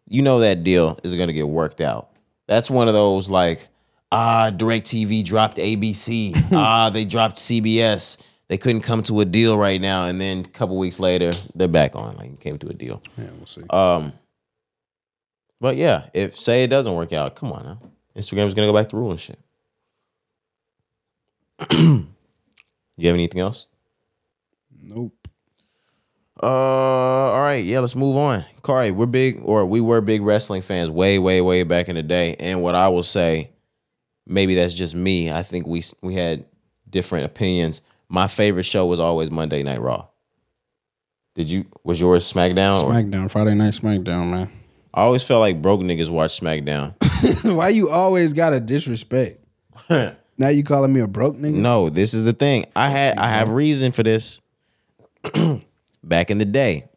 you 0.06 0.22
know 0.22 0.40
that 0.40 0.62
deal 0.62 0.98
is 1.02 1.14
going 1.14 1.28
to 1.28 1.34
get 1.34 1.48
worked 1.48 1.80
out. 1.80 2.10
That's 2.46 2.70
one 2.70 2.86
of 2.86 2.94
those 2.94 3.28
like, 3.28 3.66
ah, 4.16 4.50
DirecTV 4.50 5.24
dropped 5.24 5.58
ABC. 5.58 6.34
ah, 6.52 6.90
they 6.90 7.04
dropped 7.04 7.36
CBS. 7.36 8.22
They 8.48 8.56
couldn't 8.56 8.82
come 8.82 9.02
to 9.04 9.20
a 9.20 9.24
deal 9.24 9.58
right 9.58 9.80
now. 9.80 10.06
And 10.06 10.20
then 10.20 10.40
a 10.40 10.44
couple 10.44 10.78
weeks 10.78 10.98
later, 11.00 11.32
they're 11.54 11.68
back 11.68 11.94
on. 11.94 12.16
Like, 12.16 12.40
came 12.40 12.58
to 12.58 12.68
a 12.68 12.72
deal. 12.72 13.02
Yeah, 13.18 13.30
we'll 13.36 13.46
see. 13.46 13.62
Um, 13.70 14.12
but 15.60 15.76
yeah, 15.76 16.08
if 16.14 16.38
say 16.38 16.64
it 16.64 16.68
doesn't 16.68 16.94
work 16.94 17.12
out, 17.12 17.34
come 17.34 17.52
on 17.52 17.64
now. 17.64 17.78
Instagram's 18.16 18.54
gonna 18.54 18.68
go 18.68 18.72
back 18.72 18.88
to 18.90 18.96
ruling 18.96 19.18
shit. 19.18 19.38
you 21.70 22.06
have 23.02 23.14
anything 23.14 23.40
else? 23.40 23.66
nope. 24.82 25.12
Uh, 26.42 26.46
all 26.46 27.40
right, 27.40 27.64
yeah, 27.64 27.80
let's 27.80 27.96
move 27.96 28.14
on. 28.16 28.44
Cari, 28.62 28.90
we're 28.90 29.06
big, 29.06 29.40
or 29.42 29.64
we 29.64 29.80
were 29.80 30.02
big 30.02 30.20
wrestling 30.20 30.60
fans 30.60 30.90
way, 30.90 31.18
way, 31.18 31.40
way 31.40 31.62
back 31.62 31.88
in 31.88 31.94
the 31.94 32.02
day. 32.02 32.36
And 32.38 32.62
what 32.62 32.74
I 32.74 32.88
will 32.88 33.02
say, 33.02 33.50
maybe 34.26 34.54
that's 34.54 34.74
just 34.74 34.94
me. 34.94 35.30
I 35.30 35.42
think 35.42 35.66
we 35.66 35.82
we 36.02 36.14
had 36.14 36.44
different 36.88 37.26
opinions. 37.26 37.82
My 38.08 38.28
favorite 38.28 38.64
show 38.64 38.86
was 38.86 39.00
always 39.00 39.30
Monday 39.30 39.62
Night 39.62 39.80
Raw. 39.80 40.06
Did 41.34 41.48
you? 41.48 41.66
Was 41.84 42.00
yours 42.00 42.30
SmackDown? 42.30 42.82
Or, 42.82 42.92
SmackDown, 42.92 43.30
Friday 43.30 43.54
Night 43.54 43.74
SmackDown, 43.74 44.30
man. 44.30 44.50
I 44.92 45.02
always 45.02 45.22
felt 45.22 45.40
like 45.40 45.60
broke 45.60 45.80
niggas 45.80 46.08
watch 46.08 46.38
SmackDown. 46.40 46.94
Why 47.54 47.68
you 47.68 47.90
always 47.90 48.32
gotta 48.32 48.60
disrespect? 48.60 49.44
now 49.90 50.48
you 50.48 50.64
calling 50.64 50.92
me 50.92 51.00
a 51.00 51.06
broke 51.06 51.36
nigga? 51.36 51.54
No, 51.54 51.90
this 51.90 52.14
is 52.14 52.24
the 52.24 52.32
thing. 52.32 52.66
I 52.74 52.88
had 52.88 53.18
I 53.18 53.28
have 53.28 53.48
reason 53.50 53.92
for 53.92 54.02
this. 54.02 54.40
Back 56.02 56.30
in 56.30 56.38
the 56.38 56.44
day, 56.44 56.88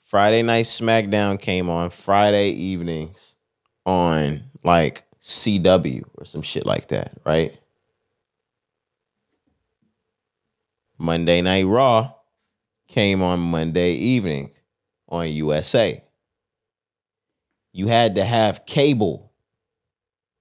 Friday 0.00 0.42
night 0.42 0.66
SmackDown 0.66 1.40
came 1.40 1.70
on 1.70 1.88
Friday 1.90 2.50
evenings 2.50 3.36
on 3.88 4.44
like 4.62 5.04
CW 5.22 6.02
or 6.14 6.26
some 6.26 6.42
shit 6.42 6.66
like 6.66 6.88
that, 6.88 7.18
right? 7.24 7.58
Monday 10.98 11.40
Night 11.40 11.64
Raw 11.64 12.12
came 12.86 13.22
on 13.22 13.40
Monday 13.40 13.92
evening 13.94 14.50
on 15.08 15.28
USA. 15.28 16.04
You 17.72 17.86
had 17.86 18.16
to 18.16 18.24
have 18.26 18.66
cable 18.66 19.32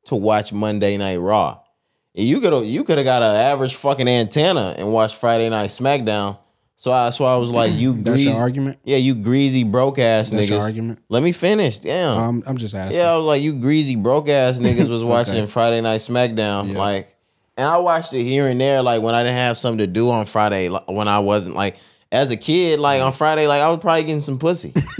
to 0.05 0.15
watch 0.15 0.51
Monday 0.51 0.97
Night 0.97 1.17
Raw. 1.17 1.61
You 2.13 2.41
could 2.41 2.65
you 2.65 2.83
could 2.83 2.97
have 2.97 3.05
got 3.05 3.21
an 3.21 3.35
average 3.35 3.75
fucking 3.75 4.09
antenna 4.09 4.75
and 4.77 4.91
watched 4.91 5.15
Friday 5.15 5.49
Night 5.49 5.69
SmackDown. 5.69 6.37
So 6.79 6.91
I, 6.91 7.05
that's 7.05 7.19
why 7.19 7.33
I 7.33 7.37
was 7.37 7.49
like, 7.51 7.73
you 7.73 7.93
That's 7.93 8.09
greasy, 8.09 8.29
your 8.29 8.39
argument. 8.39 8.77
yeah, 8.83 8.97
you 8.97 9.15
greasy 9.15 9.63
broke 9.63 9.97
ass 9.97 10.29
That's 10.29 10.45
niggas. 10.45 10.49
your 10.49 10.61
argument. 10.61 10.99
Let 11.09 11.23
me 11.23 11.31
finish. 11.31 11.79
Damn. 11.79 12.17
Um, 12.17 12.43
I'm 12.45 12.55
just 12.55 12.75
asking. 12.75 12.99
yeah, 12.99 13.11
I 13.13 13.17
was 13.17 13.25
like, 13.25 13.41
you 13.41 13.53
greasy 13.53 13.95
broke 13.95 14.29
ass 14.29 14.59
niggas 14.59 14.87
was 14.87 15.03
watching 15.03 15.37
Okay. 15.37 15.45
Friday 15.47 15.81
Night 15.81 16.01
SmackDown. 16.01 16.71
Yeah. 16.71 16.77
Like, 16.77 17.15
and 17.57 17.67
I 17.67 17.77
watched 17.77 18.13
it 18.13 18.23
here 18.23 18.47
and 18.47 18.61
there, 18.61 18.83
like 18.83 19.01
when 19.01 19.15
I 19.15 19.23
didn't 19.23 19.37
have 19.39 19.57
something 19.57 19.79
to 19.79 19.87
do 19.87 20.11
on 20.11 20.27
Friday, 20.27 20.69
like, 20.69 20.87
when 20.87 21.07
I 21.07 21.17
wasn't 21.17 21.55
like 21.55 21.77
as 22.11 22.29
a 22.29 22.37
kid, 22.37 22.79
like 22.79 23.01
on 23.01 23.11
Friday, 23.11 23.47
like 23.47 23.61
I 23.63 23.71
was 23.71 23.79
probably 23.79 24.03
getting 24.03 24.21
some 24.21 24.37
pussy. 24.37 24.71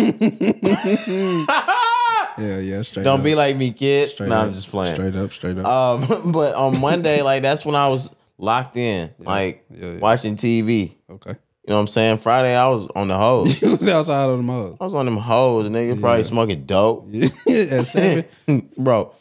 yeah, 2.38 2.58
yeah. 2.60 2.82
Straight 2.82 3.04
Don't 3.04 3.20
up. 3.20 3.24
be 3.24 3.36
like 3.36 3.56
me, 3.56 3.72
kid. 3.72 4.10
Straight 4.10 4.30
no, 4.30 4.36
up. 4.36 4.48
I'm 4.48 4.54
just 4.54 4.70
playing. 4.70 4.96
Straight 4.96 5.16
up, 5.16 5.32
straight 5.32 5.58
up. 5.60 5.66
Um, 5.68 6.32
but 6.32 6.56
on 6.56 6.80
Monday, 6.82 7.22
like 7.22 7.44
that's 7.44 7.64
when 7.64 7.76
I 7.76 7.88
was 7.90 8.16
locked 8.40 8.78
in, 8.78 9.14
like 9.20 9.66
yeah, 9.70 9.92
yeah. 9.92 10.00
watching 10.00 10.36
TV. 10.36 10.96
okay. 11.10 11.36
You 11.68 11.72
know 11.72 11.76
what 11.76 11.82
I'm 11.82 11.88
saying? 11.88 12.18
Friday 12.20 12.56
I 12.56 12.66
was 12.70 12.88
on 12.96 13.10
the 13.10 13.18
hose. 13.18 13.62
You 13.62 13.72
was 13.72 13.88
outside 13.90 14.30
on 14.30 14.38
the 14.38 14.44
mug. 14.44 14.78
I 14.80 14.86
was 14.86 14.96
on 14.96 15.06
them 15.06 15.18
hoes, 15.18 15.70
nigga. 15.70 16.00
Probably 16.00 16.24
smoking 16.24 16.64
dope, 16.66 17.14
At 17.50 17.86
seven. 17.86 18.26
bro. 18.78 19.14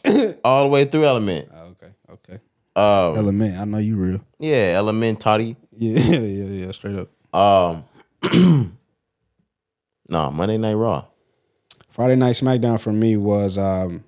All 0.45 0.63
the 0.63 0.69
way 0.69 0.85
through 0.85 1.05
Element. 1.05 1.49
Oh, 1.53 1.63
okay, 1.71 1.91
okay. 2.09 2.33
Um, 2.73 3.17
Element, 3.17 3.57
I 3.59 3.65
know 3.65 3.79
you 3.79 3.97
real. 3.97 4.21
yeah, 4.39 4.71
Element 4.75 5.19
Toddy. 5.19 5.57
Yeah, 5.73 5.99
yeah, 5.99 6.65
yeah. 6.65 6.71
Straight 6.71 6.95
up. 6.95 7.09
Um, 7.37 7.83
no, 10.09 10.31
Monday 10.31 10.57
Night 10.57 10.75
Raw. 10.75 11.05
Friday 11.89 12.15
Night 12.15 12.35
SmackDown 12.35 12.79
for 12.79 12.93
me 12.93 13.17
was. 13.17 13.57
um 13.57 14.03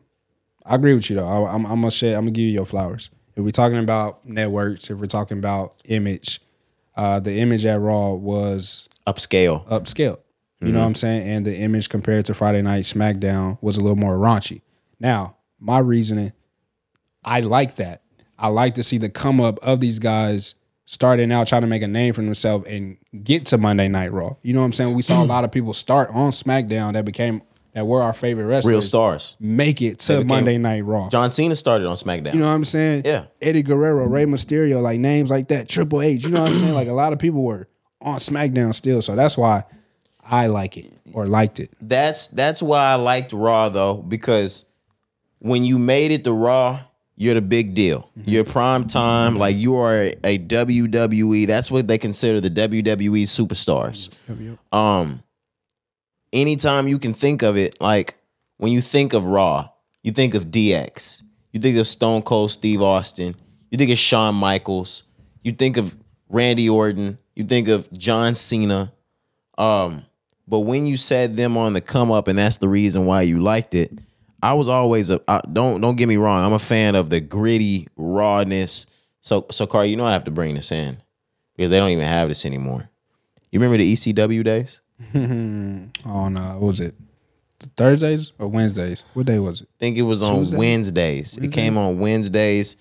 I 0.65 0.75
agree 0.75 0.93
with 0.93 1.09
you 1.09 1.15
though. 1.17 1.27
I, 1.27 1.53
I'm, 1.53 1.65
I'm 1.65 1.79
gonna 1.81 1.91
say 1.91 2.13
I'm 2.13 2.21
gonna 2.21 2.31
give 2.31 2.43
you 2.45 2.51
your 2.51 2.65
flowers. 2.65 3.09
If 3.35 3.43
we're 3.43 3.51
talking 3.51 3.79
about 3.79 4.23
networks, 4.25 4.89
if 4.89 4.97
we're 4.97 5.07
talking 5.07 5.39
about 5.39 5.75
image, 5.89 6.39
uh, 6.95 7.19
the 7.19 7.39
image 7.39 7.65
at 7.65 7.79
Raw 7.79 8.13
was 8.13 8.89
Upscale. 9.07 9.65
upscale. 9.67 10.19
You 10.61 10.73
know 10.73 10.81
what 10.81 10.87
I'm 10.87 10.95
saying? 10.95 11.25
And 11.25 11.45
the 11.45 11.55
image 11.57 11.87
compared 11.87 12.25
to 12.25 12.33
Friday 12.33 12.61
Night 12.61 12.83
SmackDown 12.83 13.57
was 13.61 13.77
a 13.77 13.81
little 13.81 13.95
more 13.95 14.17
raunchy. 14.17 14.61
Now, 14.99 15.37
my 15.57 15.79
reasoning, 15.79 16.33
I 17.23 17.39
like 17.39 17.75
that. 17.77 18.01
I 18.37 18.49
like 18.49 18.73
to 18.73 18.83
see 18.83 18.97
the 18.97 19.09
come 19.09 19.39
up 19.39 19.57
of 19.59 19.79
these 19.79 19.99
guys 19.99 20.55
starting 20.85 21.31
out 21.31 21.47
trying 21.47 21.61
to 21.61 21.67
make 21.67 21.81
a 21.81 21.87
name 21.87 22.13
for 22.13 22.21
themselves 22.21 22.67
and 22.67 22.97
get 23.23 23.45
to 23.45 23.57
Monday 23.57 23.87
Night 23.87 24.11
Raw. 24.11 24.35
You 24.41 24.53
know 24.53 24.59
what 24.59 24.65
I'm 24.65 24.73
saying? 24.73 24.95
We 24.95 25.01
saw 25.01 25.21
a 25.21 25.25
lot 25.25 25.43
of 25.45 25.51
people 25.51 25.71
start 25.71 26.09
on 26.09 26.31
SmackDown 26.31 26.93
that 26.93 27.05
became 27.05 27.41
that 27.73 27.85
were 27.85 28.01
our 28.01 28.13
favorite 28.13 28.45
wrestlers. 28.45 28.71
Real 28.71 28.81
stars. 28.81 29.35
Make 29.39 29.81
it 29.81 29.99
to 29.99 30.23
Monday 30.23 30.57
Night 30.57 30.83
Raw. 30.85 31.09
John 31.09 31.29
Cena 31.29 31.55
started 31.55 31.87
on 31.87 31.95
SmackDown. 31.95 32.33
You 32.33 32.39
know 32.39 32.47
what 32.47 32.53
I'm 32.53 32.65
saying? 32.65 33.03
Yeah. 33.05 33.25
Eddie 33.41 33.63
Guerrero, 33.63 34.05
Rey 34.07 34.25
Mysterio, 34.25 34.81
like 34.81 34.99
names 34.99 35.29
like 35.29 35.49
that, 35.49 35.69
Triple 35.69 36.01
H. 36.01 36.23
You 36.23 36.31
know 36.31 36.41
what 36.41 36.49
I'm 36.51 36.55
saying? 36.57 36.73
Like 36.73 36.87
a 36.87 36.93
lot 36.93 37.13
of 37.13 37.19
people 37.19 37.43
were 37.43 37.67
on 38.01 38.17
SmackDown 38.17 38.73
still. 38.73 39.01
So 39.01 39.15
that's 39.15 39.37
why 39.37 39.63
I 40.23 40.47
like 40.47 40.77
it 40.77 40.91
or 41.13 41.25
liked 41.27 41.59
it. 41.59 41.71
that's 41.81 42.27
that's 42.29 42.61
why 42.61 42.91
I 42.91 42.95
liked 42.95 43.33
Raw 43.33 43.69
though, 43.69 43.95
because 43.95 44.65
when 45.39 45.63
you 45.63 45.79
made 45.79 46.11
it 46.11 46.23
to 46.25 46.33
Raw, 46.33 46.79
you're 47.15 47.33
the 47.33 47.41
big 47.41 47.73
deal. 47.73 48.09
You're 48.25 48.43
prime 48.45 48.85
time, 48.87 49.35
like 49.35 49.55
you 49.57 49.75
are 49.75 49.93
a, 49.95 50.15
a 50.23 50.39
WWE. 50.39 51.47
That's 51.47 51.69
what 51.69 51.87
they 51.87 51.97
consider 51.97 52.39
the 52.39 52.49
WWE 52.49 53.23
superstars. 53.23 54.09
Um, 54.71 55.21
anytime 56.33 56.87
you 56.87 56.99
can 56.99 57.13
think 57.13 57.41
of 57.41 57.57
it, 57.57 57.79
like 57.81 58.15
when 58.57 58.71
you 58.71 58.81
think 58.81 59.13
of 59.13 59.25
Raw, 59.25 59.69
you 60.03 60.11
think 60.11 60.33
of 60.33 60.45
DX, 60.45 61.23
you 61.51 61.59
think 61.59 61.77
of 61.77 61.87
Stone 61.87 62.23
Cold 62.23 62.51
Steve 62.51 62.81
Austin, 62.81 63.35
you 63.71 63.77
think 63.77 63.91
of 63.91 63.97
Shawn 63.97 64.35
Michaels, 64.35 65.03
you 65.43 65.51
think 65.51 65.77
of 65.77 65.97
Randy 66.29 66.69
Orton, 66.69 67.17
you 67.35 67.43
think 67.43 67.67
of 67.67 67.91
John 67.93 68.35
Cena. 68.35 68.93
Um, 69.57 70.05
but 70.47 70.59
when 70.59 70.87
you 70.87 70.97
said 70.97 71.37
them 71.37 71.57
on 71.57 71.73
the 71.73 71.81
come 71.81 72.11
up, 72.11 72.27
and 72.27 72.37
that's 72.37 72.57
the 72.57 72.67
reason 72.67 73.05
why 73.05 73.21
you 73.21 73.39
liked 73.39 73.73
it, 73.73 73.91
I 74.41 74.53
was 74.53 74.67
always 74.67 75.09
a 75.09 75.21
I, 75.27 75.41
don't 75.51 75.81
don't 75.81 75.97
get 75.97 76.07
me 76.07 76.17
wrong. 76.17 76.45
I'm 76.45 76.53
a 76.53 76.59
fan 76.59 76.95
of 76.95 77.09
the 77.09 77.19
gritty 77.19 77.87
rawness. 77.97 78.85
So 79.21 79.45
so 79.51 79.67
Car, 79.67 79.85
you 79.85 79.95
know 79.95 80.05
I 80.05 80.13
have 80.13 80.23
to 80.25 80.31
bring 80.31 80.55
this 80.55 80.71
in 80.71 80.97
because 81.55 81.69
they 81.69 81.77
don't 81.77 81.89
even 81.89 82.05
have 82.05 82.29
this 82.29 82.45
anymore. 82.45 82.89
You 83.51 83.59
remember 83.59 83.77
the 83.77 83.93
ECW 83.93 84.43
days? 84.43 84.81
on 85.15 86.37
uh 86.37 86.53
what 86.53 86.67
was 86.67 86.79
it? 86.79 86.95
Thursdays 87.75 88.31
or 88.39 88.47
Wednesdays? 88.47 89.03
What 89.13 89.25
day 89.25 89.39
was 89.39 89.61
it? 89.61 89.67
I 89.69 89.77
think 89.79 89.97
it 89.97 90.03
was 90.03 90.23
on 90.23 90.35
Tuesday? 90.39 90.57
Wednesdays. 90.57 91.37
It 91.37 91.51
came 91.51 91.77
on 91.77 91.99
Wednesdays, 91.99 92.77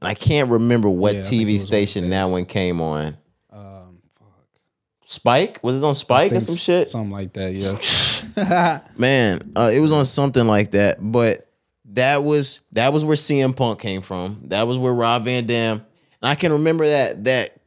and 0.00 0.08
I 0.08 0.14
can't 0.14 0.50
remember 0.50 0.88
what 0.88 1.14
Yeah, 1.14 1.20
I 1.20 1.22
think 1.22 1.42
it 1.42 1.44
TV 1.46 1.58
station 1.58 2.10
that 2.10 2.24
one 2.24 2.44
came 2.44 2.80
on. 2.80 3.16
Um 3.50 3.98
fuck. 4.18 4.46
Spike 5.06 5.60
was 5.62 5.82
it 5.82 5.86
on 5.86 5.94
Spike 5.94 6.32
or 6.32 6.40
some 6.40 6.56
shit? 6.56 6.88
Something 6.88 7.10
like 7.10 7.32
that, 7.34 7.52
yeah. 7.52 8.80
Man, 8.96 9.52
uh, 9.56 9.70
it 9.72 9.80
was 9.80 9.92
on 9.92 10.04
something 10.04 10.46
like 10.46 10.72
that. 10.72 10.98
But 11.00 11.46
that 11.86 12.22
was 12.22 12.60
that 12.72 12.92
was 12.92 13.04
where 13.04 13.16
CM 13.16 13.54
Punk 13.54 13.80
came 13.80 14.02
from. 14.02 14.42
That 14.44 14.66
was 14.66 14.78
where 14.78 14.92
Rob 14.92 15.24
Van 15.24 15.46
Dam. 15.46 15.84
And 16.22 16.28
I 16.28 16.34
can 16.34 16.52
remember 16.52 16.86
that 16.86 17.24
that 17.24 17.59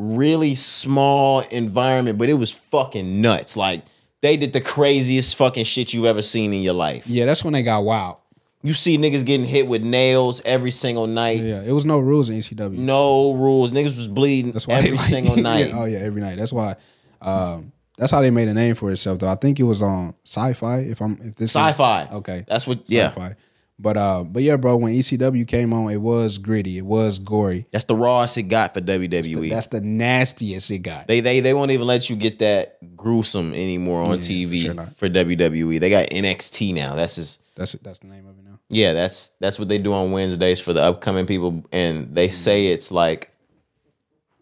really 0.00 0.54
small 0.54 1.40
environment, 1.40 2.18
but 2.18 2.28
it 2.28 2.34
was 2.34 2.50
fucking 2.50 3.20
nuts. 3.20 3.56
Like 3.56 3.82
they 4.22 4.36
did 4.36 4.52
the 4.52 4.60
craziest 4.60 5.36
fucking 5.36 5.64
shit 5.64 5.92
you've 5.92 6.04
ever 6.06 6.22
seen 6.22 6.52
in 6.54 6.62
your 6.62 6.74
life. 6.74 7.06
yeah, 7.06 7.26
that's 7.26 7.44
when 7.44 7.52
they 7.52 7.62
got 7.62 7.84
wild. 7.84 8.16
You 8.62 8.74
see 8.74 8.98
niggas 8.98 9.24
getting 9.24 9.46
hit 9.46 9.66
with 9.68 9.82
nails 9.82 10.42
every 10.44 10.70
single 10.70 11.06
night. 11.06 11.40
Yeah, 11.40 11.62
it 11.62 11.72
was 11.72 11.86
no 11.86 11.98
rules 11.98 12.28
in 12.28 12.36
ECW. 12.38 12.72
No 12.76 13.32
rules. 13.32 13.72
Niggas 13.72 13.96
was 13.96 14.06
bleeding 14.08 14.52
That's 14.52 14.66
why 14.66 14.74
every 14.74 14.90
like- 14.92 15.00
single 15.00 15.36
night. 15.50 15.68
Yeah, 15.68 15.78
oh 15.80 15.84
yeah, 15.86 15.98
every 16.00 16.20
night. 16.20 16.36
That's 16.38 16.52
why. 16.52 16.76
Um, 17.22 17.72
that's 17.96 18.12
how 18.12 18.20
they 18.22 18.30
made 18.30 18.48
a 18.48 18.54
name 18.54 18.74
for 18.74 18.90
itself. 18.90 19.18
Though 19.18 19.28
I 19.28 19.34
think 19.34 19.60
it 19.60 19.62
was 19.64 19.82
on 19.82 20.14
Sci-Fi. 20.24 20.78
If 20.80 21.00
I'm 21.02 21.18
if 21.22 21.36
this 21.36 21.52
Sci-fi. 21.54 22.08
okay, 22.12 22.44
That's 22.48 22.66
what. 22.66 22.88
Yeah, 22.90 23.08
Sci-Fi. 23.08 23.34
But 23.82 23.96
uh, 23.96 24.24
but 24.24 24.42
yeah, 24.42 24.56
bro. 24.56 24.76
When 24.76 24.92
ECW 24.92 25.48
came 25.48 25.72
on, 25.72 25.90
it 25.90 25.96
was 25.96 26.36
gritty. 26.36 26.76
It 26.76 26.84
was 26.84 27.18
gory. 27.18 27.66
that's 27.72 27.86
the 27.86 27.96
rawest 27.96 28.36
it 28.36 28.42
got 28.44 28.74
for 28.74 28.80
WWE. 28.82 29.48
That's 29.48 29.68
the 29.68 29.80
nastiest 29.80 30.70
it 30.70 30.80
got. 30.80 31.06
They 31.08 31.20
they 31.20 31.40
they 31.40 31.54
won't 31.54 31.70
even 31.70 31.86
let 31.86 32.10
you 32.10 32.16
get 32.16 32.40
that 32.40 32.76
gruesome 32.96 33.54
anymore 33.54 34.02
on 34.02 34.18
Yeah, 34.18 34.24
TV 34.24 34.66
for 34.68 34.74
sure 34.74 34.86
for 34.96 35.08
WWE. 35.08 35.80
They 35.80 35.88
got 35.88 36.08
NXT 36.10 36.74
now. 36.74 36.94
That's 36.94 37.16
just 37.16 37.54
That's 37.56 37.72
that's 37.72 38.00
the 38.00 38.08
name 38.08 38.26
of 38.26 38.38
it 38.38 38.44
now. 38.44 38.58
yeah. 38.68 38.92
That's 38.92 39.28
that's 39.40 39.58
what 39.58 39.68
they 39.70 39.78
do 39.78 39.94
on 39.94 40.12
Wednesdays 40.12 40.60
for 40.60 40.74
the 40.74 40.82
upcoming 40.82 41.24
people, 41.24 41.64
and 41.72 42.14
they 42.14 42.28
say 42.28 42.66
it's 42.66 42.92
like 42.92 43.30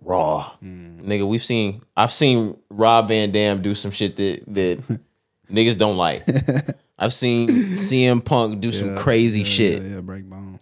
raw. 0.03 0.51
Nigga, 0.65 1.29
we've 1.29 1.45
seen 1.45 1.83
I've 1.97 2.13
seen 2.13 2.59
Rob 2.71 3.07
Van 3.09 3.31
Dam 3.31 3.63
do 3.63 3.77
some 3.77 3.93
shit 3.93 4.17
that 4.17 4.43
that 4.49 5.01
niggas 5.53 5.79
don't 5.79 5.97
like. 5.97 6.25
I've 6.99 7.13
seen 7.13 7.49
CM 7.77 8.25
Punk 8.25 8.61
do 8.61 8.73
some 8.73 8.97
crazy 8.97 9.45
shit. 9.45 9.83
Yeah, 9.83 9.95
yeah, 9.97 10.01
break 10.01 10.25
bone. 10.25 10.59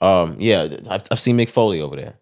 Um, 0.00 0.36
yeah, 0.38 0.68
I've, 0.90 1.04
I've 1.10 1.20
seen 1.20 1.36
Mick 1.36 1.48
Foley 1.48 1.80
over 1.80 1.96
there. 1.96 2.14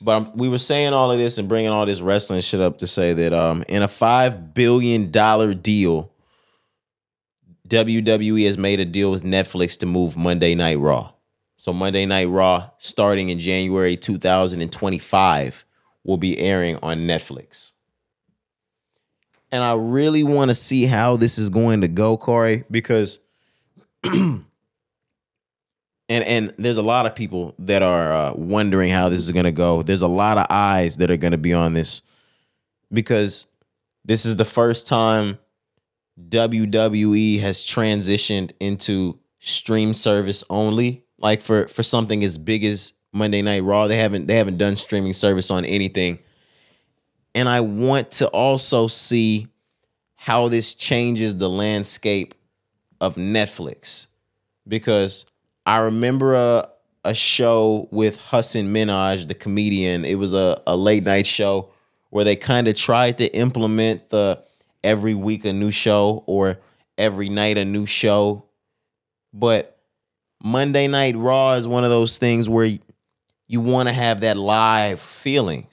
But 0.00 0.16
um, 0.16 0.32
we 0.34 0.48
were 0.48 0.58
saying 0.58 0.92
all 0.94 1.10
of 1.10 1.18
this 1.18 1.38
and 1.38 1.48
bringing 1.48 1.70
all 1.70 1.84
this 1.84 2.00
wrestling 2.00 2.40
shit 2.40 2.60
up 2.60 2.78
to 2.78 2.86
say 2.86 3.12
that 3.12 3.34
um, 3.34 3.64
in 3.68 3.82
a 3.82 3.88
five 3.88 4.54
billion 4.54 5.10
dollar 5.10 5.52
deal, 5.52 6.10
WWE 7.68 8.46
has 8.46 8.56
made 8.56 8.80
a 8.80 8.84
deal 8.84 9.10
with 9.10 9.22
Netflix 9.22 9.78
to 9.80 9.86
move 9.86 10.16
Monday 10.16 10.54
Night 10.54 10.78
Raw. 10.78 11.12
So 11.56 11.72
Monday 11.72 12.06
Night 12.06 12.28
Raw, 12.28 12.70
starting 12.78 13.28
in 13.28 13.38
January 13.38 13.96
2025, 13.96 15.64
will 16.04 16.16
be 16.16 16.38
airing 16.38 16.78
on 16.82 17.00
Netflix. 17.00 17.72
And 19.52 19.62
I 19.62 19.74
really 19.74 20.22
want 20.22 20.50
to 20.50 20.54
see 20.54 20.86
how 20.86 21.16
this 21.16 21.38
is 21.38 21.50
going 21.50 21.80
to 21.80 21.88
go, 21.88 22.16
Corey, 22.16 22.64
because 22.70 23.18
and 24.04 24.44
and 26.08 26.54
there's 26.58 26.76
a 26.76 26.82
lot 26.82 27.06
of 27.06 27.14
people 27.14 27.54
that 27.60 27.82
are 27.82 28.12
uh, 28.12 28.32
wondering 28.34 28.90
how 28.90 29.08
this 29.08 29.20
is 29.20 29.30
going 29.30 29.44
to 29.44 29.52
go. 29.52 29.82
There's 29.82 30.02
a 30.02 30.08
lot 30.08 30.38
of 30.38 30.46
eyes 30.50 30.98
that 30.98 31.10
are 31.10 31.16
going 31.16 31.32
to 31.32 31.38
be 31.38 31.54
on 31.54 31.74
this 31.74 32.02
because 32.92 33.46
this 34.04 34.26
is 34.26 34.36
the 34.36 34.44
first 34.44 34.86
time 34.86 35.38
WWE 36.28 37.40
has 37.40 37.58
transitioned 37.58 38.52
into 38.60 39.18
stream 39.38 39.94
service 39.94 40.44
only. 40.50 41.04
Like 41.18 41.40
for 41.40 41.68
for 41.68 41.82
something 41.82 42.24
as 42.24 42.38
big 42.38 42.64
as 42.64 42.94
Monday 43.12 43.42
Night 43.42 43.62
Raw, 43.62 43.86
they 43.86 43.98
haven't 43.98 44.26
they 44.26 44.36
haven't 44.36 44.58
done 44.58 44.76
streaming 44.76 45.12
service 45.12 45.50
on 45.50 45.64
anything. 45.64 46.18
And 47.34 47.48
I 47.48 47.60
want 47.60 48.10
to 48.12 48.28
also 48.28 48.86
see 48.88 49.46
how 50.16 50.48
this 50.48 50.74
changes 50.74 51.36
the 51.36 51.48
landscape 51.48 52.34
of 53.00 53.14
Netflix 53.14 54.08
because 54.66 55.26
I 55.64 55.78
remember 55.78 56.34
a 56.34 56.68
a 57.04 57.14
show 57.14 57.88
with 57.90 58.20
Hasan 58.30 58.72
Minhaj, 58.72 59.26
the 59.26 59.34
comedian. 59.34 60.04
It 60.04 60.16
was 60.16 60.34
a, 60.34 60.60
a 60.66 60.76
late 60.76 61.04
night 61.04 61.26
show 61.26 61.70
where 62.10 62.24
they 62.24 62.36
kind 62.36 62.68
of 62.68 62.74
tried 62.74 63.18
to 63.18 63.26
implement 63.34 64.10
the 64.10 64.42
every 64.82 65.14
week 65.14 65.44
a 65.44 65.52
new 65.52 65.70
show 65.70 66.24
or 66.26 66.58
every 66.98 67.28
night 67.28 67.58
a 67.58 67.64
new 67.64 67.86
show. 67.86 68.44
But 69.32 69.78
Monday 70.42 70.88
Night 70.88 71.16
Raw 71.16 71.52
is 71.52 71.66
one 71.66 71.84
of 71.84 71.90
those 71.90 72.18
things 72.18 72.48
where 72.48 72.64
you, 72.64 72.78
you 73.46 73.60
want 73.60 73.88
to 73.88 73.94
have 73.94 74.20
that 74.20 74.36
live 74.36 75.00
feeling. 75.00 75.66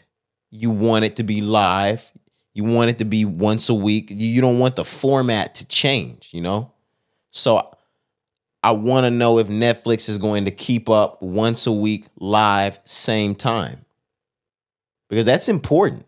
You 0.50 0.72
want 0.72 1.06
it 1.06 1.18
to 1.18 1.24
be 1.24 1.42
live. 1.42 2.12
You 2.54 2.64
want 2.64 2.90
it 2.90 3.00
to 3.00 3.06
be 3.06 3.24
once 3.26 3.70
a 3.70 3.74
week. 3.74 4.08
You, 4.10 4.42
don't 4.42 4.60
want 4.60 4.76
the 4.76 4.86
format 4.86 5.56
to 5.56 5.68
change, 5.68 6.30
you 6.34 6.42
know? 6.42 6.72
So 7.32 7.76
I 8.64 8.72
want 8.72 9.06
to 9.06 9.12
know 9.12 9.38
if 9.38 9.48
Netflix 9.48 10.10
is 10.10 10.18
going 10.18 10.46
to 10.46 10.52
keep 10.52 10.90
up 10.90 11.22
once 11.22 11.68
a 11.68 11.72
week 11.72 12.08
live, 12.20 12.80
same 12.84 13.36
time. 13.36 13.86
Because 15.10 15.26
that's 15.26 15.48
important. 15.48 16.06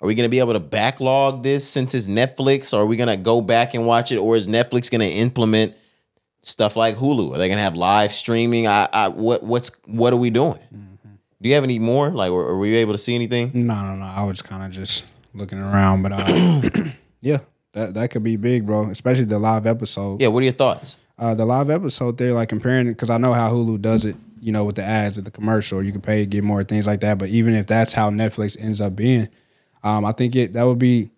Are 0.00 0.06
we 0.06 0.14
going 0.14 0.26
to 0.26 0.30
be 0.30 0.38
able 0.38 0.52
to 0.52 0.60
backlog 0.60 1.42
this 1.42 1.68
since 1.68 1.94
it's 1.94 2.06
Netflix? 2.06 2.72
Or 2.72 2.82
are 2.82 2.86
we 2.86 2.96
going 2.96 3.08
to 3.08 3.16
go 3.16 3.40
back 3.40 3.74
and 3.74 3.86
watch 3.86 4.12
it? 4.12 4.16
Or 4.16 4.36
is 4.36 4.48
Netflix 4.48 4.90
going 4.90 5.00
to 5.00 5.08
implement 5.08 5.76
stuff 6.40 6.76
like 6.76 6.96
Hulu? 6.96 7.34
Are 7.34 7.38
they 7.38 7.48
going 7.48 7.58
to 7.58 7.62
have 7.62 7.74
live 7.74 8.12
streaming? 8.12 8.66
I, 8.66 8.88
I 8.92 9.08
what 9.08 9.42
what's 9.42 9.70
what 9.86 10.12
are 10.12 10.16
we 10.16 10.30
doing? 10.30 10.60
Mm. 10.74 10.87
Do 11.40 11.48
you 11.48 11.54
have 11.54 11.64
any 11.64 11.78
more? 11.78 12.10
Like, 12.10 12.30
or, 12.30 12.42
or 12.44 12.58
were 12.58 12.66
you 12.66 12.76
able 12.76 12.92
to 12.92 12.98
see 12.98 13.14
anything? 13.14 13.50
No, 13.54 13.82
no, 13.84 13.94
no. 13.96 14.04
I 14.04 14.24
was 14.24 14.42
kind 14.42 14.64
of 14.64 14.70
just 14.70 15.04
looking 15.34 15.58
around, 15.58 16.02
but 16.02 16.12
uh, 16.12 16.84
yeah, 17.20 17.38
that 17.72 17.94
that 17.94 18.10
could 18.10 18.22
be 18.24 18.36
big, 18.36 18.66
bro. 18.66 18.90
Especially 18.90 19.24
the 19.24 19.38
live 19.38 19.66
episode. 19.66 20.20
Yeah. 20.20 20.28
What 20.28 20.40
are 20.40 20.44
your 20.44 20.52
thoughts? 20.52 20.98
uh, 21.18 21.34
the 21.34 21.44
live 21.44 21.70
episode 21.70 22.16
there, 22.18 22.32
like 22.32 22.48
comparing 22.48 22.88
because 22.88 23.10
I 23.10 23.18
know 23.18 23.32
how 23.32 23.50
Hulu 23.50 23.80
does 23.80 24.04
it, 24.04 24.16
you 24.40 24.52
know, 24.52 24.64
with 24.64 24.76
the 24.76 24.84
ads 24.84 25.18
at 25.18 25.24
the 25.24 25.30
commercial, 25.30 25.82
you 25.82 25.92
can 25.92 26.00
pay, 26.00 26.24
get 26.26 26.44
more 26.44 26.62
things 26.62 26.86
like 26.86 27.00
that. 27.00 27.18
But 27.18 27.28
even 27.30 27.54
if 27.54 27.66
that's 27.66 27.92
how 27.92 28.10
Netflix 28.10 28.56
ends 28.60 28.80
up 28.80 28.94
being, 28.94 29.28
um, 29.82 30.04
I 30.04 30.12
think 30.12 30.36
it 30.36 30.52
that 30.52 30.64
would 30.64 30.78
be. 30.78 31.10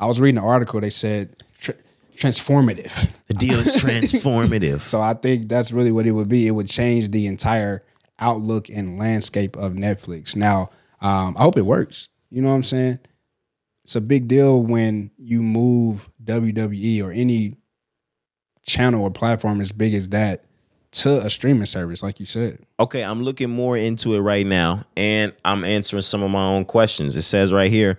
I 0.00 0.06
was 0.06 0.20
reading 0.20 0.38
an 0.38 0.44
article. 0.44 0.80
They 0.80 0.90
said 0.90 1.42
tr- 1.58 1.72
transformative. 2.16 3.10
The 3.26 3.34
deal 3.34 3.58
is 3.58 3.66
transformative. 3.82 4.80
So 4.80 5.00
I 5.00 5.14
think 5.14 5.48
that's 5.48 5.72
really 5.72 5.90
what 5.92 6.06
it 6.06 6.12
would 6.12 6.28
be. 6.28 6.46
It 6.46 6.52
would 6.52 6.68
change 6.68 7.10
the 7.10 7.26
entire 7.26 7.82
outlook 8.18 8.68
and 8.68 8.98
landscape 8.98 9.56
of 9.56 9.72
Netflix. 9.72 10.36
Now, 10.36 10.70
um, 11.00 11.36
I 11.38 11.42
hope 11.42 11.56
it 11.56 11.66
works. 11.66 12.08
You 12.30 12.42
know 12.42 12.48
what 12.48 12.56
I'm 12.56 12.62
saying? 12.62 12.98
It's 13.84 13.96
a 13.96 14.00
big 14.00 14.28
deal 14.28 14.62
when 14.62 15.10
you 15.16 15.42
move 15.42 16.10
WWE 16.24 17.02
or 17.02 17.10
any 17.10 17.56
channel 18.66 19.02
or 19.02 19.10
platform 19.10 19.60
as 19.60 19.72
big 19.72 19.94
as 19.94 20.10
that 20.10 20.44
to 20.90 21.24
a 21.24 21.30
streaming 21.30 21.66
service, 21.66 22.02
like 22.02 22.20
you 22.20 22.26
said. 22.26 22.58
Okay, 22.80 23.02
I'm 23.02 23.22
looking 23.22 23.50
more 23.50 23.76
into 23.76 24.14
it 24.14 24.20
right 24.20 24.44
now 24.46 24.82
and 24.96 25.34
I'm 25.44 25.64
answering 25.64 26.02
some 26.02 26.22
of 26.22 26.30
my 26.30 26.44
own 26.44 26.64
questions. 26.64 27.16
It 27.16 27.22
says 27.22 27.52
right 27.52 27.70
here 27.70 27.98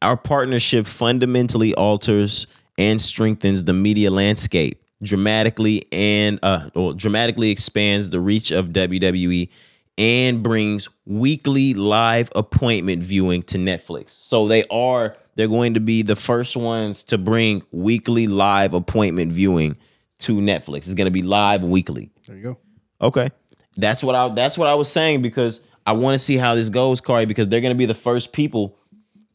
our 0.00 0.16
partnership 0.16 0.86
fundamentally 0.86 1.74
alters 1.74 2.46
and 2.78 3.00
strengthens 3.00 3.64
the 3.64 3.72
media 3.72 4.10
landscape 4.10 4.82
dramatically 5.02 5.86
and 5.92 6.40
uh 6.42 6.68
or 6.74 6.92
dramatically 6.92 7.50
expands 7.50 8.10
the 8.10 8.20
reach 8.20 8.50
of 8.50 8.68
WWE 8.68 9.48
and 9.96 10.42
brings 10.42 10.88
weekly 11.06 11.74
live 11.74 12.30
appointment 12.34 13.02
viewing 13.02 13.42
to 13.42 13.58
Netflix. 13.58 14.10
So 14.10 14.46
they 14.46 14.64
are 14.68 15.16
they're 15.34 15.48
going 15.48 15.74
to 15.74 15.80
be 15.80 16.02
the 16.02 16.16
first 16.16 16.56
ones 16.56 17.04
to 17.04 17.18
bring 17.18 17.62
weekly 17.70 18.26
live 18.26 18.74
appointment 18.74 19.32
viewing 19.32 19.76
to 20.20 20.36
Netflix. 20.38 20.78
It's 20.78 20.94
going 20.94 21.06
to 21.06 21.12
be 21.12 21.22
live 21.22 21.62
weekly. 21.62 22.10
There 22.26 22.36
you 22.36 22.42
go. 22.42 22.58
Okay. 23.00 23.30
That's 23.76 24.02
what 24.02 24.14
I 24.14 24.28
that's 24.28 24.58
what 24.58 24.68
I 24.68 24.74
was 24.74 24.90
saying 24.90 25.22
because 25.22 25.60
I 25.86 25.92
want 25.92 26.14
to 26.14 26.18
see 26.18 26.36
how 26.36 26.54
this 26.54 26.68
goes, 26.68 27.00
Cari, 27.00 27.24
because 27.24 27.48
they're 27.48 27.60
gonna 27.60 27.74
be 27.74 27.86
the 27.86 27.94
first 27.94 28.32
people 28.32 28.76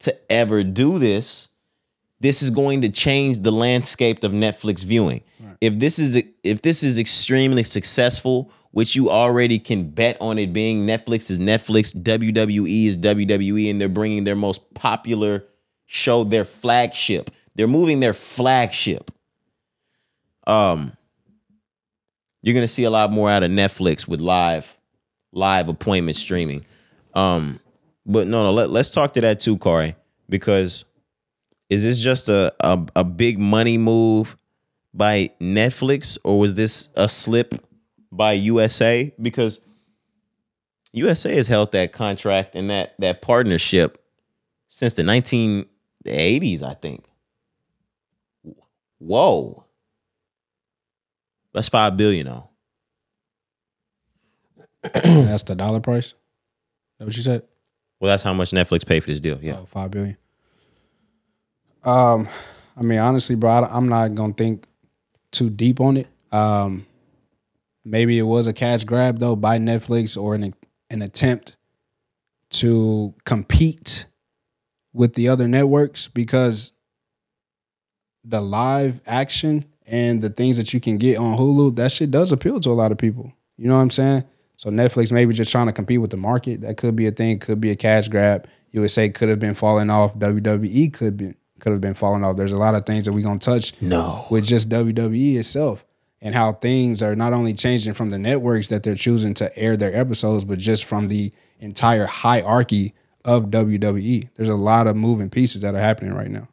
to 0.00 0.16
ever 0.30 0.62
do 0.62 0.98
this. 0.98 1.48
This 2.20 2.42
is 2.42 2.50
going 2.50 2.80
to 2.82 2.88
change 2.88 3.40
the 3.40 3.50
landscape 3.50 4.24
of 4.24 4.32
Netflix 4.32 4.84
viewing. 4.84 5.22
If 5.60 5.78
this 5.78 5.98
is 5.98 6.22
if 6.42 6.62
this 6.62 6.82
is 6.82 6.98
extremely 6.98 7.62
successful, 7.64 8.50
which 8.70 8.96
you 8.96 9.10
already 9.10 9.58
can 9.58 9.90
bet 9.90 10.16
on 10.20 10.38
it 10.38 10.52
being 10.52 10.86
Netflix 10.86 11.30
is 11.30 11.38
Netflix, 11.38 11.94
WWE 11.94 12.86
is 12.86 12.98
WWE, 12.98 13.70
and 13.70 13.80
they're 13.80 13.88
bringing 13.88 14.24
their 14.24 14.36
most 14.36 14.74
popular 14.74 15.44
show, 15.86 16.24
their 16.24 16.44
flagship. 16.44 17.30
They're 17.54 17.68
moving 17.68 18.00
their 18.00 18.14
flagship. 18.14 19.10
Um, 20.46 20.96
you're 22.42 22.54
gonna 22.54 22.68
see 22.68 22.84
a 22.84 22.90
lot 22.90 23.12
more 23.12 23.30
out 23.30 23.42
of 23.42 23.50
Netflix 23.50 24.06
with 24.08 24.20
live 24.20 24.76
live 25.32 25.68
appointment 25.68 26.16
streaming. 26.16 26.64
Um, 27.14 27.60
but 28.06 28.26
no, 28.26 28.42
no, 28.42 28.52
let, 28.52 28.70
let's 28.70 28.90
talk 28.90 29.14
to 29.14 29.20
that 29.22 29.40
too, 29.40 29.56
Corey, 29.56 29.96
because 30.28 30.84
is 31.70 31.82
this 31.82 31.98
just 31.98 32.28
a, 32.28 32.54
a 32.60 32.86
a 32.96 33.04
big 33.04 33.38
money 33.38 33.78
move 33.78 34.36
by 34.92 35.30
Netflix 35.40 36.18
or 36.24 36.38
was 36.38 36.54
this 36.54 36.88
a 36.96 37.08
slip 37.08 37.54
by 38.12 38.32
USA? 38.32 39.12
Because 39.20 39.64
USA 40.92 41.34
has 41.34 41.48
held 41.48 41.72
that 41.72 41.92
contract 41.92 42.54
and 42.54 42.70
that 42.70 42.94
that 42.98 43.22
partnership 43.22 44.02
since 44.68 44.94
the 44.94 45.02
1980s, 45.02 46.62
I 46.62 46.74
think. 46.74 47.04
Whoa. 48.98 49.64
That's 51.52 51.68
five 51.68 51.96
billion 51.96 52.26
though. 52.26 52.48
that's 54.92 55.44
the 55.44 55.54
dollar 55.54 55.80
price. 55.80 56.14
That 56.98 57.06
what 57.06 57.16
you 57.16 57.22
said? 57.22 57.42
Well, 58.00 58.10
that's 58.10 58.22
how 58.22 58.34
much 58.34 58.50
Netflix 58.50 58.86
paid 58.86 59.00
for 59.00 59.10
this 59.10 59.20
deal. 59.20 59.38
Yeah. 59.40 59.58
Oh, 59.60 59.66
five 59.66 59.90
billion. 59.90 60.16
Um, 61.84 62.28
I 62.76 62.82
mean, 62.82 62.98
honestly, 62.98 63.36
bro, 63.36 63.50
I, 63.50 63.76
I'm 63.76 63.88
not 63.88 64.14
gonna 64.14 64.32
think 64.32 64.66
too 65.30 65.50
deep 65.50 65.80
on 65.80 65.96
it. 65.96 66.08
Um, 66.32 66.86
maybe 67.84 68.18
it 68.18 68.22
was 68.22 68.46
a 68.46 68.52
cash 68.52 68.84
grab 68.84 69.18
though 69.18 69.36
by 69.36 69.58
Netflix 69.58 70.20
or 70.20 70.34
an 70.34 70.54
an 70.90 71.02
attempt 71.02 71.56
to 72.50 73.14
compete 73.24 74.06
with 74.92 75.14
the 75.14 75.28
other 75.28 75.48
networks 75.48 76.08
because 76.08 76.72
the 78.24 78.40
live 78.40 79.00
action 79.06 79.64
and 79.86 80.22
the 80.22 80.30
things 80.30 80.56
that 80.56 80.72
you 80.72 80.80
can 80.80 80.96
get 80.96 81.18
on 81.18 81.36
Hulu, 81.36 81.76
that 81.76 81.92
shit 81.92 82.10
does 82.10 82.32
appeal 82.32 82.60
to 82.60 82.70
a 82.70 82.72
lot 82.72 82.92
of 82.92 82.98
people. 82.98 83.32
You 83.58 83.68
know 83.68 83.76
what 83.76 83.82
I'm 83.82 83.90
saying? 83.90 84.24
So 84.56 84.70
Netflix 84.70 85.12
maybe 85.12 85.34
just 85.34 85.50
trying 85.52 85.66
to 85.66 85.72
compete 85.72 86.00
with 86.00 86.10
the 86.10 86.16
market. 86.16 86.62
That 86.62 86.76
could 86.76 86.96
be 86.96 87.06
a 87.06 87.10
thing. 87.10 87.38
Could 87.38 87.60
be 87.60 87.70
a 87.70 87.76
cash 87.76 88.08
grab. 88.08 88.46
USA 88.70 89.08
could 89.08 89.28
have 89.28 89.40
been 89.40 89.54
falling 89.54 89.90
off. 89.90 90.14
WWE 90.18 90.92
could 90.92 91.16
be 91.16 91.34
could 91.60 91.72
have 91.72 91.80
been 91.80 91.94
falling 91.94 92.24
off. 92.24 92.36
There's 92.36 92.52
a 92.52 92.58
lot 92.58 92.74
of 92.74 92.84
things 92.84 93.04
that 93.04 93.12
we're 93.12 93.22
gonna 93.22 93.38
touch 93.38 93.72
No. 93.80 94.26
with 94.30 94.44
just 94.44 94.68
WWE 94.68 95.36
itself 95.36 95.84
and 96.20 96.34
how 96.34 96.52
things 96.52 97.02
are 97.02 97.14
not 97.14 97.32
only 97.32 97.54
changing 97.54 97.94
from 97.94 98.10
the 98.10 98.18
networks 98.18 98.68
that 98.68 98.82
they're 98.82 98.94
choosing 98.94 99.34
to 99.34 99.56
air 99.58 99.76
their 99.76 99.94
episodes, 99.96 100.44
but 100.44 100.58
just 100.58 100.84
from 100.84 101.08
the 101.08 101.32
entire 101.60 102.06
hierarchy 102.06 102.94
of 103.24 103.44
WWE. 103.50 104.28
There's 104.34 104.48
a 104.48 104.54
lot 104.54 104.86
of 104.86 104.96
moving 104.96 105.30
pieces 105.30 105.62
that 105.62 105.74
are 105.74 105.80
happening 105.80 106.12
right 106.12 106.30
now. 106.30 106.48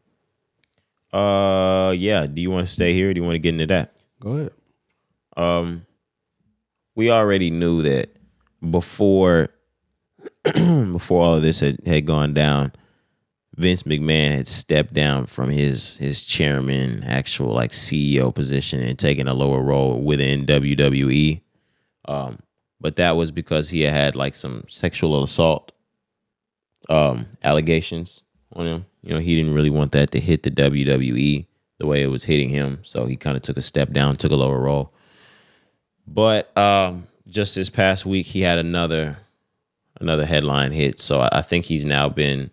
Uh, 1.17 1.91
yeah. 1.91 2.25
Do 2.27 2.41
you 2.41 2.49
want 2.51 2.67
to 2.67 2.73
stay 2.73 2.93
here? 2.93 3.09
Or 3.09 3.13
do 3.13 3.19
you 3.19 3.25
want 3.25 3.35
to 3.35 3.39
get 3.39 3.49
into 3.53 3.67
that? 3.67 3.91
Go 4.19 4.31
ahead. 4.33 4.51
Um, 5.35 5.85
we 6.95 7.11
already 7.11 7.51
knew 7.51 7.81
that 7.83 8.09
before 8.69 9.49
before 10.43 11.21
all 11.21 11.35
of 11.35 11.41
this 11.41 11.59
had, 11.59 11.79
had 11.85 12.05
gone 12.05 12.33
down, 12.33 12.71
Vince 13.61 13.83
McMahon 13.83 14.31
had 14.31 14.47
stepped 14.47 14.93
down 14.93 15.27
from 15.27 15.49
his 15.49 15.97
his 15.97 16.25
chairman, 16.25 17.03
actual 17.03 17.53
like 17.53 17.71
CEO 17.71 18.33
position, 18.33 18.81
and 18.81 18.97
taken 18.97 19.27
a 19.27 19.33
lower 19.33 19.61
role 19.61 20.01
within 20.01 20.45
WWE. 20.45 21.41
Um, 22.05 22.39
but 22.79 22.95
that 22.95 23.11
was 23.11 23.31
because 23.31 23.69
he 23.69 23.81
had 23.81 23.93
had 23.93 24.15
like 24.15 24.33
some 24.35 24.65
sexual 24.67 25.23
assault 25.23 25.71
um 26.89 27.27
allegations 27.43 28.23
on 28.53 28.65
him. 28.65 28.85
You 29.03 29.13
know, 29.13 29.19
he 29.19 29.35
didn't 29.35 29.53
really 29.53 29.69
want 29.69 29.91
that 29.93 30.11
to 30.11 30.19
hit 30.19 30.43
the 30.43 30.51
WWE 30.51 31.45
the 31.77 31.87
way 31.87 32.03
it 32.03 32.07
was 32.07 32.23
hitting 32.23 32.49
him, 32.49 32.79
so 32.83 33.05
he 33.05 33.15
kind 33.15 33.37
of 33.37 33.43
took 33.43 33.57
a 33.57 33.61
step 33.61 33.91
down, 33.91 34.15
took 34.15 34.31
a 34.31 34.35
lower 34.35 34.59
role. 34.59 34.93
But 36.07 36.55
um, 36.57 37.07
just 37.27 37.55
this 37.55 37.69
past 37.69 38.05
week, 38.05 38.25
he 38.25 38.41
had 38.41 38.57
another 38.57 39.17
another 39.99 40.25
headline 40.25 40.71
hit. 40.71 40.99
So 40.99 41.21
I, 41.21 41.29
I 41.31 41.41
think 41.43 41.65
he's 41.65 41.85
now 41.85 42.09
been 42.09 42.49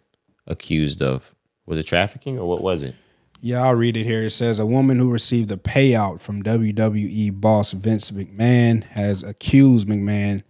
accused 0.48 1.00
of 1.02 1.34
was 1.66 1.78
it 1.78 1.84
trafficking 1.84 2.38
or 2.38 2.48
what 2.48 2.62
was 2.62 2.82
it? 2.82 2.94
Yeah, 3.40 3.62
I'll 3.62 3.74
read 3.74 3.96
it 3.96 4.04
here. 4.04 4.24
It 4.24 4.30
says 4.30 4.58
a 4.58 4.66
woman 4.66 4.98
who 4.98 5.12
received 5.12 5.52
a 5.52 5.56
payout 5.56 6.20
from 6.20 6.42
WWE 6.42 7.40
boss 7.40 7.72
Vince 7.72 8.10
McMahon 8.10 8.82
has 8.84 9.22
accused 9.22 9.86
McMahon, 9.86 10.42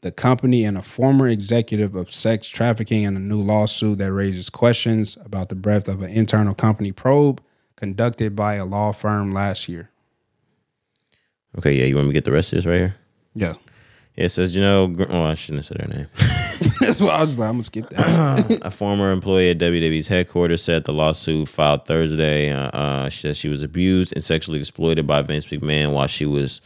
the 0.00 0.10
company, 0.10 0.64
and 0.64 0.78
a 0.78 0.82
former 0.82 1.28
executive 1.28 1.94
of 1.94 2.14
sex 2.14 2.48
trafficking 2.48 3.02
in 3.02 3.14
a 3.14 3.20
new 3.20 3.42
lawsuit 3.42 3.98
that 3.98 4.12
raises 4.12 4.48
questions 4.48 5.18
about 5.22 5.50
the 5.50 5.54
breadth 5.54 5.86
of 5.86 6.00
an 6.00 6.10
internal 6.10 6.54
company 6.54 6.92
probe 6.92 7.42
conducted 7.76 8.34
by 8.34 8.54
a 8.54 8.64
law 8.64 8.92
firm 8.92 9.34
last 9.34 9.68
year. 9.68 9.90
Okay, 11.58 11.72
yeah, 11.72 11.84
you 11.84 11.96
want 11.96 12.06
me 12.06 12.12
to 12.12 12.14
get 12.14 12.24
the 12.24 12.32
rest 12.32 12.52
of 12.52 12.58
this 12.58 12.66
right 12.66 12.78
here? 12.78 12.96
Yeah. 13.34 13.54
It 14.16 14.30
says, 14.30 14.54
you 14.54 14.62
know, 14.62 14.94
oh, 15.08 15.24
I 15.24 15.34
shouldn't 15.34 15.58
have 15.58 15.66
said 15.66 15.80
her 15.80 15.88
name. 15.88 16.06
That's 16.90 16.98
why 16.98 17.10
I 17.10 17.20
was 17.20 17.38
like, 17.38 17.48
I'm 17.48 17.54
gonna 17.56 17.62
skip 17.62 17.90
that. 17.90 18.60
a 18.64 18.70
former 18.70 19.12
employee 19.12 19.50
at 19.50 19.58
WWE's 19.58 20.08
headquarters 20.08 20.62
said 20.62 20.84
the 20.84 20.94
lawsuit 20.94 21.46
filed 21.46 21.84
Thursday. 21.84 22.50
Uh, 22.50 22.70
uh, 22.70 23.08
she 23.10 23.20
said 23.20 23.36
she 23.36 23.50
was 23.50 23.62
abused 23.62 24.14
and 24.14 24.24
sexually 24.24 24.58
exploited 24.58 25.06
by 25.06 25.20
Vince 25.20 25.46
McMahon 25.48 25.92
while 25.92 26.06
she 26.06 26.24
was, 26.24 26.62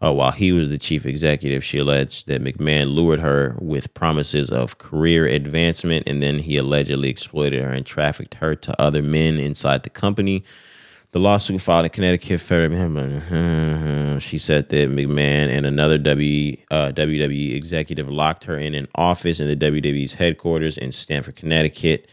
uh, 0.00 0.10
while 0.14 0.30
he 0.30 0.52
was 0.52 0.70
the 0.70 0.78
chief 0.78 1.04
executive. 1.04 1.62
She 1.62 1.76
alleged 1.76 2.28
that 2.28 2.42
McMahon 2.42 2.94
lured 2.94 3.20
her 3.20 3.56
with 3.60 3.92
promises 3.92 4.50
of 4.50 4.78
career 4.78 5.26
advancement, 5.26 6.08
and 6.08 6.22
then 6.22 6.38
he 6.38 6.56
allegedly 6.56 7.10
exploited 7.10 7.62
her 7.62 7.70
and 7.70 7.84
trafficked 7.84 8.36
her 8.36 8.54
to 8.54 8.80
other 8.80 9.02
men 9.02 9.38
inside 9.38 9.82
the 9.82 9.90
company. 9.90 10.44
The 11.12 11.18
lawsuit 11.18 11.60
filed 11.62 11.86
in 11.86 11.90
Connecticut 11.90 12.40
federal. 12.40 14.20
She 14.20 14.36
said 14.36 14.68
that 14.68 14.90
McMahon 14.90 15.48
and 15.48 15.64
another 15.64 15.96
W 15.96 16.56
uh, 16.70 16.92
WWE 16.92 17.54
executive 17.54 18.10
locked 18.10 18.44
her 18.44 18.58
in 18.58 18.74
an 18.74 18.88
office 18.94 19.40
in 19.40 19.48
the 19.48 19.56
WWE's 19.56 20.12
headquarters 20.14 20.76
in 20.76 20.92
Stamford, 20.92 21.36
Connecticut, 21.36 22.10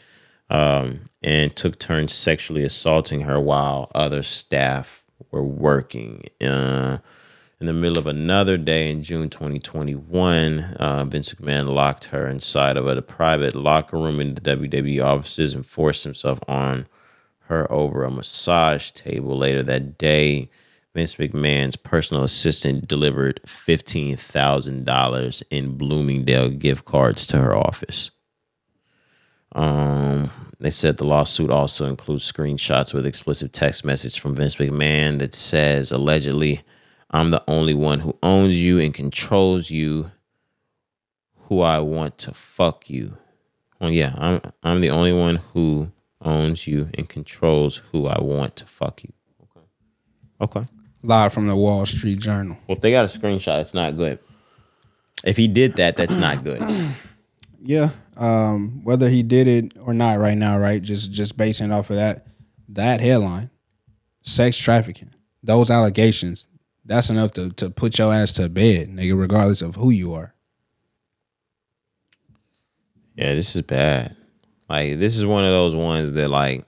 um, 0.50 1.10
and 1.22 1.54
took 1.56 1.78
turns 1.78 2.14
sexually 2.14 2.64
assaulting 2.64 3.22
her 3.22 3.40
while 3.40 3.92
other 3.94 4.24
staff 4.24 5.04
were 5.32 5.44
working. 5.44 6.24
Uh, 6.40 7.00
In 7.60 7.68
the 7.68 7.74
middle 7.74 7.98
of 7.98 8.08
another 8.08 8.58
day 8.58 8.90
in 8.90 9.04
June 9.04 9.30
2021, 9.30 10.60
uh, 10.80 11.06
Vince 11.06 11.34
McMahon 11.34 11.68
locked 11.68 12.06
her 12.06 12.28
inside 12.28 12.78
of 12.78 12.88
a 12.88 13.02
private 13.02 13.56
locker 13.56 13.98
room 13.98 14.22
in 14.22 14.36
the 14.36 14.42
WWE 14.42 15.04
offices 15.04 15.54
and 15.54 15.66
forced 15.66 16.04
himself 16.04 16.40
on 16.48 16.86
her 17.48 17.72
over 17.72 18.04
a 18.04 18.12
massage 18.12 18.92
table. 18.92 19.38
Later 19.38 19.64
that 19.64 19.98
day, 19.98 20.50
Vince 20.96 21.16
McMahon's 21.16 21.76
personal 21.76 22.24
assistant 22.24 22.88
delivered 22.88 23.42
$15,000 23.46 25.44
in 25.52 25.78
Bloomingdale 25.78 26.50
gift 26.50 26.86
cards 26.86 27.28
to 27.28 27.38
her 27.38 27.56
office. 27.56 28.12
Um, 29.52 30.32
they 30.60 30.72
said 30.72 30.98
the 30.98 31.08
lawsuit 31.08 31.50
also 31.50 31.86
includes 31.88 32.30
screenshots 32.30 32.94
with 32.94 33.06
explicit 33.06 33.54
text 33.54 33.86
message 33.86 34.20
from 34.20 34.36
Vince 34.36 34.56
McMahon 34.56 35.20
that 35.20 35.34
says 35.34 35.92
allegedly, 35.92 36.62
"I'm 37.12 37.32
the 37.32 37.44
only 37.48 37.74
one 37.74 38.00
who 38.02 38.18
owns 38.24 38.56
you 38.60 38.80
and 38.80 38.94
controls 38.94 39.70
you. 39.70 40.12
Who 41.48 41.62
I 41.62 41.80
want 41.80 42.18
to 42.20 42.34
fuck 42.34 42.90
you." 42.90 43.18
Oh 43.80 43.88
yeah, 43.88 44.14
I'm 44.18 44.42
I'm 44.64 44.82
the 44.82 44.90
only 44.90 45.14
one 45.14 45.38
who 45.54 45.92
owns 46.26 46.68
you 46.68 46.90
and 46.96 47.08
controls 47.08 47.78
who 47.92 48.08
I 48.08 48.20
want 48.22 48.58
to 48.58 48.66
fuck 48.66 49.04
you. 49.04 49.14
Okay. 49.44 49.66
Okay. 50.42 50.70
Live 51.04 51.32
from 51.34 51.48
the 51.48 51.56
Wall 51.56 51.86
Street 51.86 52.20
Journal. 52.20 52.58
Well, 52.68 52.76
if 52.76 52.82
they 52.82 52.92
got 52.92 53.06
a 53.06 53.20
screenshot, 53.20 53.62
it's 53.62 53.74
not 53.74 53.96
good. 53.96 54.20
If 55.24 55.38
he 55.38 55.48
did 55.48 55.74
that, 55.76 55.96
that's 55.96 56.18
not 56.18 56.44
good. 56.44 56.62
Yeah. 57.68 57.90
Um, 58.16 58.82
whether 58.84 59.10
he 59.10 59.24
did 59.24 59.48
it 59.48 59.74
or 59.82 59.92
not 59.92 60.20
right 60.20 60.38
now, 60.38 60.60
right? 60.60 60.80
Just 60.80 61.12
just 61.12 61.36
basing 61.36 61.72
off 61.72 61.90
of 61.90 61.96
that 61.96 62.28
that 62.70 63.02
headline. 63.02 63.50
Sex 64.22 64.56
trafficking. 64.56 65.10
Those 65.42 65.72
allegations. 65.72 66.46
That's 66.86 67.10
enough 67.10 67.32
to 67.34 67.50
to 67.54 67.72
put 67.72 67.98
your 67.98 68.14
ass 68.14 68.34
to 68.34 68.50
bed, 68.50 68.90
nigga, 68.90 69.20
regardless 69.20 69.64
of 69.64 69.78
who 69.78 69.90
you 69.90 70.14
are. 70.14 70.36
Yeah, 73.16 73.34
this 73.34 73.56
is 73.56 73.64
bad. 73.64 74.16
Like 74.70 75.00
this 75.00 75.16
is 75.16 75.26
one 75.26 75.44
of 75.44 75.52
those 75.52 75.76
ones 75.76 76.14
that 76.14 76.30
like 76.30 76.66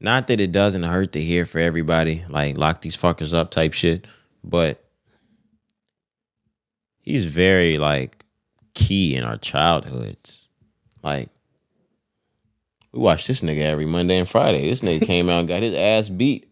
not 0.00 0.26
that 0.26 0.40
it 0.40 0.52
doesn't 0.52 0.82
hurt 0.82 1.12
to 1.12 1.20
hear 1.20 1.46
for 1.46 1.58
everybody, 1.58 2.24
like 2.28 2.56
lock 2.56 2.82
these 2.82 2.96
fuckers 2.96 3.32
up 3.32 3.50
type 3.50 3.72
shit, 3.72 4.06
but 4.44 4.84
he's 7.00 7.24
very 7.24 7.78
like 7.78 8.24
key 8.74 9.16
in 9.16 9.24
our 9.24 9.38
childhoods. 9.38 10.48
Like 11.02 11.30
we 12.92 13.00
watch 13.00 13.26
this 13.26 13.40
nigga 13.40 13.62
every 13.62 13.86
Monday 13.86 14.18
and 14.18 14.28
Friday. 14.28 14.68
This 14.68 14.82
nigga 14.82 15.06
came 15.06 15.30
out 15.30 15.40
and 15.40 15.48
got 15.48 15.62
his 15.62 15.74
ass 15.74 16.08
beat 16.08 16.50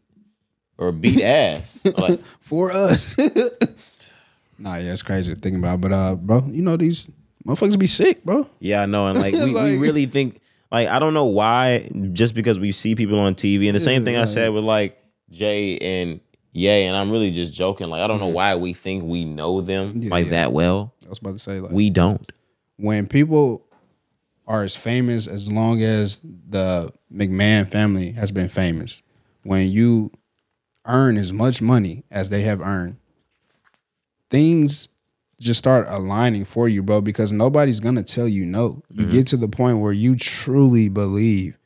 or 0.78 0.92
beat 0.92 1.20
ass. 1.22 1.80
Like 1.98 2.24
For 2.40 2.72
us. 2.72 3.18
nah, 4.59 4.76
yeah, 4.76 4.92
it's 4.92 5.02
crazy 5.02 5.34
to 5.34 5.40
think 5.40 5.59
about. 5.59 5.82
But 5.82 5.92
uh, 5.92 6.14
bro, 6.14 6.44
you 6.48 6.62
know 6.62 6.78
these 6.78 7.06
motherfuckers 7.46 7.78
be 7.78 7.86
sick, 7.86 8.24
bro. 8.24 8.48
Yeah, 8.60 8.82
I 8.82 8.86
know, 8.86 9.06
and 9.06 9.18
like 9.20 9.34
we, 9.34 9.52
we 9.54 9.78
really 9.78 10.06
think 10.06 10.40
like 10.72 10.88
I 10.88 10.98
don't 10.98 11.14
know 11.14 11.26
why 11.26 11.88
just 12.12 12.34
because 12.34 12.58
we 12.58 12.72
see 12.72 12.94
people 12.94 13.18
on 13.20 13.34
TV 13.34 13.66
and 13.66 13.74
the 13.74 13.80
same 13.80 14.04
thing 14.04 14.16
I 14.16 14.24
said 14.24 14.52
with 14.52 14.64
like 14.64 14.98
Jay 15.30 15.78
and 15.78 16.20
Ye, 16.52 16.68
and 16.84 16.96
I'm 16.96 17.10
really 17.10 17.32
just 17.32 17.52
joking. 17.52 17.88
Like 17.88 18.00
I 18.00 18.06
don't 18.06 18.20
know 18.20 18.28
why 18.28 18.54
we 18.56 18.72
think 18.74 19.02
we 19.04 19.24
know 19.24 19.60
them 19.60 19.94
Yeah, 19.96 20.10
like 20.10 20.26
yeah. 20.26 20.30
that 20.32 20.52
well. 20.52 20.94
I 21.04 21.08
was 21.08 21.18
about 21.18 21.34
to 21.34 21.40
say 21.40 21.60
like 21.60 21.72
We 21.72 21.90
don't. 21.90 22.30
when 22.76 23.06
people 23.08 23.66
are 24.46 24.62
as 24.62 24.76
famous 24.76 25.26
as 25.26 25.50
long 25.50 25.82
as 25.82 26.20
the 26.20 26.92
McMahon 27.12 27.66
family 27.68 28.12
has 28.12 28.30
been 28.30 28.48
famous, 28.48 29.02
when 29.42 29.70
you 29.70 30.10
earn 30.86 31.16
as 31.16 31.32
much 31.32 31.60
money 31.62 32.04
as 32.10 32.28
they 32.30 32.42
have 32.42 32.60
earned, 32.60 32.96
things 34.30 34.88
just 35.40 35.59
start 35.59 35.86
aligning 35.89 36.44
for 36.44 36.69
you, 36.69 36.82
bro, 36.82 37.01
because 37.01 37.32
nobody's 37.32 37.81
gonna 37.81 38.02
tell 38.02 38.28
you 38.28 38.44
no. 38.44 38.82
You 38.93 39.06
get 39.06 39.27
to 39.28 39.36
the 39.36 39.48
point 39.48 39.78
where 39.81 39.93
you 39.93 40.16
truly 40.16 40.89
believe 40.89 41.59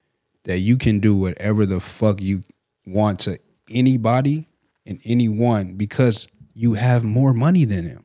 that 0.45 0.59
you 0.59 0.77
can 0.77 1.01
do 1.01 1.15
whatever 1.15 1.67
the 1.67 1.81
fuck 1.81 2.21
you 2.23 2.45
want 2.87 3.21
to 3.21 3.39
anybody 3.71 4.49
and 4.87 4.99
anyone 5.05 5.75
because 5.75 6.27
you 6.55 6.75
have 6.75 7.05
more 7.05 7.33
money 7.35 7.65
than 7.65 7.87
them. 7.87 8.05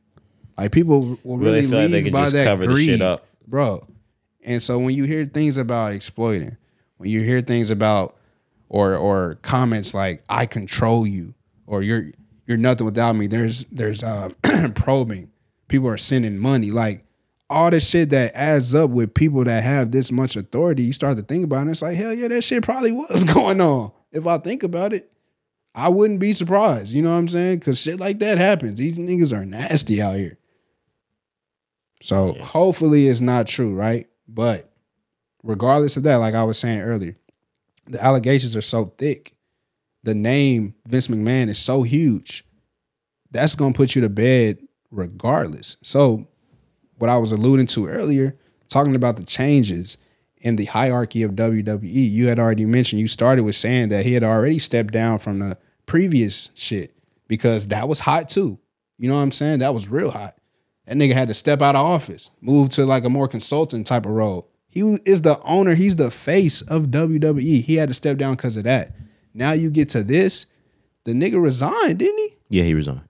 Like 0.58 0.70
people 0.72 1.18
will 1.24 1.38
Really 1.38 1.62
really, 1.62 1.66
feel 1.66 1.80
like 1.80 1.90
they 1.90 2.10
by 2.10 2.20
just 2.24 2.32
that 2.34 2.44
cover 2.46 2.66
the 2.66 2.72
greed, 2.72 2.88
shit 2.90 3.02
up. 3.02 3.26
bro. 3.46 3.86
And 4.44 4.62
so 4.62 4.78
when 4.78 4.94
you 4.94 5.04
hear 5.04 5.24
things 5.24 5.56
about 5.56 5.92
exploiting, 5.92 6.56
when 6.98 7.08
you 7.10 7.22
hear 7.22 7.40
things 7.40 7.70
about 7.70 8.16
or 8.68 8.94
or 8.94 9.36
comments 9.42 9.94
like 9.94 10.22
"I 10.28 10.44
control 10.46 11.06
you" 11.06 11.34
or 11.66 11.82
"You're 11.82 12.10
you're 12.46 12.58
nothing 12.58 12.84
without 12.84 13.14
me," 13.16 13.26
there's 13.26 13.64
there's 13.66 14.02
uh, 14.04 14.28
probing. 14.74 15.30
People 15.74 15.88
are 15.88 15.96
sending 15.96 16.38
money, 16.38 16.70
like 16.70 17.02
all 17.50 17.68
the 17.68 17.80
shit 17.80 18.10
that 18.10 18.32
adds 18.36 18.76
up 18.76 18.90
with 18.90 19.12
people 19.12 19.42
that 19.42 19.64
have 19.64 19.90
this 19.90 20.12
much 20.12 20.36
authority. 20.36 20.84
You 20.84 20.92
start 20.92 21.16
to 21.16 21.24
think 21.24 21.44
about 21.44 21.56
it, 21.56 21.60
and 21.62 21.70
it's 21.70 21.82
like 21.82 21.96
hell 21.96 22.14
yeah, 22.14 22.28
that 22.28 22.44
shit 22.44 22.62
probably 22.62 22.92
was 22.92 23.24
going 23.34 23.60
on. 23.60 23.90
If 24.12 24.24
I 24.24 24.38
think 24.38 24.62
about 24.62 24.92
it, 24.92 25.10
I 25.74 25.88
wouldn't 25.88 26.20
be 26.20 26.32
surprised. 26.32 26.92
You 26.92 27.02
know 27.02 27.10
what 27.10 27.16
I'm 27.16 27.26
saying? 27.26 27.58
Because 27.58 27.80
shit 27.82 27.98
like 27.98 28.20
that 28.20 28.38
happens. 28.38 28.78
These 28.78 28.98
niggas 28.98 29.36
are 29.36 29.44
nasty 29.44 30.00
out 30.00 30.14
here. 30.14 30.38
So 32.00 32.34
hopefully 32.34 33.08
it's 33.08 33.20
not 33.20 33.48
true, 33.48 33.74
right? 33.74 34.06
But 34.28 34.70
regardless 35.42 35.96
of 35.96 36.04
that, 36.04 36.18
like 36.18 36.36
I 36.36 36.44
was 36.44 36.56
saying 36.56 36.82
earlier, 36.82 37.16
the 37.86 38.00
allegations 38.00 38.56
are 38.56 38.60
so 38.60 38.84
thick. 38.84 39.34
The 40.04 40.14
name 40.14 40.76
Vince 40.88 41.08
McMahon 41.08 41.48
is 41.48 41.58
so 41.58 41.82
huge. 41.82 42.44
That's 43.32 43.56
gonna 43.56 43.74
put 43.74 43.96
you 43.96 44.02
to 44.02 44.08
bed 44.08 44.58
regardless. 44.94 45.76
So 45.82 46.28
what 46.98 47.10
I 47.10 47.18
was 47.18 47.32
alluding 47.32 47.66
to 47.66 47.86
earlier, 47.88 48.36
talking 48.68 48.94
about 48.94 49.16
the 49.16 49.24
changes 49.24 49.98
in 50.38 50.56
the 50.56 50.66
hierarchy 50.66 51.22
of 51.22 51.32
WWE, 51.32 51.80
you 51.82 52.28
had 52.28 52.38
already 52.38 52.66
mentioned 52.66 53.00
you 53.00 53.08
started 53.08 53.44
with 53.44 53.56
saying 53.56 53.88
that 53.88 54.04
he 54.04 54.12
had 54.14 54.24
already 54.24 54.58
stepped 54.58 54.92
down 54.92 55.18
from 55.18 55.38
the 55.38 55.58
previous 55.86 56.50
shit 56.54 56.94
because 57.28 57.68
that 57.68 57.88
was 57.88 58.00
hot 58.00 58.28
too. 58.28 58.58
You 58.98 59.08
know 59.08 59.16
what 59.16 59.22
I'm 59.22 59.32
saying? 59.32 59.58
That 59.58 59.74
was 59.74 59.88
real 59.88 60.10
hot. 60.10 60.36
That 60.86 60.96
nigga 60.96 61.14
had 61.14 61.28
to 61.28 61.34
step 61.34 61.62
out 61.62 61.76
of 61.76 61.84
office, 61.84 62.30
move 62.40 62.68
to 62.70 62.84
like 62.84 63.04
a 63.04 63.10
more 63.10 63.26
consultant 63.26 63.86
type 63.86 64.06
of 64.06 64.12
role. 64.12 64.50
He 64.68 64.98
is 65.04 65.22
the 65.22 65.40
owner, 65.42 65.74
he's 65.74 65.96
the 65.96 66.10
face 66.10 66.60
of 66.62 66.86
WWE. 66.86 67.62
He 67.62 67.76
had 67.76 67.88
to 67.88 67.94
step 67.94 68.18
down 68.18 68.34
because 68.34 68.56
of 68.56 68.64
that. 68.64 68.94
Now 69.32 69.52
you 69.52 69.70
get 69.70 69.88
to 69.90 70.02
this, 70.02 70.46
the 71.04 71.12
nigga 71.12 71.42
resigned, 71.42 71.98
didn't 71.98 72.18
he? 72.18 72.36
Yeah, 72.48 72.64
he 72.64 72.74
resigned. 72.74 73.08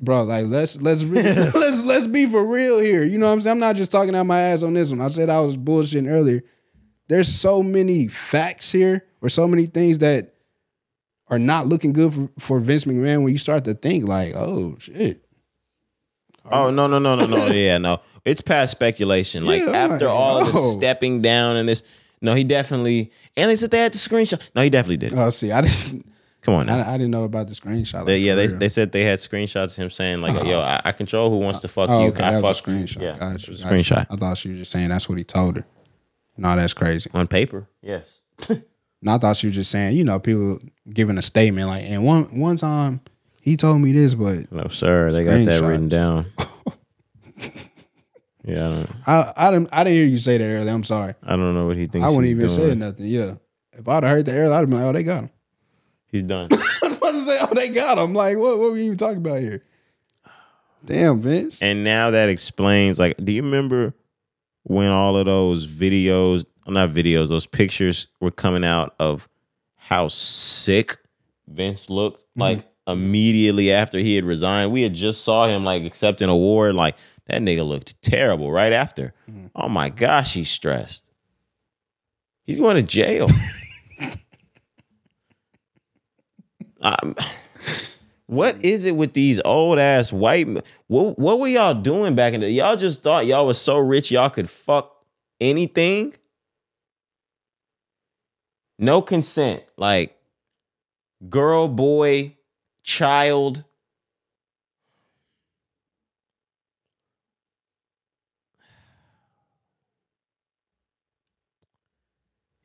Bro. 0.00 0.24
Like 0.24 0.46
let's 0.46 0.80
let's 0.80 1.04
re- 1.04 1.22
let's 1.54 1.82
let's 1.82 2.06
be 2.06 2.26
for 2.26 2.44
real 2.44 2.78
here. 2.78 3.04
You 3.04 3.18
know 3.18 3.26
what 3.26 3.32
I'm 3.32 3.40
saying? 3.40 3.52
I'm 3.52 3.60
not 3.60 3.76
just 3.76 3.92
talking 3.92 4.14
out 4.14 4.26
my 4.26 4.40
ass 4.40 4.62
on 4.62 4.74
this 4.74 4.90
one. 4.90 5.00
I 5.00 5.08
said 5.08 5.30
I 5.30 5.40
was 5.40 5.56
bullshitting 5.56 6.10
earlier. 6.10 6.42
There's 7.08 7.28
so 7.28 7.62
many 7.62 8.08
facts 8.08 8.70
here, 8.70 9.04
or 9.22 9.28
so 9.28 9.48
many 9.48 9.66
things 9.66 9.98
that 9.98 10.34
are 11.28 11.38
not 11.38 11.66
looking 11.66 11.92
good 11.92 12.14
for, 12.14 12.30
for 12.38 12.60
Vince 12.60 12.84
McMahon 12.84 13.22
when 13.22 13.32
you 13.32 13.38
start 13.38 13.64
to 13.64 13.74
think 13.74 14.06
like, 14.06 14.34
oh 14.34 14.76
shit. 14.78 15.24
Oh 16.50 16.70
no 16.70 16.86
no 16.86 16.98
no 16.98 17.14
no 17.14 17.26
no 17.26 17.46
yeah 17.48 17.76
no 17.76 18.00
it's 18.24 18.40
past 18.40 18.72
speculation 18.72 19.44
like 19.44 19.62
Yeah, 19.62 19.70
after 19.70 20.06
like, 20.06 20.14
all 20.14 20.38
of 20.40 20.46
the 20.46 20.58
oh. 20.58 20.70
stepping 20.78 21.20
down 21.20 21.56
and 21.56 21.68
this 21.68 21.82
no 22.22 22.34
he 22.34 22.42
definitely 22.44 23.12
and 23.36 23.50
they 23.50 23.56
said 23.56 23.70
they 23.70 23.80
had 23.80 23.92
the 23.92 23.98
screenshot 23.98 24.40
no 24.54 24.62
he 24.62 24.70
definitely 24.70 24.96
did 24.96 25.12
Oh, 25.12 25.28
see, 25.30 25.52
I 25.52 25.60
didn't, 25.62 26.06
come 26.48 26.60
on 26.60 26.68
I, 26.68 26.94
I 26.94 26.98
didn't 26.98 27.10
know 27.10 27.24
about 27.24 27.46
the 27.48 27.54
screenshot. 27.54 27.94
Like, 27.94 28.06
They- 28.06 28.18
yeah 28.20 28.34
they, 28.34 28.48
real. 28.48 28.58
they 28.58 28.68
said 28.68 28.92
they 28.92 29.02
had 29.02 29.18
screenshots 29.18 29.76
of 29.78 29.84
him 29.84 29.90
saying 29.90 30.20
like 30.20 30.34
yo 30.44 30.60
uh-huh. 30.60 30.80
I, 30.84 30.88
I 30.90 30.92
control 30.92 31.30
who 31.30 31.38
wants 31.38 31.58
uh, 31.58 31.62
to 31.62 31.68
fuck 31.68 31.90
Oh, 31.90 32.02
you 32.02 32.08
okay, 32.08 32.24
I 32.24 32.32
that 32.32 32.42
fuck 32.42 32.56
screenshot. 32.56 33.02
yeah 33.02 33.18
Got 33.18 33.34
it 33.34 33.46
you, 33.46 33.52
was 33.52 33.64
a 33.64 33.68
screenshot 33.68 34.06
I 34.10 34.16
thought 34.16 34.36
she 34.38 34.48
was 34.50 34.58
just 34.58 34.70
saying 34.70 34.88
that's 34.88 35.08
what 35.08 35.18
he 35.18 35.24
told 35.24 35.56
her. 35.56 35.64
No, 36.36 36.54
that's 36.56 36.74
crazy. 36.74 37.10
on 37.14 37.26
paper 37.28 37.68
yes 37.82 38.22
No, 39.00 39.14
I 39.14 39.18
thought 39.18 39.36
she 39.36 39.46
was 39.46 39.54
just 39.54 39.70
saying, 39.70 39.96
you 39.96 40.02
know, 40.02 40.18
people 40.18 40.58
giving 40.92 41.18
a 41.18 41.22
statement 41.22 41.68
like, 41.68 41.84
and 41.84 42.02
one 42.02 42.24
one 42.38 42.56
time 42.56 43.00
he 43.40 43.56
told 43.56 43.80
me 43.80 43.92
this, 43.92 44.14
but 44.14 44.50
no 44.50 44.66
sir 44.68 45.10
they 45.12 45.24
got 45.24 45.44
that 45.50 45.62
written 45.62 45.88
down 45.88 46.26
yeah 48.44 48.86
I 49.06 49.12
I 49.12 49.32
I 49.36 49.50
didn't 49.50 49.68
I 49.72 49.84
didn't 49.84 49.96
hear 49.98 50.06
you 50.06 50.16
say 50.16 50.38
that 50.38 50.44
earlier. 50.44 50.72
I'm 50.72 50.84
sorry. 50.84 51.14
I 51.22 51.30
don't 51.36 51.54
know 51.54 51.66
what 51.66 51.76
he 51.76 51.86
thinks 51.86 52.04
I 52.06 52.08
wouldn't 52.08 52.26
even 52.26 52.48
say 52.48 52.74
nothing. 52.74 53.06
Yeah. 53.06 53.34
If 53.72 53.86
I'd 53.86 54.02
have 54.02 54.10
heard 54.12 54.26
that 54.26 54.32
earlier, 54.32 54.52
I'd 54.52 54.58
have 54.60 54.70
been 54.70 54.80
like, 54.80 54.88
oh, 54.88 54.92
they 54.92 55.04
got 55.04 55.24
him. 55.24 55.30
He's 56.10 56.22
done 56.22 56.48
I 56.52 56.88
was 56.88 56.96
about 56.96 57.12
to 57.12 57.20
say, 57.20 57.38
oh, 57.40 57.54
they 57.54 57.70
got 57.70 57.98
him. 57.98 58.14
Like, 58.14 58.36
what, 58.36 58.58
what 58.58 58.70
were 58.70 58.76
you 58.76 58.84
even 58.84 58.96
talking 58.96 59.18
about 59.18 59.40
here? 59.40 59.62
Damn, 60.84 61.20
Vince. 61.20 61.60
And 61.60 61.84
now 61.84 62.10
that 62.10 62.28
explains, 62.28 62.98
like, 62.98 63.16
do 63.22 63.32
you 63.32 63.42
remember 63.42 63.94
when 64.62 64.90
all 64.90 65.16
of 65.16 65.26
those 65.26 65.66
videos, 65.66 66.44
not 66.66 66.90
videos, 66.90 67.28
those 67.28 67.46
pictures 67.46 68.06
were 68.20 68.30
coming 68.30 68.64
out 68.64 68.94
of 68.98 69.28
how 69.76 70.08
sick 70.08 70.96
Vince 71.46 71.90
looked? 71.90 72.22
Mm-hmm. 72.22 72.40
Like 72.40 72.68
immediately 72.86 73.72
after 73.72 73.98
he 73.98 74.14
had 74.16 74.24
resigned, 74.24 74.72
we 74.72 74.82
had 74.82 74.94
just 74.94 75.24
saw 75.24 75.46
him 75.46 75.64
like 75.64 75.84
accept 75.84 76.22
an 76.22 76.28
award. 76.28 76.74
Like 76.74 76.96
that 77.26 77.42
nigga 77.42 77.66
looked 77.66 78.00
terrible 78.02 78.50
right 78.50 78.72
after. 78.72 79.14
Mm-hmm. 79.30 79.48
Oh 79.54 79.68
my 79.68 79.90
gosh, 79.90 80.34
he's 80.34 80.50
stressed. 80.50 81.10
He's 82.44 82.58
going 82.58 82.76
to 82.76 82.82
jail. 82.82 83.28
Um, 86.80 87.14
What 88.26 88.62
is 88.62 88.84
it 88.84 88.94
with 88.94 89.14
these 89.14 89.40
old 89.44 89.78
ass 89.78 90.12
white? 90.12 90.46
What 90.88 91.18
what 91.18 91.40
were 91.40 91.48
y'all 91.48 91.74
doing 91.74 92.14
back 92.14 92.34
in 92.34 92.42
the? 92.42 92.50
Y'all 92.50 92.76
just 92.76 93.02
thought 93.02 93.24
y'all 93.26 93.46
was 93.46 93.58
so 93.58 93.78
rich 93.78 94.10
y'all 94.10 94.28
could 94.28 94.50
fuck 94.50 95.02
anything. 95.40 96.14
No 98.78 99.02
consent, 99.02 99.64
like 99.76 100.16
girl, 101.28 101.68
boy, 101.68 102.36
child. 102.82 103.64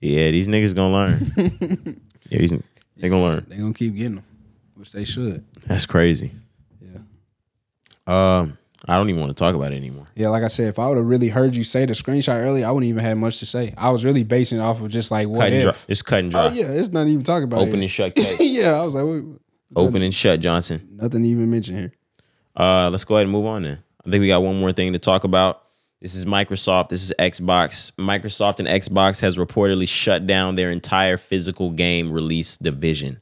Yeah, 0.01 0.31
these 0.31 0.47
niggas 0.47 0.75
gonna 0.75 0.93
learn. 0.93 1.31
yeah, 2.29 2.39
these, 2.39 2.53
they 3.03 3.09
gonna 3.09 3.21
learn. 3.23 3.45
They 3.49 3.57
gonna 3.57 3.73
keep 3.73 3.95
getting 3.95 4.15
them, 4.15 4.23
which 4.75 4.93
they 4.93 5.03
should. 5.03 5.43
That's 5.67 5.85
crazy. 5.85 6.31
Yeah. 6.81 6.99
Um, 8.07 8.57
I 8.87 8.95
don't 8.95 9.09
even 9.09 9.19
want 9.19 9.29
to 9.31 9.41
talk 9.41 9.55
about 9.55 9.73
it 9.73 9.75
anymore. 9.75 10.05
Yeah, 10.15 10.29
like 10.29 10.43
I 10.43 10.47
said, 10.47 10.67
if 10.67 10.79
I 10.79 10.87
would 10.87 10.95
have 10.97 11.05
really 11.05 11.27
heard 11.27 11.53
you 11.53 11.65
say 11.65 11.85
the 11.85 11.91
screenshot 11.93 12.41
earlier, 12.41 12.65
I 12.65 12.71
wouldn't 12.71 12.87
even 12.89 13.03
have 13.03 13.17
much 13.17 13.39
to 13.39 13.45
say. 13.45 13.73
I 13.77 13.89
was 13.91 14.05
really 14.05 14.23
basing 14.23 14.59
it 14.59 14.61
off 14.61 14.81
of 14.81 14.89
just 14.89 15.11
like 15.11 15.27
what 15.27 15.39
Cut 15.41 15.51
and 15.51 15.61
dry. 15.63 15.69
if. 15.71 15.85
It's 15.89 16.01
cut 16.01 16.19
and 16.19 16.31
dry. 16.31 16.45
Oh 16.47 16.53
yeah, 16.53 16.67
it's 16.71 16.89
not 16.93 17.07
even 17.07 17.23
talking 17.23 17.43
about 17.43 17.59
Open 17.61 17.75
it. 17.75 17.81
and 17.81 17.91
shut 17.91 18.15
case. 18.15 18.39
yeah, 18.39 18.79
I 18.79 18.85
was 18.85 18.93
like, 18.95 19.03
wait, 19.05 19.23
Open 19.75 20.01
and 20.01 20.13
shut, 20.15 20.39
Johnson. 20.39 20.87
nothing 20.93 21.25
even 21.25 21.51
mentioned 21.51 21.79
here. 21.79 21.91
Uh, 22.55 22.89
let's 22.89 23.03
go 23.03 23.15
ahead 23.15 23.23
and 23.25 23.31
move 23.33 23.45
on 23.45 23.63
then. 23.63 23.83
I 24.05 24.09
think 24.09 24.21
we 24.21 24.27
got 24.27 24.43
one 24.43 24.59
more 24.61 24.71
thing 24.71 24.93
to 24.93 24.99
talk 24.99 25.23
about. 25.25 25.61
This 26.03 26.15
is 26.15 26.25
Microsoft. 26.25 26.89
This 26.89 27.01
is 27.01 27.13
Xbox. 27.17 27.89
Microsoft 27.93 28.59
and 28.59 28.67
Xbox 28.67 29.21
has 29.21 29.37
reportedly 29.37 29.87
shut 29.87 30.27
down 30.27 30.55
their 30.55 30.69
entire 30.69 31.15
physical 31.15 31.71
game 31.71 32.11
release 32.11 32.57
division. 32.57 33.21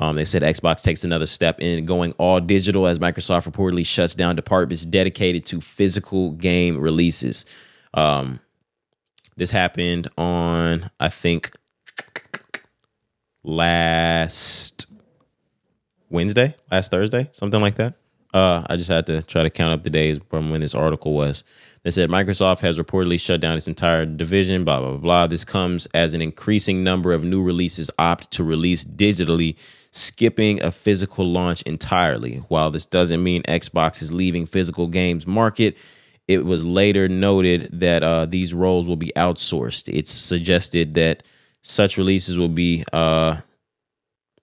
Um, 0.00 0.16
they 0.16 0.24
said 0.24 0.42
Xbox 0.42 0.82
takes 0.82 1.04
another 1.04 1.26
step 1.26 1.60
in 1.60 1.86
going 1.86 2.10
all 2.18 2.40
digital 2.40 2.88
as 2.88 2.98
Microsoft 2.98 3.48
reportedly 3.48 3.86
shuts 3.86 4.16
down 4.16 4.34
departments 4.34 4.84
dedicated 4.84 5.46
to 5.46 5.60
physical 5.60 6.32
game 6.32 6.80
releases. 6.80 7.44
Um, 7.94 8.40
this 9.36 9.52
happened 9.52 10.08
on, 10.18 10.90
I 10.98 11.10
think, 11.10 11.52
last 13.44 14.90
Wednesday, 16.10 16.56
last 16.68 16.90
Thursday, 16.90 17.28
something 17.30 17.60
like 17.60 17.76
that. 17.76 17.94
Uh, 18.34 18.62
I 18.66 18.76
just 18.76 18.90
had 18.90 19.06
to 19.06 19.22
try 19.22 19.42
to 19.42 19.50
count 19.50 19.72
up 19.72 19.82
the 19.82 19.90
days 19.90 20.18
from 20.28 20.50
when 20.50 20.60
this 20.60 20.74
article 20.74 21.14
was. 21.14 21.44
They 21.82 21.90
said 21.90 22.10
Microsoft 22.10 22.60
has 22.60 22.78
reportedly 22.78 23.18
shut 23.20 23.40
down 23.40 23.56
its 23.56 23.68
entire 23.68 24.04
division, 24.04 24.64
blah, 24.64 24.80
blah, 24.80 24.90
blah, 24.90 24.98
blah. 24.98 25.26
This 25.26 25.44
comes 25.44 25.86
as 25.94 26.12
an 26.12 26.20
increasing 26.20 26.84
number 26.84 27.12
of 27.12 27.24
new 27.24 27.42
releases 27.42 27.90
opt 27.98 28.30
to 28.32 28.44
release 28.44 28.84
digitally, 28.84 29.56
skipping 29.90 30.62
a 30.62 30.70
physical 30.70 31.26
launch 31.26 31.62
entirely. 31.62 32.36
While 32.48 32.70
this 32.70 32.84
doesn't 32.84 33.22
mean 33.22 33.42
Xbox 33.44 34.02
is 34.02 34.12
leaving 34.12 34.44
physical 34.44 34.88
games 34.88 35.26
market, 35.26 35.78
it 36.26 36.44
was 36.44 36.64
later 36.64 37.08
noted 37.08 37.70
that 37.72 38.02
uh, 38.02 38.26
these 38.26 38.52
roles 38.52 38.86
will 38.86 38.96
be 38.96 39.12
outsourced. 39.16 39.88
It's 39.88 40.10
suggested 40.10 40.94
that 40.94 41.22
such 41.62 41.96
releases 41.96 42.38
will 42.38 42.48
be 42.48 42.84
uh, 42.92 43.38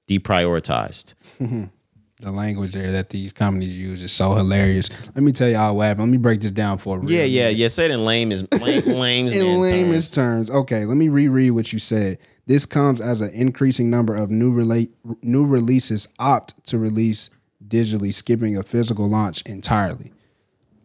deprioritized. 0.10 1.14
The 2.22 2.32
language 2.32 2.74
there 2.74 2.92
that 2.94 3.10
these 3.10 3.34
companies 3.34 3.78
use 3.78 4.02
is 4.02 4.12
so 4.12 4.36
hilarious. 4.36 4.90
Let 5.16 5.24
me 5.24 5.34
tell 5.34 5.50
y'all 5.50 5.76
what 5.76 5.88
happened. 5.88 6.08
Let 6.08 6.12
me 6.12 6.18
break 6.18 6.40
this 6.40 6.52
down 6.52 6.78
for 6.78 6.98
a 6.98 7.00
real 7.02 7.12
Yeah, 7.12 7.24
yeah, 7.24 7.50
yeah. 7.50 7.68
Say 7.68 7.86
it 7.86 7.92
in 7.92 8.06
lame 8.06 8.32
is 8.32 8.46
lame, 8.54 8.82
lame's 8.86 9.34
In 9.34 10.14
terms, 10.14 10.50
okay. 10.50 10.86
Let 10.86 10.96
me 10.96 11.10
reread 11.10 11.52
what 11.52 11.74
you 11.74 11.80
said. 11.80 12.18
This 12.46 12.66
comes 12.66 13.02
as 13.02 13.20
an 13.20 13.32
increasing 13.32 13.90
number 13.90 14.16
of 14.16 14.32
new 14.32 14.52
relate 14.52 14.92
new 15.24 15.46
releases 15.46 16.08
opt 16.18 16.64
to 16.68 16.78
release 16.78 17.30
digitally, 17.68 18.14
skipping 18.14 18.56
a 18.56 18.64
physical 18.64 19.10
launch 19.10 19.42
entirely. 19.42 20.14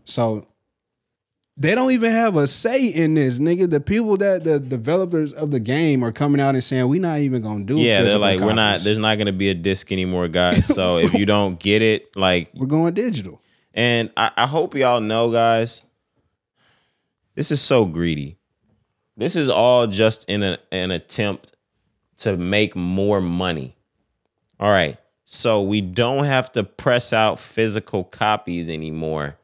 So 0.04 0.46
they 1.60 1.74
don't 1.74 1.92
even 1.92 2.10
have 2.10 2.36
a 2.36 2.46
say 2.46 2.86
in 2.86 3.12
this, 3.12 3.38
nigga. 3.38 3.68
The 3.68 3.80
people 3.80 4.16
that 4.16 4.44
the 4.44 4.58
developers 4.58 5.34
of 5.34 5.50
the 5.50 5.60
game 5.60 6.02
are 6.02 6.10
coming 6.10 6.40
out 6.40 6.54
and 6.54 6.64
saying 6.64 6.88
we're 6.88 7.02
not 7.02 7.18
even 7.18 7.42
gonna 7.42 7.64
do. 7.64 7.76
It. 7.76 7.82
Yeah, 7.82 8.02
they're 8.02 8.18
like, 8.18 8.40
we're 8.40 8.54
not. 8.54 8.80
There's 8.80 8.98
not 8.98 9.18
gonna 9.18 9.34
be 9.34 9.50
a 9.50 9.54
disc 9.54 9.92
anymore, 9.92 10.26
guys. 10.28 10.64
So 10.64 10.96
if 10.96 11.12
you 11.12 11.26
don't 11.26 11.60
get 11.60 11.82
it, 11.82 12.16
like, 12.16 12.48
We're 12.54 12.64
going 12.66 12.94
digital. 12.94 13.42
and 13.74 14.10
I, 14.16 14.30
I 14.38 14.46
hope 14.46 14.74
y'all 14.74 15.02
know, 15.02 15.30
guys, 15.30 15.82
this 17.34 17.50
is 17.50 17.60
so 17.60 17.84
greedy. 17.84 18.38
This 19.18 19.36
is 19.36 19.50
all 19.50 19.86
just 19.86 20.30
in 20.30 20.42
a, 20.42 20.58
an 20.72 20.90
attempt 20.90 21.54
to 22.18 22.38
make 22.38 22.74
more 22.74 23.20
money. 23.20 23.76
All 24.58 24.70
right. 24.70 24.96
So 25.26 25.60
we 25.60 25.82
don't 25.82 26.24
have 26.24 26.50
to 26.52 26.64
press 26.64 27.12
out 27.12 27.38
physical 27.38 28.02
copies 28.02 28.70
anymore. 28.70 29.36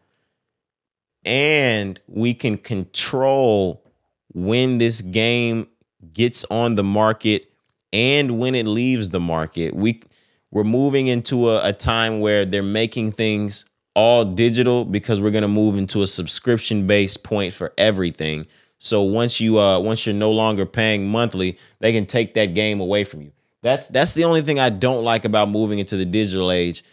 And 1.27 2.01
we 2.07 2.35
can 2.35 2.57
control 2.57 3.85
when 4.32 4.78
this 4.78 5.03
game 5.03 5.66
gets 6.12 6.44
on 6.51 6.77
the 6.77 6.85
market 6.85 7.51
and 7.93 8.39
when 8.39 8.55
it 8.55 8.66
leaves 8.66 9.11
the 9.11 9.20
market. 9.20 9.74
We 9.74 10.03
we're 10.51 10.65
moving 10.65 11.09
into 11.09 11.51
a, 11.51 11.69
a 11.69 11.73
time 11.73 12.20
where 12.20 12.44
they're 12.44 12.62
making 12.62 13.11
things 13.12 13.65
all 13.94 14.24
digital 14.24 14.85
because 14.85 15.20
we're 15.20 15.31
gonna 15.31 15.48
move 15.48 15.77
into 15.77 16.03
a 16.03 16.07
subscription 16.07 16.86
based 16.86 17.23
point 17.24 17.53
for 17.53 17.73
everything. 17.77 18.47
So 18.78 19.03
once 19.03 19.40
you 19.40 19.59
uh 19.59 19.81
once 19.81 20.07
you're 20.07 20.15
no 20.15 20.31
longer 20.31 20.66
paying 20.66 21.09
monthly, 21.09 21.59
they 21.81 21.93
can 21.93 22.07
take 22.07 22.35
that 22.35 22.55
game 22.55 22.81
away 22.81 23.05
from 23.05 23.23
you. 23.23 23.32
That's 23.62 23.89
that's 23.89 24.12
the 24.12 24.24
only 24.24 24.43
thing 24.43 24.59
I 24.61 24.70
don't 24.70 25.03
like 25.03 25.24
about 25.24 25.48
moving 25.48 25.78
into 25.78 25.97
the 25.97 26.05
digital 26.05 26.53
age. 26.53 26.85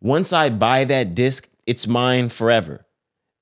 Once 0.00 0.32
I 0.32 0.50
buy 0.50 0.84
that 0.84 1.14
disc, 1.14 1.48
it's 1.66 1.86
mine 1.86 2.28
forever. 2.28 2.84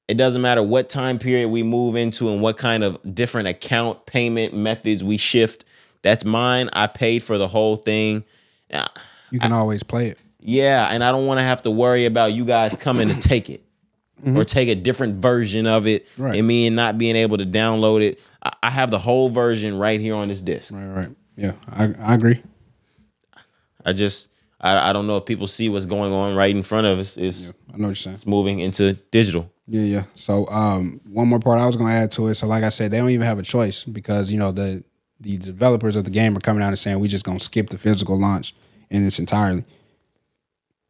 It 0.08 0.16
doesn't 0.16 0.40
matter 0.40 0.62
what 0.62 0.88
time 0.88 1.18
period 1.18 1.48
we 1.50 1.62
move 1.62 1.94
into 1.94 2.30
and 2.30 2.40
what 2.40 2.56
kind 2.56 2.82
of 2.82 2.98
different 3.14 3.48
account 3.48 4.06
payment 4.06 4.54
methods 4.54 5.04
we 5.04 5.18
shift. 5.18 5.64
That's 6.02 6.24
mine. 6.24 6.70
I 6.72 6.86
paid 6.86 7.22
for 7.22 7.36
the 7.36 7.46
whole 7.48 7.76
thing. 7.76 8.24
You 9.30 9.40
can 9.40 9.52
always 9.52 9.82
play 9.82 10.08
it. 10.08 10.18
Yeah, 10.40 10.88
and 10.90 11.04
I 11.04 11.12
don't 11.12 11.26
want 11.26 11.38
to 11.38 11.44
have 11.44 11.62
to 11.62 11.70
worry 11.70 12.06
about 12.06 12.32
you 12.32 12.44
guys 12.44 12.74
coming 12.76 13.08
to 13.08 13.14
take 13.28 13.50
it 13.50 13.62
mm-hmm. 14.22 14.36
or 14.36 14.44
take 14.44 14.68
a 14.68 14.74
different 14.74 15.16
version 15.16 15.66
of 15.66 15.86
it 15.86 16.06
Right. 16.16 16.36
and 16.36 16.46
me 16.46 16.70
not 16.70 16.96
being 16.96 17.16
able 17.16 17.38
to 17.38 17.46
download 17.46 18.02
it. 18.02 18.20
I- 18.42 18.52
I 18.62 18.70
have 18.70 18.90
the 18.90 18.98
whole 18.98 19.28
version 19.28 19.78
right 19.78 20.00
here 20.00 20.14
on 20.14 20.28
this 20.28 20.40
disc. 20.40 20.72
Right, 20.72 20.86
right. 20.86 21.08
Yeah, 21.36 21.52
I, 21.70 21.92
I 22.00 22.14
agree. 22.14 22.42
I 23.84 23.92
just 23.92 24.30
I, 24.60 24.90
I 24.90 24.92
don't 24.92 25.06
know 25.06 25.16
if 25.16 25.26
people 25.26 25.46
see 25.46 25.68
what's 25.68 25.84
going 25.84 26.12
on 26.12 26.34
right 26.34 26.54
in 26.54 26.62
front 26.62 26.86
of 26.86 26.98
us. 26.98 27.16
It's, 27.16 27.48
I 27.72 27.76
know 27.76 27.84
what 27.84 27.88
you're 27.88 27.94
saying. 27.94 28.14
it's 28.14 28.26
moving 28.26 28.60
into 28.60 28.94
digital. 29.10 29.50
Yeah, 29.68 29.82
yeah. 29.82 30.04
So 30.14 30.48
um, 30.48 31.00
one 31.04 31.28
more 31.28 31.38
part 31.38 31.60
I 31.60 31.66
was 31.66 31.76
going 31.76 31.90
to 31.90 31.94
add 31.94 32.10
to 32.12 32.28
it. 32.28 32.34
So 32.34 32.46
like 32.46 32.64
I 32.64 32.70
said, 32.70 32.90
they 32.90 32.98
don't 32.98 33.10
even 33.10 33.26
have 33.26 33.38
a 33.38 33.42
choice 33.42 33.84
because 33.84 34.32
you 34.32 34.38
know 34.38 34.50
the 34.50 34.82
the 35.20 35.36
developers 35.36 35.94
of 35.94 36.04
the 36.04 36.10
game 36.10 36.36
are 36.36 36.40
coming 36.40 36.62
out 36.62 36.68
and 36.68 36.78
saying 36.78 36.98
we 37.00 37.08
just 37.08 37.24
going 37.24 37.38
to 37.38 37.44
skip 37.44 37.68
the 37.68 37.78
physical 37.78 38.18
launch 38.18 38.54
in 38.88 39.06
its 39.06 39.18
entirely. 39.18 39.64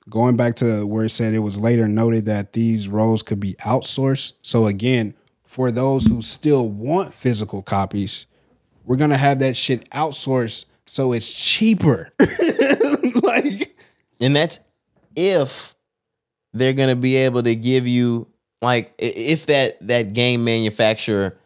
Going 0.09 0.36
back 0.36 0.55
to 0.56 0.86
where 0.86 1.05
it 1.05 1.10
said 1.10 1.34
it 1.34 1.40
was 1.40 1.59
later 1.59 1.88
noted 1.88 2.26
that 2.26 2.52
these 2.52 2.88
roles 2.88 3.22
could 3.22 3.40
be 3.40 3.55
outsourced. 3.55 4.34
So 4.42 4.66
again, 4.66 5.14
for 5.44 5.70
those 5.70 6.06
who 6.06 6.22
still 6.22 6.70
want 6.70 7.14
physical 7.14 7.62
copies, 7.62 8.26
we're 8.84 8.96
gonna 8.96 9.16
have 9.16 9.40
that 9.40 9.56
shit 9.56 9.90
outsourced 9.90 10.66
so 10.86 11.12
it's 11.12 11.38
cheaper. 11.38 12.10
like 13.22 13.76
and 14.20 14.36
that's 14.36 14.60
if 15.16 15.74
they're 16.52 16.72
gonna 16.72 16.96
be 16.96 17.16
able 17.16 17.42
to 17.42 17.55
give 17.55 17.86
you 17.86 18.28
like 18.62 18.94
if 18.98 19.47
that 19.47 19.78
that 19.86 20.12
game 20.12 20.44
manufacturer 20.44 21.39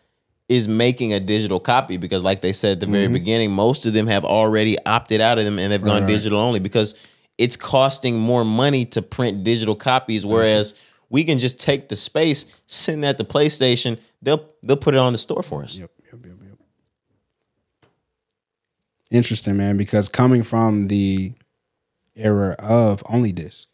is 0.49 0.69
making 0.69 1.13
a 1.13 1.21
digital 1.21 1.61
copy 1.61 1.97
because 1.97 2.23
like 2.23 2.41
they 2.41 2.53
said 2.53 2.73
at 2.73 2.81
the 2.81 2.87
very 2.87 3.05
mm-hmm. 3.05 3.15
beginning 3.15 3.51
most 3.51 3.87
of 3.87 3.93
them 3.93 4.07
have 4.07 4.25
already 4.25 4.77
opted 4.85 5.21
out 5.21 5.39
of 5.39 5.45
them 5.45 5.59
and 5.59 5.73
they've 5.73 5.85
gone 5.85 6.03
right. 6.03 6.09
digital 6.09 6.39
only 6.39 6.61
because 6.61 6.95
it's 7.39 7.57
costing 7.57 8.19
more 8.19 8.45
money 8.45 8.85
to 8.85 9.01
print 9.01 9.45
digital 9.45 9.75
copies 9.75 10.27
whereas 10.27 10.79
we 11.09 11.25
can 11.25 11.39
just 11.39 11.61
take 11.61 11.89
the 11.89 11.97
space 11.97 12.61
send 12.67 13.05
that 13.05 13.19
to 13.19 13.25
playstation 13.25 13.99
they'll 14.21 14.49
they'll 14.63 14.77
put 14.77 14.95
it 14.95 14.99
on 14.99 15.13
the 15.13 15.19
store 15.19 15.43
for 15.43 15.63
us 15.63 15.77
Yep, 15.77 15.91
yep, 16.05 16.27
yep, 16.27 16.37
yep. 16.43 16.59
Interesting, 19.13 19.59
man, 19.59 19.77
because 19.77 20.09
coming 20.09 20.43
from 20.43 20.89
the 20.89 21.35
era 22.17 22.57
of 22.59 23.03
only 23.09 23.31
disc, 23.31 23.69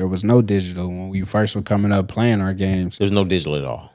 there 0.00 0.08
was 0.08 0.24
no 0.24 0.40
digital 0.40 0.88
when 0.88 1.10
we 1.10 1.20
first 1.20 1.54
were 1.54 1.60
coming 1.60 1.92
up 1.92 2.08
playing 2.08 2.40
our 2.40 2.54
games. 2.54 2.96
there's 2.96 3.12
no 3.12 3.22
digital 3.22 3.54
at 3.54 3.64
all 3.66 3.92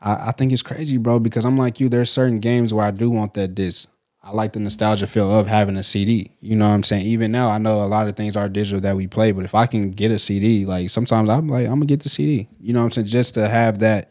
I, 0.00 0.28
I 0.28 0.32
think 0.32 0.52
it's 0.52 0.62
crazy, 0.62 0.96
bro, 0.96 1.18
because 1.18 1.44
I'm 1.44 1.58
like 1.58 1.80
you, 1.80 1.88
there's 1.88 2.10
certain 2.10 2.38
games 2.40 2.72
where 2.72 2.86
I 2.86 2.90
do 2.90 3.10
want 3.10 3.34
that 3.34 3.54
disc. 3.54 3.90
I 4.22 4.30
like 4.30 4.52
the 4.52 4.60
nostalgia 4.60 5.06
feel 5.06 5.36
of 5.36 5.46
having 5.46 5.76
a 5.76 5.82
CD. 5.82 6.32
You 6.40 6.54
know 6.54 6.68
what 6.68 6.74
I'm 6.74 6.82
saying? 6.82 7.06
Even 7.06 7.32
now, 7.32 7.48
I 7.48 7.58
know 7.58 7.82
a 7.82 7.86
lot 7.86 8.08
of 8.08 8.16
things 8.16 8.36
are 8.36 8.48
digital 8.48 8.80
that 8.80 8.96
we 8.96 9.06
play, 9.06 9.32
but 9.32 9.44
if 9.44 9.54
I 9.54 9.66
can 9.66 9.90
get 9.90 10.10
a 10.10 10.18
CD, 10.18 10.66
like 10.66 10.90
sometimes 10.90 11.28
I'm 11.28 11.48
like, 11.48 11.66
I'm 11.66 11.74
gonna 11.74 11.86
get 11.86 12.02
the 12.02 12.08
CD. 12.08 12.46
You 12.60 12.72
know 12.72 12.80
what 12.80 12.86
I'm 12.86 12.90
saying? 12.92 13.06
Just 13.06 13.34
to 13.34 13.48
have 13.48 13.78
that 13.80 14.10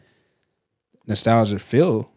nostalgia 1.06 1.58
feel 1.58 2.12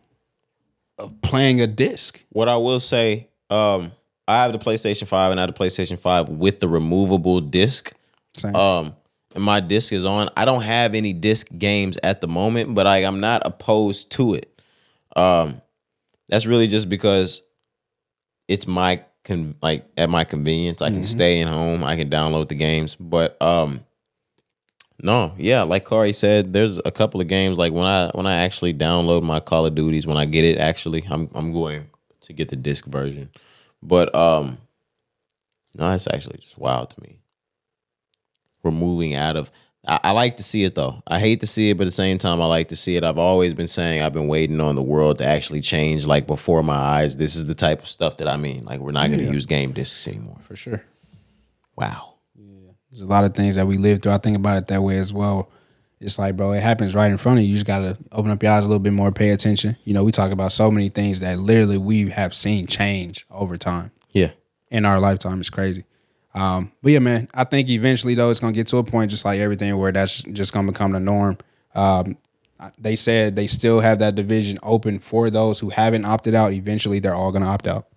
of 0.98 1.22
playing 1.22 1.62
a 1.62 1.68
disc. 1.68 2.24
What 2.30 2.50
I 2.50 2.58
will 2.58 2.80
say, 2.80 3.30
um, 3.50 3.92
I 4.28 4.44
have 4.44 4.52
the 4.54 4.60
PlayStation 4.60 5.08
5 5.08 5.32
and 5.32 5.40
I 5.40 5.44
have 5.44 5.54
the 5.54 5.60
PlayStation 5.60 6.00
5 6.00 6.30
with 6.30 6.60
the 6.60 6.68
removable 6.68 7.42
disc. 7.42 7.94
Same. 8.36 8.56
Um, 8.56 8.96
and 9.34 9.44
my 9.44 9.60
disc 9.60 9.94
is 9.94 10.06
on. 10.06 10.30
I 10.36 10.46
don't 10.46 10.62
have 10.62 10.94
any 10.94 11.14
disc 11.14 11.48
games 11.58 11.98
at 12.04 12.22
the 12.22 12.28
moment, 12.28 12.76
but 12.76 12.88
I, 12.88 13.00
I'm 13.00 13.20
not 13.20 13.42
opposed 13.46 14.12
to 14.14 14.34
it. 14.34 14.62
Um, 15.16 15.62
that's 16.28 16.46
really 16.46 16.68
just 16.68 16.90
because 16.90 17.42
it's 18.48 18.68
my 18.68 19.04
con- 19.24 19.56
like 19.62 19.86
at 19.98 20.10
my 20.10 20.24
convenience. 20.24 20.82
I 20.82 20.90
can 20.90 21.04
stay 21.04 21.40
in 21.40 21.48
home. 21.48 21.84
I 21.84 21.96
can 21.96 22.10
download 22.10 22.50
the 22.50 22.56
games, 22.56 22.96
but 22.96 23.42
um, 23.42 23.82
no, 25.02 25.34
yeah, 25.38 25.64
like 25.64 25.86
Corey 25.86 26.14
said, 26.14 26.54
there's 26.54 26.80
a 26.86 26.92
couple 26.92 27.22
of 27.22 27.28
games 27.28 27.58
like 27.58 27.74
when 27.74 27.86
I 27.86 28.12
when 28.14 28.28
I 28.28 28.44
actually 28.44 28.74
download 28.74 29.24
my 29.24 29.40
Call 29.40 29.66
of 29.66 29.76
Duties 29.76 30.06
when 30.06 30.18
I 30.18 30.26
get 30.26 30.46
it. 30.46 30.58
Actually, 30.58 31.04
I'm 31.10 31.30
I'm 31.34 31.54
going 31.54 31.90
to 32.22 32.34
get 32.34 32.50
the 32.50 32.56
disc 32.56 32.86
version, 32.86 33.30
but 33.82 34.14
um, 34.14 34.58
no, 35.76 35.90
that's 35.90 36.08
actually 36.08 36.38
just 36.38 36.58
wild 36.58 36.92
to 36.92 37.02
me. 37.02 37.21
We're 38.64 38.72
moving 38.72 39.16
out 39.16 39.36
of. 39.38 39.52
I, 39.88 40.00
I 40.04 40.12
like 40.12 40.38
to 40.38 40.44
see 40.44 40.64
it 40.64 40.76
though. 40.76 41.02
I 41.08 41.20
hate 41.20 41.40
to 41.40 41.48
see 41.48 41.72
it, 41.72 41.78
but 41.78 41.84
at 41.84 41.86
the 41.88 41.92
same 41.92 42.18
time, 42.20 42.40
I 42.42 42.46
like 42.46 42.68
to 42.68 42.76
see 42.76 42.96
it. 42.98 43.04
I've 43.04 43.18
always 43.18 43.54
been 43.56 43.66
saying 43.68 44.02
I've 44.04 44.14
been 44.14 44.28
waiting 44.28 44.62
on 44.62 44.76
the 44.76 44.84
world 44.84 45.18
to 45.18 45.26
actually 45.26 45.62
change, 45.62 46.06
like 46.06 46.28
before 46.28 46.62
my 46.62 46.76
eyes. 46.76 47.18
This 47.18 47.36
is 47.36 47.46
the 47.48 47.56
type 47.56 47.82
of 47.82 47.90
stuff 47.90 48.18
that 48.18 48.28
I 48.28 48.38
mean. 48.38 48.64
Like 48.66 48.80
we're 48.80 48.92
not 48.92 49.08
going 49.08 49.20
to 49.20 49.26
Yeah. 49.26 49.32
use 49.32 49.46
game 49.48 49.72
discs 49.72 50.08
anymore. 50.08 50.38
for 50.48 50.56
sure. 50.56 50.84
Wow. 51.76 52.16
Yeah. 52.36 52.72
There's 52.92 53.02
a 53.02 53.06
lot 53.06 53.24
of 53.24 53.34
things 53.34 53.56
that 53.56 53.66
we 53.66 53.78
live 53.78 54.02
through. 54.02 54.12
I 54.12 54.18
think 54.18 54.38
about 54.38 54.58
it 54.58 54.68
that 54.68 54.82
way 54.84 54.98
as 54.98 55.14
well. 55.14 55.50
It's 56.00 56.18
like, 56.18 56.36
bro, 56.36 56.52
it 56.54 56.62
happens 56.62 56.96
right 56.96 57.12
in 57.12 57.18
front 57.18 57.40
of 57.40 57.44
you. 57.46 57.50
You 57.52 57.56
just 57.56 57.66
gotta 57.68 57.98
open 58.12 58.32
up 58.32 58.42
your 58.42 58.52
eyes 58.52 58.66
a 58.66 58.68
little 58.68 58.80
bit 58.80 58.94
more, 58.94 59.12
pay 59.12 59.30
attention. 59.30 59.78
You 59.84 59.94
know, 59.94 60.04
we 60.04 60.12
talk 60.12 60.32
about 60.32 60.52
so 60.52 60.72
many 60.72 60.90
things 60.90 61.20
that 61.20 61.38
literally 61.40 61.78
we 61.78 62.10
have 62.10 62.34
seen 62.34 62.66
change 62.68 63.26
over 63.30 63.56
time 63.58 63.92
Yeah. 64.12 64.32
in 64.70 64.84
our 64.86 65.00
lifetime. 65.00 65.40
It's 65.40 65.50
crazy. 65.52 65.86
Um, 66.34 66.72
but 66.82 66.92
yeah, 66.94 67.00
man, 67.00 67.28
I 67.34 67.44
think 67.44 67.70
eventually 67.70 68.16
though 68.16 68.30
it's 68.30 68.40
gonna 68.40 68.54
get 68.54 68.68
to 68.68 68.78
a 68.78 68.84
point, 68.84 69.12
just 69.12 69.26
like 69.26 69.40
everything, 69.40 69.76
where 69.78 69.92
that's 69.92 70.24
just 70.24 70.54
gonna 70.54 70.72
become 70.72 70.92
the 70.92 71.00
norm. 71.00 71.38
Um, 71.76 72.18
they 72.78 72.96
said 72.96 73.36
they 73.36 73.48
still 73.48 73.80
have 73.80 74.00
that 74.00 74.16
division 74.16 74.60
open 74.64 75.00
for 75.00 75.30
those 75.30 75.60
who 75.60 75.70
haven't 75.70 76.06
opted 76.06 76.36
out. 76.36 76.54
Eventually, 76.54 77.00
they're 77.00 77.16
all 77.16 77.32
gonna 77.32 77.48
opt 77.48 77.68
out. 77.68 77.88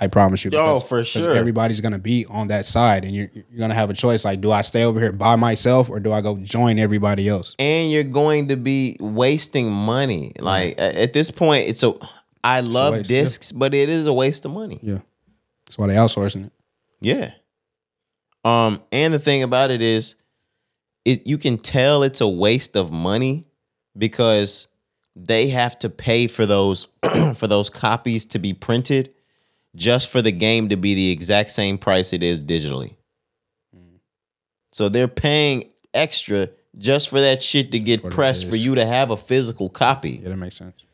I 0.00 0.06
promise 0.08 0.44
you. 0.44 0.50
Yo, 0.50 0.80
for 0.80 0.98
'cause 0.98 1.08
sure. 1.08 1.34
Everybody's 1.34 1.80
gonna 1.80 1.98
be 1.98 2.26
on 2.26 2.48
that 2.48 2.66
side, 2.66 3.04
and 3.04 3.14
you're 3.14 3.30
you're 3.32 3.58
gonna 3.58 3.74
have 3.74 3.88
a 3.90 3.94
choice. 3.94 4.24
Like, 4.24 4.40
do 4.40 4.50
I 4.52 4.62
stay 4.62 4.84
over 4.84 4.98
here 5.00 5.12
by 5.12 5.36
myself, 5.36 5.90
or 5.90 5.98
do 6.00 6.12
I 6.12 6.20
go 6.20 6.36
join 6.38 6.78
everybody 6.78 7.28
else? 7.28 7.54
and 7.58 7.90
you're 7.90 8.02
going 8.04 8.48
to 8.48 8.56
be 8.56 8.96
wasting 9.00 9.70
money. 9.70 10.32
Like 10.38 10.78
a- 10.78 11.02
at 11.02 11.12
this 11.12 11.30
point, 11.30 11.68
it's 11.68 11.82
a. 11.82 11.94
I 12.44 12.60
love 12.60 12.94
waste, 12.94 13.10
yeah. 13.10 13.20
discs, 13.22 13.52
but 13.52 13.72
it 13.74 13.88
is 13.88 14.06
a 14.08 14.12
waste 14.12 14.44
of 14.44 14.50
money. 14.50 14.80
Yeah, 14.82 14.98
that's 15.66 15.78
why 15.78 15.86
they 15.86 15.94
outsourcing 15.94 16.46
it. 16.46 16.52
Yeah. 17.00 17.30
Um, 18.44 18.82
and 18.90 19.14
the 19.14 19.18
thing 19.18 19.42
about 19.42 19.70
it 19.70 19.82
is, 19.82 20.16
it 21.04 21.26
you 21.26 21.38
can 21.38 21.58
tell 21.58 22.02
it's 22.02 22.20
a 22.20 22.28
waste 22.28 22.76
of 22.76 22.90
money 22.90 23.46
because 23.96 24.68
they 25.14 25.48
have 25.48 25.78
to 25.80 25.90
pay 25.90 26.26
for 26.26 26.46
those 26.46 26.88
for 27.34 27.46
those 27.46 27.70
copies 27.70 28.24
to 28.26 28.38
be 28.38 28.52
printed 28.52 29.12
just 29.74 30.10
for 30.10 30.22
the 30.22 30.32
game 30.32 30.68
to 30.68 30.76
be 30.76 30.94
the 30.94 31.10
exact 31.10 31.50
same 31.50 31.78
price 31.78 32.12
it 32.12 32.22
is 32.22 32.40
digitally. 32.40 32.96
Mm. 33.76 33.98
So 34.72 34.88
they're 34.88 35.08
paying 35.08 35.72
extra 35.94 36.48
just 36.78 37.08
for 37.08 37.20
that 37.20 37.42
shit 37.42 37.72
to 37.72 37.80
get 37.80 38.08
pressed 38.10 38.48
for 38.48 38.56
you 38.56 38.74
to 38.74 38.86
have 38.86 39.10
a 39.10 39.16
physical 39.16 39.68
copy. 39.68 40.20
Yeah, 40.22 40.30
that 40.30 40.36
makes 40.36 40.56
sense. 40.56 40.84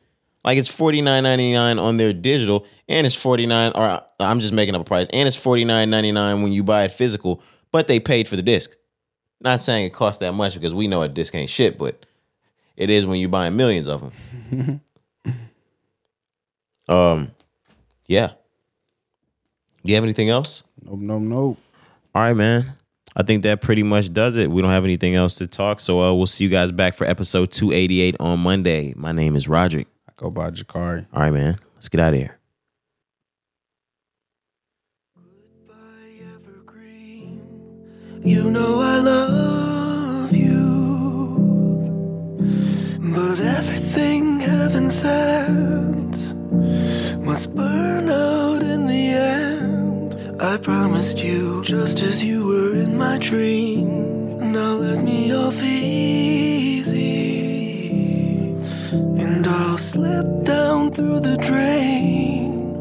Like 0.45 0.59
it's 0.59 0.73
forty 0.73 1.01
nine 1.01 1.25
ninety 1.25 1.53
nine 1.53 1.79
on 1.79 1.97
their 1.97 2.13
digital, 2.13 2.67
and 2.89 3.07
it's 3.07 3.17
forty 3.17 3.47
nine. 3.47 3.73
Or 3.75 4.03
I'm 4.21 4.41
just 4.41 4.53
making 4.53 4.75
up 4.75 4.81
a 4.81 4.85
price, 4.85 5.09
and 5.13 5.27
it's 5.27 5.37
forty 5.37 5.65
nine 5.65 5.91
ninety 5.91 6.13
nine 6.13 6.43
when 6.43 6.53
you 6.53 6.63
buy 6.63 6.85
it 6.85 6.93
physical. 6.93 7.43
But 7.71 7.89
they 7.89 8.01
paid 8.01 8.29
for 8.29 8.37
the 8.37 8.43
disc. 8.43 8.75
Not 9.41 9.61
saying 9.61 9.87
it 9.87 9.93
costs 9.93 10.21
that 10.21 10.33
much 10.33 10.55
because 10.55 10.75
we 10.75 10.89
know 10.89 11.03
a 11.03 11.09
disc 11.09 11.35
ain't 11.35 11.51
shit, 11.51 11.79
but 11.79 12.07
it 12.77 12.91
is 12.91 13.07
when 13.07 13.21
you're 13.21 13.29
buying 13.29 13.57
millions 13.57 13.87
of 13.87 14.13
them. 14.47 14.81
um, 16.89 17.33
yeah. 18.07 18.29
Do 18.29 19.93
you 19.93 19.95
have 19.95 20.05
anything 20.05 20.29
else? 20.29 20.65
Nope, 20.83 20.99
nope, 21.01 21.23
nope. 21.23 21.59
All 22.15 22.23
right, 22.23 22.35
man. 22.35 22.75
I 23.17 23.23
think 23.23 23.43
that 23.43 23.61
pretty 23.61 23.83
much 23.83 24.13
does 24.13 24.37
it. 24.37 24.51
We 24.51 24.63
don't 24.63 24.71
have 24.71 24.85
anything 24.85 25.15
else 25.15 25.35
to 25.37 25.47
talk, 25.47 25.81
so 25.81 26.01
uh, 26.01 26.15
we'll 26.15 26.27
see 26.27 26.45
you 26.45 26.51
guys 26.51 26.71
back 26.73 26.95
for 26.95 27.05
episode 27.05 27.51
two 27.51 27.73
eighty 27.73 28.01
eight 28.01 28.17
on 28.21 28.41
Monday. 28.41 28.95
My 28.97 29.13
name 29.13 29.37
is 29.37 29.49
Roderick. 29.49 29.89
I 30.19 30.21
go 30.21 30.31
by 30.31 30.51
Jakari. 30.51 31.07
All 31.13 31.23
right, 31.23 31.33
man. 31.33 31.59
Let's 31.75 31.89
get 31.89 32.01
out 32.01 32.15
of 32.15 32.19
here. 32.21 32.35
You 38.25 38.51
know 38.51 38.81
I 38.81 38.97
love 38.99 40.35
you, 40.35 40.59
but 43.01 43.41
everything 43.41 44.41
heaven 44.41 44.91
sent 44.91 46.35
must 47.25 47.55
burn 47.55 48.09
out 48.11 48.63
in 48.63 48.87
the 48.87 48.95
end. 48.95 50.43
I 50.43 50.57
promised 50.59 51.23
you, 51.23 51.63
just 51.63 52.03
as 52.03 52.23
you 52.25 52.45
were 52.49 52.75
in 52.75 52.99
my 52.99 53.19
dream. 53.19 54.53
Now 54.53 54.73
let 54.75 55.03
me 55.03 55.33
off 55.33 55.63
easy, 55.63 55.78
I'll 59.79 59.85
slip 59.85 60.45
down 60.45 60.91
through 60.91 61.21
the 61.21 61.37
drain 61.37 62.75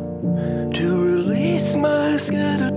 to 0.74 1.00
release 1.00 1.76
my 1.76 2.18
scattered 2.18 2.77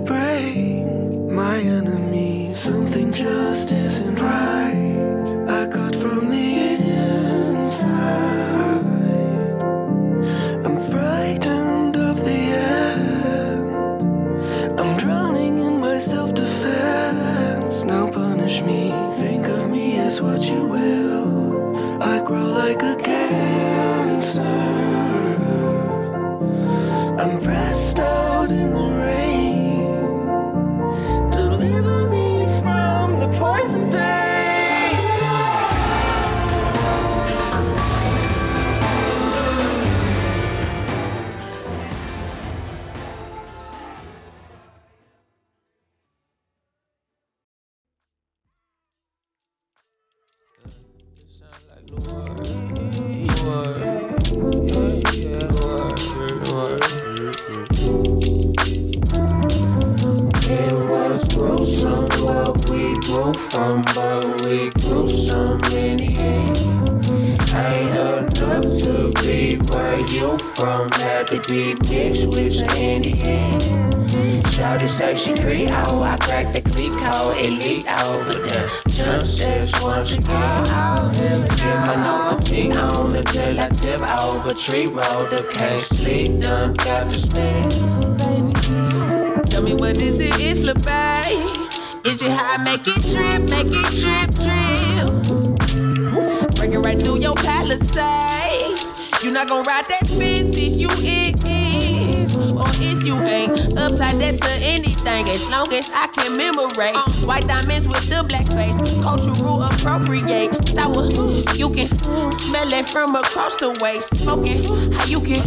Gonna 99.50 99.66
ride 99.66 99.88
that 99.88 100.06
fence, 100.06 100.56
it's 100.56 100.78
you 100.78 100.86
it 101.02 101.42
is. 101.42 102.36
Or 102.36 102.70
it's 102.78 103.04
you 103.04 103.18
ain't. 103.18 103.72
Apply 103.72 104.14
that 104.14 104.38
to 104.38 104.52
anything 104.62 105.28
as 105.28 105.50
long 105.50 105.74
as 105.74 105.90
I 105.92 106.06
can 106.14 106.36
memorate. 106.36 106.94
White 107.26 107.48
diamonds 107.48 107.88
with 107.88 108.06
the 108.06 108.22
black 108.30 108.46
face, 108.46 108.78
cultural 109.02 109.64
appropriate. 109.66 110.54
Sour, 110.68 111.10
you 111.58 111.68
can 111.68 111.90
smell 112.30 112.72
it 112.72 112.86
from 112.94 113.16
across 113.16 113.56
the 113.56 113.74
way. 113.82 113.98
Smoking, 113.98 114.62
how 114.94 115.06
you 115.06 115.18
can, 115.18 115.42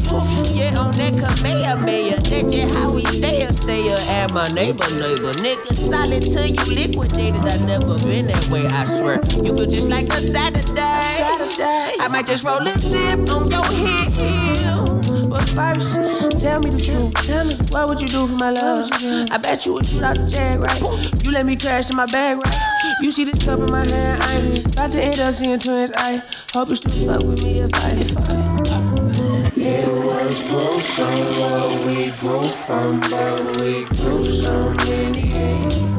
yeah, 0.51 0.75
on 0.75 0.91
that 0.99 1.15
Kamehameha. 1.15 2.27
That's 2.27 2.53
just 2.53 2.73
how 2.75 2.91
we 2.91 3.05
stay 3.05 3.47
up, 3.47 3.55
stay 3.55 3.87
up 3.87 4.01
at 4.19 4.33
my 4.33 4.47
neighbor, 4.51 4.83
neighbor. 4.99 5.31
Nigga, 5.39 5.79
solid 5.79 6.23
till 6.23 6.43
you 6.43 6.75
liquidated. 6.75 7.47
I 7.47 7.55
never 7.65 7.95
been 8.03 8.27
that 8.27 8.45
way, 8.51 8.67
I 8.67 8.83
swear. 8.83 9.23
You 9.31 9.55
feel 9.55 9.65
just 9.65 9.87
like 9.87 10.11
a 10.11 10.19
Saturday. 10.19 10.92
Saturday. 11.53 11.95
I 11.99 12.07
might 12.07 12.25
just 12.25 12.43
roll 12.43 12.61
a 12.61 12.79
zip 12.79 13.19
on 13.31 13.51
your 13.51 13.63
head 13.63 14.13
heel. 14.13 15.29
But 15.29 15.47
first, 15.49 15.95
tell 16.41 16.59
me 16.59 16.69
the 16.71 16.79
truth. 16.79 17.13
Tell 17.25 17.45
me, 17.45 17.55
what 17.69 17.87
would 17.87 18.01
you 18.01 18.07
do 18.07 18.27
for 18.27 18.35
my 18.35 18.51
love? 18.51 18.89
I 19.31 19.37
bet 19.37 19.65
you 19.65 19.73
would 19.73 19.85
shoot 19.85 20.03
out 20.03 20.17
the 20.17 20.25
jag, 20.25 20.59
right? 20.59 21.23
You 21.23 21.31
let 21.31 21.45
me 21.45 21.55
crash 21.55 21.89
in 21.89 21.95
my 21.95 22.05
bag, 22.07 22.37
right? 22.37 22.97
You 23.01 23.11
see 23.11 23.25
this 23.25 23.39
cup 23.39 23.59
in 23.59 23.71
my 23.71 23.85
hand, 23.85 24.23
I 24.23 24.37
ain't 24.37 24.73
about 24.73 24.91
to 24.93 25.01
end 25.01 25.19
up 25.19 25.33
seeing 25.33 25.59
twins. 25.59 25.91
I 25.95 26.21
hope 26.53 26.69
you 26.69 26.75
still 26.75 27.07
fuck 27.07 27.23
with 27.23 27.43
me 27.43 27.59
if 27.59 27.73
I, 27.73 27.91
if 27.91 28.17
I. 28.17 29.43
It 29.55 29.87
was 30.05 30.43
gruesome 30.43 31.19
what 31.39 31.85
we 31.85 32.11
grew 32.19 32.47
from, 32.47 32.99
but 32.99 33.57
we 33.57 33.85
grew 33.85 34.25
so 34.25 34.71
many. 34.85 35.31
Ain't 35.33 35.92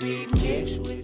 big 0.00 0.30
with. 0.30 0.99